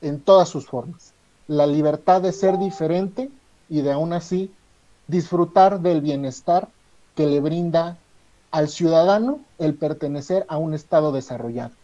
en 0.01 0.21
todas 0.21 0.49
sus 0.49 0.67
formas. 0.67 1.13
La 1.49 1.67
libertad 1.67 2.23
de 2.23 2.33
ser 2.33 2.57
diferente 2.59 3.31
y 3.69 3.83
de 3.83 3.93
aún 3.93 4.13
así 4.13 4.51
disfrutar 5.09 5.81
del 5.81 6.01
bienestar 6.01 6.69
que 7.17 7.27
le 7.27 7.41
brinda 7.41 7.99
al 8.53 8.69
ciudadano 8.69 9.41
el 9.59 9.75
pertenecer 9.75 10.47
a 10.49 10.57
un 10.57 10.73
estado 10.73 11.11
desarrollado. 11.11 11.80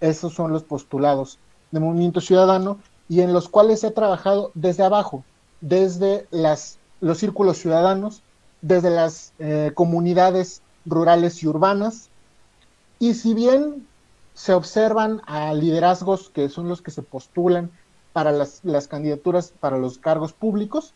Esos 0.00 0.34
son 0.34 0.52
los 0.52 0.62
postulados 0.62 1.38
de 1.70 1.80
Movimiento 1.80 2.20
Ciudadano 2.20 2.78
y 3.08 3.20
en 3.20 3.32
los 3.32 3.48
cuales 3.48 3.80
se 3.80 3.88
ha 3.88 3.94
trabajado 3.94 4.52
desde 4.54 4.84
abajo, 4.84 5.24
desde 5.60 6.26
los 7.00 7.18
círculos 7.18 7.58
ciudadanos, 7.58 8.22
desde 8.62 8.90
las 8.90 9.32
eh, 9.38 9.72
comunidades 9.74 10.62
rurales 10.86 11.42
y 11.42 11.46
urbanas. 11.46 12.08
Y 12.98 13.14
si 13.14 13.34
bien 13.34 13.86
se 14.34 14.54
observan 14.54 15.22
a 15.26 15.52
liderazgos 15.54 16.30
que 16.30 16.48
son 16.48 16.68
los 16.68 16.82
que 16.82 16.90
se 16.90 17.02
postulan 17.02 17.70
para 18.12 18.32
las, 18.32 18.60
candidaturas 18.88 19.52
para 19.58 19.78
los 19.78 19.98
cargos 19.98 20.32
públicos, 20.32 20.94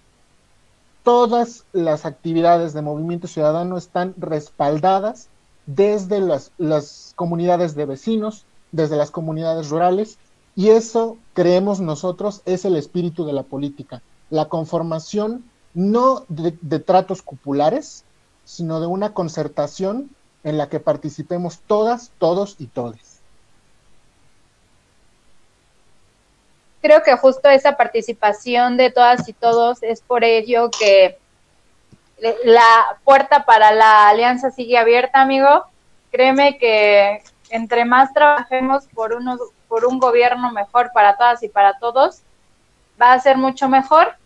todas 1.02 1.64
las 1.72 2.06
actividades 2.06 2.72
de 2.72 2.82
Movimiento 2.82 3.26
Ciudadano 3.26 3.76
están 3.76 4.14
respaldadas 4.16 5.28
desde 5.66 6.20
las 6.20 7.12
comunidades 7.16 7.74
de 7.74 7.86
vecinos, 7.86 8.46
desde 8.74 8.96
las 8.96 9.10
comunidades 9.10 9.70
rurales 9.70 10.18
y 10.56 10.70
eso, 10.70 11.16
creemos 11.32 11.80
nosotros, 11.80 12.42
es 12.44 12.64
el 12.64 12.76
espíritu 12.76 13.24
de 13.24 13.32
la 13.32 13.42
política, 13.42 14.02
la 14.30 14.46
conformación 14.46 15.44
no 15.74 16.24
de, 16.28 16.78
tratos 16.78 17.22
cupulares, 17.22 18.04
sino 18.44 18.80
de 18.80 18.86
una 18.86 19.12
concertación 19.12 20.10
en 20.44 20.58
la 20.58 20.68
que 20.68 20.78
participemos 20.78 21.60
todas, 21.66 22.12
todos 22.18 22.56
y 22.58 22.66
todes. 22.66 23.20
Creo 26.82 27.02
que 27.02 27.16
justo 27.16 27.48
esa 27.48 27.76
participación 27.76 28.76
de 28.76 28.90
todas 28.90 29.28
y 29.28 29.32
todos 29.32 29.82
es 29.82 30.02
por 30.02 30.22
ello 30.22 30.70
que 30.70 31.18
la 32.44 32.98
puerta 33.02 33.44
para 33.44 33.72
la 33.72 34.08
alianza 34.08 34.50
sigue 34.50 34.78
abierta, 34.78 35.22
amigo. 35.22 35.64
Créeme 36.12 36.58
que 36.58 37.22
entre 37.54 37.84
más 37.84 38.12
trabajemos 38.12 38.88
por, 38.92 39.12
uno, 39.12 39.38
por 39.68 39.84
un 39.84 40.00
gobierno 40.00 40.50
mejor 40.50 40.90
para 40.92 41.16
todas 41.16 41.40
y 41.44 41.48
para 41.48 41.78
todos, 41.78 42.22
va 43.00 43.12
a 43.12 43.20
ser 43.20 43.36
mucho 43.36 43.68
mejor. 43.68 44.16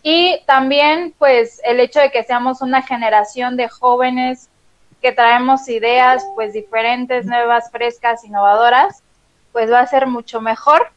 Y 0.00 0.40
también, 0.46 1.12
pues, 1.18 1.60
el 1.64 1.80
hecho 1.80 1.98
de 1.98 2.12
que 2.12 2.22
seamos 2.22 2.62
una 2.62 2.80
generación 2.82 3.56
de 3.56 3.68
jóvenes 3.68 4.48
que 5.02 5.10
traemos 5.10 5.68
ideas, 5.68 6.24
pues, 6.36 6.52
diferentes, 6.52 7.26
nuevas, 7.26 7.72
frescas, 7.72 8.22
innovadoras, 8.22 9.02
pues 9.50 9.68
va 9.68 9.80
a 9.80 9.86
ser 9.88 10.06
mucho 10.06 10.40
mejor. 10.40 10.92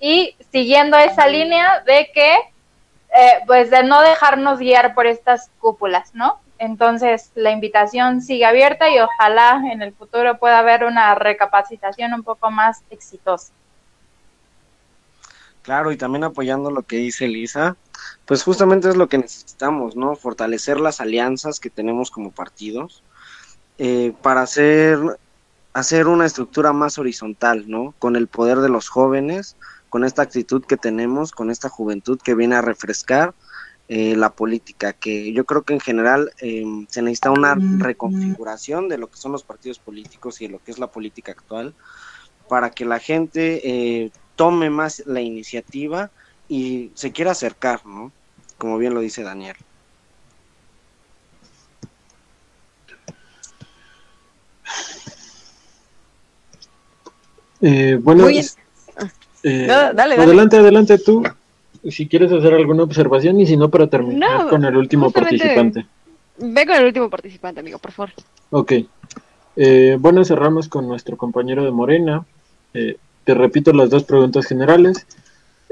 Y 0.00 0.36
siguiendo 0.50 0.96
esa 0.96 1.28
línea 1.28 1.80
de 1.80 2.10
que, 2.14 2.34
eh, 2.34 3.42
pues, 3.46 3.68
de 3.70 3.82
no 3.82 4.00
dejarnos 4.00 4.58
guiar 4.58 4.94
por 4.94 5.06
estas 5.06 5.50
cúpulas, 5.60 6.14
¿no? 6.14 6.40
Entonces, 6.58 7.30
la 7.34 7.50
invitación 7.50 8.22
sigue 8.22 8.44
abierta 8.44 8.88
y 8.88 8.98
ojalá 8.98 9.62
en 9.72 9.82
el 9.82 9.92
futuro 9.92 10.38
pueda 10.38 10.60
haber 10.60 10.84
una 10.84 11.14
recapacitación 11.14 12.14
un 12.14 12.22
poco 12.22 12.50
más 12.50 12.82
exitosa. 12.90 13.52
Claro, 15.62 15.90
y 15.90 15.96
también 15.96 16.24
apoyando 16.24 16.70
lo 16.70 16.82
que 16.82 16.96
dice 16.96 17.26
Lisa, 17.26 17.76
pues 18.26 18.42
justamente 18.42 18.88
es 18.88 18.96
lo 18.96 19.08
que 19.08 19.18
necesitamos, 19.18 19.96
¿no? 19.96 20.14
Fortalecer 20.14 20.78
las 20.78 21.00
alianzas 21.00 21.58
que 21.58 21.70
tenemos 21.70 22.10
como 22.10 22.30
partidos 22.30 23.02
eh, 23.78 24.12
para 24.22 24.42
hacer, 24.42 24.98
hacer 25.72 26.06
una 26.06 26.26
estructura 26.26 26.72
más 26.72 26.98
horizontal, 26.98 27.64
¿no? 27.66 27.94
Con 27.98 28.14
el 28.14 28.28
poder 28.28 28.58
de 28.58 28.68
los 28.68 28.88
jóvenes, 28.88 29.56
con 29.88 30.04
esta 30.04 30.22
actitud 30.22 30.64
que 30.64 30.76
tenemos, 30.76 31.32
con 31.32 31.50
esta 31.50 31.68
juventud 31.68 32.20
que 32.22 32.34
viene 32.34 32.56
a 32.56 32.62
refrescar 32.62 33.32
eh, 33.88 34.16
la 34.16 34.30
política, 34.30 34.94
que 34.94 35.32
yo 35.32 35.44
creo 35.44 35.62
que 35.62 35.74
en 35.74 35.80
general 35.80 36.32
em, 36.38 36.86
se 36.88 37.02
necesita 37.02 37.30
una 37.30 37.54
reconfiguración 37.54 38.88
de 38.88 38.96
lo 38.96 39.08
que 39.08 39.18
son 39.18 39.32
los 39.32 39.42
partidos 39.42 39.78
políticos 39.78 40.40
y 40.40 40.46
de 40.46 40.52
lo 40.52 40.58
que 40.58 40.70
es 40.70 40.78
la 40.78 40.86
política 40.86 41.32
actual, 41.32 41.74
para 42.48 42.70
que 42.70 42.84
la 42.84 42.98
gente 42.98 43.60
eh, 43.64 44.10
tome 44.36 44.70
más 44.70 45.02
la 45.06 45.20
iniciativa 45.20 46.10
y 46.48 46.92
se 46.94 47.12
quiera 47.12 47.32
acercar, 47.32 47.84
¿no? 47.84 48.10
Como 48.58 48.78
bien 48.78 48.94
lo 48.94 49.00
dice 49.00 49.22
Daniel. 49.22 49.56
Eh, 57.60 57.98
bueno, 58.00 58.28
eh, 58.28 59.66
dale, 59.66 59.94
dale. 59.94 60.14
adelante, 60.16 60.56
adelante 60.56 60.98
tú. 60.98 61.22
Si 61.90 62.08
quieres 62.08 62.32
hacer 62.32 62.54
alguna 62.54 62.82
observación 62.82 63.40
y 63.40 63.46
si 63.46 63.56
no, 63.56 63.68
para 63.68 63.88
terminar 63.88 64.44
No, 64.44 64.48
con 64.48 64.64
el 64.64 64.76
último 64.76 65.10
participante. 65.10 65.86
Ve 66.38 66.66
con 66.66 66.76
el 66.76 66.86
último 66.86 67.10
participante, 67.10 67.60
amigo, 67.60 67.78
por 67.78 67.92
favor. 67.92 68.12
Ok. 68.50 68.72
Eh, 69.56 69.96
bueno, 70.00 70.24
cerramos 70.24 70.68
con 70.68 70.88
nuestro 70.88 71.16
compañero 71.16 71.64
de 71.64 71.70
Morena. 71.70 72.24
Eh, 72.72 72.96
te 73.24 73.34
repito 73.34 73.72
las 73.72 73.90
dos 73.90 74.04
preguntas 74.04 74.46
generales. 74.46 75.06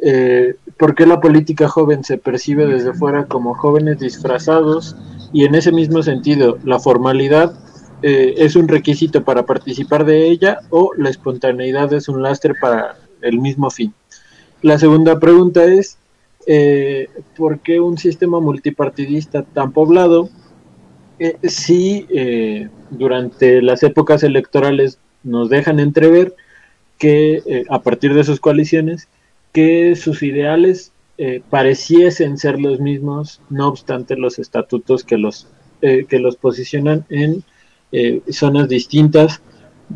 Eh, 0.04 0.56
¿Por 0.78 0.94
qué 0.94 1.06
la 1.06 1.20
política 1.20 1.68
joven 1.68 2.02
se 2.02 2.18
percibe 2.18 2.66
desde 2.66 2.92
fuera 2.92 3.26
como 3.26 3.54
jóvenes 3.54 4.00
disfrazados? 4.00 4.96
Y 5.32 5.44
en 5.44 5.54
ese 5.54 5.72
mismo 5.72 6.02
sentido, 6.02 6.58
¿la 6.64 6.78
formalidad 6.78 7.54
eh, 8.02 8.34
es 8.38 8.56
un 8.56 8.68
requisito 8.68 9.22
para 9.24 9.46
participar 9.46 10.04
de 10.04 10.28
ella 10.28 10.58
o 10.70 10.92
la 10.96 11.08
espontaneidad 11.08 11.92
es 11.92 12.08
un 12.08 12.22
lastre 12.22 12.54
para 12.54 12.96
el 13.20 13.38
mismo 13.38 13.70
fin? 13.70 13.94
La 14.60 14.78
segunda 14.78 15.20
pregunta 15.20 15.64
es, 15.64 15.98
eh, 16.46 17.08
¿por 17.36 17.60
qué 17.60 17.80
un 17.80 17.98
sistema 17.98 18.40
multipartidista 18.40 19.42
tan 19.42 19.72
poblado 19.72 20.28
eh, 21.24 21.36
sí, 21.48 22.04
eh, 22.10 22.68
durante 22.90 23.62
las 23.62 23.84
épocas 23.84 24.24
electorales 24.24 24.98
nos 25.22 25.48
dejan 25.50 25.78
entrever 25.78 26.34
que 26.98 27.42
eh, 27.46 27.64
a 27.70 27.80
partir 27.80 28.12
de 28.14 28.24
sus 28.24 28.40
coaliciones, 28.40 29.06
que 29.52 29.94
sus 29.94 30.24
ideales 30.24 30.90
eh, 31.18 31.40
pareciesen 31.48 32.38
ser 32.38 32.58
los 32.58 32.80
mismos, 32.80 33.40
no 33.50 33.68
obstante 33.68 34.16
los 34.16 34.40
estatutos 34.40 35.04
que 35.04 35.16
los, 35.16 35.46
que 35.80 36.18
los 36.20 36.36
posicionan 36.36 37.04
en 37.08 37.44
zonas 38.30 38.68
distintas 38.68 39.42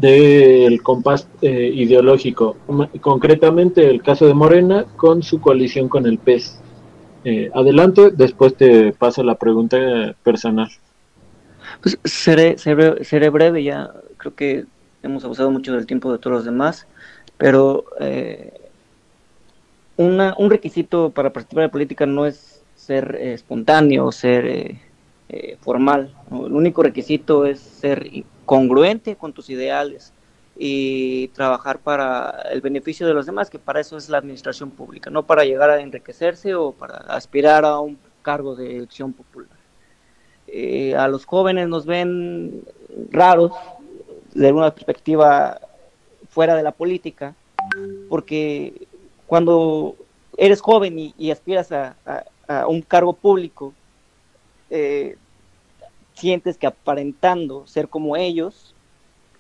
del 0.01 0.82
compás 0.82 1.28
eh, 1.43 1.70
ideológico. 1.74 2.56
Concretamente 3.01 3.89
el 3.89 4.02
caso 4.02 4.27
de 4.27 4.35
Morena 4.35 4.85
con 4.97 5.23
su 5.23 5.40
coalición 5.40 5.89
con 5.89 6.06
el 6.06 6.18
PES. 6.18 6.60
Eh, 7.24 7.51
adelante, 7.55 8.10
después 8.10 8.55
te 8.55 8.93
paso 8.93 9.23
la 9.24 9.35
pregunta 9.36 10.14
personal. 10.23 10.68
Pues 11.81 11.98
seré, 12.05 12.56
seré, 12.59 13.28
breve, 13.31 13.62
ya 13.62 13.90
creo 14.16 14.35
que 14.35 14.64
hemos 15.02 15.24
abusado 15.24 15.51
mucho 15.51 15.73
del 15.73 15.86
tiempo 15.86 16.12
de 16.12 16.18
todos 16.18 16.36
los 16.36 16.44
demás, 16.44 16.86
pero 17.36 17.85
eh, 18.01 18.52
un 19.97 20.51
requisito 20.51 21.10
para 21.10 21.32
participar 21.32 21.64
en 21.64 21.70
política 21.70 22.06
no 22.06 22.27
es 22.27 22.62
ser 22.77 23.16
eh, 23.20 23.32
espontáneo, 23.32 24.12
ser 24.12 24.78
eh, 25.28 25.56
formal. 25.60 26.14
El 26.31 26.52
único 26.52 26.82
requisito 26.82 27.47
es 27.47 27.59
ser 27.59 28.09
congruente 28.47 29.16
con 29.16 29.32
tus 29.32 29.51
ideales 29.51 30.12
y 30.59 31.28
trabajar 31.28 31.78
para 31.78 32.43
el 32.51 32.60
beneficio 32.62 33.06
de 33.06 33.12
los 33.12 33.27
demás, 33.27 33.51
que 33.51 33.59
para 33.59 33.81
eso 33.81 33.97
es 33.98 34.09
la 34.09 34.18
administración 34.18 34.70
pública, 34.70 35.10
no 35.10 35.24
para 35.24 35.44
llegar 35.44 35.68
a 35.68 35.81
enriquecerse 35.81 36.55
o 36.55 36.73
para 36.73 36.97
aspirar 37.09 37.64
a 37.64 37.78
un 37.81 37.98
cargo 38.23 38.56
de 38.56 38.78
elección 38.78 39.12
popular. 39.12 39.51
Eh, 40.48 40.94
a 40.97 41.09
los 41.09 41.27
jóvenes 41.27 41.68
nos 41.68 41.85
ven 41.85 42.62
raros 43.10 43.52
de 44.32 44.52
una 44.52 44.70
perspectiva 44.74 45.60
fuera 46.31 46.55
de 46.55 46.62
la 46.62 46.73
política, 46.73 47.35
porque 48.09 48.86
cuando 49.27 49.97
eres 50.39 50.60
joven 50.60 51.12
y, 51.18 51.31
aspiras 51.31 51.73
a, 51.73 51.97
a- 52.06 52.24
a 52.48 52.66
un 52.68 52.81
cargo 52.82 53.12
público, 53.12 53.74
eh, 54.70 55.16
sientes 56.17 56.57
que 56.57 56.67
aparentando 56.67 57.67
ser 57.67 57.89
como 57.89 58.17
ellos, 58.17 58.75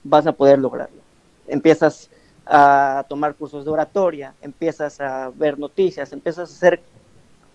vas 0.04 0.26
a 0.26 0.32
poder 0.32 0.58
lograrlo. 0.58 1.00
Empiezas 1.48 2.10
a 2.46 3.04
tomar 3.08 3.34
cursos 3.34 3.64
de 3.64 3.70
oratoria, 3.70 4.34
empiezas 4.40 5.00
a 5.00 5.30
ver 5.34 5.58
noticias, 5.58 6.12
empiezas 6.12 6.50
a 6.50 6.54
hacer 6.54 6.80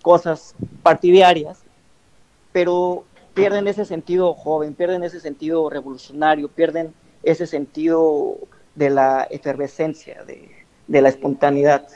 cosas 0.02 0.56
partidarias, 0.84 1.60
pero 2.52 3.06
pierden 3.34 3.68
ese 3.68 3.85
sentido 3.85 4.34
joven, 4.34 4.73
pierden 4.73 5.03
ese 5.03 5.19
sentido 5.19 5.69
revolucionario, 5.69 6.49
pierden 6.49 6.93
ese 7.23 7.48
sentido 7.48 8.35
de 8.76 8.89
la 8.89 9.27
efervescencia, 9.30 10.23
de, 10.23 10.49
de 10.88 11.02
la 11.02 11.10
espontaneidad. 11.10 11.88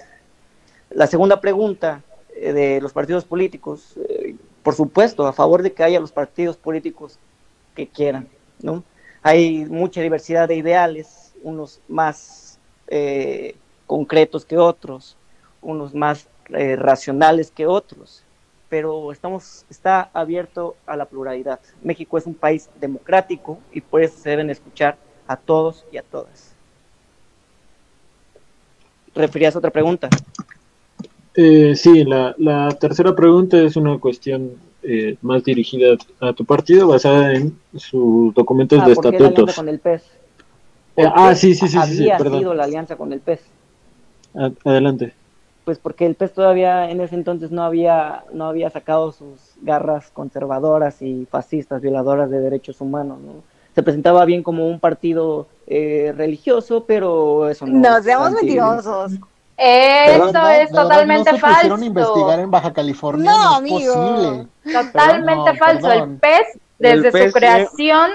La 0.91 1.07
segunda 1.07 1.41
pregunta 1.41 2.03
eh, 2.35 2.53
de 2.53 2.81
los 2.81 2.93
partidos 2.93 3.25
políticos, 3.25 3.95
eh, 4.07 4.35
por 4.65 4.73
supuesto, 4.73 5.27
a 5.27 5.31
favor 5.31 5.61
de 5.61 5.71
que 5.71 5.83
haya 5.83 5.99
los 5.99 6.11
partidos 6.11 6.57
políticos 6.57 7.19
que 7.75 7.87
quieran, 7.87 8.27
¿no? 8.63 8.83
Hay 9.21 9.63
mucha 9.65 10.01
diversidad 10.01 10.47
de 10.47 10.55
ideales, 10.55 11.35
unos 11.43 11.81
más 11.87 12.57
eh, 12.87 13.55
concretos 13.85 14.43
que 14.43 14.57
otros, 14.57 15.17
unos 15.61 15.93
más 15.93 16.27
eh, 16.49 16.75
racionales 16.75 17.51
que 17.51 17.67
otros, 17.67 18.23
pero 18.67 19.11
estamos, 19.11 19.67
está 19.69 20.09
abierto 20.13 20.75
a 20.87 20.97
la 20.97 21.05
pluralidad. 21.05 21.59
México 21.83 22.17
es 22.17 22.25
un 22.25 22.33
país 22.33 22.67
democrático 22.81 23.59
y 23.71 23.81
por 23.81 24.01
eso 24.01 24.17
se 24.17 24.31
deben 24.31 24.49
escuchar 24.49 24.97
a 25.27 25.37
todos 25.37 25.85
y 25.91 25.97
a 25.97 26.01
todas. 26.01 26.55
¿Referías 29.13 29.55
a 29.55 29.59
otra 29.59 29.69
pregunta? 29.69 30.09
Eh, 31.37 31.75
sí, 31.75 32.03
la, 32.05 32.33
la 32.37 32.69
tercera 32.79 33.13
pregunta 33.15 33.57
es 33.61 33.75
una 33.75 33.97
cuestión 33.99 34.51
eh, 34.83 35.17
más 35.21 35.43
dirigida 35.43 35.97
a 36.21 36.33
tu 36.33 36.45
partido, 36.45 36.87
basada 36.87 37.33
en 37.33 37.57
sus 37.75 38.33
documentos 38.33 38.79
Ah, 38.81 38.87
de 38.87 38.95
¿por 38.95 39.03
qué 39.03 39.11
la 39.11 39.17
alianza 39.17 39.51
estatutos. 39.51 39.55
con 39.55 39.69
el 39.69 39.79
PES? 39.79 40.03
Eh, 40.97 41.03
¿Por 41.03 41.11
ah, 41.13 41.35
sí, 41.35 41.53
sí, 41.55 41.67
sí, 41.67 41.77
sí, 41.81 41.93
sí, 41.95 42.03
había 42.03 42.17
perdón. 42.17 42.39
sido 42.39 42.53
la 42.53 42.63
alianza 42.63 42.95
con 42.95 43.11
el 43.11 43.19
PES? 43.19 43.41
Adelante. 44.63 45.13
Pues 45.65 45.79
porque 45.79 46.05
el 46.05 46.15
PES 46.15 46.33
todavía 46.33 46.89
en 46.91 47.01
ese 47.01 47.15
entonces 47.15 47.51
no 47.51 47.63
había, 47.63 48.23
no 48.33 48.45
había 48.45 48.69
sacado 48.69 49.11
sus 49.11 49.39
garras 49.61 50.11
conservadoras 50.11 51.01
y 51.01 51.25
fascistas, 51.29 51.81
violadoras 51.81 52.29
de 52.29 52.39
derechos 52.39 52.79
humanos, 52.81 53.17
¿no? 53.19 53.43
Se 53.73 53.83
presentaba 53.83 54.23
bien 54.23 54.41
como 54.41 54.69
un 54.69 54.79
partido 54.79 55.47
eh, 55.67 56.13
religioso, 56.15 56.85
pero 56.85 57.49
eso 57.49 57.65
no. 57.65 57.79
No 57.79 57.97
es 57.97 58.05
seamos 58.05 58.27
anti- 58.27 58.45
mentirosos. 58.45 59.13
Eso 59.57 60.13
¿De 60.25 60.31
verdad- 60.33 60.61
es 60.61 60.71
totalmente 60.71 61.31
no 61.31 61.37
se 61.37 61.45
a 61.45 61.85
investigar 61.85 62.25
falso. 62.27 62.41
en 62.41 62.51
Baja 62.51 62.73
California? 62.73 63.31
No, 63.31 63.51
es 63.51 63.57
amigo. 63.57 63.93
posible. 63.93 64.47
Totalmente 64.73 65.51
No, 65.53 65.55
falso. 65.57 65.87
perdón. 65.87 66.11
El 66.11 66.17
PES, 66.19 66.59
desde 66.79 67.07
El 67.07 67.11
PES 67.13 67.25
su 67.31 67.31
creación, 67.39 68.11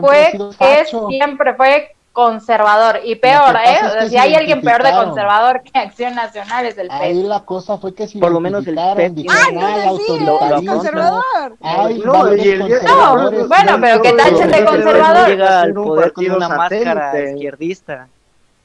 fue, 0.00 0.32
es, 0.58 0.90
siempre 1.08 1.54
fue 1.54 1.94
conservador. 2.12 3.00
Y 3.04 3.14
peor, 3.16 3.56
¿eh? 3.56 3.78
es 3.80 3.92
que 4.04 4.08
si 4.10 4.16
hay 4.18 4.34
alguien 4.34 4.60
peor 4.60 4.82
de 4.82 4.90
conservador 4.92 5.62
que 5.62 5.78
Acción 5.78 6.14
Nacional 6.14 6.66
es 6.66 6.76
el 6.76 6.90
Ahí 6.90 7.14
PES. 7.14 7.24
la 7.26 7.40
cosa 7.44 7.78
fue 7.78 7.94
que 7.94 8.06
se 8.08 8.18
Por 8.18 8.32
lo 8.32 8.40
menos 8.40 8.66
el 8.66 8.74
PES 8.74 9.14
dijeron, 9.14 9.48
tiene- 9.48 9.64
Ah, 9.64 9.74
"Ay, 9.88 9.96
sí, 9.98 10.12
es 10.12 10.68
conservador. 10.68 11.56
hay 11.62 11.98
No, 12.00 12.34
y 12.34 12.40
el 12.40 12.66
día- 12.66 12.78
conservadores". 12.80 13.40
No, 13.40 13.48
bueno, 13.48 13.78
pero 13.80 14.02
que 14.02 14.12
tachen 14.12 14.50
de 14.50 14.64
conservador. 14.64 15.28
llega 15.28 15.60
al 15.62 15.72
poder 15.74 16.12
con 16.12 16.24
partido 16.24 16.36
una 16.36 16.48
máscara 16.48 17.20
izquierdista. 17.30 18.08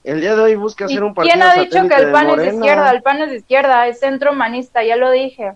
El 0.08 0.22
día 0.22 0.38
de 0.38 0.42
hoy 0.42 0.56
busca 0.56 0.86
¿Y 0.86 0.94
hacer 0.94 1.04
un 1.04 1.14
partido 1.14 1.34
quién 1.34 1.44
ha 1.44 1.54
dicho 1.56 1.86
que 1.86 1.96
el 2.02 2.12
PAN 2.14 2.30
es 2.30 2.38
de 2.38 2.48
izquierda? 2.56 2.92
El 2.92 3.02
PAN 3.02 3.22
es 3.24 3.30
de 3.30 3.36
izquierda, 3.36 3.88
es 3.88 4.00
centro 4.00 4.32
humanista, 4.32 4.82
ya 4.82 4.96
lo 4.96 5.12
dije. 5.12 5.52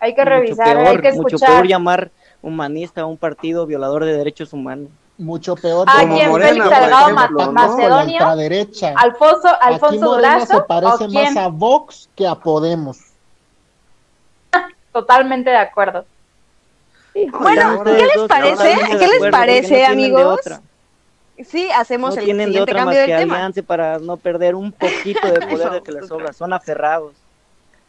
Hay 0.00 0.14
que 0.14 0.20
Mucho 0.20 0.30
revisar, 0.30 0.76
peor, 0.76 0.86
hay 0.86 0.98
que 0.98 1.12
mucho 1.12 1.36
escuchar. 1.36 1.48
peor 1.48 1.66
llamar 1.66 2.10
humanista 2.42 3.00
a 3.00 3.06
un 3.06 3.16
partido 3.16 3.64
violador 3.64 4.04
de 4.04 4.12
derechos 4.12 4.52
humanos. 4.52 4.90
mucho 5.16 5.56
peor 5.56 5.86
como 5.88 6.14
¿quién? 6.14 6.28
Morena, 6.28 6.48
Félix 6.50 6.68
Salgado 6.68 7.08
ejemplo. 7.08 7.52
Macedonio? 7.52 7.88
Con 7.88 7.98
la 7.98 8.04
ultraderecha. 8.04 8.94
Alfonso, 8.98 9.48
Aquí 9.48 9.58
Alfonso 9.74 10.14
Durazo, 10.14 10.46
se 10.54 10.60
parece 10.60 11.04
¿o 11.04 11.08
quién? 11.08 11.34
más 11.34 11.36
a 11.38 11.48
Vox 11.48 12.10
que 12.14 12.26
a 12.26 12.34
Podemos. 12.34 12.98
Totalmente 14.92 15.48
de 15.48 15.56
acuerdo. 15.56 16.04
Bueno, 17.14 17.82
¿qué 17.82 17.92
les 18.14 18.28
parece? 18.28 18.76
¿Qué 18.98 19.08
les 19.08 19.30
parece, 19.30 19.86
amigos? 19.86 20.40
Otra. 21.38 21.50
Sí, 21.50 21.70
hacemos 21.70 22.14
No 22.14 22.20
el 22.20 22.24
tienen 22.24 22.46
de 22.46 22.52
siguiente 22.52 22.72
otra 22.72 22.84
más 22.84 22.94
cambio 22.94 23.06
que 23.06 23.12
del 23.12 23.20
tema. 23.22 23.34
alianza 23.36 23.62
para 23.62 23.98
no 23.98 24.16
perder 24.16 24.54
un 24.54 24.72
poquito 24.72 25.26
de 25.32 25.40
poder 25.46 25.70
de 25.70 25.82
que 25.82 25.92
les 25.92 26.06
sobra. 26.08 26.32
Son 26.32 26.52
aferrados. 26.52 27.14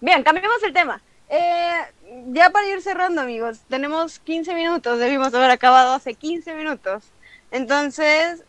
Bien, 0.02 0.24
cambiemos 0.24 0.62
el 0.64 0.74
tema. 0.74 1.02
Eh, 1.30 1.82
ya 2.32 2.50
para 2.50 2.66
ir 2.68 2.82
cerrando, 2.82 3.22
amigos, 3.22 3.60
tenemos 3.70 4.20
15 4.20 4.54
minutos, 4.56 4.98
debimos 4.98 5.34
haber 5.34 5.52
acabado 5.52 5.94
hace 5.94 6.14
15 6.16 6.54
minutos. 6.56 7.04
Entonces, 7.52 8.42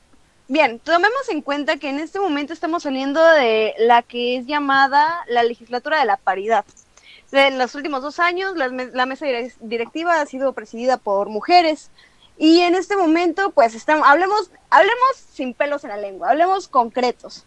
bien, 0.49 0.79
tomemos 0.79 1.29
en 1.31 1.43
cuenta 1.43 1.77
que 1.77 1.89
en 1.91 1.99
este 1.99 2.21
momento 2.21 2.53
estamos 2.53 2.83
saliendo 2.85 3.23
de 3.23 3.75
la 3.79 4.03
que 4.03 4.37
es 4.39 4.47
llamada 4.47 5.25
la 5.29 5.43
legislatura 5.43 5.99
de 6.01 6.07
la 6.07 6.17
paridad. 6.17 6.65
En 7.33 7.59
los 7.59 7.75
últimos 7.75 8.03
dos 8.03 8.19
años, 8.19 8.57
la, 8.57 8.69
la 8.69 9.07
mesa 9.07 9.27
direc- 9.27 9.55
directiva 9.61 10.21
ha 10.21 10.27
sido 10.27 10.53
presidida 10.53 10.97
por 10.97 11.29
mujeres. 11.29 11.91
Y 12.41 12.61
en 12.63 12.75
este 12.75 12.97
momento, 12.97 13.51
pues, 13.51 13.75
estamos, 13.75 14.09
hablemos, 14.09 14.51
hablemos 14.71 15.17
sin 15.31 15.53
pelos 15.53 15.85
en 15.85 15.91
la 15.91 15.99
lengua, 15.99 16.31
hablemos 16.31 16.69
concretos. 16.69 17.45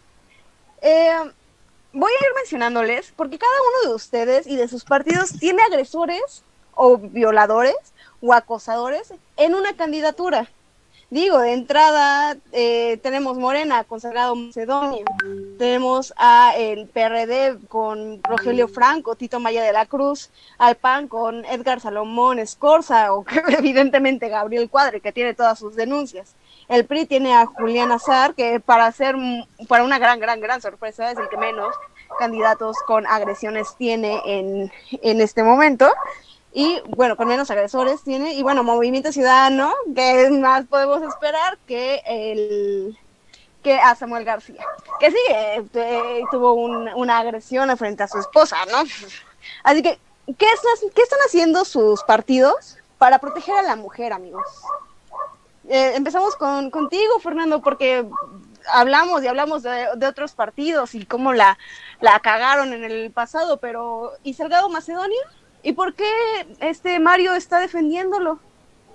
Eh, 0.82 1.12
voy 1.92 2.12
a 2.12 2.24
ir 2.24 2.34
mencionándoles 2.36 3.12
porque 3.16 3.36
cada 3.36 3.52
uno 3.52 3.90
de 3.90 3.96
ustedes 3.96 4.46
y 4.46 4.54
de 4.54 4.68
sus 4.68 4.84
partidos 4.84 5.36
tiene 5.40 5.64
agresores 5.64 6.44
o 6.76 6.96
violadores 6.96 7.74
o 8.22 8.32
acosadores 8.32 9.12
en 9.36 9.56
una 9.56 9.74
candidatura. 9.74 10.48
Digo, 11.10 11.38
de 11.38 11.52
entrada 11.52 12.36
eh, 12.52 12.98
tenemos 13.02 13.36
Morena 13.36 13.84
con 13.84 14.00
Salgado 14.00 14.34
Macedonio, 14.34 15.04
tenemos 15.58 16.14
a 16.16 16.54
el 16.56 16.88
PRD 16.88 17.58
con 17.68 18.22
Rogelio 18.22 18.68
Franco, 18.68 19.14
Tito 19.14 19.38
Maya 19.38 19.62
de 19.62 19.72
la 19.72 19.86
Cruz, 19.86 20.30
al 20.58 20.76
PAN 20.76 21.06
con 21.06 21.44
Edgar 21.44 21.80
Salomón 21.80 22.38
Escorza 22.38 23.12
o 23.12 23.24
evidentemente 23.48 24.28
Gabriel 24.28 24.70
Cuadre 24.70 25.00
que 25.00 25.12
tiene 25.12 25.34
todas 25.34 25.58
sus 25.58 25.76
denuncias. 25.76 26.34
El 26.68 26.86
PRI 26.86 27.04
tiene 27.04 27.34
a 27.34 27.44
Julián 27.44 27.92
Azar 27.92 28.34
que 28.34 28.58
para 28.58 28.90
ser 28.90 29.14
para 29.68 29.84
una 29.84 29.98
gran 29.98 30.18
gran 30.18 30.40
gran 30.40 30.62
sorpresa 30.62 31.10
es 31.10 31.18
el 31.18 31.28
que 31.28 31.36
menos 31.36 31.74
candidatos 32.18 32.78
con 32.86 33.06
agresiones 33.06 33.74
tiene 33.76 34.20
en, 34.24 34.72
en 34.90 35.20
este 35.20 35.42
momento 35.42 35.90
y 36.56 36.80
bueno, 36.86 37.16
con 37.16 37.26
menos 37.26 37.50
agresores 37.50 38.02
tiene, 38.04 38.34
y 38.34 38.44
bueno, 38.44 38.62
Movimiento 38.62 39.10
Ciudadano, 39.10 39.74
que 39.92 40.30
más 40.30 40.64
podemos 40.66 41.02
esperar 41.02 41.58
que 41.66 42.00
el 42.06 42.96
que 43.64 43.74
a 43.74 43.96
Samuel 43.96 44.24
García, 44.24 44.64
que 45.00 45.10
sí, 45.10 45.18
eh, 45.30 46.22
tuvo 46.30 46.52
una 46.52 47.18
agresión 47.18 47.76
frente 47.76 48.04
a 48.04 48.08
su 48.08 48.18
esposa, 48.18 48.56
¿no? 48.70 48.84
Así 49.64 49.82
que, 49.82 49.98
¿qué, 50.26 50.46
¿qué 50.94 51.02
están 51.02 51.18
haciendo 51.26 51.64
sus 51.64 52.04
partidos 52.04 52.76
para 52.98 53.18
proteger 53.18 53.56
a 53.56 53.62
la 53.62 53.74
mujer, 53.74 54.12
amigos? 54.12 54.46
Eh, 55.66 55.92
empezamos 55.96 56.36
con, 56.36 56.70
contigo, 56.70 57.18
Fernando, 57.20 57.62
porque 57.62 58.06
hablamos 58.72 59.24
y 59.24 59.28
hablamos 59.28 59.62
de, 59.62 59.88
de, 59.96 60.06
otros 60.06 60.34
partidos 60.34 60.94
y 60.94 61.06
cómo 61.06 61.32
la, 61.32 61.58
la 62.00 62.20
cagaron 62.20 62.74
en 62.74 62.84
el 62.84 63.10
pasado, 63.10 63.56
pero 63.56 64.12
¿y 64.22 64.34
Salgado 64.34 64.68
Macedonio? 64.68 65.20
¿Y 65.64 65.72
por 65.72 65.94
qué 65.94 66.04
este 66.60 67.00
Mario 67.00 67.32
está 67.32 67.58
defendiéndolo? 67.58 68.38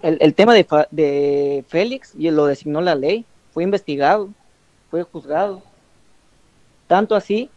El, 0.03 0.33
tema 0.35 0.53
de, 0.53 0.65
de 0.91 1.65
Félix 1.67 2.13
y 2.17 2.29
lo 2.29 2.45
designó 2.45 2.79
la 2.79 2.95
ley, 2.95 3.25
fue 3.51 3.63
investigado, 3.63 4.29
fue 4.89 5.03
juzgado. 5.03 5.63
Tanto 6.87 7.15
así 7.15 7.49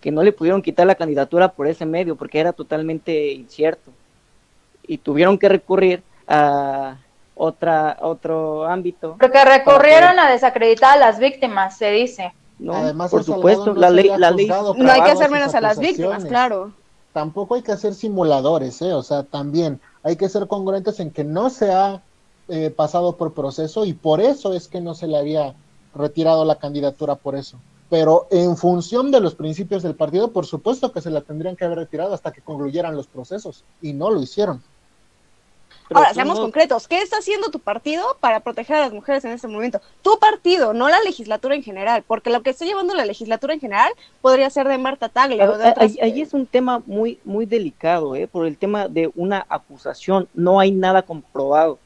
que 0.00 0.12
no 0.12 0.22
le 0.22 0.32
pudieron 0.32 0.62
quitar 0.62 0.86
la 0.86 0.94
candidatura 0.94 1.48
por 1.48 1.66
ese 1.66 1.84
medio 1.84 2.14
porque 2.16 2.38
era 2.38 2.52
totalmente 2.52 3.32
incierto. 3.32 3.90
Y 4.86 4.98
tuvieron 4.98 5.36
que 5.36 5.48
recurrir 5.48 6.02
a 6.28 6.96
otra 7.34 7.98
otro 8.00 8.66
ámbito. 8.66 9.16
Porque 9.18 9.44
recurrieron 9.44 10.18
a 10.18 10.30
desacreditar 10.30 10.94
a 10.94 11.00
las 11.00 11.18
víctimas, 11.18 11.76
se 11.76 11.90
dice. 11.90 12.32
No, 12.58 12.74
Además, 12.74 13.10
por 13.10 13.24
supuesto, 13.24 13.74
la 13.74 13.90
ley, 13.90 14.10
la 14.16 14.30
ley. 14.30 14.46
No 14.46 14.92
hay 14.92 15.02
que 15.02 15.10
hacer 15.10 15.30
menos 15.30 15.54
a 15.56 15.60
las 15.60 15.78
víctimas, 15.78 16.24
claro 16.24 16.72
tampoco 17.12 17.54
hay 17.54 17.62
que 17.62 17.72
hacer 17.72 17.94
simuladores, 17.94 18.80
¿eh? 18.82 18.92
o 18.92 19.02
sea, 19.02 19.22
también 19.24 19.80
hay 20.02 20.16
que 20.16 20.28
ser 20.28 20.46
congruentes 20.46 21.00
en 21.00 21.10
que 21.10 21.24
no 21.24 21.50
se 21.50 21.72
ha 21.72 22.02
eh, 22.48 22.70
pasado 22.70 23.16
por 23.16 23.32
proceso 23.32 23.84
y 23.84 23.92
por 23.92 24.20
eso 24.20 24.54
es 24.54 24.68
que 24.68 24.80
no 24.80 24.94
se 24.94 25.06
le 25.06 25.18
había 25.18 25.54
retirado 25.94 26.44
la 26.44 26.56
candidatura 26.56 27.16
por 27.16 27.36
eso. 27.36 27.58
Pero 27.88 28.28
en 28.30 28.56
función 28.56 29.10
de 29.10 29.20
los 29.20 29.34
principios 29.34 29.82
del 29.82 29.96
partido, 29.96 30.32
por 30.32 30.46
supuesto 30.46 30.92
que 30.92 31.00
se 31.00 31.10
la 31.10 31.22
tendrían 31.22 31.56
que 31.56 31.64
haber 31.64 31.78
retirado 31.78 32.14
hasta 32.14 32.32
que 32.32 32.40
concluyeran 32.40 32.94
los 32.94 33.08
procesos 33.08 33.64
y 33.82 33.92
no 33.92 34.10
lo 34.10 34.22
hicieron. 34.22 34.62
Ahora, 35.92 36.14
seamos 36.14 36.38
concretos. 36.38 36.86
¿Qué 36.86 36.98
está 36.98 37.18
haciendo 37.18 37.50
tu 37.50 37.58
partido 37.58 38.16
para 38.20 38.40
proteger 38.40 38.76
a 38.76 38.80
las 38.80 38.92
mujeres 38.92 39.24
en 39.24 39.32
este 39.32 39.48
momento? 39.48 39.80
Tu 40.02 40.18
partido, 40.18 40.72
no 40.72 40.88
la 40.88 41.00
legislatura 41.00 41.54
en 41.54 41.62
general, 41.62 42.04
porque 42.06 42.30
lo 42.30 42.42
que 42.42 42.50
está 42.50 42.64
llevando 42.64 42.94
la 42.94 43.04
legislatura 43.04 43.54
en 43.54 43.60
general 43.60 43.92
podría 44.20 44.48
ser 44.50 44.68
de 44.68 44.78
Marta 44.78 45.08
Tagle. 45.08 45.42
Ahí, 46.00 46.20
es 46.20 46.32
un 46.32 46.46
tema 46.46 46.82
muy, 46.86 47.18
muy 47.24 47.44
delicado, 47.44 48.14
¿eh? 48.14 48.28
por 48.28 48.46
el 48.46 48.56
tema 48.56 48.88
de 48.88 49.10
una 49.16 49.44
acusación. 49.48 50.28
No 50.34 50.60
hay 50.60 50.70
nada 50.70 51.02
comprobado. 51.02 51.78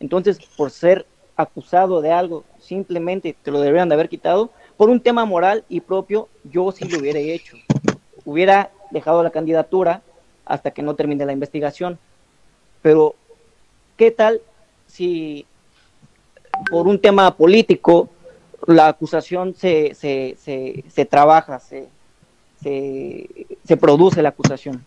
Entonces, 0.00 0.38
por 0.56 0.70
ser 0.70 1.06
acusado 1.36 2.00
de 2.02 2.12
algo, 2.12 2.44
simplemente 2.60 3.34
te 3.42 3.50
lo 3.50 3.60
deberían 3.60 3.88
de 3.88 3.94
haber 3.94 4.08
quitado. 4.08 4.50
Por 4.76 4.90
un 4.90 5.00
tema 5.00 5.24
moral 5.24 5.64
y 5.68 5.80
propio, 5.80 6.28
yo 6.44 6.70
sí 6.72 6.84
lo 6.86 6.98
hubiera 6.98 7.18
hecho. 7.18 7.56
Hubiera 8.24 8.70
dejado 8.90 9.22
la 9.22 9.30
candidatura 9.30 10.02
hasta 10.44 10.70
que 10.70 10.82
no 10.82 10.94
termine 10.94 11.24
la 11.24 11.32
investigación. 11.32 11.98
Pero 12.82 13.14
¿Qué 13.98 14.12
tal 14.12 14.40
si 14.86 15.44
por 16.70 16.86
un 16.86 17.00
tema 17.00 17.36
político 17.36 18.08
la 18.66 18.86
acusación 18.86 19.56
se, 19.56 19.92
se, 19.96 20.36
se, 20.88 21.04
trabaja, 21.04 21.58
se, 21.58 21.88
se, 22.62 23.76
produce 23.76 24.22
la 24.22 24.28
acusación? 24.28 24.84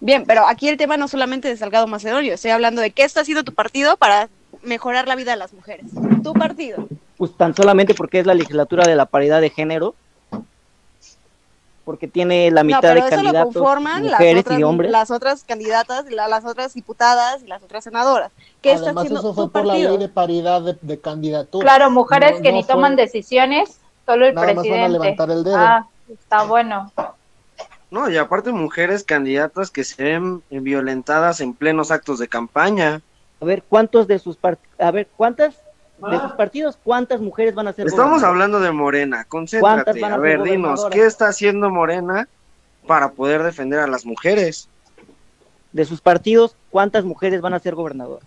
Bien, 0.00 0.24
pero 0.26 0.48
aquí 0.48 0.66
el 0.66 0.78
tema 0.78 0.96
no 0.96 1.08
solamente 1.08 1.48
de 1.48 1.58
Salgado 1.58 1.86
Macedonio, 1.86 2.32
estoy 2.32 2.52
hablando 2.52 2.80
de 2.80 2.92
qué 2.92 3.02
está 3.02 3.20
haciendo 3.20 3.44
tu 3.44 3.52
partido 3.52 3.98
para 3.98 4.30
mejorar 4.62 5.06
la 5.06 5.14
vida 5.14 5.32
de 5.32 5.36
las 5.36 5.52
mujeres. 5.52 5.90
Tu 6.22 6.32
partido. 6.32 6.88
Pues 7.18 7.36
tan 7.36 7.54
solamente 7.54 7.92
porque 7.92 8.20
es 8.20 8.26
la 8.26 8.32
legislatura 8.32 8.86
de 8.86 8.96
la 8.96 9.04
paridad 9.04 9.42
de 9.42 9.50
género, 9.50 9.94
porque 11.84 12.08
tiene 12.08 12.50
la 12.50 12.62
mitad 12.62 12.94
de 12.94 13.08
candidatos 13.08 13.56
mujeres 13.56 14.44
y 14.58 14.62
hombres. 14.62 14.90
Las 14.90 15.10
otras 15.10 15.44
candidatas, 15.44 16.04
las 16.10 16.44
otras 16.44 16.74
diputadas 16.74 17.42
y 17.42 17.46
las 17.46 17.62
otras 17.62 17.84
senadoras. 17.84 18.30
¿Qué 18.60 18.72
está 18.72 18.90
haciendo 18.90 19.20
eso 19.20 19.34
fue 19.34 19.50
por 19.50 19.64
la 19.64 19.74
ley 19.74 19.96
de 19.96 20.08
paridad 20.08 20.62
de, 20.62 20.76
de 20.80 21.00
candidatura. 21.00 21.64
Claro, 21.64 21.90
mujeres 21.90 22.40
que 22.42 22.52
ni 22.52 22.64
toman 22.64 22.96
decisiones, 22.96 23.80
solo 24.06 24.26
el 24.26 24.34
nada 24.34 24.52
presidente. 24.52 24.70
Más 24.70 24.78
van 24.78 24.90
a 24.90 25.04
levantar 25.04 25.30
el 25.30 25.44
dedo. 25.44 25.56
Ah, 25.56 25.88
está 26.08 26.42
bueno. 26.44 26.92
No, 27.90 28.08
y 28.08 28.16
aparte 28.16 28.52
mujeres 28.52 29.02
candidatas 29.02 29.70
que 29.70 29.82
se 29.82 30.02
ven 30.02 30.42
violentadas 30.50 31.40
en 31.40 31.54
plenos 31.54 31.90
actos 31.90 32.18
de 32.18 32.28
campaña. 32.28 33.02
A 33.40 33.44
ver, 33.44 33.64
¿cuántos 33.68 34.06
de 34.06 34.18
sus 34.18 34.38
a 34.78 34.90
ver, 34.90 35.08
cuántas 35.16 35.56
de 36.08 36.20
sus 36.20 36.32
partidos, 36.32 36.78
¿cuántas 36.82 37.20
mujeres 37.20 37.54
van 37.54 37.68
a 37.68 37.72
ser 37.72 37.86
Estamos 37.86 38.22
hablando 38.22 38.60
de 38.60 38.72
Morena, 38.72 39.24
concéntrate. 39.24 40.04
A, 40.04 40.16
ver, 40.16 40.42
dinos, 40.42 40.86
¿qué 40.90 41.04
está 41.04 41.28
haciendo 41.28 41.70
Morena 41.70 42.28
para 42.86 43.10
poder 43.10 43.42
defender 43.42 43.80
a 43.80 43.86
las 43.86 44.06
mujeres? 44.06 44.68
De 45.72 45.84
sus 45.84 46.00
partidos, 46.00 46.56
¿cuántas 46.70 47.04
mujeres 47.04 47.40
van 47.40 47.54
a 47.54 47.58
ser 47.58 47.74
gobernadoras? 47.74 48.26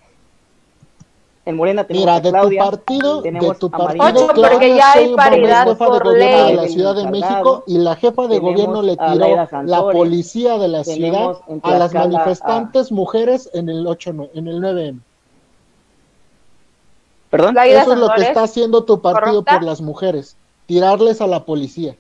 En 1.45 1.57
Morena 1.57 1.83
tenemos 1.83 2.05
Mira, 2.05 2.21
de 2.21 2.31
tu 2.31 2.57
partido, 2.57 3.21
de 3.21 3.55
tu 3.59 3.69
partido, 3.69 4.05
Ocho, 4.05 4.27
porque 4.33 4.75
ya 4.77 4.93
hay 4.93 5.13
paridad 5.13 5.77
por 5.77 6.07
de 6.13 6.17
ley. 6.17 6.51
de 6.51 6.53
la 6.53 6.67
Ciudad 6.69 6.95
de 6.95 7.11
México 7.11 7.65
y 7.67 7.79
la 7.79 7.97
jefa 7.97 8.27
de 8.27 8.39
gobierno 8.39 8.81
le 8.81 8.95
tiró 8.95 9.47
la 9.65 9.81
policía 9.81 10.57
de 10.57 10.67
la 10.69 10.85
ciudad 10.85 11.39
a 11.63 11.77
las 11.77 11.93
manifestantes 11.93 12.93
mujeres 12.93 13.49
en 13.53 13.67
el 13.67 13.85
8 13.85 14.29
en 14.35 14.47
el 14.47 14.61
9M. 14.61 14.99
¿Perdón? 17.33 17.57
Eso 17.57 17.93
es 17.93 17.97
lo 17.97 18.13
que 18.13 18.21
está 18.21 18.43
haciendo 18.43 18.83
tu 18.83 19.01
partido 19.01 19.43
por 19.43 19.63
las 19.63 19.81
mujeres, 19.81 20.35
tirarles 20.67 21.19
a 21.19 21.25
la 21.25 21.45
policía. 21.45 21.95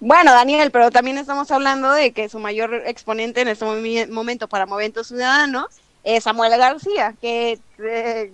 Bueno, 0.00 0.32
Daniel, 0.32 0.70
pero 0.70 0.90
también 0.90 1.16
estamos 1.16 1.50
hablando 1.50 1.90
de 1.90 2.12
que 2.12 2.28
su 2.28 2.38
mayor 2.38 2.74
exponente 2.84 3.40
en 3.40 3.48
este 3.48 3.64
momento 4.10 4.48
para 4.48 4.66
Movimiento 4.66 5.02
Ciudadano 5.02 5.66
es 6.04 6.24
Samuel 6.24 6.54
García, 6.58 7.14
que 7.22 7.58
eh, 7.78 8.32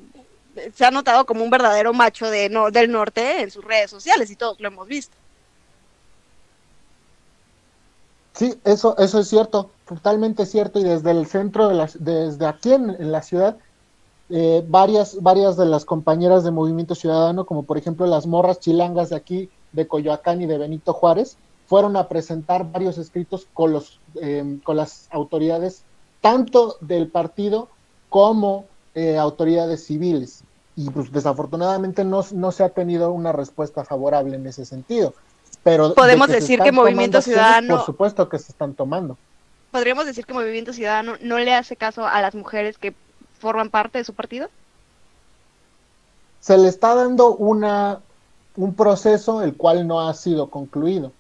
se 0.75 0.85
ha 0.85 0.91
notado 0.91 1.27
como 1.27 1.45
un 1.45 1.51
verdadero 1.51 1.93
macho 1.93 2.29
de 2.29 2.49
del 2.73 2.91
norte 2.91 3.43
en 3.43 3.53
sus 3.53 3.65
redes 3.65 3.89
sociales 3.89 4.33
y 4.33 4.35
todos 4.35 4.59
lo 4.59 4.67
hemos 4.67 4.89
visto. 4.89 5.17
Sí, 8.33 8.59
eso, 8.65 8.99
eso 8.99 9.21
es 9.21 9.29
cierto, 9.29 9.71
totalmente 9.87 10.45
cierto, 10.45 10.81
y 10.81 10.83
desde 10.83 11.13
el 11.13 11.25
centro 11.29 11.69
de 11.69 11.75
las, 11.75 12.03
desde 12.03 12.47
aquí 12.47 12.73
en 12.73 13.13
la 13.13 13.23
ciudad, 13.23 13.57
eh, 14.31 14.63
varias, 14.67 15.23
varias 15.23 15.57
de 15.57 15.67
las 15.67 15.85
compañeras 15.85 16.45
de 16.45 16.51
Movimiento 16.51 16.95
Ciudadano, 16.95 17.47
como 17.47 17.63
por 17.63 17.79
ejemplo 17.79 18.07
las 18.07 18.27
morras 18.27 18.61
chilangas 18.61 19.11
de 19.11 19.17
aquí, 19.17 19.51
de 19.73 19.87
Coyoacán 19.87 20.43
y 20.43 20.47
de 20.47 20.59
Benito 20.59 20.93
Juárez, 20.93 21.37
fueron 21.67 21.97
a 21.97 22.09
presentar 22.09 22.71
varios 22.71 22.99
escritos 22.99 23.47
con, 23.53 23.73
los, 23.73 24.01
eh, 24.21 24.59
con 24.65 24.77
las 24.77 25.09
autoridades, 25.11 25.83
tanto 26.21 26.77
del 26.81 27.09
partido 27.09 27.69
como 28.09 28.67
eh, 28.95 29.17
autoridades 29.19 29.85
civiles. 29.85 30.43
Y 30.77 30.91
pues 30.91 31.11
desafortunadamente 31.11 32.05
no, 32.05 32.25
no 32.33 32.53
se 32.53 32.65
ha 32.65 32.69
tenido 32.69 33.13
una 33.13 33.33
respuesta 33.33 33.85
favorable 33.85 34.37
en 34.37 34.47
ese 34.47 34.65
sentido. 34.65 35.13
Pero 35.63 35.95
podemos 35.95 36.29
decir 36.29 36.61
que 36.61 36.73
Movimiento 36.73 37.21
Ciudadano... 37.21 37.77
Por 37.77 37.87
supuesto 37.87 38.29
que 38.29 38.39
se 38.39 38.53
están 38.53 38.75
tomando. 38.75 39.19
Podríamos 39.71 40.07
decir 40.07 40.25
que 40.25 40.33
Movimiento 40.33 40.73
Ciudadano 40.73 41.15
no 41.21 41.39
le 41.39 41.55
hace 41.55 41.77
caso 41.77 42.07
a 42.07 42.23
las 42.23 42.35
mujeres 42.35 42.79
que 42.79 42.95
forman 43.39 43.71
parte 43.71 43.99
de 43.99 44.05
su 44.05 44.15
partido? 44.15 44.49
Se 46.41 46.57
le 46.57 46.69
está 46.69 46.95
dando 46.95 47.35
una, 47.35 48.01
un 48.57 48.75
proceso 48.75 49.43
el 49.43 49.55
cual 49.55 49.87
no 49.87 50.09
ha 50.09 50.15
sido 50.15 50.49
concluido. 50.49 51.13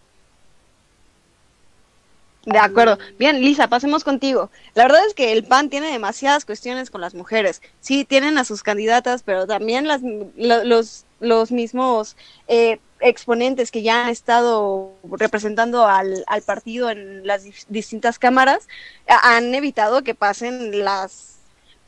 De 2.45 2.59
acuerdo. 2.59 2.99
Bien, 3.19 3.41
Lisa, 3.43 3.69
pasemos 3.69 4.05
contigo. 4.05 4.51
La 4.75 4.85
verdad 4.85 5.05
es 5.07 5.13
que 5.13 5.33
el 5.33 5.45
PAN 5.45 5.69
tiene 5.69 5.91
demasiadas 5.91 6.47
cuestiones 6.47 6.89
con 6.89 7.03
las 7.03 7.15
mujeres. 7.15 7.61
Sí, 7.81 8.07
tienen 8.07 8.39
a 8.39 8.45
sus 8.45 8.63
candidatas, 8.63 9.23
pero 9.23 9.47
también 9.47 9.87
las, 9.87 10.01
los, 10.35 11.05
los 11.21 11.53
mismos 11.53 12.17
eh, 12.47 12.81
exponentes 13.01 13.71
que 13.71 13.83
ya 13.83 14.05
han 14.05 14.11
estado 14.11 14.93
representando 15.11 15.87
al, 15.87 16.25
al 16.27 16.43
partido 16.43 16.91
en 16.91 17.27
las 17.27 17.45
distintas 17.69 18.19
cámaras 18.19 18.67
han 19.07 19.55
evitado 19.55 20.03
que 20.03 20.15
pasen 20.15 20.85
las 20.85 21.38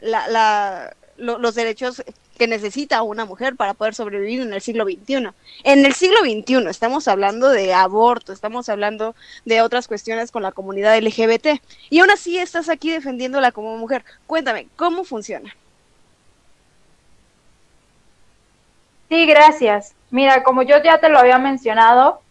la, 0.01 0.95
los 1.17 1.55
derechos 1.55 2.03
que 2.39 2.47
necesita 2.47 3.03
una 3.03 3.27
mujer 3.27 3.55
para 3.55 3.75
poder 3.75 3.95
sobrevivir 3.95 4.41
en 4.41 4.55
el 4.55 4.63
siglo 4.63 4.85
XXI. 4.85 5.29
En 5.63 5.85
el 5.85 5.93
siglo 5.93 6.21
XXI 6.21 6.69
estamos 6.71 7.07
hablando 7.07 7.51
de 7.51 7.75
aborto, 7.75 8.33
estamos 8.33 8.71
hablando 8.71 9.15
de 9.45 9.61
otras 9.61 9.87
cuestiones 9.87 10.31
con 10.31 10.43
la 10.43 10.53
comunidad 10.53 10.99
LGBT. 10.99 11.61
Y 11.91 11.99
aún 12.01 12.11
así 12.11 12.39
estás 12.39 12.71
aquí 12.71 12.91
defendiéndola 12.91 13.53
como 13.53 13.77
mujer. 13.77 14.05
Cuéntame, 14.27 14.69
¿cómo 14.77 15.05
funciona? 15.05 15.55
Sí, 19.11 19.27
gracias. 19.27 19.95
Mira, 20.11 20.43
como 20.43 20.63
yo 20.63 20.83
ya 20.83 20.99
te 20.99 21.11
lo 21.11 21.19
había 21.19 21.39
mencionado, 21.39 22.23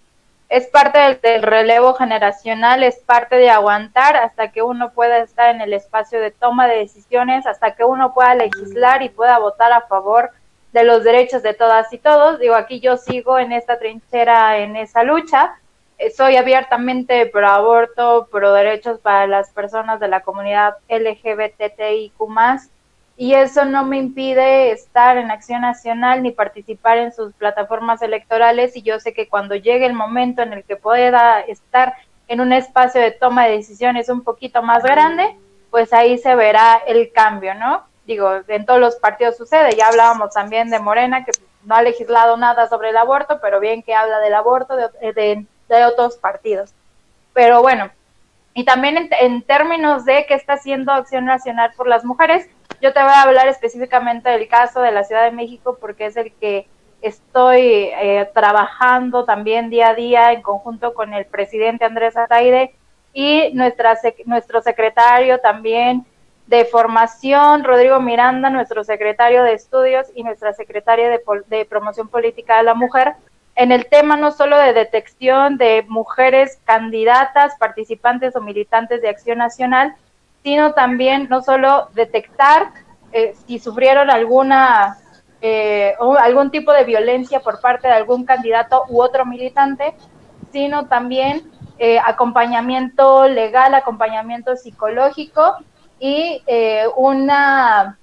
es 0.50 0.66
parte 0.66 1.20
del, 1.22 1.44
relevo 1.44 1.94
generacional, 1.94 2.84
es 2.84 2.98
parte 2.98 3.36
de 3.36 3.52
aguantar 3.52 4.16
hasta 4.16 4.52
que 4.52 4.64
uno 4.64 4.92
pueda 4.94 5.20
estar 5.20 5.54
en 5.54 5.62
el 5.62 5.74
espacio 5.74 6.20
de 6.20 6.32
toma 6.32 6.68
de 6.68 6.78
decisiones, 6.78 7.46
hasta 7.46 7.76
que 7.76 7.84
uno 7.84 8.16
pueda 8.16 8.34
legislar 8.34 9.04
y 9.04 9.10
pueda 9.10 9.38
votar 9.38 9.72
a 9.72 9.82
favor 9.82 10.32
de 10.74 10.84
los 10.84 11.04
derechos 11.04 11.44
de 11.44 11.54
todas 11.54 11.94
y 11.94 12.00
todos. 12.00 12.40
Digo, 12.40 12.56
aquí 12.56 12.80
yo 12.80 12.98
sigo 12.98 13.38
en 13.38 13.52
esta 13.52 13.78
trinchera, 13.78 14.58
en 14.58 14.76
esa 14.76 15.04
lucha. 15.04 15.56
Eh, 16.00 16.10
soy 16.10 16.36
abiertamente 16.36 17.28
pro 17.28 17.48
aborto, 17.48 18.28
pro 18.32 18.52
derechos 18.54 19.00
para 19.00 19.28
las 19.28 19.52
personas 19.52 20.00
de 20.00 20.08
la 20.08 20.22
comunidad 20.22 20.78
LGBTIQ 20.88 22.14
y 23.20 23.34
eso 23.34 23.66
no 23.66 23.84
me 23.84 23.98
impide 23.98 24.72
estar 24.72 25.18
en 25.18 25.30
Acción 25.30 25.60
Nacional 25.60 26.24
ni 26.24 26.32
participar 26.32 27.00
en 27.00 27.12
sus 27.12 27.34
plataformas 27.34 28.02
electorales 28.02 28.78
y 28.78 28.82
yo 28.82 28.98
sé 29.02 29.14
que 29.14 29.28
cuando 29.28 29.56
llegue 29.56 29.86
el 29.86 29.92
momento 29.92 30.42
en 30.42 30.54
el 30.54 30.64
que 30.64 30.78
pueda 30.78 31.42
estar 31.42 31.96
en 32.30 32.40
un 32.40 32.54
espacio 32.54 33.02
de 33.02 33.12
toma 33.12 33.46
de 33.46 33.58
decisiones 33.58 34.08
un 34.08 34.24
poquito 34.24 34.64
más 34.64 34.84
grande, 34.84 35.36
pues 35.70 35.92
ahí 35.92 36.18
se 36.18 36.34
verá 36.34 36.82
el 36.88 37.12
cambio, 37.12 37.56
¿no? 37.56 37.84
Digo, 38.06 38.40
en 38.48 38.66
todos 38.66 38.80
los 38.80 38.96
partidos 38.96 39.36
sucede, 39.36 39.76
ya 39.76 39.90
hablábamos 39.90 40.34
también 40.34 40.70
de 40.70 40.80
Morena, 40.80 41.26
que 41.26 41.34
no 41.66 41.76
ha 41.76 41.82
legislado 41.82 42.38
nada 42.38 42.70
sobre 42.70 42.92
el 42.92 42.98
aborto, 42.98 43.42
pero 43.42 43.60
bien 43.60 43.84
que 43.84 43.96
habla 43.96 44.20
del 44.20 44.34
aborto 44.34 44.78
de, 44.78 45.46
de, 45.68 45.86
otros 45.86 46.16
partidos. 46.16 46.74
Pero 47.34 47.62
bueno, 47.62 47.92
y 48.54 48.64
también 48.64 48.96
en, 48.96 49.10
en 49.20 49.42
términos 49.42 50.06
de 50.06 50.26
qué 50.26 50.36
está 50.36 50.54
haciendo 50.54 50.94
Acción 50.94 51.26
Nacional 51.26 51.74
por 51.76 51.86
las 51.86 52.06
mujeres, 52.06 52.50
yo 52.82 52.94
te 52.94 53.02
voy 53.02 53.12
a 53.12 53.24
hablar 53.24 53.48
específicamente 53.48 54.30
del 54.30 54.48
caso 54.48 54.82
de 54.82 54.92
la 54.92 55.04
Ciudad 55.04 55.24
de 55.24 55.32
México 55.32 55.78
porque 55.80 56.06
es 56.06 56.18
el 56.18 56.32
que 56.34 56.68
estoy 57.02 57.60
eh, 57.62 58.30
trabajando 58.34 59.26
también 59.26 59.70
día 59.70 59.90
a 59.90 59.96
día 59.96 60.34
en 60.34 60.42
conjunto 60.42 60.94
con 60.94 61.14
el 61.14 61.26
presidente 61.26 61.86
Andrés 61.86 62.18
Ataide 62.18 62.74
y 63.14 63.52
nuestra, 63.54 63.98
nuestro 64.26 64.62
secretario 64.62 65.40
también 65.40 66.06
de 66.48 66.66
formación, 66.66 67.64
Rodrigo 67.64 68.00
Miranda, 68.00 68.50
nuestro 68.50 68.84
secretario 68.84 69.44
de 69.44 69.54
estudios 69.54 70.08
y 70.16 70.24
nuestra 70.24 70.54
secretaria 70.54 71.10
de, 71.10 71.22
de 71.48 71.66
promoción 71.66 72.08
política 72.08 72.58
de 72.58 72.64
la 72.64 72.74
mujer, 72.74 73.14
en 73.56 73.72
el 73.72 73.86
tema 73.86 74.18
no 74.18 74.32
solo 74.32 74.58
de 74.58 74.74
detección 74.74 75.58
de 75.58 75.86
mujeres 75.88 76.60
candidatas, 76.66 77.56
participantes 77.60 78.36
o 78.36 78.42
militantes 78.42 79.02
de 79.02 79.10
Acción 79.10 79.38
Nacional, 79.38 79.96
sino 80.50 80.74
también 80.74 81.28
no 81.30 81.44
solo 81.44 81.90
detectar 81.94 82.72
eh, 83.12 83.36
si 83.46 83.60
sufrieron 83.60 84.10
alguna 84.10 84.98
eh, 85.42 85.94
algún 86.20 86.50
tipo 86.50 86.74
de 86.74 86.86
violencia 86.86 87.40
por 87.40 87.62
parte 87.62 87.88
de 87.88 87.94
algún 87.94 88.26
candidato 88.26 88.84
u 88.90 89.00
otro 89.00 89.28
militante, 89.28 89.94
sino 90.52 90.88
también 90.88 91.52
eh, 91.78 92.00
acompañamiento 92.04 93.28
legal, 93.28 93.76
acompañamiento 93.76 94.56
psicológico 94.56 95.58
y 96.00 96.42
una 96.96 98.00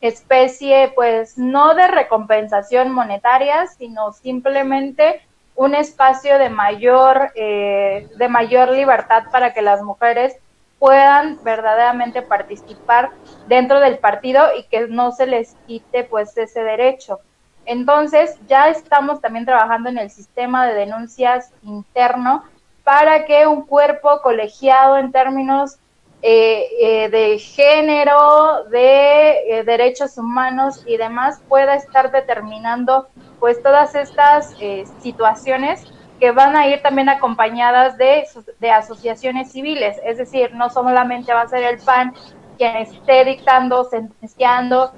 especie, 0.00 0.92
pues, 0.96 1.38
no 1.38 1.74
de 1.74 1.86
recompensación 1.86 2.90
monetaria, 2.90 3.68
sino 3.68 4.12
simplemente 4.12 5.22
un 5.54 5.76
espacio 5.76 6.38
de 6.38 6.50
mayor, 6.50 7.32
de 7.34 8.28
mayor 8.28 8.70
libertad 8.70 9.24
para 9.30 9.52
que 9.52 9.62
las 9.62 9.80
mujeres 9.82 10.38
puedan 10.78 11.42
verdaderamente 11.42 12.22
participar 12.22 13.10
dentro 13.46 13.80
del 13.80 13.98
partido 13.98 14.44
y 14.58 14.64
que 14.64 14.88
no 14.88 15.12
se 15.12 15.26
les 15.26 15.56
quite 15.66 16.04
pues 16.04 16.36
ese 16.36 16.62
derecho. 16.62 17.20
Entonces, 17.64 18.38
ya 18.46 18.68
estamos 18.68 19.20
también 19.20 19.44
trabajando 19.44 19.90
en 19.90 19.98
el 19.98 20.10
sistema 20.10 20.66
de 20.66 20.74
denuncias 20.74 21.52
interno 21.62 22.44
para 22.82 23.26
que 23.26 23.46
un 23.46 23.62
cuerpo 23.62 24.22
colegiado 24.22 24.96
en 24.96 25.12
términos 25.12 25.78
eh, 26.22 26.64
eh, 26.80 27.08
de 27.10 27.38
género, 27.38 28.64
de 28.70 29.58
eh, 29.58 29.64
derechos 29.64 30.18
humanos 30.18 30.82
y 30.84 30.96
demás 30.96 31.40
pueda 31.48 31.76
estar 31.76 32.10
determinando 32.10 33.06
pues 33.38 33.62
todas 33.62 33.94
estas 33.94 34.56
situaciones 35.00 35.86
que 36.18 36.32
van 36.32 36.56
a 36.56 36.66
ir 36.66 36.82
también 36.82 37.08
acompañadas 37.08 37.96
de, 37.96 38.24
asociaciones 38.70 39.52
civiles, 39.52 39.96
es 40.04 40.18
decir, 40.18 40.54
no 40.54 40.70
solamente 40.70 41.32
va 41.32 41.42
a 41.42 41.48
ser 41.48 41.62
el 41.62 41.78
PAN 41.78 42.14
quien 42.56 42.76
esté 42.76 43.24
dictando, 43.24 43.84
sentenciando 43.84 44.92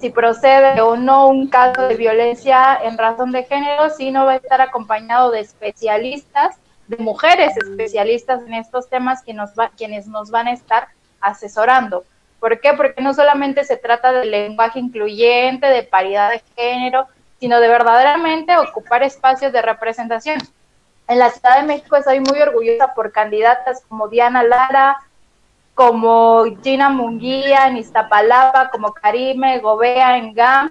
si 0.00 0.10
procede 0.10 0.80
o 0.80 0.96
no 0.96 1.28
un 1.28 1.48
caso 1.48 1.86
de 1.86 1.96
violencia 1.96 2.78
en 2.82 2.98
razón 2.98 3.30
de 3.30 3.44
género, 3.44 3.88
sino 3.90 4.26
va 4.26 4.32
a 4.32 4.36
estar 4.36 4.60
acompañado 4.60 5.30
de 5.30 5.40
especialistas, 5.40 6.56
de 6.88 6.96
mujeres 6.98 7.56
especialistas 7.56 8.42
en 8.46 8.54
estos 8.54 8.88
temas 8.88 9.22
que 9.22 9.32
nos 9.32 9.50
va, 9.50 9.70
quienes 9.76 10.08
nos 10.08 10.30
van 10.30 10.48
a 10.48 10.52
estar 10.52 10.88
asesorando. 11.20 12.04
¿Por 12.40 12.60
qué? 12.60 12.74
Porque 12.74 13.00
no 13.00 13.14
solamente 13.14 13.64
se 13.64 13.76
trata 13.76 14.12
de 14.12 14.26
lenguaje 14.26 14.80
incluyente, 14.80 15.68
de 15.68 15.84
paridad 15.84 16.30
de 16.30 16.42
género, 16.56 17.06
sino 17.38 17.60
de 17.60 17.68
verdaderamente 17.68 18.56
ocupar 18.58 19.02
espacios 19.02 19.52
de 19.52 19.62
representación 19.62 20.38
en 21.08 21.18
la 21.18 21.30
Ciudad 21.30 21.60
de 21.60 21.66
México 21.66 21.96
estoy 21.96 22.20
muy 22.20 22.40
orgullosa 22.40 22.94
por 22.94 23.12
candidatas 23.12 23.82
como 23.88 24.08
Diana 24.08 24.42
Lara, 24.42 24.96
como 25.74 26.44
Gina 26.62 26.88
Munguía 26.88 27.66
en 27.68 27.76
Iztapalapa, 27.76 28.70
como 28.70 28.92
Karime 28.92 29.58
Gobea 29.58 30.16
en 30.16 30.32
GAM, 30.32 30.70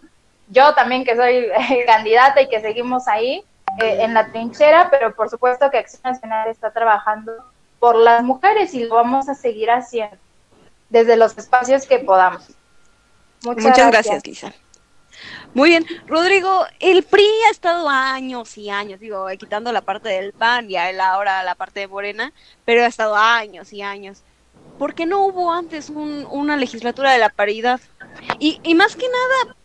yo 0.49 0.73
también 0.73 1.03
que 1.03 1.15
soy 1.15 1.47
candidata 1.85 2.41
y 2.41 2.49
que 2.49 2.61
seguimos 2.61 3.07
ahí 3.07 3.43
eh, 3.81 3.97
en 4.01 4.13
la 4.13 4.27
trinchera, 4.27 4.89
pero 4.89 5.13
por 5.13 5.29
supuesto 5.29 5.69
que 5.69 5.77
Acción 5.77 6.01
Nacional 6.03 6.47
está 6.49 6.71
trabajando 6.71 7.31
por 7.79 7.95
las 7.95 8.23
mujeres 8.23 8.73
y 8.73 8.85
lo 8.85 8.95
vamos 8.95 9.27
a 9.29 9.35
seguir 9.35 9.69
haciendo 9.71 10.17
desde 10.89 11.17
los 11.17 11.37
espacios 11.37 11.85
que 11.87 11.99
podamos. 11.99 12.47
Muchas, 13.43 13.91
gracias, 13.91 14.25
Lisa. 14.25 14.53
Muy 15.53 15.69
bien, 15.69 15.85
Rodrigo, 16.07 16.65
el 16.79 17.03
PRI 17.03 17.27
ha 17.47 17.51
estado 17.51 17.87
años 17.87 18.57
y 18.57 18.71
años, 18.71 18.99
digo, 18.99 19.27
quitando 19.37 19.71
la 19.71 19.81
parte 19.81 20.09
del 20.09 20.33
PAN 20.33 20.69
y 20.69 20.77
ahora 20.77 21.43
la 21.43 21.53
parte 21.53 21.81
de 21.81 21.87
Morena, 21.87 22.33
pero 22.65 22.83
ha 22.83 22.87
estado 22.87 23.15
años 23.15 23.71
y 23.71 23.83
años. 23.83 24.23
¿Por 24.79 24.95
qué 24.95 25.05
no 25.05 25.25
hubo 25.27 25.53
antes 25.53 25.91
una 25.91 26.57
legislatura 26.57 27.11
de 27.11 27.19
la 27.19 27.29
paridad? 27.29 27.79
Y, 28.39 28.59
y, 28.63 28.73
más 28.73 28.95
que 28.95 29.05
nada, 29.07 29.55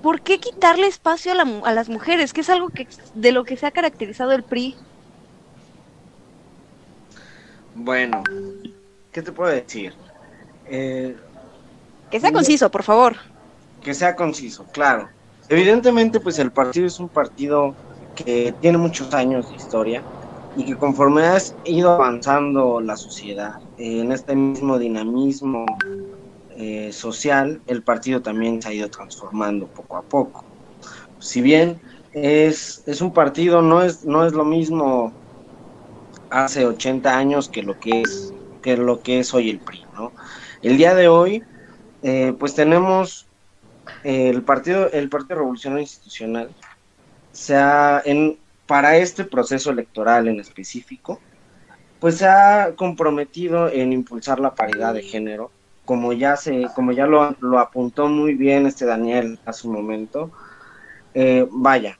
¿por 0.00 0.20
qué 0.20 0.38
quitarle 0.38 0.86
espacio 0.86 1.32
a, 1.32 1.72
las 1.72 1.88
mujeres? 1.88 2.32
Que 2.32 2.42
es 2.42 2.50
algo 2.50 2.68
que 2.68 2.86
de 3.14 3.32
lo 3.32 3.42
que 3.42 3.56
se 3.56 3.66
ha 3.66 3.72
caracterizado 3.72 4.30
el 4.30 4.44
PRI. 4.44 4.76
Bueno, 7.74 8.22
¿qué 9.10 9.22
te 9.22 9.32
puedo 9.32 9.50
decir? 9.50 9.92
Eh, 10.66 11.16
que 12.12 12.20
sea 12.20 12.32
conciso, 12.32 12.70
por 12.70 12.84
favor. 12.84 13.16
Que 13.82 13.92
sea 13.92 14.14
conciso, 14.14 14.64
claro. 14.72 15.15
Evidentemente, 15.48 16.20
pues 16.20 16.38
el 16.38 16.52
partido 16.52 16.86
es 16.86 16.98
un 16.98 17.08
partido 17.08 17.78
que 18.14 18.52
tiene 18.60 18.78
muchos 18.78 19.12
años 19.14 19.48
de 19.48 19.54
historia 19.54 20.04
y 20.54 20.64
que 20.64 20.76
conforme 20.76 21.22
ha 21.22 21.38
ido 21.64 21.90
avanzando 21.90 22.80
la 22.80 22.96
sociedad 22.96 23.52
en 23.76 24.10
este 24.10 24.34
mismo 24.34 24.78
dinamismo 24.78 25.66
eh, 26.48 26.90
social, 26.92 27.62
el 27.66 27.82
partido 27.82 28.22
también 28.22 28.60
se 28.62 28.68
ha 28.68 28.72
ido 28.72 28.88
transformando 28.88 29.68
poco 29.68 29.98
a 29.98 30.02
poco. 30.02 30.46
Si 31.18 31.42
bien 31.42 31.80
es, 32.12 32.82
es 32.86 33.00
un 33.00 33.12
partido, 33.12 33.60
no 33.62 33.82
es, 33.82 34.04
no 34.04 34.24
es 34.24 34.32
lo 34.32 34.44
mismo 34.44 35.12
hace 36.30 36.66
80 36.66 37.16
años 37.16 37.48
que 37.48 37.62
lo 37.62 37.78
que 37.78 38.00
es, 38.00 38.34
que 38.62 38.76
lo 38.76 39.00
que 39.02 39.20
es 39.20 39.34
hoy 39.34 39.50
el 39.50 39.60
PRI, 39.60 39.84
¿no? 39.92 40.14
El 40.62 40.78
día 40.78 40.94
de 40.94 41.08
hoy, 41.08 41.44
eh, 42.02 42.34
pues 42.38 42.54
tenemos 42.54 43.25
el 44.04 44.42
partido, 44.42 44.90
el 44.92 45.08
Partido 45.08 45.40
Revolucionario 45.40 45.82
Institucional 45.82 46.50
se 47.32 47.56
ha, 47.56 48.02
en, 48.04 48.38
para 48.66 48.96
este 48.96 49.24
proceso 49.24 49.70
electoral 49.70 50.28
en 50.28 50.40
específico, 50.40 51.20
pues 52.00 52.18
se 52.18 52.26
ha 52.26 52.72
comprometido 52.76 53.68
en 53.68 53.92
impulsar 53.92 54.40
la 54.40 54.54
paridad 54.54 54.94
de 54.94 55.02
género, 55.02 55.50
como 55.84 56.12
ya 56.12 56.36
se, 56.36 56.66
como 56.74 56.92
ya 56.92 57.06
lo, 57.06 57.36
lo 57.40 57.58
apuntó 57.58 58.08
muy 58.08 58.34
bien 58.34 58.66
este 58.66 58.86
Daniel 58.86 59.38
hace 59.44 59.66
un 59.66 59.74
momento. 59.74 60.30
Eh, 61.14 61.46
vaya, 61.50 61.98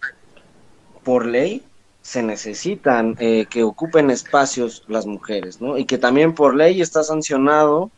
por 1.02 1.24
ley 1.24 1.62
se 2.02 2.22
necesitan 2.22 3.16
eh, 3.18 3.46
que 3.50 3.62
ocupen 3.62 4.10
espacios 4.10 4.84
las 4.88 5.06
mujeres, 5.06 5.60
¿no? 5.60 5.78
Y 5.78 5.84
que 5.86 5.98
también 5.98 6.34
por 6.34 6.54
ley 6.54 6.80
está 6.80 7.02
sancionado 7.02 7.90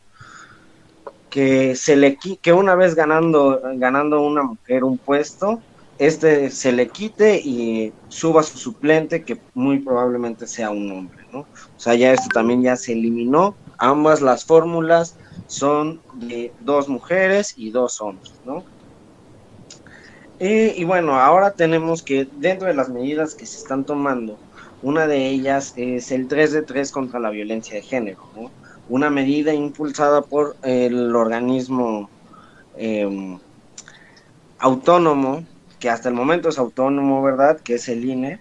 que 1.38 1.76
se 1.76 1.94
le 1.94 2.18
que 2.42 2.52
una 2.52 2.74
vez 2.74 2.96
ganando 2.96 3.60
ganando 3.76 4.20
una 4.22 4.42
mujer 4.42 4.82
un 4.82 4.98
puesto 4.98 5.62
este 5.96 6.50
se 6.50 6.72
le 6.72 6.88
quite 6.88 7.36
y 7.38 7.92
suba 8.08 8.42
su 8.42 8.58
suplente 8.58 9.22
que 9.22 9.40
muy 9.54 9.78
probablemente 9.78 10.48
sea 10.48 10.70
un 10.70 10.90
hombre 10.90 11.24
no 11.32 11.42
o 11.42 11.46
sea 11.76 11.94
ya 11.94 12.12
esto 12.12 12.26
también 12.34 12.62
ya 12.62 12.74
se 12.74 12.92
eliminó. 12.92 13.54
Ambas 13.78 14.20
las 14.20 14.44
fórmulas 14.44 15.14
son 15.46 16.00
de 16.14 16.52
dos 16.58 16.88
mujeres 16.88 17.54
y 17.56 17.70
dos 17.70 18.00
hombres 18.00 18.32
no 18.44 18.64
y, 20.40 20.80
y 20.80 20.82
bueno 20.82 21.20
ahora 21.20 21.52
tenemos 21.52 22.02
que 22.02 22.26
dentro 22.32 22.66
de 22.66 22.74
las 22.74 22.88
medidas 22.88 23.36
que 23.36 23.46
se 23.46 23.58
están 23.58 23.84
tomando 23.84 24.40
una 24.82 25.06
de 25.06 25.28
ellas 25.28 25.72
es 25.76 26.10
el 26.10 26.26
3 26.26 26.50
de 26.50 26.62
3 26.62 26.90
contra 26.90 27.20
la 27.20 27.30
violencia 27.30 27.76
de 27.76 27.82
género 27.82 28.28
¿no? 28.34 28.50
Una 28.88 29.10
medida 29.10 29.52
impulsada 29.52 30.22
por 30.22 30.56
el 30.62 31.14
organismo 31.14 32.08
eh, 32.76 33.38
autónomo, 34.58 35.44
que 35.78 35.90
hasta 35.90 36.08
el 36.08 36.14
momento 36.14 36.48
es 36.48 36.58
autónomo, 36.58 37.22
¿verdad? 37.22 37.60
Que 37.60 37.74
es 37.74 37.88
el 37.88 38.04
INE. 38.04 38.40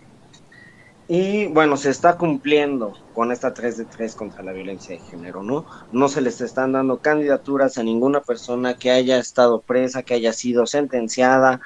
Y 1.10 1.48
bueno, 1.48 1.78
se 1.78 1.90
está 1.90 2.18
cumpliendo 2.18 2.94
con 3.14 3.32
esta 3.32 3.54
3 3.54 3.78
de 3.78 3.86
3 3.86 4.16
contra 4.16 4.44
la 4.44 4.52
violencia 4.52 4.96
de 4.96 5.02
género, 5.02 5.42
¿no? 5.42 5.66
No 5.92 6.10
se 6.10 6.20
les 6.20 6.42
están 6.42 6.74
dando 6.74 6.98
candidaturas 6.98 7.78
a 7.78 7.84
ninguna 7.84 8.20
persona 8.20 8.78
que 8.78 8.92
haya 8.92 9.18
estado 9.18 9.62
presa, 9.62 10.04
que 10.04 10.16
haya 10.16 10.34
sido 10.34 10.66
sentenciada 10.66 11.62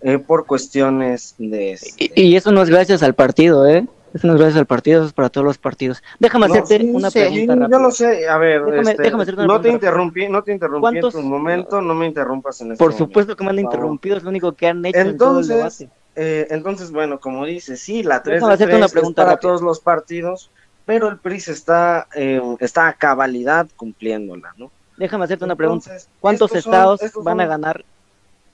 eh, 0.00 0.18
por 0.18 0.46
cuestiones 0.46 1.34
de... 1.38 1.78
Y, 1.98 2.22
y, 2.22 2.36
eso 2.36 2.50
no 2.50 2.62
es 2.62 2.70
gracias 2.70 3.02
al 3.02 3.14
partido, 3.14 3.66
¿eh? 3.66 3.86
Eso 4.14 4.26
no 4.26 4.34
es 4.34 4.40
gracias 4.40 4.58
al 4.58 4.66
partido, 4.66 5.00
eso 5.00 5.08
es 5.08 5.12
para 5.12 5.28
todos 5.28 5.44
los 5.46 5.58
partidos. 5.58 6.02
Déjame 6.18 6.48
No, 6.48 6.54
hacerte 6.54 6.78
sí, 6.78 6.90
una 6.92 7.10
sí, 7.10 7.18
pregunta 7.20 7.54
Yo 7.54 7.60
rápida. 7.60 7.78
lo 7.78 7.90
sé, 7.90 8.28
a 8.28 8.38
ver, 8.38 8.62
Déjame- 8.62 8.90
este, 8.92 9.02
déjame 9.02 9.22
hacerte 9.22 9.40
una 9.42 9.46
no 9.46 9.56
te 9.58 9.62
pregunta 9.62 9.86
interrumpí, 9.86 10.28
no 10.28 10.42
te 10.42 10.52
interrumpí 10.52 10.76
en 10.76 10.80
¿Cuántos- 10.80 11.14
tu 11.14 11.22
momento, 11.22 11.82
no 11.82 11.94
me 11.94 12.06
interrumpas 12.06 12.60
en 12.62 12.72
este 12.72 12.78
Por 12.78 12.92
momento, 12.92 13.04
supuesto 13.06 13.36
que 13.36 13.44
me 13.44 13.50
han 13.50 13.58
interrumpido, 13.58 14.16
es 14.16 14.22
lo 14.22 14.30
único 14.30 14.52
que 14.52 14.66
han 14.68 14.84
hecho 14.86 14.98
en 14.98 15.16
todo 15.18 15.40
el 15.40 15.50
Entonces, 15.50 15.78
debate. 15.78 15.96
eh, 16.16 16.46
entonces, 16.50 16.90
bueno, 16.90 17.20
como 17.20 17.44
dices, 17.44 17.80
sí, 17.80 18.02
la 18.02 18.22
3 18.22 18.36
Déjame 18.36 18.50
de 18.50 18.54
hacerte 18.54 18.76
una 18.76 18.86
3 18.86 18.92
pregunta 18.92 19.22
es 19.22 19.24
para 19.26 19.34
rápida. 19.36 19.48
todos 19.48 19.62
los 19.62 19.80
partidos, 19.80 20.50
pero 20.86 21.08
el 21.08 21.18
PRI 21.18 21.36
está, 21.36 22.08
eh, 22.14 22.40
está 22.60 22.88
a 22.88 22.94
cabalidad 22.94 23.68
cumpliéndola, 23.76 24.54
¿no? 24.56 24.70
Déjame 24.96 25.24
hacerte 25.24 25.44
una 25.44 25.54
pregunta. 25.54 25.90
Entonces, 25.90 26.08
¿Cuántos 26.18 26.48
son- 26.50 26.58
estados 26.58 27.02
estos 27.02 27.22
van 27.22 27.40
a 27.40 27.44
son- 27.44 27.50
ganar, 27.50 27.84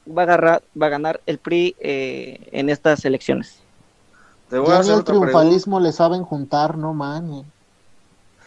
va 0.07 0.23
a 0.23 0.25
agarrar, 0.25 0.63
va 0.81 0.87
a 0.87 0.91
ganar 0.91 1.21
el 1.27 1.39
PRI 1.39 1.77
eh, 1.79 2.49
en 2.51 2.69
estas 2.71 3.05
elecciones? 3.05 3.63
Te 4.55 4.61
voy 4.61 4.69
a 4.69 4.75
Ya 4.75 4.75
ni 4.77 4.81
hacer 4.83 4.93
el 4.95 5.01
otra 5.01 5.13
pregunta. 5.15 5.33
triunfalismo 5.33 5.81
le 5.81 5.91
saben 5.91 6.23
juntar, 6.23 6.79
no 6.79 6.95
man. 6.95 7.43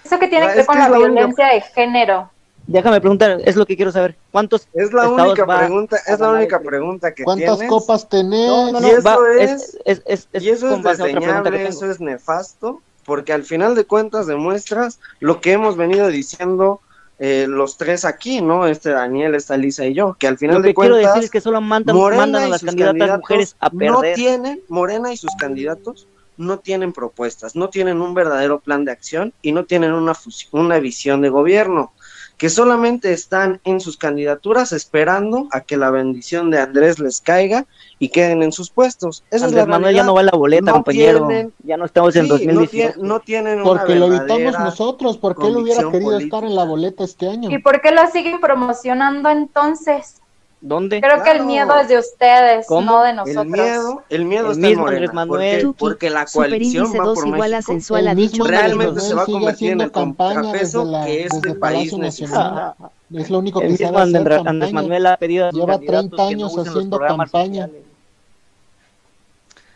Eso 0.05 0.17
que 0.17 0.29
tiene 0.29 0.45
Ah, 0.45 0.49
que 0.51 0.55
ver 0.59 0.65
con 0.65 0.75
que 0.75 0.79
la 0.83 0.87
la 0.89 0.97
única- 0.99 1.11
violencia 1.11 1.47
de 1.47 1.59
género. 1.61 2.29
Déjame 2.65 3.01
preguntar, 3.01 3.41
es 3.43 3.57
lo 3.57 3.65
que 3.65 3.75
quiero 3.75 3.91
saber. 3.91 4.15
¿Cuántos 4.31 4.69
Es 4.73 4.93
la 4.93 5.01
estados 5.03 5.21
única 5.27 5.43
va 5.43 5.57
pregunta, 5.57 5.97
a 5.97 6.13
es 6.13 6.17
la 6.21 6.29
única 6.29 6.59
PRI? 6.59 6.67
pregunta 6.69 7.13
que 7.13 7.23
¿Cuántas 7.25 7.57
tienes. 7.57 7.69
copas 7.69 8.07
tenés? 8.07 8.47
No, 8.47 8.71
no, 8.71 8.79
no, 8.79 8.87
Y 8.87 8.91
eso 8.91 9.01
va- 9.03 9.17
es- 9.37 9.77
es, 9.83 10.01
es, 10.05 10.27
es, 10.31 10.43
Y 10.43 10.49
eso 10.49 10.71
es 10.73 10.85
a 10.85 10.89
desdeñable, 10.91 11.67
eso 11.67 11.91
es 11.91 11.99
nefasto, 11.99 12.81
porque 13.05 13.33
al 13.33 13.43
final 13.43 13.75
de 13.75 13.83
cuentas 13.83 14.27
demuestras 14.27 15.01
lo 15.19 15.41
que 15.41 15.51
hemos 15.51 15.75
venido 15.75 16.07
diciendo 16.07 16.79
eh, 17.19 17.45
los 17.47 17.77
tres 17.77 18.05
aquí, 18.05 18.41
¿no? 18.41 18.67
Este 18.67 18.91
Daniel, 18.91 19.33
esta 19.33 19.57
Lisa 19.57 19.85
y 19.85 19.93
yo, 19.93 20.15
que 20.19 20.27
al 20.27 20.37
final 20.37 20.57
Lo 20.57 20.61
que 20.61 20.69
de 20.69 20.75
quiero 20.75 20.93
cuentas 20.95 21.13
decir 21.13 21.25
es 21.25 21.31
que 21.31 21.41
solo 21.41 21.61
mandan, 21.61 21.97
mandan 21.97 22.43
a 22.43 22.47
las 22.47 22.63
candidatas 22.63 23.19
mujeres 23.19 23.55
a 23.59 23.69
no 23.69 24.01
tienen, 24.13 24.61
Morena 24.67 25.11
y 25.11 25.17
sus 25.17 25.35
candidatos 25.35 26.07
no 26.37 26.59
tienen 26.59 26.93
propuestas, 26.93 27.55
no 27.55 27.69
tienen 27.69 28.01
un 28.01 28.13
verdadero 28.13 28.59
plan 28.59 28.85
de 28.85 28.91
acción 28.91 29.33
y 29.41 29.51
no 29.51 29.65
tienen 29.65 29.93
una, 29.93 30.13
una 30.51 30.79
visión 30.79 31.21
de 31.21 31.29
gobierno, 31.29 31.91
que 32.37 32.49
solamente 32.49 33.11
están 33.13 33.59
en 33.63 33.79
sus 33.81 33.97
candidaturas 33.97 34.71
esperando 34.71 35.47
a 35.51 35.61
que 35.61 35.75
la 35.75 35.89
bendición 35.89 36.51
de 36.51 36.59
Andrés 36.59 36.99
les 36.99 37.19
caiga 37.19 37.65
y 37.97 38.09
queden 38.09 38.43
en 38.43 38.51
sus 38.51 38.69
puestos. 38.69 39.23
Esa 39.31 39.37
es 39.37 39.43
Andrés 39.43 39.65
la 39.65 39.71
Manuel 39.71 39.95
ya 39.95 40.03
no 40.03 40.13
va 40.13 40.21
a 40.21 40.23
la 40.25 40.31
boleta, 40.37 40.65
No 40.67 40.73
compañero. 40.73 41.25
tienen- 41.27 41.53
ya 41.63 41.77
no 41.77 41.85
estamos 41.85 42.15
en 42.15 42.23
Sí, 42.25 42.27
no, 42.29 42.33
2018. 42.37 42.93
tie- 42.99 43.01
no 43.03 43.19
tienen 43.21 43.55
una 43.61 43.63
Porque 43.63 43.95
lo 43.95 44.05
evitamos 44.07 44.59
nosotros, 44.59 45.17
porque 45.17 45.47
él 45.47 45.57
hubiera 45.57 45.81
querido 45.89 46.11
política. 46.11 46.37
estar 46.37 46.43
en 46.49 46.55
la 46.55 46.63
boleta 46.63 47.03
este 47.03 47.27
año. 47.27 47.49
¿Y 47.49 47.57
por 47.57 47.81
qué 47.81 47.91
lo 47.91 48.01
siguen 48.11 48.39
promocionando 48.39 49.29
entonces? 49.29 50.21
¿Dónde? 50.59 50.99
Creo 51.01 51.21
que 51.23 51.29
el 51.29 51.35
Claro. 51.37 51.45
miedo 51.45 51.79
es 51.79 51.87
de 51.87 51.99
ustedes, 51.99 52.65
¿Cómo? 52.67 52.91
no 52.91 53.03
de 53.03 53.09
El 53.11 53.15
nosotros. 53.17 53.45
miedo, 53.45 54.03
el 54.09 54.25
miedo 54.25 54.45
El 54.47 54.51
está 54.53 54.65
en 54.65 54.69
mismo 54.71 54.83
Morena, 54.85 54.97
Andrés 54.97 55.13
Manuel. 55.13 55.61
porque, 55.61 55.77
porque 55.79 56.09
la 56.09 56.25
coalición 56.25 56.85
va 56.99 57.03
2 57.05 57.15
por 57.19 57.27
igual 57.27 57.53
a 57.53 57.57
México. 57.57 57.71
sensual 57.73 58.07
El 58.07 58.31
Realmente 58.43 58.99
se 59.01 59.13
va 59.13 59.21
a 59.21 59.25
convertir 59.25 59.71
en 59.73 59.81
el 59.81 59.91
campaña 59.91 60.33
contrapeso 60.41 60.79
desde, 60.79 60.91
la- 60.91 61.05
que 61.05 61.21
este 61.25 61.39
desde 61.41 61.59
país. 61.59 61.97
Nacional. 61.97 62.73
Es 63.13 63.29
lo 63.29 63.37
único 63.39 63.61
El 63.61 63.67
que 63.69 63.77
sabe 63.77 63.91
mismo 63.91 63.99
hacer 63.99 64.17
Andrés, 64.17 64.43
campaña. 64.43 64.71
Manuel 64.73 65.05
ha 65.05 65.17
pedido 65.17 65.51
Lleva 65.51 65.67
candidatos 65.73 65.87
30 66.09 66.15
que 66.15 66.21
no 66.23 66.27
años 66.27 66.55
los 66.55 66.67
haciendo 66.67 66.99
campaña. 66.99 67.65
sociales. 67.67 67.71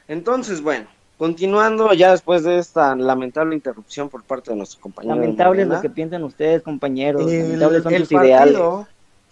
Entonces, 0.07 0.61
bueno, 0.61 0.87
continuando 1.17 1.93
ya 1.93 2.11
después 2.11 2.43
de 2.43 2.57
esta 2.57 2.95
lamentable 2.95 3.55
interrupción 3.55 4.09
por 4.09 4.23
parte 4.23 4.51
de 4.51 4.57
nuestro 4.57 4.81
compañero. 4.81 5.15
Lamentable 5.15 5.61
es 5.61 5.67
lo 5.67 5.79
que 5.81 5.89
piensan 5.89 6.23
ustedes, 6.23 6.61
compañeros. 6.63 7.21
el, 7.31 7.59
Lamentables 7.59 7.83
son 7.83 7.93
el 7.93 8.01
sus 8.07 8.11
ideales. 8.13 8.57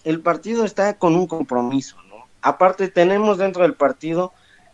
El 0.04 0.22
partido 0.22 0.66
está 0.66 0.98
con 0.98 1.16
un 1.16 1.28
compromiso, 1.28 1.98
¿no? 2.04 2.26
Aparte, 2.42 2.88
tenemos 2.88 3.38
dentro 3.38 3.64
del 3.64 3.74
partido 3.74 4.32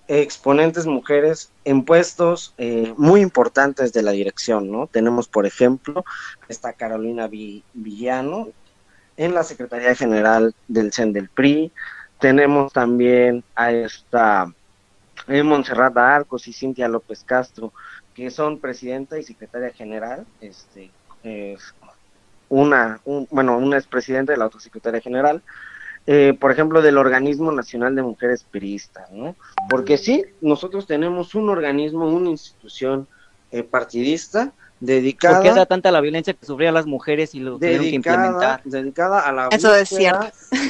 exponentes 0.08 0.86
mujeres 0.86 1.52
en 1.64 1.84
puestos 1.84 2.54
eh, 2.60 2.94
muy 2.96 3.22
importantes 3.22 3.92
de 3.92 4.04
la 4.04 4.12
dirección, 4.12 4.72
¿no? 4.72 4.86
Tenemos, 4.88 5.28
por 5.28 5.46
ejemplo, 5.48 6.06
está 6.48 6.74
Carolina 6.74 7.28
Vi- 7.28 7.64
Villano 7.74 8.50
en 9.18 9.34
la 9.34 9.44
Secretaría 9.44 9.96
General 9.96 10.54
del 10.68 10.94
CEN 10.94 11.12
del 11.14 11.30
PRI, 11.30 11.72
tenemos 12.20 12.72
también 12.72 13.44
a 13.56 13.72
esta 13.72 14.54
eh, 15.28 15.42
Montserrat 15.42 15.98
Arcos 15.98 16.48
y 16.48 16.54
Cintia 16.54 16.88
López 16.88 17.24
Castro, 17.24 17.74
que 18.14 18.30
son 18.30 18.60
presidenta 18.60 19.18
y 19.18 19.24
secretaria 19.24 19.72
general, 19.72 20.26
este, 20.40 20.92
eh, 21.24 21.58
una, 22.50 23.00
un- 23.06 23.28
bueno, 23.32 23.58
una 23.58 23.78
es 23.78 23.88
presidenta 23.88 24.34
y 24.34 24.38
la 24.38 24.48
otra 24.48 24.60
secretaria 24.60 25.02
general, 25.02 25.42
eh, 26.08 26.38
por 26.40 26.52
ejemplo, 26.52 26.82
del 26.82 26.98
Organismo 26.98 27.52
Nacional 27.52 27.96
de 27.96 28.04
Mujeres 28.04 28.46
Priistas, 28.50 29.10
¿no? 29.12 29.36
Porque 29.70 29.98
sí, 29.98 30.24
nosotros 30.42 30.86
tenemos 30.86 31.34
un 31.36 31.50
organismo, 31.50 32.08
una 32.08 32.30
institución 32.30 33.08
eh, 33.52 33.64
partidista 33.64 34.54
¿Por 34.80 34.88
qué 34.88 34.94
era 34.94 35.02
dedicada, 35.02 35.66
tanta 35.66 35.90
la 35.92 36.02
violencia 36.02 36.34
que 36.34 36.46
sufrían 36.46 36.74
las 36.74 36.86
mujeres 36.86 37.34
y 37.34 37.40
lo 37.40 37.54
tuvieron 37.54 37.86
que 37.86 37.92
dedicada, 37.92 38.26
implementar? 38.26 38.62
dedicada 38.66 39.20
a 39.22 39.32
la 39.32 39.48
Eso 39.48 39.74
es 39.74 39.90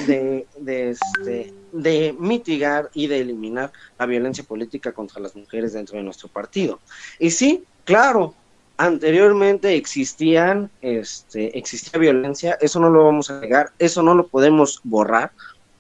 de, 0.08 0.48
de, 0.60 0.90
este, 0.92 1.54
de 1.72 2.16
mitigar 2.18 2.90
y 2.94 3.08
de 3.08 3.20
eliminar 3.20 3.72
la 3.98 4.06
violencia 4.06 4.44
política 4.44 4.92
contra 4.92 5.20
las 5.20 5.36
mujeres 5.36 5.74
dentro 5.74 5.98
de 5.98 6.04
nuestro 6.04 6.30
partido. 6.30 6.80
Y 7.20 7.32
sí, 7.32 7.64
claro, 7.84 8.36
anteriormente 8.78 9.76
existían, 9.76 10.70
este, 10.82 11.58
existía 11.58 12.00
violencia, 12.00 12.58
eso 12.62 12.80
no 12.80 12.90
lo 12.90 13.06
vamos 13.06 13.30
a 13.30 13.40
negar, 13.40 13.72
eso 13.80 14.04
no 14.04 14.16
lo 14.16 14.28
podemos 14.28 14.82
borrar, 14.84 15.32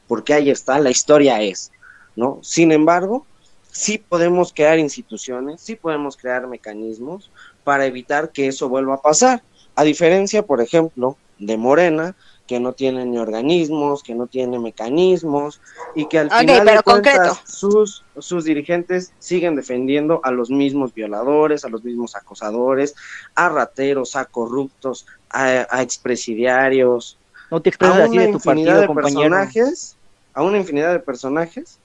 porque 0.07 0.33
ahí 0.33 0.49
está, 0.49 0.79
la 0.79 0.91
historia 0.91 1.41
es, 1.41 1.71
¿no? 2.15 2.39
Sin 2.41 2.71
embargo, 2.71 3.25
sí 3.71 3.97
podemos 3.97 4.53
crear 4.53 4.79
instituciones, 4.79 5.61
sí 5.61 5.75
podemos 5.75 6.15
crear 6.15 6.47
mecanismos 6.47 7.31
para 7.63 7.85
evitar 7.85 8.31
que 8.31 8.47
eso 8.47 8.69
vuelva 8.69 8.95
a 8.95 9.01
pasar. 9.01 9.43
A 9.75 9.83
diferencia, 9.83 10.43
por 10.43 10.61
ejemplo, 10.61 11.17
de 11.39 11.57
Morena, 11.57 12.15
que 12.47 12.59
no 12.59 12.73
tiene 12.73 13.05
ni 13.05 13.17
organismos, 13.17 14.03
que 14.03 14.13
no 14.13 14.27
tiene 14.27 14.59
mecanismos 14.59 15.61
y 15.95 16.07
que 16.07 16.19
al 16.19 16.29
final 16.29 16.65
de 16.65 16.71
pero 16.71 16.83
cuentas 16.83 17.17
concreto. 17.17 17.39
sus, 17.45 18.03
sus 18.19 18.43
dirigentes 18.43 19.13
siguen 19.19 19.55
defendiendo 19.55 20.21
a 20.23 20.31
los 20.31 20.49
mismos 20.49 20.93
violadores, 20.93 21.65
a 21.65 21.69
los 21.69 21.83
mismos 21.83 22.15
acosadores, 22.15 22.95
a 23.33 23.49
rateros, 23.49 24.15
a 24.15 24.25
corruptos, 24.25 25.07
a, 25.29 25.67
a 25.69 25.81
expresidiarios, 25.81 27.17
No 27.49 27.61
te 27.61 27.69
a 27.69 27.71
expresas 27.71 27.97
así 27.97 28.11
una 28.11 28.21
de 28.21 28.27
tu 28.27 28.33
infinidad 28.35 28.65
partido, 28.65 28.81
de 28.81 28.87
compañero. 28.87 29.21
personajes, 29.21 29.97
a 30.33 30.43
una 30.43 30.57
infinidad 30.57 30.91
de 30.91 30.99
personajes 30.99 31.79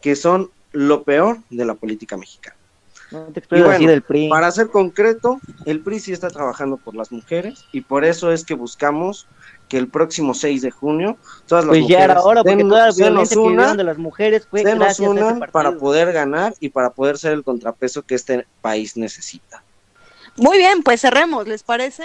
que 0.00 0.14
son 0.14 0.50
lo 0.72 1.02
peor 1.02 1.38
de 1.50 1.64
la 1.64 1.74
política 1.74 2.16
mexicana. 2.16 2.56
No 3.10 3.26
te 3.26 3.40
Y 3.40 3.60
bueno, 3.60 3.70
así 3.70 3.86
del 3.86 4.02
PRI. 4.02 4.28
Para 4.28 4.50
ser 4.50 4.68
concreto, 4.68 5.40
el 5.66 5.80
PRI 5.80 6.00
sí 6.00 6.12
está 6.12 6.30
trabajando 6.30 6.76
por 6.76 6.94
las 6.94 7.12
mujeres 7.12 7.64
y 7.72 7.80
por 7.80 8.04
eso 8.04 8.32
es 8.32 8.44
que 8.44 8.54
buscamos 8.54 9.26
que 9.68 9.78
el 9.78 9.88
próximo 9.88 10.34
6 10.34 10.62
de 10.62 10.70
junio 10.70 11.16
todas 11.46 11.64
las 11.64 11.70
Pues 11.70 11.80
ya 11.88 11.96
mujeres 11.98 12.04
era 12.10 12.22
hora, 12.22 12.42
porque 12.42 12.56
den- 12.56 12.68
toda 12.68 12.86
la 12.86 12.92
se 12.92 13.00
nos 13.02 13.08
violencia 13.10 13.34
que 13.34 13.40
unan, 13.40 13.50
vivieron 13.56 13.76
de 13.78 13.84
las 13.84 13.98
mujeres 13.98 14.46
fue 14.50 14.60
se 14.62 14.70
nos 14.70 14.78
gracias 14.78 15.00
a 15.00 15.02
ese 15.02 15.10
unan 15.10 15.38
partido. 15.40 15.52
para 15.52 15.72
poder 15.78 16.12
ganar 16.12 16.54
y 16.60 16.68
para 16.68 16.90
poder 16.90 17.18
ser 17.18 17.32
el 17.32 17.42
contrapeso 17.44 18.02
que 18.02 18.14
este 18.14 18.46
país 18.60 18.96
necesita. 18.96 19.62
Muy 20.36 20.58
bien, 20.58 20.82
pues 20.82 21.00
cerremos, 21.00 21.46
¿les 21.46 21.62
parece? 21.62 22.04